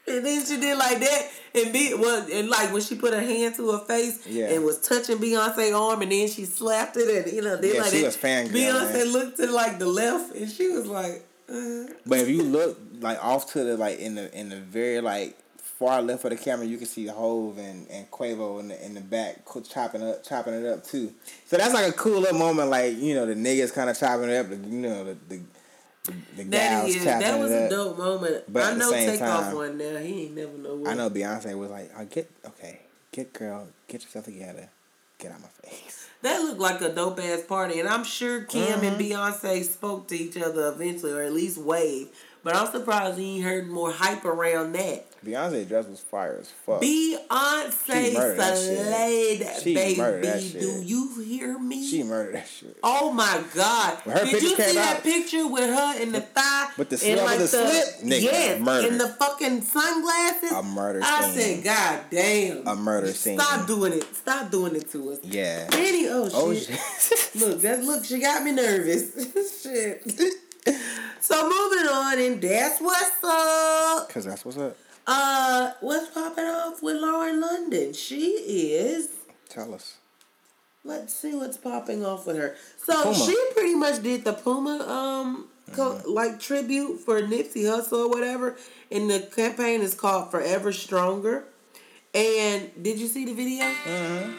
and 0.07 0.25
then 0.25 0.45
she 0.47 0.59
did 0.59 0.79
like 0.79 0.99
that, 1.01 1.31
and 1.55 1.73
be 1.73 1.93
well, 1.95 2.27
and 2.33 2.49
like 2.49 2.73
when 2.73 2.81
she 2.81 2.95
put 2.95 3.13
her 3.13 3.21
hand 3.21 3.55
to 3.57 3.71
her 3.73 3.79
face 3.81 4.27
Yeah. 4.27 4.47
and 4.51 4.65
was 4.65 4.81
touching 4.81 5.19
Beyonce's 5.19 5.73
arm, 5.75 6.01
and 6.01 6.11
then 6.11 6.29
she 6.29 6.47
slapped 6.47 6.97
it, 6.97 7.27
and 7.27 7.33
you 7.35 7.43
know, 7.43 7.57
then 7.57 7.75
Yeah, 7.75 7.83
like 7.83 7.91
she 7.91 7.99
that. 8.01 8.07
was 8.07 8.17
fangirl, 8.17 8.53
Beyonce 8.53 8.93
man. 8.95 9.13
looked 9.13 9.37
to 9.37 9.51
like 9.51 9.79
the 9.79 9.87
left, 9.87 10.35
and 10.35 10.51
she 10.51 10.69
was 10.71 10.87
like, 10.87 11.27
uh, 11.53 11.93
But 12.07 12.21
if 12.21 12.29
you 12.29 12.43
look 12.43 12.79
like 13.01 13.23
off 13.23 13.53
to 13.53 13.65
the 13.65 13.77
like 13.77 13.99
in 13.99 14.15
the 14.15 14.35
in 14.39 14.49
the 14.49 14.57
very 14.57 15.01
like 15.03 15.37
far 15.79 16.03
left 16.03 16.25
of 16.25 16.31
the 16.31 16.37
camera, 16.37 16.67
you 16.67 16.77
can 16.77 16.87
see 16.87 17.07
Hove 17.07 17.59
and 17.59 17.89
and 17.89 18.11
Quavo 18.11 18.59
in 18.61 18.69
the 18.69 18.85
in 18.85 18.95
the 18.95 19.01
back 19.01 19.45
chopping 19.69 20.03
up 20.03 20.25
chopping 20.25 20.55
it 20.55 20.67
up 20.67 20.85
too. 20.85 21.13
So 21.47 21.57
that's 21.57 21.73
like 21.73 21.89
a 21.89 21.93
cool 21.93 22.21
little 22.21 22.39
moment, 22.39 22.71
like 22.71 22.99
you 22.99 23.15
know 23.15 23.27
the 23.27 23.35
niggas 23.35 23.73
kind 23.73 23.89
of 23.89 23.99
chopping 23.99 24.29
it 24.29 24.37
up, 24.37 24.49
the, 24.49 24.57
you 24.57 24.81
know 24.81 25.05
the 25.05 25.17
the, 25.29 25.41
the, 26.37 26.45
that 26.45 26.89
is 26.89 26.97
chopping 26.97 27.21
that 27.21 27.39
was 27.39 27.53
it 27.53 27.55
a 27.55 27.65
up. 27.65 27.71
dope 27.71 27.99
moment. 27.99 28.45
But 28.53 28.63
I 28.65 28.77
know 28.77 28.91
Takeoff 28.91 29.55
one 29.55 29.79
now. 29.79 29.99
He 29.99 30.25
ain't 30.25 30.37
never 30.37 30.59
know 30.59 30.75
what. 30.77 30.91
I 30.91 30.95
know 30.95 31.11
Beyonce 31.11 31.57
was 31.57 31.71
like, 31.71 31.91
oh, 31.97 32.05
get 32.07 32.29
okay, 32.45 32.81
get 33.13 33.33
girl, 33.33 33.69
get 33.87 34.03
yourself 34.03 34.25
together, 34.25 34.69
get 35.19 35.33
out 35.33 35.41
my 35.41 35.49
face. 35.69 36.05
That 36.21 36.43
looked 36.43 36.59
like 36.59 36.81
a 36.81 36.93
dope 36.93 37.21
ass 37.21 37.45
party, 37.45 37.79
and 37.79 37.89
I'm 37.89 38.03
sure 38.03 38.41
Kim 38.43 38.83
and 38.83 38.99
mm-hmm. 38.99 39.01
Beyonce 39.01 39.63
spoke 39.63 40.09
to 40.09 40.19
each 40.19 40.37
other 40.37 40.67
eventually, 40.67 41.13
or 41.13 41.23
at 41.23 41.33
least 41.33 41.59
waved. 41.59 42.11
But 42.43 42.57
I'm 42.57 42.67
surprised 42.73 43.21
ain't 43.21 43.45
heard 43.45 43.69
more 43.69 43.93
hype 43.93 44.25
around 44.25 44.73
that. 44.73 45.07
Beyonce 45.25 45.67
dress 45.67 45.87
was 45.87 46.01
fire 46.01 46.39
as 46.41 46.49
fuck. 46.49 46.81
Beyonce 46.81 48.13
slayed, 48.57 49.49
She 49.63 49.75
murdered 49.97 50.25
that 50.25 50.35
baby. 50.37 50.49
shit. 50.49 50.61
Do 50.61 50.83
you 50.85 51.21
hear 51.23 51.59
me? 51.59 51.87
she 51.89 52.03
murdered 52.05 52.37
that 52.37 52.47
shit. 52.49 52.79
Oh 52.83 53.13
my 53.13 53.43
God! 53.55 53.99
Did 54.05 54.43
you 54.43 54.57
see 54.57 54.75
that 54.75 54.97
out- 54.99 55.03
picture 55.03 55.47
with 55.49 55.65
her 55.75 56.01
in 56.01 56.13
the 56.13 56.21
thigh? 56.21 56.69
With 56.79 56.91
the 56.91 56.97
and 57.11 57.19
slip 57.21 57.33
of 57.33 57.39
the 57.39 57.49
slip? 57.49 58.03
Nigga, 58.05 58.23
yes, 58.23 58.85
in 58.85 58.99
the 58.99 59.09
fucking 59.09 59.63
sunglasses. 59.63 60.53
A 60.53 60.63
murder 60.63 61.01
scene. 61.03 61.11
I 61.13 61.23
scene. 61.31 61.63
said, 61.63 61.65
God 61.65 62.01
damn! 62.11 62.67
A 62.69 62.77
murder 62.77 63.13
scene. 63.13 63.39
Stop 63.39 63.67
doing 63.67 63.93
it! 63.95 64.05
Stop 64.15 64.51
doing 64.51 64.77
it 64.77 64.89
to 64.93 65.11
us. 65.13 65.19
Yeah. 65.25 65.69
Any 65.73 66.07
oh, 66.09 66.29
oh 66.33 66.55
shit! 66.55 66.71
Oh 66.73 67.09
shit. 67.35 67.35
Look, 67.41 67.61
that 67.63 67.83
look, 67.85 68.05
she 68.05 68.19
got 68.21 68.43
me 68.45 68.53
nervous. 68.53 69.13
shit. 69.63 70.03
so 71.21 71.43
moving 71.43 71.87
on, 71.89 72.19
and 72.19 72.41
that's 72.43 72.81
what's 72.81 73.25
up. 73.25 74.09
Cause 74.11 74.25
that's 74.25 74.45
what's 74.45 74.59
up. 74.59 74.77
Uh, 75.11 75.73
what's 75.81 76.11
popping 76.11 76.45
off 76.45 76.83
with 76.83 76.97
Lauren 77.01 77.41
London? 77.41 77.95
She 77.95 78.33
is. 78.77 79.09
Tell 79.49 79.73
us. 79.75 79.97
Let's 80.85 81.15
see 81.15 81.35
what's 81.35 81.57
popping 81.57 82.05
off 82.05 82.27
with 82.27 82.37
her. 82.37 82.57
So 82.77 83.03
Puma. 83.05 83.15
she 83.17 83.37
pretty 83.55 83.75
much 83.75 84.03
did 84.03 84.25
the 84.25 84.35
Puma 84.35 84.79
um 84.87 85.49
co- 85.73 86.03
like 86.07 86.39
tribute 86.41 86.99
for 87.01 87.23
Nipsey 87.23 87.65
Hussle 87.65 88.05
or 88.07 88.09
whatever, 88.11 88.57
and 88.91 89.11
the 89.11 89.21
campaign 89.21 89.81
is 89.81 89.95
called 89.95 90.31
Forever 90.31 90.73
Stronger. 90.73 91.45
And 92.15 92.71
did 92.83 92.99
you 92.99 93.07
see 93.07 93.25
the 93.25 93.33
video? 93.35 93.65
Mm-hmm. 93.65 94.33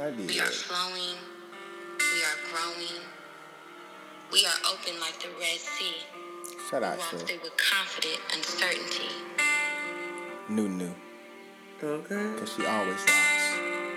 I 0.00 0.10
did. 0.10 0.28
We 0.28 0.40
are 0.40 0.44
flowing 0.46 1.16
We 1.98 2.22
are 2.22 2.38
growing. 2.52 3.00
We 4.32 4.46
are 4.46 4.72
open 4.72 5.00
like 5.00 5.18
the 5.20 5.28
Red 5.40 5.58
Sea. 5.58 5.96
Shout 6.70 6.82
We 6.82 6.86
out 6.88 6.98
walk 6.98 7.10
to 7.10 7.16
through 7.18 7.40
with 7.42 7.56
confident 7.56 8.20
uncertainty. 8.34 9.08
New 10.50 10.68
New. 10.68 10.94
Okay. 11.82 12.32
Because 12.34 12.52
she 12.54 12.66
always 12.66 12.96
rocks 12.96 13.54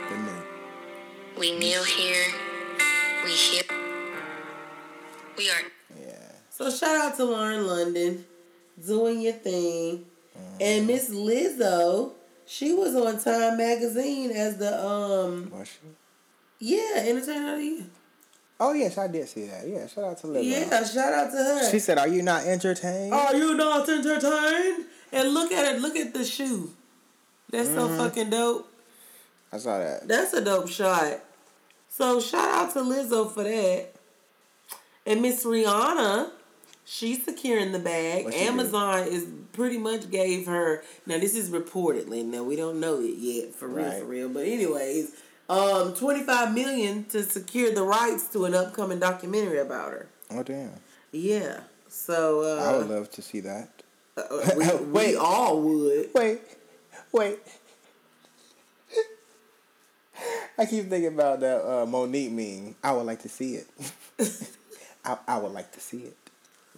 the 0.10 0.18
new. 0.18 0.44
We 1.38 1.58
kneel 1.58 1.84
here. 1.84 2.26
We 3.26 3.32
hear. 3.32 3.64
We 5.38 5.50
are. 5.50 5.62
Yeah. 6.00 6.32
So 6.50 6.70
shout 6.70 6.96
out 6.96 7.18
to 7.18 7.26
Lauren 7.26 7.66
London, 7.68 8.26
doing 8.86 9.22
your 9.22 9.34
thing, 9.34 10.06
Mm-hmm. 10.36 10.58
and 10.62 10.88
Miss 10.88 11.12
Lizzo. 11.12 12.14
She 12.48 12.74
was 12.74 12.96
on 12.96 13.20
Time 13.24 13.56
Magazine 13.58 14.32
as 14.32 14.58
the 14.58 14.84
um. 14.84 15.52
Was 15.52 15.68
she? 15.68 15.88
Yeah, 16.76 17.04
Entertainer 17.06 17.54
of 17.54 17.60
the 17.60 17.64
Year. 17.66 17.84
Oh 18.60 18.74
yes, 18.74 18.98
I 18.98 19.08
did 19.10 19.28
see 19.30 19.46
that. 19.46 19.68
Yeah, 19.68 19.86
shout 19.86 20.04
out 20.06 20.18
to 20.20 20.28
Lizzo. 20.28 20.44
Yeah, 20.44 20.84
shout 20.86 21.14
out 21.14 21.30
to 21.32 21.38
her. 21.38 21.70
She 21.70 21.78
said, 21.78 22.00
"Are 22.00 22.08
you 22.08 22.24
not 22.24 22.46
entertained?" 22.46 23.14
Are 23.14 23.36
you 23.36 23.54
not 23.56 23.88
entertained? 23.88 24.86
And 25.14 25.34
look 25.34 25.52
at 25.52 25.76
it. 25.76 25.82
Look 25.82 25.96
at 25.96 26.14
the 26.14 26.26
shoe. 26.26 26.74
That's 27.52 27.70
so 27.70 27.88
Mhm. 27.88 27.98
fucking 27.98 28.30
dope. 28.32 28.68
I 29.52 29.58
saw 29.60 29.78
that. 29.78 30.08
That's 30.08 30.34
a 30.34 30.42
dope 30.42 30.68
shot. 30.68 31.20
So 31.88 32.20
shout 32.20 32.50
out 32.50 32.74
to 32.74 32.80
Lizzo 32.80 33.32
for 33.32 33.44
that. 33.44 33.92
And 35.06 35.22
Miss 35.22 35.44
Rihanna, 35.44 36.32
she's 36.86 37.24
securing 37.24 37.72
the 37.72 37.78
bag. 37.80 38.26
What? 38.26 38.34
Amazon 38.34 39.08
is 39.08 39.28
pretty 39.52 39.78
much 39.78 40.10
gave 40.10 40.48
her. 40.48 40.84
Now 41.06 41.20
this 41.20 41.36
is 41.36 41.52
reportedly. 41.52 42.26
Now 42.26 42.42
we 42.44 42.56
don't 42.56 42.80
know 42.80 43.00
it 43.00 43.16
yet 43.18 43.54
for 43.54 43.68
real, 43.68 43.86
Right. 43.86 44.00
for 44.00 44.06
real. 44.06 44.30
But 44.30 44.48
anyways, 44.48 45.12
um, 45.50 45.94
twenty 45.94 46.24
five 46.24 46.56
million 46.56 47.06
to 47.10 47.22
secure 47.24 47.72
the 47.72 47.84
rights 47.84 48.24
to 48.30 48.46
an 48.46 48.56
upcoming 48.56 48.98
documentary 49.00 49.60
about 49.60 49.92
her. 49.92 50.08
Oh 50.32 50.42
damn! 50.42 50.72
Yeah. 51.12 51.60
So 51.90 52.42
uh, 52.42 52.64
I 52.64 52.78
would 52.78 52.90
love 52.90 53.12
to 53.12 53.22
see 53.22 53.42
that. 53.42 53.83
Uh, 54.18 54.50
we, 54.58 54.86
we 54.86 55.16
all 55.16 55.62
would. 55.62 56.10
Wait, 56.14 56.42
wait. 57.12 57.40
I 60.58 60.66
keep 60.66 60.90
thinking 60.90 61.14
about 61.14 61.40
that 61.40 61.66
uh, 61.68 61.86
Monique 61.86 62.32
meme. 62.32 62.76
I 62.84 62.92
would 62.94 63.06
like 63.06 63.22
to 63.24 63.30
see 63.30 63.56
it. 63.56 63.68
I, 65.06 65.18
I 65.28 65.38
would 65.38 65.52
like 65.52 65.72
to 65.72 65.80
see 65.80 66.04
it. 66.04 66.18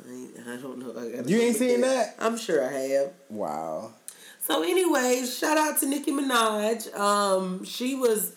I, 0.07 0.53
I 0.53 0.55
don't 0.57 0.79
know. 0.79 0.93
I 0.97 1.27
You 1.27 1.39
ain't 1.41 1.55
seen 1.55 1.81
that? 1.81 2.15
I'm 2.19 2.37
sure 2.37 2.65
I 2.65 2.71
have. 2.71 3.11
Wow. 3.29 3.93
So, 4.41 4.63
anyways, 4.63 5.37
shout 5.37 5.57
out 5.57 5.79
to 5.79 5.87
Nicki 5.87 6.11
Minaj. 6.11 6.93
Um, 6.97 7.63
she 7.65 7.95
was, 7.95 8.33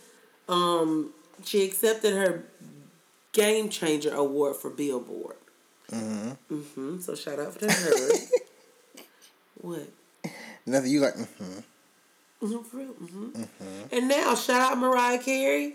um, 0.48 1.12
she 1.44 1.64
accepted 1.64 2.14
her 2.14 2.44
Game 3.32 3.68
Changer 3.68 4.14
Award 4.14 4.56
for 4.56 4.70
Billboard. 4.70 5.36
Mm-hmm. 5.92 6.54
Mm-hmm. 6.54 7.00
So 7.00 7.14
shout 7.14 7.38
out 7.38 7.58
to 7.60 7.70
her. 7.70 8.08
what? 9.60 9.88
Nothing 10.66 10.90
you 10.90 11.00
like. 11.00 11.14
Mm-hmm. 11.14 11.58
Mm-hmm, 12.42 12.62
for 12.62 12.76
real. 12.76 12.88
Mm-hmm. 12.88 13.24
Mm-hmm. 13.42 13.94
And 13.94 14.08
now, 14.08 14.34
shout 14.34 14.72
out 14.72 14.78
Mariah 14.78 15.18
Carey. 15.18 15.74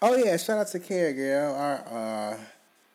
Oh 0.00 0.16
yeah, 0.16 0.36
shout 0.36 0.58
out 0.58 0.68
to 0.68 0.78
Carey, 0.80 1.12
girl. 1.14 1.54
Our 1.54 2.32
uh, 2.32 2.36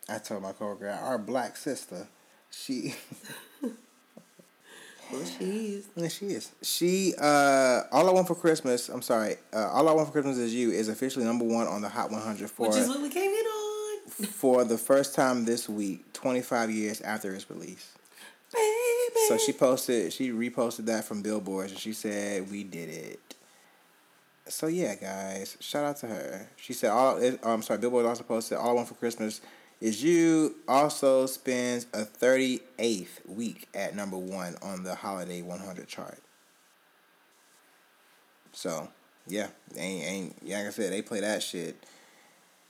I 0.09 0.17
told 0.19 0.43
my 0.43 0.51
coworker 0.51 0.89
our 0.89 1.17
black 1.17 1.57
sister. 1.57 2.07
She. 2.49 2.93
well, 3.61 5.25
she 5.25 5.43
is. 5.43 5.87
Yeah, 5.95 6.07
she 6.07 6.25
is. 6.27 6.51
She 6.61 7.13
uh, 7.19 7.81
all 7.91 8.07
I 8.09 8.13
want 8.13 8.27
for 8.27 8.35
Christmas. 8.35 8.89
I'm 8.89 9.01
sorry. 9.01 9.35
Uh, 9.51 9.69
all 9.71 9.89
I 9.89 9.91
want 9.91 10.07
for 10.07 10.13
Christmas 10.13 10.37
is 10.37 10.53
you 10.53 10.71
is 10.71 10.87
officially 10.87 11.25
number 11.25 11.45
one 11.45 11.67
on 11.67 11.81
the 11.81 11.89
Hot 11.89 12.11
100 12.11 12.49
for 12.49 12.67
Which 12.67 12.77
is 12.77 12.87
what 12.87 13.01
we 13.01 13.09
came 13.09 13.31
in 13.31 13.45
on. 13.45 14.25
for 14.27 14.63
the 14.63 14.77
first 14.77 15.15
time 15.15 15.45
this 15.45 15.67
week, 15.67 16.13
25 16.13 16.69
years 16.71 17.01
after 17.01 17.33
its 17.33 17.49
release. 17.49 17.91
Baby. 18.53 19.27
So 19.27 19.37
she 19.37 19.53
posted, 19.53 20.13
she 20.13 20.29
reposted 20.29 20.85
that 20.85 21.05
from 21.05 21.21
Billboard, 21.21 21.69
and 21.69 21.79
she 21.79 21.93
said, 21.93 22.49
"We 22.51 22.63
did 22.63 22.89
it." 22.89 23.35
So 24.47 24.67
yeah, 24.67 24.95
guys, 24.95 25.57
shout 25.59 25.85
out 25.85 25.97
to 25.97 26.07
her. 26.07 26.47
She 26.57 26.73
said, 26.73 26.91
"All 26.91 27.17
I'm 27.17 27.39
um, 27.43 27.61
sorry." 27.61 27.79
Billboard 27.79 28.05
also 28.05 28.23
posted, 28.23 28.57
"All 28.57 28.69
I 28.69 28.73
want 28.73 28.87
for 28.87 28.95
Christmas 28.95 29.41
is 29.81 30.03
you." 30.03 30.55
Also 30.67 31.25
spends 31.25 31.87
a 31.93 32.05
38th 32.05 33.25
week 33.27 33.67
at 33.73 33.95
number 33.95 34.17
one 34.17 34.55
on 34.61 34.83
the 34.83 34.95
Holiday 34.95 35.41
100 35.41 35.87
chart. 35.87 36.19
So 38.51 38.89
yeah, 39.27 39.47
ain't 39.77 40.05
ain't 40.05 40.35
yeah, 40.43 40.59
like 40.59 40.67
I 40.67 40.69
said, 40.71 40.91
they 40.91 41.01
play 41.01 41.21
that 41.21 41.41
shit 41.41 41.83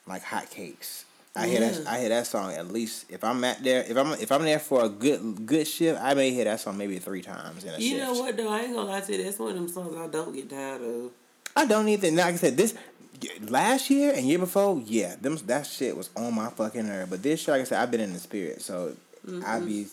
like 0.08 0.24
hotcakes. 0.24 1.06
I 1.36 1.48
hear 1.48 1.62
that. 1.62 1.88
I 1.88 2.00
hear 2.00 2.10
that 2.10 2.28
song 2.28 2.54
at 2.54 2.72
least 2.72 3.06
if 3.10 3.24
I'm 3.24 3.44
at 3.44 3.64
there. 3.64 3.84
If 3.88 3.98
I'm 3.98 4.14
if 4.14 4.32
I'm 4.32 4.44
there 4.44 4.60
for 4.60 4.86
a 4.86 4.90
good 4.90 5.46
good 5.48 5.68
shift, 5.68 6.00
I 6.02 6.14
may 6.14 6.30
hear 6.32 6.44
that 6.46 6.60
song 6.60 6.78
maybe 6.78 7.00
three 7.00 7.24
times 7.24 7.64
in 7.64 7.74
a 7.74 7.78
You 7.80 7.98
shift. 7.98 8.04
know 8.04 8.14
what 8.14 8.38
though? 8.38 8.50
I 8.50 8.62
ain't 8.62 8.76
gonna 8.76 8.90
lie 8.90 9.02
to 9.02 9.12
you. 9.12 9.24
That's 9.24 9.40
one 9.40 9.50
of 9.50 9.56
them 9.56 9.68
songs 9.68 9.96
I 9.98 10.08
don't 10.08 10.34
get 10.34 10.50
tired 10.50 10.82
of. 10.82 11.12
I 11.56 11.66
don't 11.66 11.88
even. 11.90 12.16
Like 12.16 12.34
I 12.34 12.38
said, 12.38 12.56
this 12.56 12.76
last 13.42 13.90
year 13.90 14.14
and 14.16 14.28
year 14.28 14.38
before, 14.40 14.82
yeah, 14.86 15.16
them 15.16 15.38
that 15.48 15.66
shit 15.66 15.98
was 15.98 16.12
on 16.16 16.36
my 16.36 16.50
fucking 16.50 16.86
nerve. 16.86 17.10
But 17.10 17.24
this 17.24 17.48
year, 17.48 17.56
like 17.58 17.62
I 17.62 17.66
said, 17.66 17.82
I've 17.82 17.90
been 17.90 18.02
in 18.02 18.14
the 18.14 18.20
spirit, 18.20 18.62
so 18.62 18.96
mm-hmm. 19.26 19.44
I 19.46 19.60
be. 19.60 19.88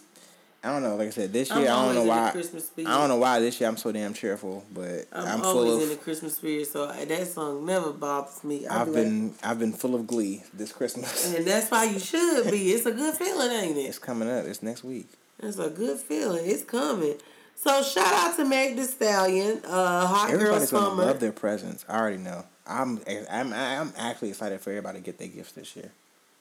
I 0.63 0.73
don't 0.73 0.83
know. 0.83 0.97
Like 0.97 1.09
I 1.09 1.11
said, 1.11 1.33
this 1.33 1.51
I'm 1.51 1.63
year 1.63 1.71
I 1.71 1.87
don't 1.87 1.95
know 1.95 2.05
why. 2.05 2.29
I 2.29 2.99
don't 2.99 3.09
know 3.09 3.17
why 3.17 3.41
this 3.41 3.59
year 3.61 3.69
I'm 3.69 3.79
so 3.79 3.93
damn 3.93 4.13
cheerful, 4.13 4.63
but 4.75 5.07
I'm, 5.11 5.27
I'm, 5.27 5.43
always 5.43 5.71
full 5.71 5.83
in 5.83 5.89
the 5.89 5.97
Christmas 5.97 6.37
spirit, 6.37 6.67
so 6.67 6.87
that 6.87 7.27
song 7.29 7.65
never 7.65 7.93
bothers 7.93 8.45
me. 8.45 8.67
I 8.67 8.83
I've 8.83 8.87
be 8.87 8.93
like, 8.93 9.05
been 9.05 9.35
I've 9.43 9.59
been 9.59 9.73
full 9.73 9.95
of 9.95 10.07
glee 10.07 10.43
this 10.53 10.73
Christmas. 10.73 11.35
and 11.35 11.47
that's 11.47 11.71
why 11.71 11.85
you 11.85 11.99
should 11.99 12.51
be. 12.51 12.73
It's 12.73 12.85
a 12.85 12.93
good 12.93 13.15
feeling, 13.15 13.51
ain't 13.51 13.79
it? 13.79 13.83
It's 13.83 13.99
coming 13.99 14.29
up. 14.29 14.45
It's 14.45 14.63
next 14.63 14.85
week. 14.85 15.09
It's 15.43 15.59
a 15.59 15.71
good 15.71 15.99
feeling. 15.99 16.45
It's 16.45 16.65
coming. 16.65 17.15
So 17.57 17.83
shout 17.83 18.13
out 18.13 18.37
to 18.37 18.45
Meg 18.45 18.77
The 18.77 18.85
Stallion, 18.85 19.63
uh, 19.65 20.07
Hot 20.07 20.31
Girl 20.31 20.41
Everybody's 20.41 20.71
gonna 20.71 20.87
Summer. 20.91 21.05
love 21.05 21.21
their 21.21 21.33
presents. 21.33 21.85
I 21.89 21.99
already 21.99 22.19
know. 22.19 22.45
I'm 22.67 23.01
I'm 23.31 23.53
I'm 23.55 23.93
actually 23.97 24.29
excited 24.29 24.61
for 24.61 24.71
everybody 24.71 24.99
to 24.99 25.05
get 25.05 25.19
their 25.19 25.29
gifts 25.29 25.53
this 25.53 25.75
year, 25.75 25.91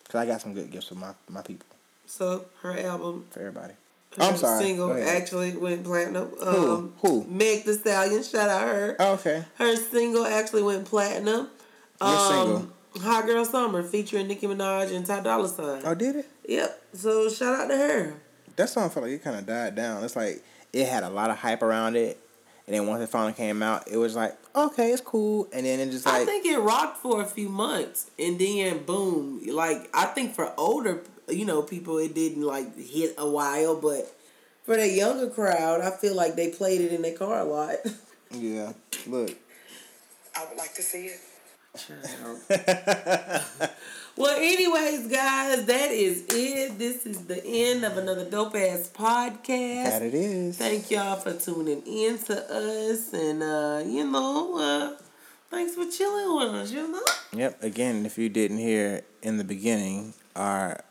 cause 0.09 0.19
I 0.19 0.25
got 0.25 0.41
some 0.41 0.53
good 0.53 0.71
gifts 0.71 0.87
for 0.89 0.95
my 0.95 1.13
my 1.29 1.41
people 1.41 1.67
So 2.05 2.45
her 2.61 2.77
album, 2.77 3.25
for 3.31 3.39
everybody. 3.39 3.73
Her 4.17 4.23
I'm 4.23 4.37
sorry. 4.37 4.63
single 4.63 4.93
actually 4.93 5.55
went 5.55 5.83
platinum. 5.83 6.29
Who? 6.39 6.71
Um, 6.73 6.93
Who? 7.01 7.25
Meg 7.27 7.63
The 7.65 7.73
Stallion. 7.75 8.23
Shout 8.23 8.49
out 8.49 8.67
her. 8.67 8.95
Oh, 8.99 9.13
okay. 9.13 9.45
Her 9.55 9.75
single 9.75 10.25
actually 10.25 10.63
went 10.63 10.85
platinum. 10.85 11.49
What 11.99 12.09
Um, 12.09 12.73
Hot 13.01 13.25
Girl 13.25 13.45
Summer 13.45 13.83
featuring 13.83 14.27
Nicki 14.27 14.47
Minaj 14.47 14.93
and 14.95 15.05
Ty 15.05 15.21
Dolla 15.21 15.47
Sign. 15.47 15.81
Oh, 15.85 15.93
did 15.93 16.15
it? 16.17 16.29
Yep. 16.47 16.83
So 16.93 17.29
shout 17.29 17.53
out 17.55 17.67
to 17.67 17.77
her. 17.77 18.13
That 18.55 18.69
song 18.69 18.89
felt 18.89 19.05
like 19.05 19.13
it 19.13 19.23
kind 19.23 19.37
of 19.37 19.45
died 19.45 19.75
down. 19.75 20.03
It's 20.03 20.15
like 20.15 20.43
it 20.73 20.87
had 20.87 21.03
a 21.03 21.09
lot 21.09 21.29
of 21.29 21.37
hype 21.37 21.61
around 21.61 21.95
it, 21.95 22.19
and 22.67 22.75
then 22.75 22.87
once 22.87 23.01
it 23.01 23.09
finally 23.09 23.33
came 23.33 23.61
out, 23.63 23.87
it 23.89 23.97
was 23.97 24.15
like 24.15 24.35
okay, 24.55 24.91
it's 24.91 25.01
cool, 25.01 25.47
and 25.53 25.65
then 25.65 25.79
it 25.79 25.91
just 25.91 26.05
I 26.07 26.25
think 26.25 26.45
it 26.45 26.57
rocked 26.57 26.97
for 26.97 27.21
a 27.21 27.25
few 27.25 27.47
months 27.47 28.09
and 28.17 28.37
then 28.39 28.83
boom. 28.83 29.41
Like 29.47 29.89
I 29.93 30.05
think 30.07 30.33
for 30.35 30.51
older, 30.57 31.03
you 31.29 31.45
know, 31.45 31.61
people 31.61 31.97
it 31.97 32.13
didn't 32.13 32.43
like 32.43 32.77
hit 32.77 33.15
a 33.17 33.29
while, 33.29 33.79
but 33.79 34.13
for 34.63 34.75
the 34.75 34.87
younger 34.87 35.29
crowd, 35.29 35.81
I 35.81 35.91
feel 35.91 36.15
like 36.15 36.35
they 36.35 36.49
played 36.51 36.81
it 36.81 36.93
in 36.93 37.01
their 37.01 37.17
car 37.17 37.39
a 37.39 37.43
lot. 37.43 37.75
yeah. 38.31 38.73
Look, 39.07 39.31
I 40.35 40.45
would 40.45 40.57
like 40.57 40.73
to 40.75 40.81
see 40.81 41.07
it. 41.07 41.19
well, 44.17 44.37
anyways, 44.37 45.07
guys, 45.07 45.65
that 45.65 45.91
is 45.91 46.25
it. 46.29 46.77
This 46.77 47.05
is 47.05 47.25
the 47.25 47.43
end 47.45 47.85
of 47.85 47.97
another 47.97 48.29
dope 48.29 48.55
ass 48.55 48.91
podcast. 48.93 49.85
that 49.85 50.01
it 50.01 50.13
is. 50.13 50.57
Thank 50.57 50.91
y'all 50.91 51.15
for 51.15 51.33
tuning 51.33 51.81
in 51.85 52.17
to 52.17 52.91
us, 52.91 53.13
and 53.13 53.43
uh, 53.43 53.83
you 53.85 54.05
know, 54.05 54.57
uh, 54.57 55.01
thanks 55.49 55.75
for 55.75 55.85
chilling 55.89 56.35
with 56.37 56.55
us. 56.55 56.71
You 56.71 56.91
know. 56.91 57.01
Yep. 57.33 57.63
Again, 57.63 58.05
if 58.05 58.17
you 58.17 58.29
didn't 58.29 58.57
hear 58.57 59.03
in 59.21 59.37
the 59.37 59.43
beginning, 59.43 60.13
our 60.35 60.83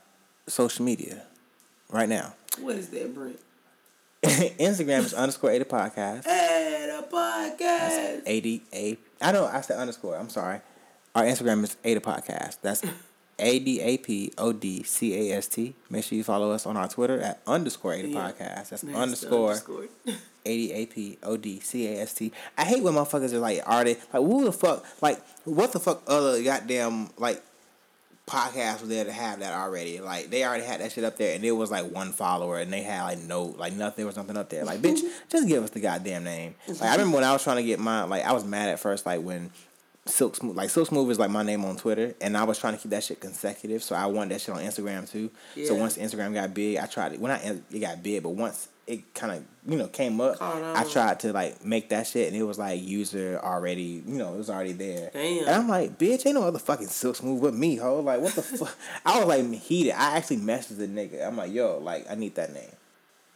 social 0.48 0.84
media 0.84 1.22
right 1.90 2.08
now. 2.08 2.34
What 2.60 2.76
is 2.76 2.88
that, 2.88 3.14
Brent? 3.14 3.38
Instagram 4.22 5.04
is 5.04 5.14
underscore 5.14 5.50
Ada 5.50 5.64
podcast. 5.64 6.24
The 6.24 7.04
podcast. 7.10 8.22
A 8.26 8.40
D 8.40 8.62
A. 8.72 8.98
I 9.20 9.32
know 9.32 9.46
I 9.46 9.60
said 9.60 9.78
underscore. 9.78 10.16
I'm 10.16 10.28
sorry. 10.28 10.60
Our 11.14 11.24
Instagram 11.24 11.62
is 11.64 11.76
Ada 11.84 12.00
podcast. 12.00 12.58
That's 12.62 12.82
A 13.38 13.58
D 13.60 13.80
A 13.80 13.96
P 13.98 14.32
O 14.36 14.52
D 14.52 14.82
C 14.82 15.30
A 15.30 15.36
S 15.36 15.46
T. 15.46 15.74
Make 15.88 16.02
sure 16.04 16.16
you 16.18 16.24
follow 16.24 16.50
us 16.50 16.66
on 16.66 16.76
our 16.76 16.88
Twitter 16.88 17.20
at 17.20 17.40
underscore 17.46 17.94
Ada 17.94 18.08
Yeah. 18.08 18.30
podcast. 18.32 18.70
That's 18.70 18.84
underscore 18.84 19.50
underscore. 19.50 19.84
A 20.46 20.56
D 20.56 20.72
A 20.72 20.86
P 20.86 21.18
O 21.22 21.36
D 21.36 21.60
C 21.60 21.86
A 21.86 22.00
S 22.02 22.14
T. 22.14 22.32
I 22.56 22.64
hate 22.64 22.82
when 22.82 22.94
motherfuckers 22.94 23.32
are 23.32 23.38
like, 23.38 23.62
are 23.66 23.84
they 23.84 23.94
like 24.12 24.22
who 24.22 24.44
the 24.44 24.52
fuck 24.52 24.84
like 25.00 25.20
what 25.44 25.70
the 25.72 25.78
fuck 25.80 26.02
other 26.08 26.42
goddamn 26.42 27.10
like 27.18 27.40
podcasts 28.28 28.80
was 28.80 28.88
there 28.88 29.04
to 29.04 29.12
have 29.12 29.40
that 29.40 29.52
already? 29.52 30.00
Like 30.00 30.30
they 30.30 30.44
already 30.44 30.64
had 30.64 30.80
that 30.80 30.92
shit 30.92 31.04
up 31.04 31.16
there 31.16 31.34
and 31.34 31.44
it 31.44 31.52
was 31.52 31.70
like 31.70 31.90
one 31.90 32.12
follower 32.12 32.58
and 32.58 32.72
they 32.72 32.82
had 32.82 33.02
like 33.02 33.18
no 33.18 33.42
like 33.44 33.72
nothing 33.72 34.06
was 34.06 34.16
nothing 34.16 34.36
up 34.36 34.50
there. 34.50 34.64
Like 34.64 34.80
bitch, 34.80 35.00
just 35.28 35.48
give 35.48 35.64
us 35.64 35.70
the 35.70 35.80
goddamn 35.80 36.24
name. 36.24 36.54
Like 36.68 36.82
I 36.82 36.92
remember 36.92 37.16
when 37.16 37.24
I 37.24 37.32
was 37.32 37.42
trying 37.42 37.56
to 37.56 37.62
get 37.62 37.78
my, 37.78 38.04
like 38.04 38.24
I 38.24 38.32
was 38.32 38.44
mad 38.44 38.68
at 38.68 38.80
first 38.80 39.06
like 39.06 39.22
when 39.22 39.50
Silk 40.06 40.36
Smooth. 40.36 40.56
Like 40.56 40.70
Silk 40.70 40.88
Smooth 40.88 41.10
is 41.10 41.18
like 41.18 41.30
my 41.30 41.42
name 41.42 41.64
on 41.64 41.76
Twitter, 41.76 42.14
and 42.20 42.36
I 42.36 42.44
was 42.44 42.58
trying 42.58 42.74
to 42.74 42.80
keep 42.80 42.90
that 42.90 43.04
shit 43.04 43.20
consecutive, 43.20 43.82
so 43.82 43.94
I 43.94 44.06
wanted 44.06 44.34
that 44.34 44.40
shit 44.40 44.54
on 44.54 44.62
Instagram 44.62 45.10
too. 45.10 45.30
So 45.66 45.74
once 45.74 45.98
Instagram 45.98 46.34
got 46.34 46.54
big, 46.54 46.78
I 46.78 46.86
tried 46.86 47.12
it. 47.12 47.20
When 47.20 47.30
I 47.30 47.60
it 47.70 47.78
got 47.80 48.02
big, 48.02 48.22
but 48.22 48.30
once 48.30 48.68
it 48.88 49.14
kind 49.14 49.32
of 49.32 49.44
you 49.70 49.76
know 49.78 49.86
came 49.86 50.20
up, 50.20 50.36
I 50.40 50.84
tried 50.90 51.20
to 51.20 51.32
like 51.32 51.64
make 51.64 51.90
that 51.90 52.06
shit, 52.06 52.28
and 52.28 52.36
it 52.36 52.42
was 52.42 52.58
like 52.58 52.82
user 52.82 53.38
already, 53.42 54.02
you 54.06 54.16
know, 54.18 54.34
it 54.34 54.38
was 54.38 54.48
already 54.50 54.72
there. 54.72 55.10
Damn. 55.12 55.40
And 55.46 55.50
I'm 55.50 55.68
like, 55.68 55.98
bitch, 55.98 56.24
ain't 56.26 56.34
no 56.36 56.42
other 56.44 56.58
fucking 56.58 56.86
Silk 56.88 57.16
Smooth 57.16 57.42
but 57.42 57.54
me, 57.54 57.76
ho. 57.76 58.00
Like 58.00 58.20
what 58.20 58.34
the 58.34 58.42
fuck? 58.58 58.74
I 59.04 59.18
was 59.18 59.28
like 59.28 59.44
heated. 59.60 59.92
I 59.92 60.16
actually 60.16 60.38
messaged 60.38 60.78
the 60.78 60.88
nigga. 60.88 61.26
I'm 61.26 61.36
like, 61.36 61.52
yo, 61.52 61.78
like 61.78 62.10
I 62.10 62.14
need 62.14 62.34
that 62.36 62.52
name. 62.54 62.70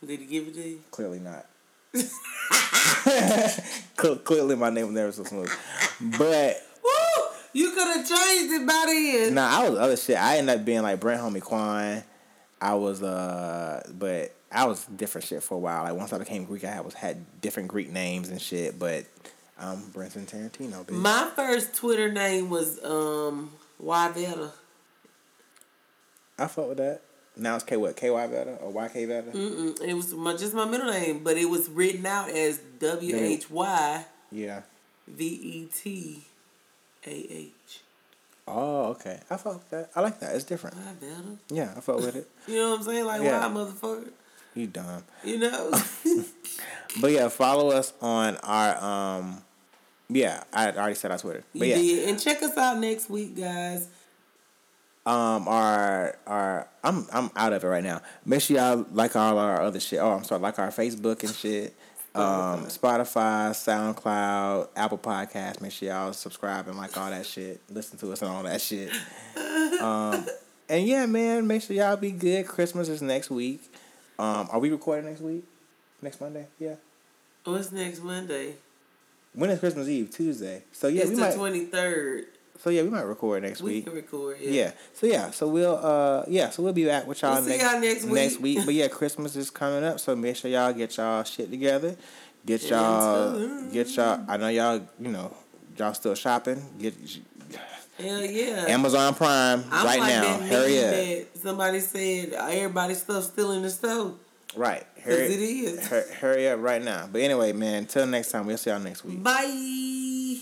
Did 0.05 0.21
he 0.21 0.27
give 0.27 0.49
it 0.49 0.55
to 0.55 0.63
you? 0.69 0.81
Clearly 0.91 1.21
not. 1.21 1.47
Cle- 3.97 4.17
Clearly, 4.17 4.57
my 4.57 4.71
name 4.71 4.87
was 4.87 4.95
never 4.95 5.13
so 5.13 5.25
smooth. 5.25 5.51
But 6.19 6.57
Woo! 6.83 7.25
You 7.53 7.71
could 7.71 7.87
have 7.97 8.09
changed 8.09 8.53
it 8.55 8.67
by 8.67 8.85
then. 8.87 9.35
nah, 9.35 9.61
I 9.61 9.69
was 9.69 9.79
other 9.79 9.97
shit. 9.97 10.17
I 10.17 10.39
ended 10.39 10.59
up 10.61 10.65
being 10.65 10.83
like 10.83 10.99
Brent 11.01 11.21
Homie 11.21 11.43
Quan. 11.43 12.03
I 12.61 12.75
was 12.75 13.03
uh, 13.03 13.83
but 13.99 14.35
I 14.53 14.67
was 14.67 14.85
different 14.85 15.27
shit 15.27 15.43
for 15.43 15.55
a 15.55 15.59
while. 15.59 15.85
Like 15.85 15.95
once 15.95 16.13
I 16.13 16.19
became 16.19 16.45
Greek, 16.45 16.65
I 16.65 16.71
had 16.71 16.85
was 16.85 16.95
had 16.95 17.41
different 17.41 17.69
Greek 17.69 17.91
names 17.91 18.29
and 18.29 18.41
shit. 18.41 18.79
But 18.79 19.07
I'm 19.59 19.89
Brenton 19.91 20.27
Tarantino, 20.27 20.85
bitch. 20.85 20.91
My 20.91 21.31
first 21.35 21.75
Twitter 21.75 22.11
name 22.13 22.51
was 22.51 22.83
um 22.85 23.53
Wyvetta. 23.83 24.53
I 26.39 26.47
fuck 26.47 26.69
with 26.69 26.79
that. 26.79 27.01
Now 27.37 27.55
it's 27.55 27.65
K 27.65 27.77
what 27.77 27.97
KY 27.97 28.09
Veta 28.09 28.57
or 28.61 28.73
YK 28.73 28.93
Veta. 29.07 29.31
Mm-mm. 29.33 29.81
It 29.81 29.95
was 29.95 30.13
my, 30.13 30.37
just 30.37 30.53
my 30.55 30.67
middle 30.67 30.91
name, 30.91 31.23
but 31.25 31.37
it 31.39 31.47
was 31.49 31.69
written 31.71 32.05
out 32.05 32.29
as 32.29 32.59
W 32.79 33.17
H 33.17 33.51
Y 33.51 34.05
Yeah. 34.31 34.63
V 35.09 35.25
E 35.27 35.69
T 35.75 36.25
A 37.07 37.11
H. 37.11 37.81
Oh, 38.47 38.87
okay. 38.91 39.21
I 39.31 39.37
fuck 39.37 39.55
with 39.55 39.71
that. 39.71 39.91
I 39.95 40.01
like 40.01 40.19
that. 40.21 40.35
It's 40.35 40.45
different. 40.45 40.77
Wyvetta. 40.77 41.39
Yeah, 41.49 41.73
I 41.77 41.81
fuck 41.81 41.97
with 41.97 42.17
it. 42.17 42.29
You 42.49 42.57
know 42.57 42.71
what 42.73 42.81
I'm 42.81 42.85
saying? 42.85 43.07
Like, 43.07 43.23
Yeah. 43.23 43.47
why, 43.47 43.55
motherfucker? 43.63 44.11
You 44.55 44.67
dumb. 44.67 45.05
You 45.25 45.39
know? 45.39 45.73
But 47.01 47.13
yeah, 47.13 47.29
follow 47.29 47.71
us 47.71 47.93
on 48.01 48.37
our 48.39 49.19
um 49.21 49.43
yeah, 50.09 50.45
I 50.53 50.71
already 50.73 50.95
said 50.95 51.11
our 51.11 51.19
Twitter. 51.19 51.43
But 51.55 51.69
you 51.69 51.75
yeah. 51.75 51.77
did. 51.77 52.09
And 52.11 52.21
check 52.21 52.43
us 52.43 52.57
out 52.59 52.79
next 52.79 53.09
week, 53.09 53.37
guys. 53.37 53.89
Um 55.07 55.49
our 55.49 56.17
our 56.27 56.69
I'm 56.85 57.07
I'm 57.13 57.31
out 57.35 57.53
of 57.53 57.65
it 57.65 57.67
right 57.67 57.83
now. 57.83 58.03
Make 58.25 58.43
sure 58.43 58.57
y'all 58.57 58.87
like 58.93 59.17
all 59.17 59.39
our 59.39 59.63
other 59.63 59.81
shit. 59.81 60.01
Oh, 60.01 60.13
I'm 60.13 60.25
sorry, 60.25 60.41
like 60.41 60.59
our 60.59 60.69
Facebook 60.69 61.23
and 61.25 61.35
shit. 61.35 61.75
Um 62.15 62.67
Spotify, 62.67 63.51
SoundCloud, 63.53 64.69
Apple 64.77 64.99
Podcasts. 64.99 65.63
Make 65.63 65.73
sure 65.73 65.89
y'all 65.89 66.13
subscribe 66.13 66.69
and 66.69 66.77
like 66.77 66.97
all 66.97 67.11
that 67.11 67.25
shit. 67.25 67.61
Listen 67.71 67.99
to 68.01 68.13
us 68.13 68.21
and 68.23 68.31
all 68.31 68.43
that 68.43 68.61
shit. 68.61 68.91
Um 69.81 70.25
and 70.69 70.87
yeah, 70.87 71.07
man, 71.07 71.47
make 71.47 71.63
sure 71.63 71.75
y'all 71.75 71.97
be 71.97 72.13
good. 72.13 72.47
Christmas 72.47 72.89
is 72.89 73.03
next 73.03 73.31
week. 73.31 73.72
Um 74.19 74.49
are 74.51 74.59
we 74.59 74.71
recording 74.71 75.07
next 75.07 75.21
week? 75.21 75.45
Next 76.01 76.21
Monday? 76.21 76.47
Yeah. 76.59 76.75
What's 77.45 77.73
next 77.73 78.03
Monday? 78.03 78.55
When 79.35 79.51
is 79.51 79.61
Christmas 79.61 79.89
Eve? 79.89 80.11
Tuesday. 80.11 80.65
So 80.73 80.89
yeah, 80.89 81.03
it's 81.03 81.11
we 81.11 81.17
the 81.17 81.33
twenty 81.33 81.65
third. 81.67 82.27
So 82.59 82.71
yeah, 82.71 82.83
we 82.83 82.91
might 82.91 83.03
record 83.03 83.43
next 83.43 83.61
We 83.63 83.73
week. 83.73 83.87
We 83.87 83.91
can 83.91 84.01
record. 84.03 84.37
Yeah. 84.41 84.51
Yeah. 84.51 84.73
So 84.93 85.07
yeah. 85.07 85.31
So 85.31 85.49
we'll 85.49 85.77
uh 85.83 86.25
yeah. 86.29 86.51
So 86.51 86.63
we'll 86.63 86.73
be 86.73 86.85
back 86.85 87.07
with 87.07 87.21
y'all 87.23 87.35
We'll 87.35 87.43
see 87.45 87.51
next 87.51 87.63
y'all 87.63 87.81
next 87.81 88.05
next 88.05 88.41
week. 88.41 88.59
week. 88.59 88.65
But 88.67 88.75
yeah, 88.75 88.89
Christmas 88.89 89.35
is 89.37 89.51
coming 89.51 89.85
up, 89.85 89.99
so 90.01 90.15
make 90.15 90.37
sure 90.37 90.51
y'all 90.51 90.73
get 90.73 90.97
y'all 90.97 91.25
shit 91.25 91.51
together. 91.51 91.97
Get 92.45 92.63
y'all 92.69 93.69
get 93.73 93.89
y'all. 93.97 94.21
I 94.29 94.37
know 94.37 94.49
y'all. 94.49 94.81
You 95.01 95.09
know 95.09 95.35
y'all 95.79 95.95
still 95.95 96.15
shopping. 96.15 96.63
Get 96.79 96.95
Hell 98.03 98.25
yeah. 98.25 98.65
Amazon 98.69 99.15
Prime 99.15 99.65
I'm 99.71 99.87
right 99.87 100.01
like 100.01 100.09
now. 100.09 100.39
Hurry 100.39 101.21
up. 101.21 101.27
somebody 101.37 101.81
said 101.81 102.35
uh, 102.35 102.47
everybody's 102.47 103.03
stuff 103.03 103.25
still 103.25 103.53
in 103.53 103.63
the 103.63 103.71
store. 103.71 104.15
Right. 104.55 104.85
Hurry, 105.03 105.35
it 105.35 105.41
is. 105.41 105.87
hur- 105.89 106.13
hurry 106.21 106.49
up 106.49 106.61
right 106.61 106.83
now. 106.83 107.09
But 107.11 107.23
anyway, 107.23 107.53
man. 107.53 107.75
Until 107.85 108.07
next 108.07 108.31
time, 108.31 108.47
we'll 108.47 108.59
see 108.59 108.71
y'all 108.71 108.81
next 108.81 109.05
week. 109.05 109.23
Bye. 109.23 110.39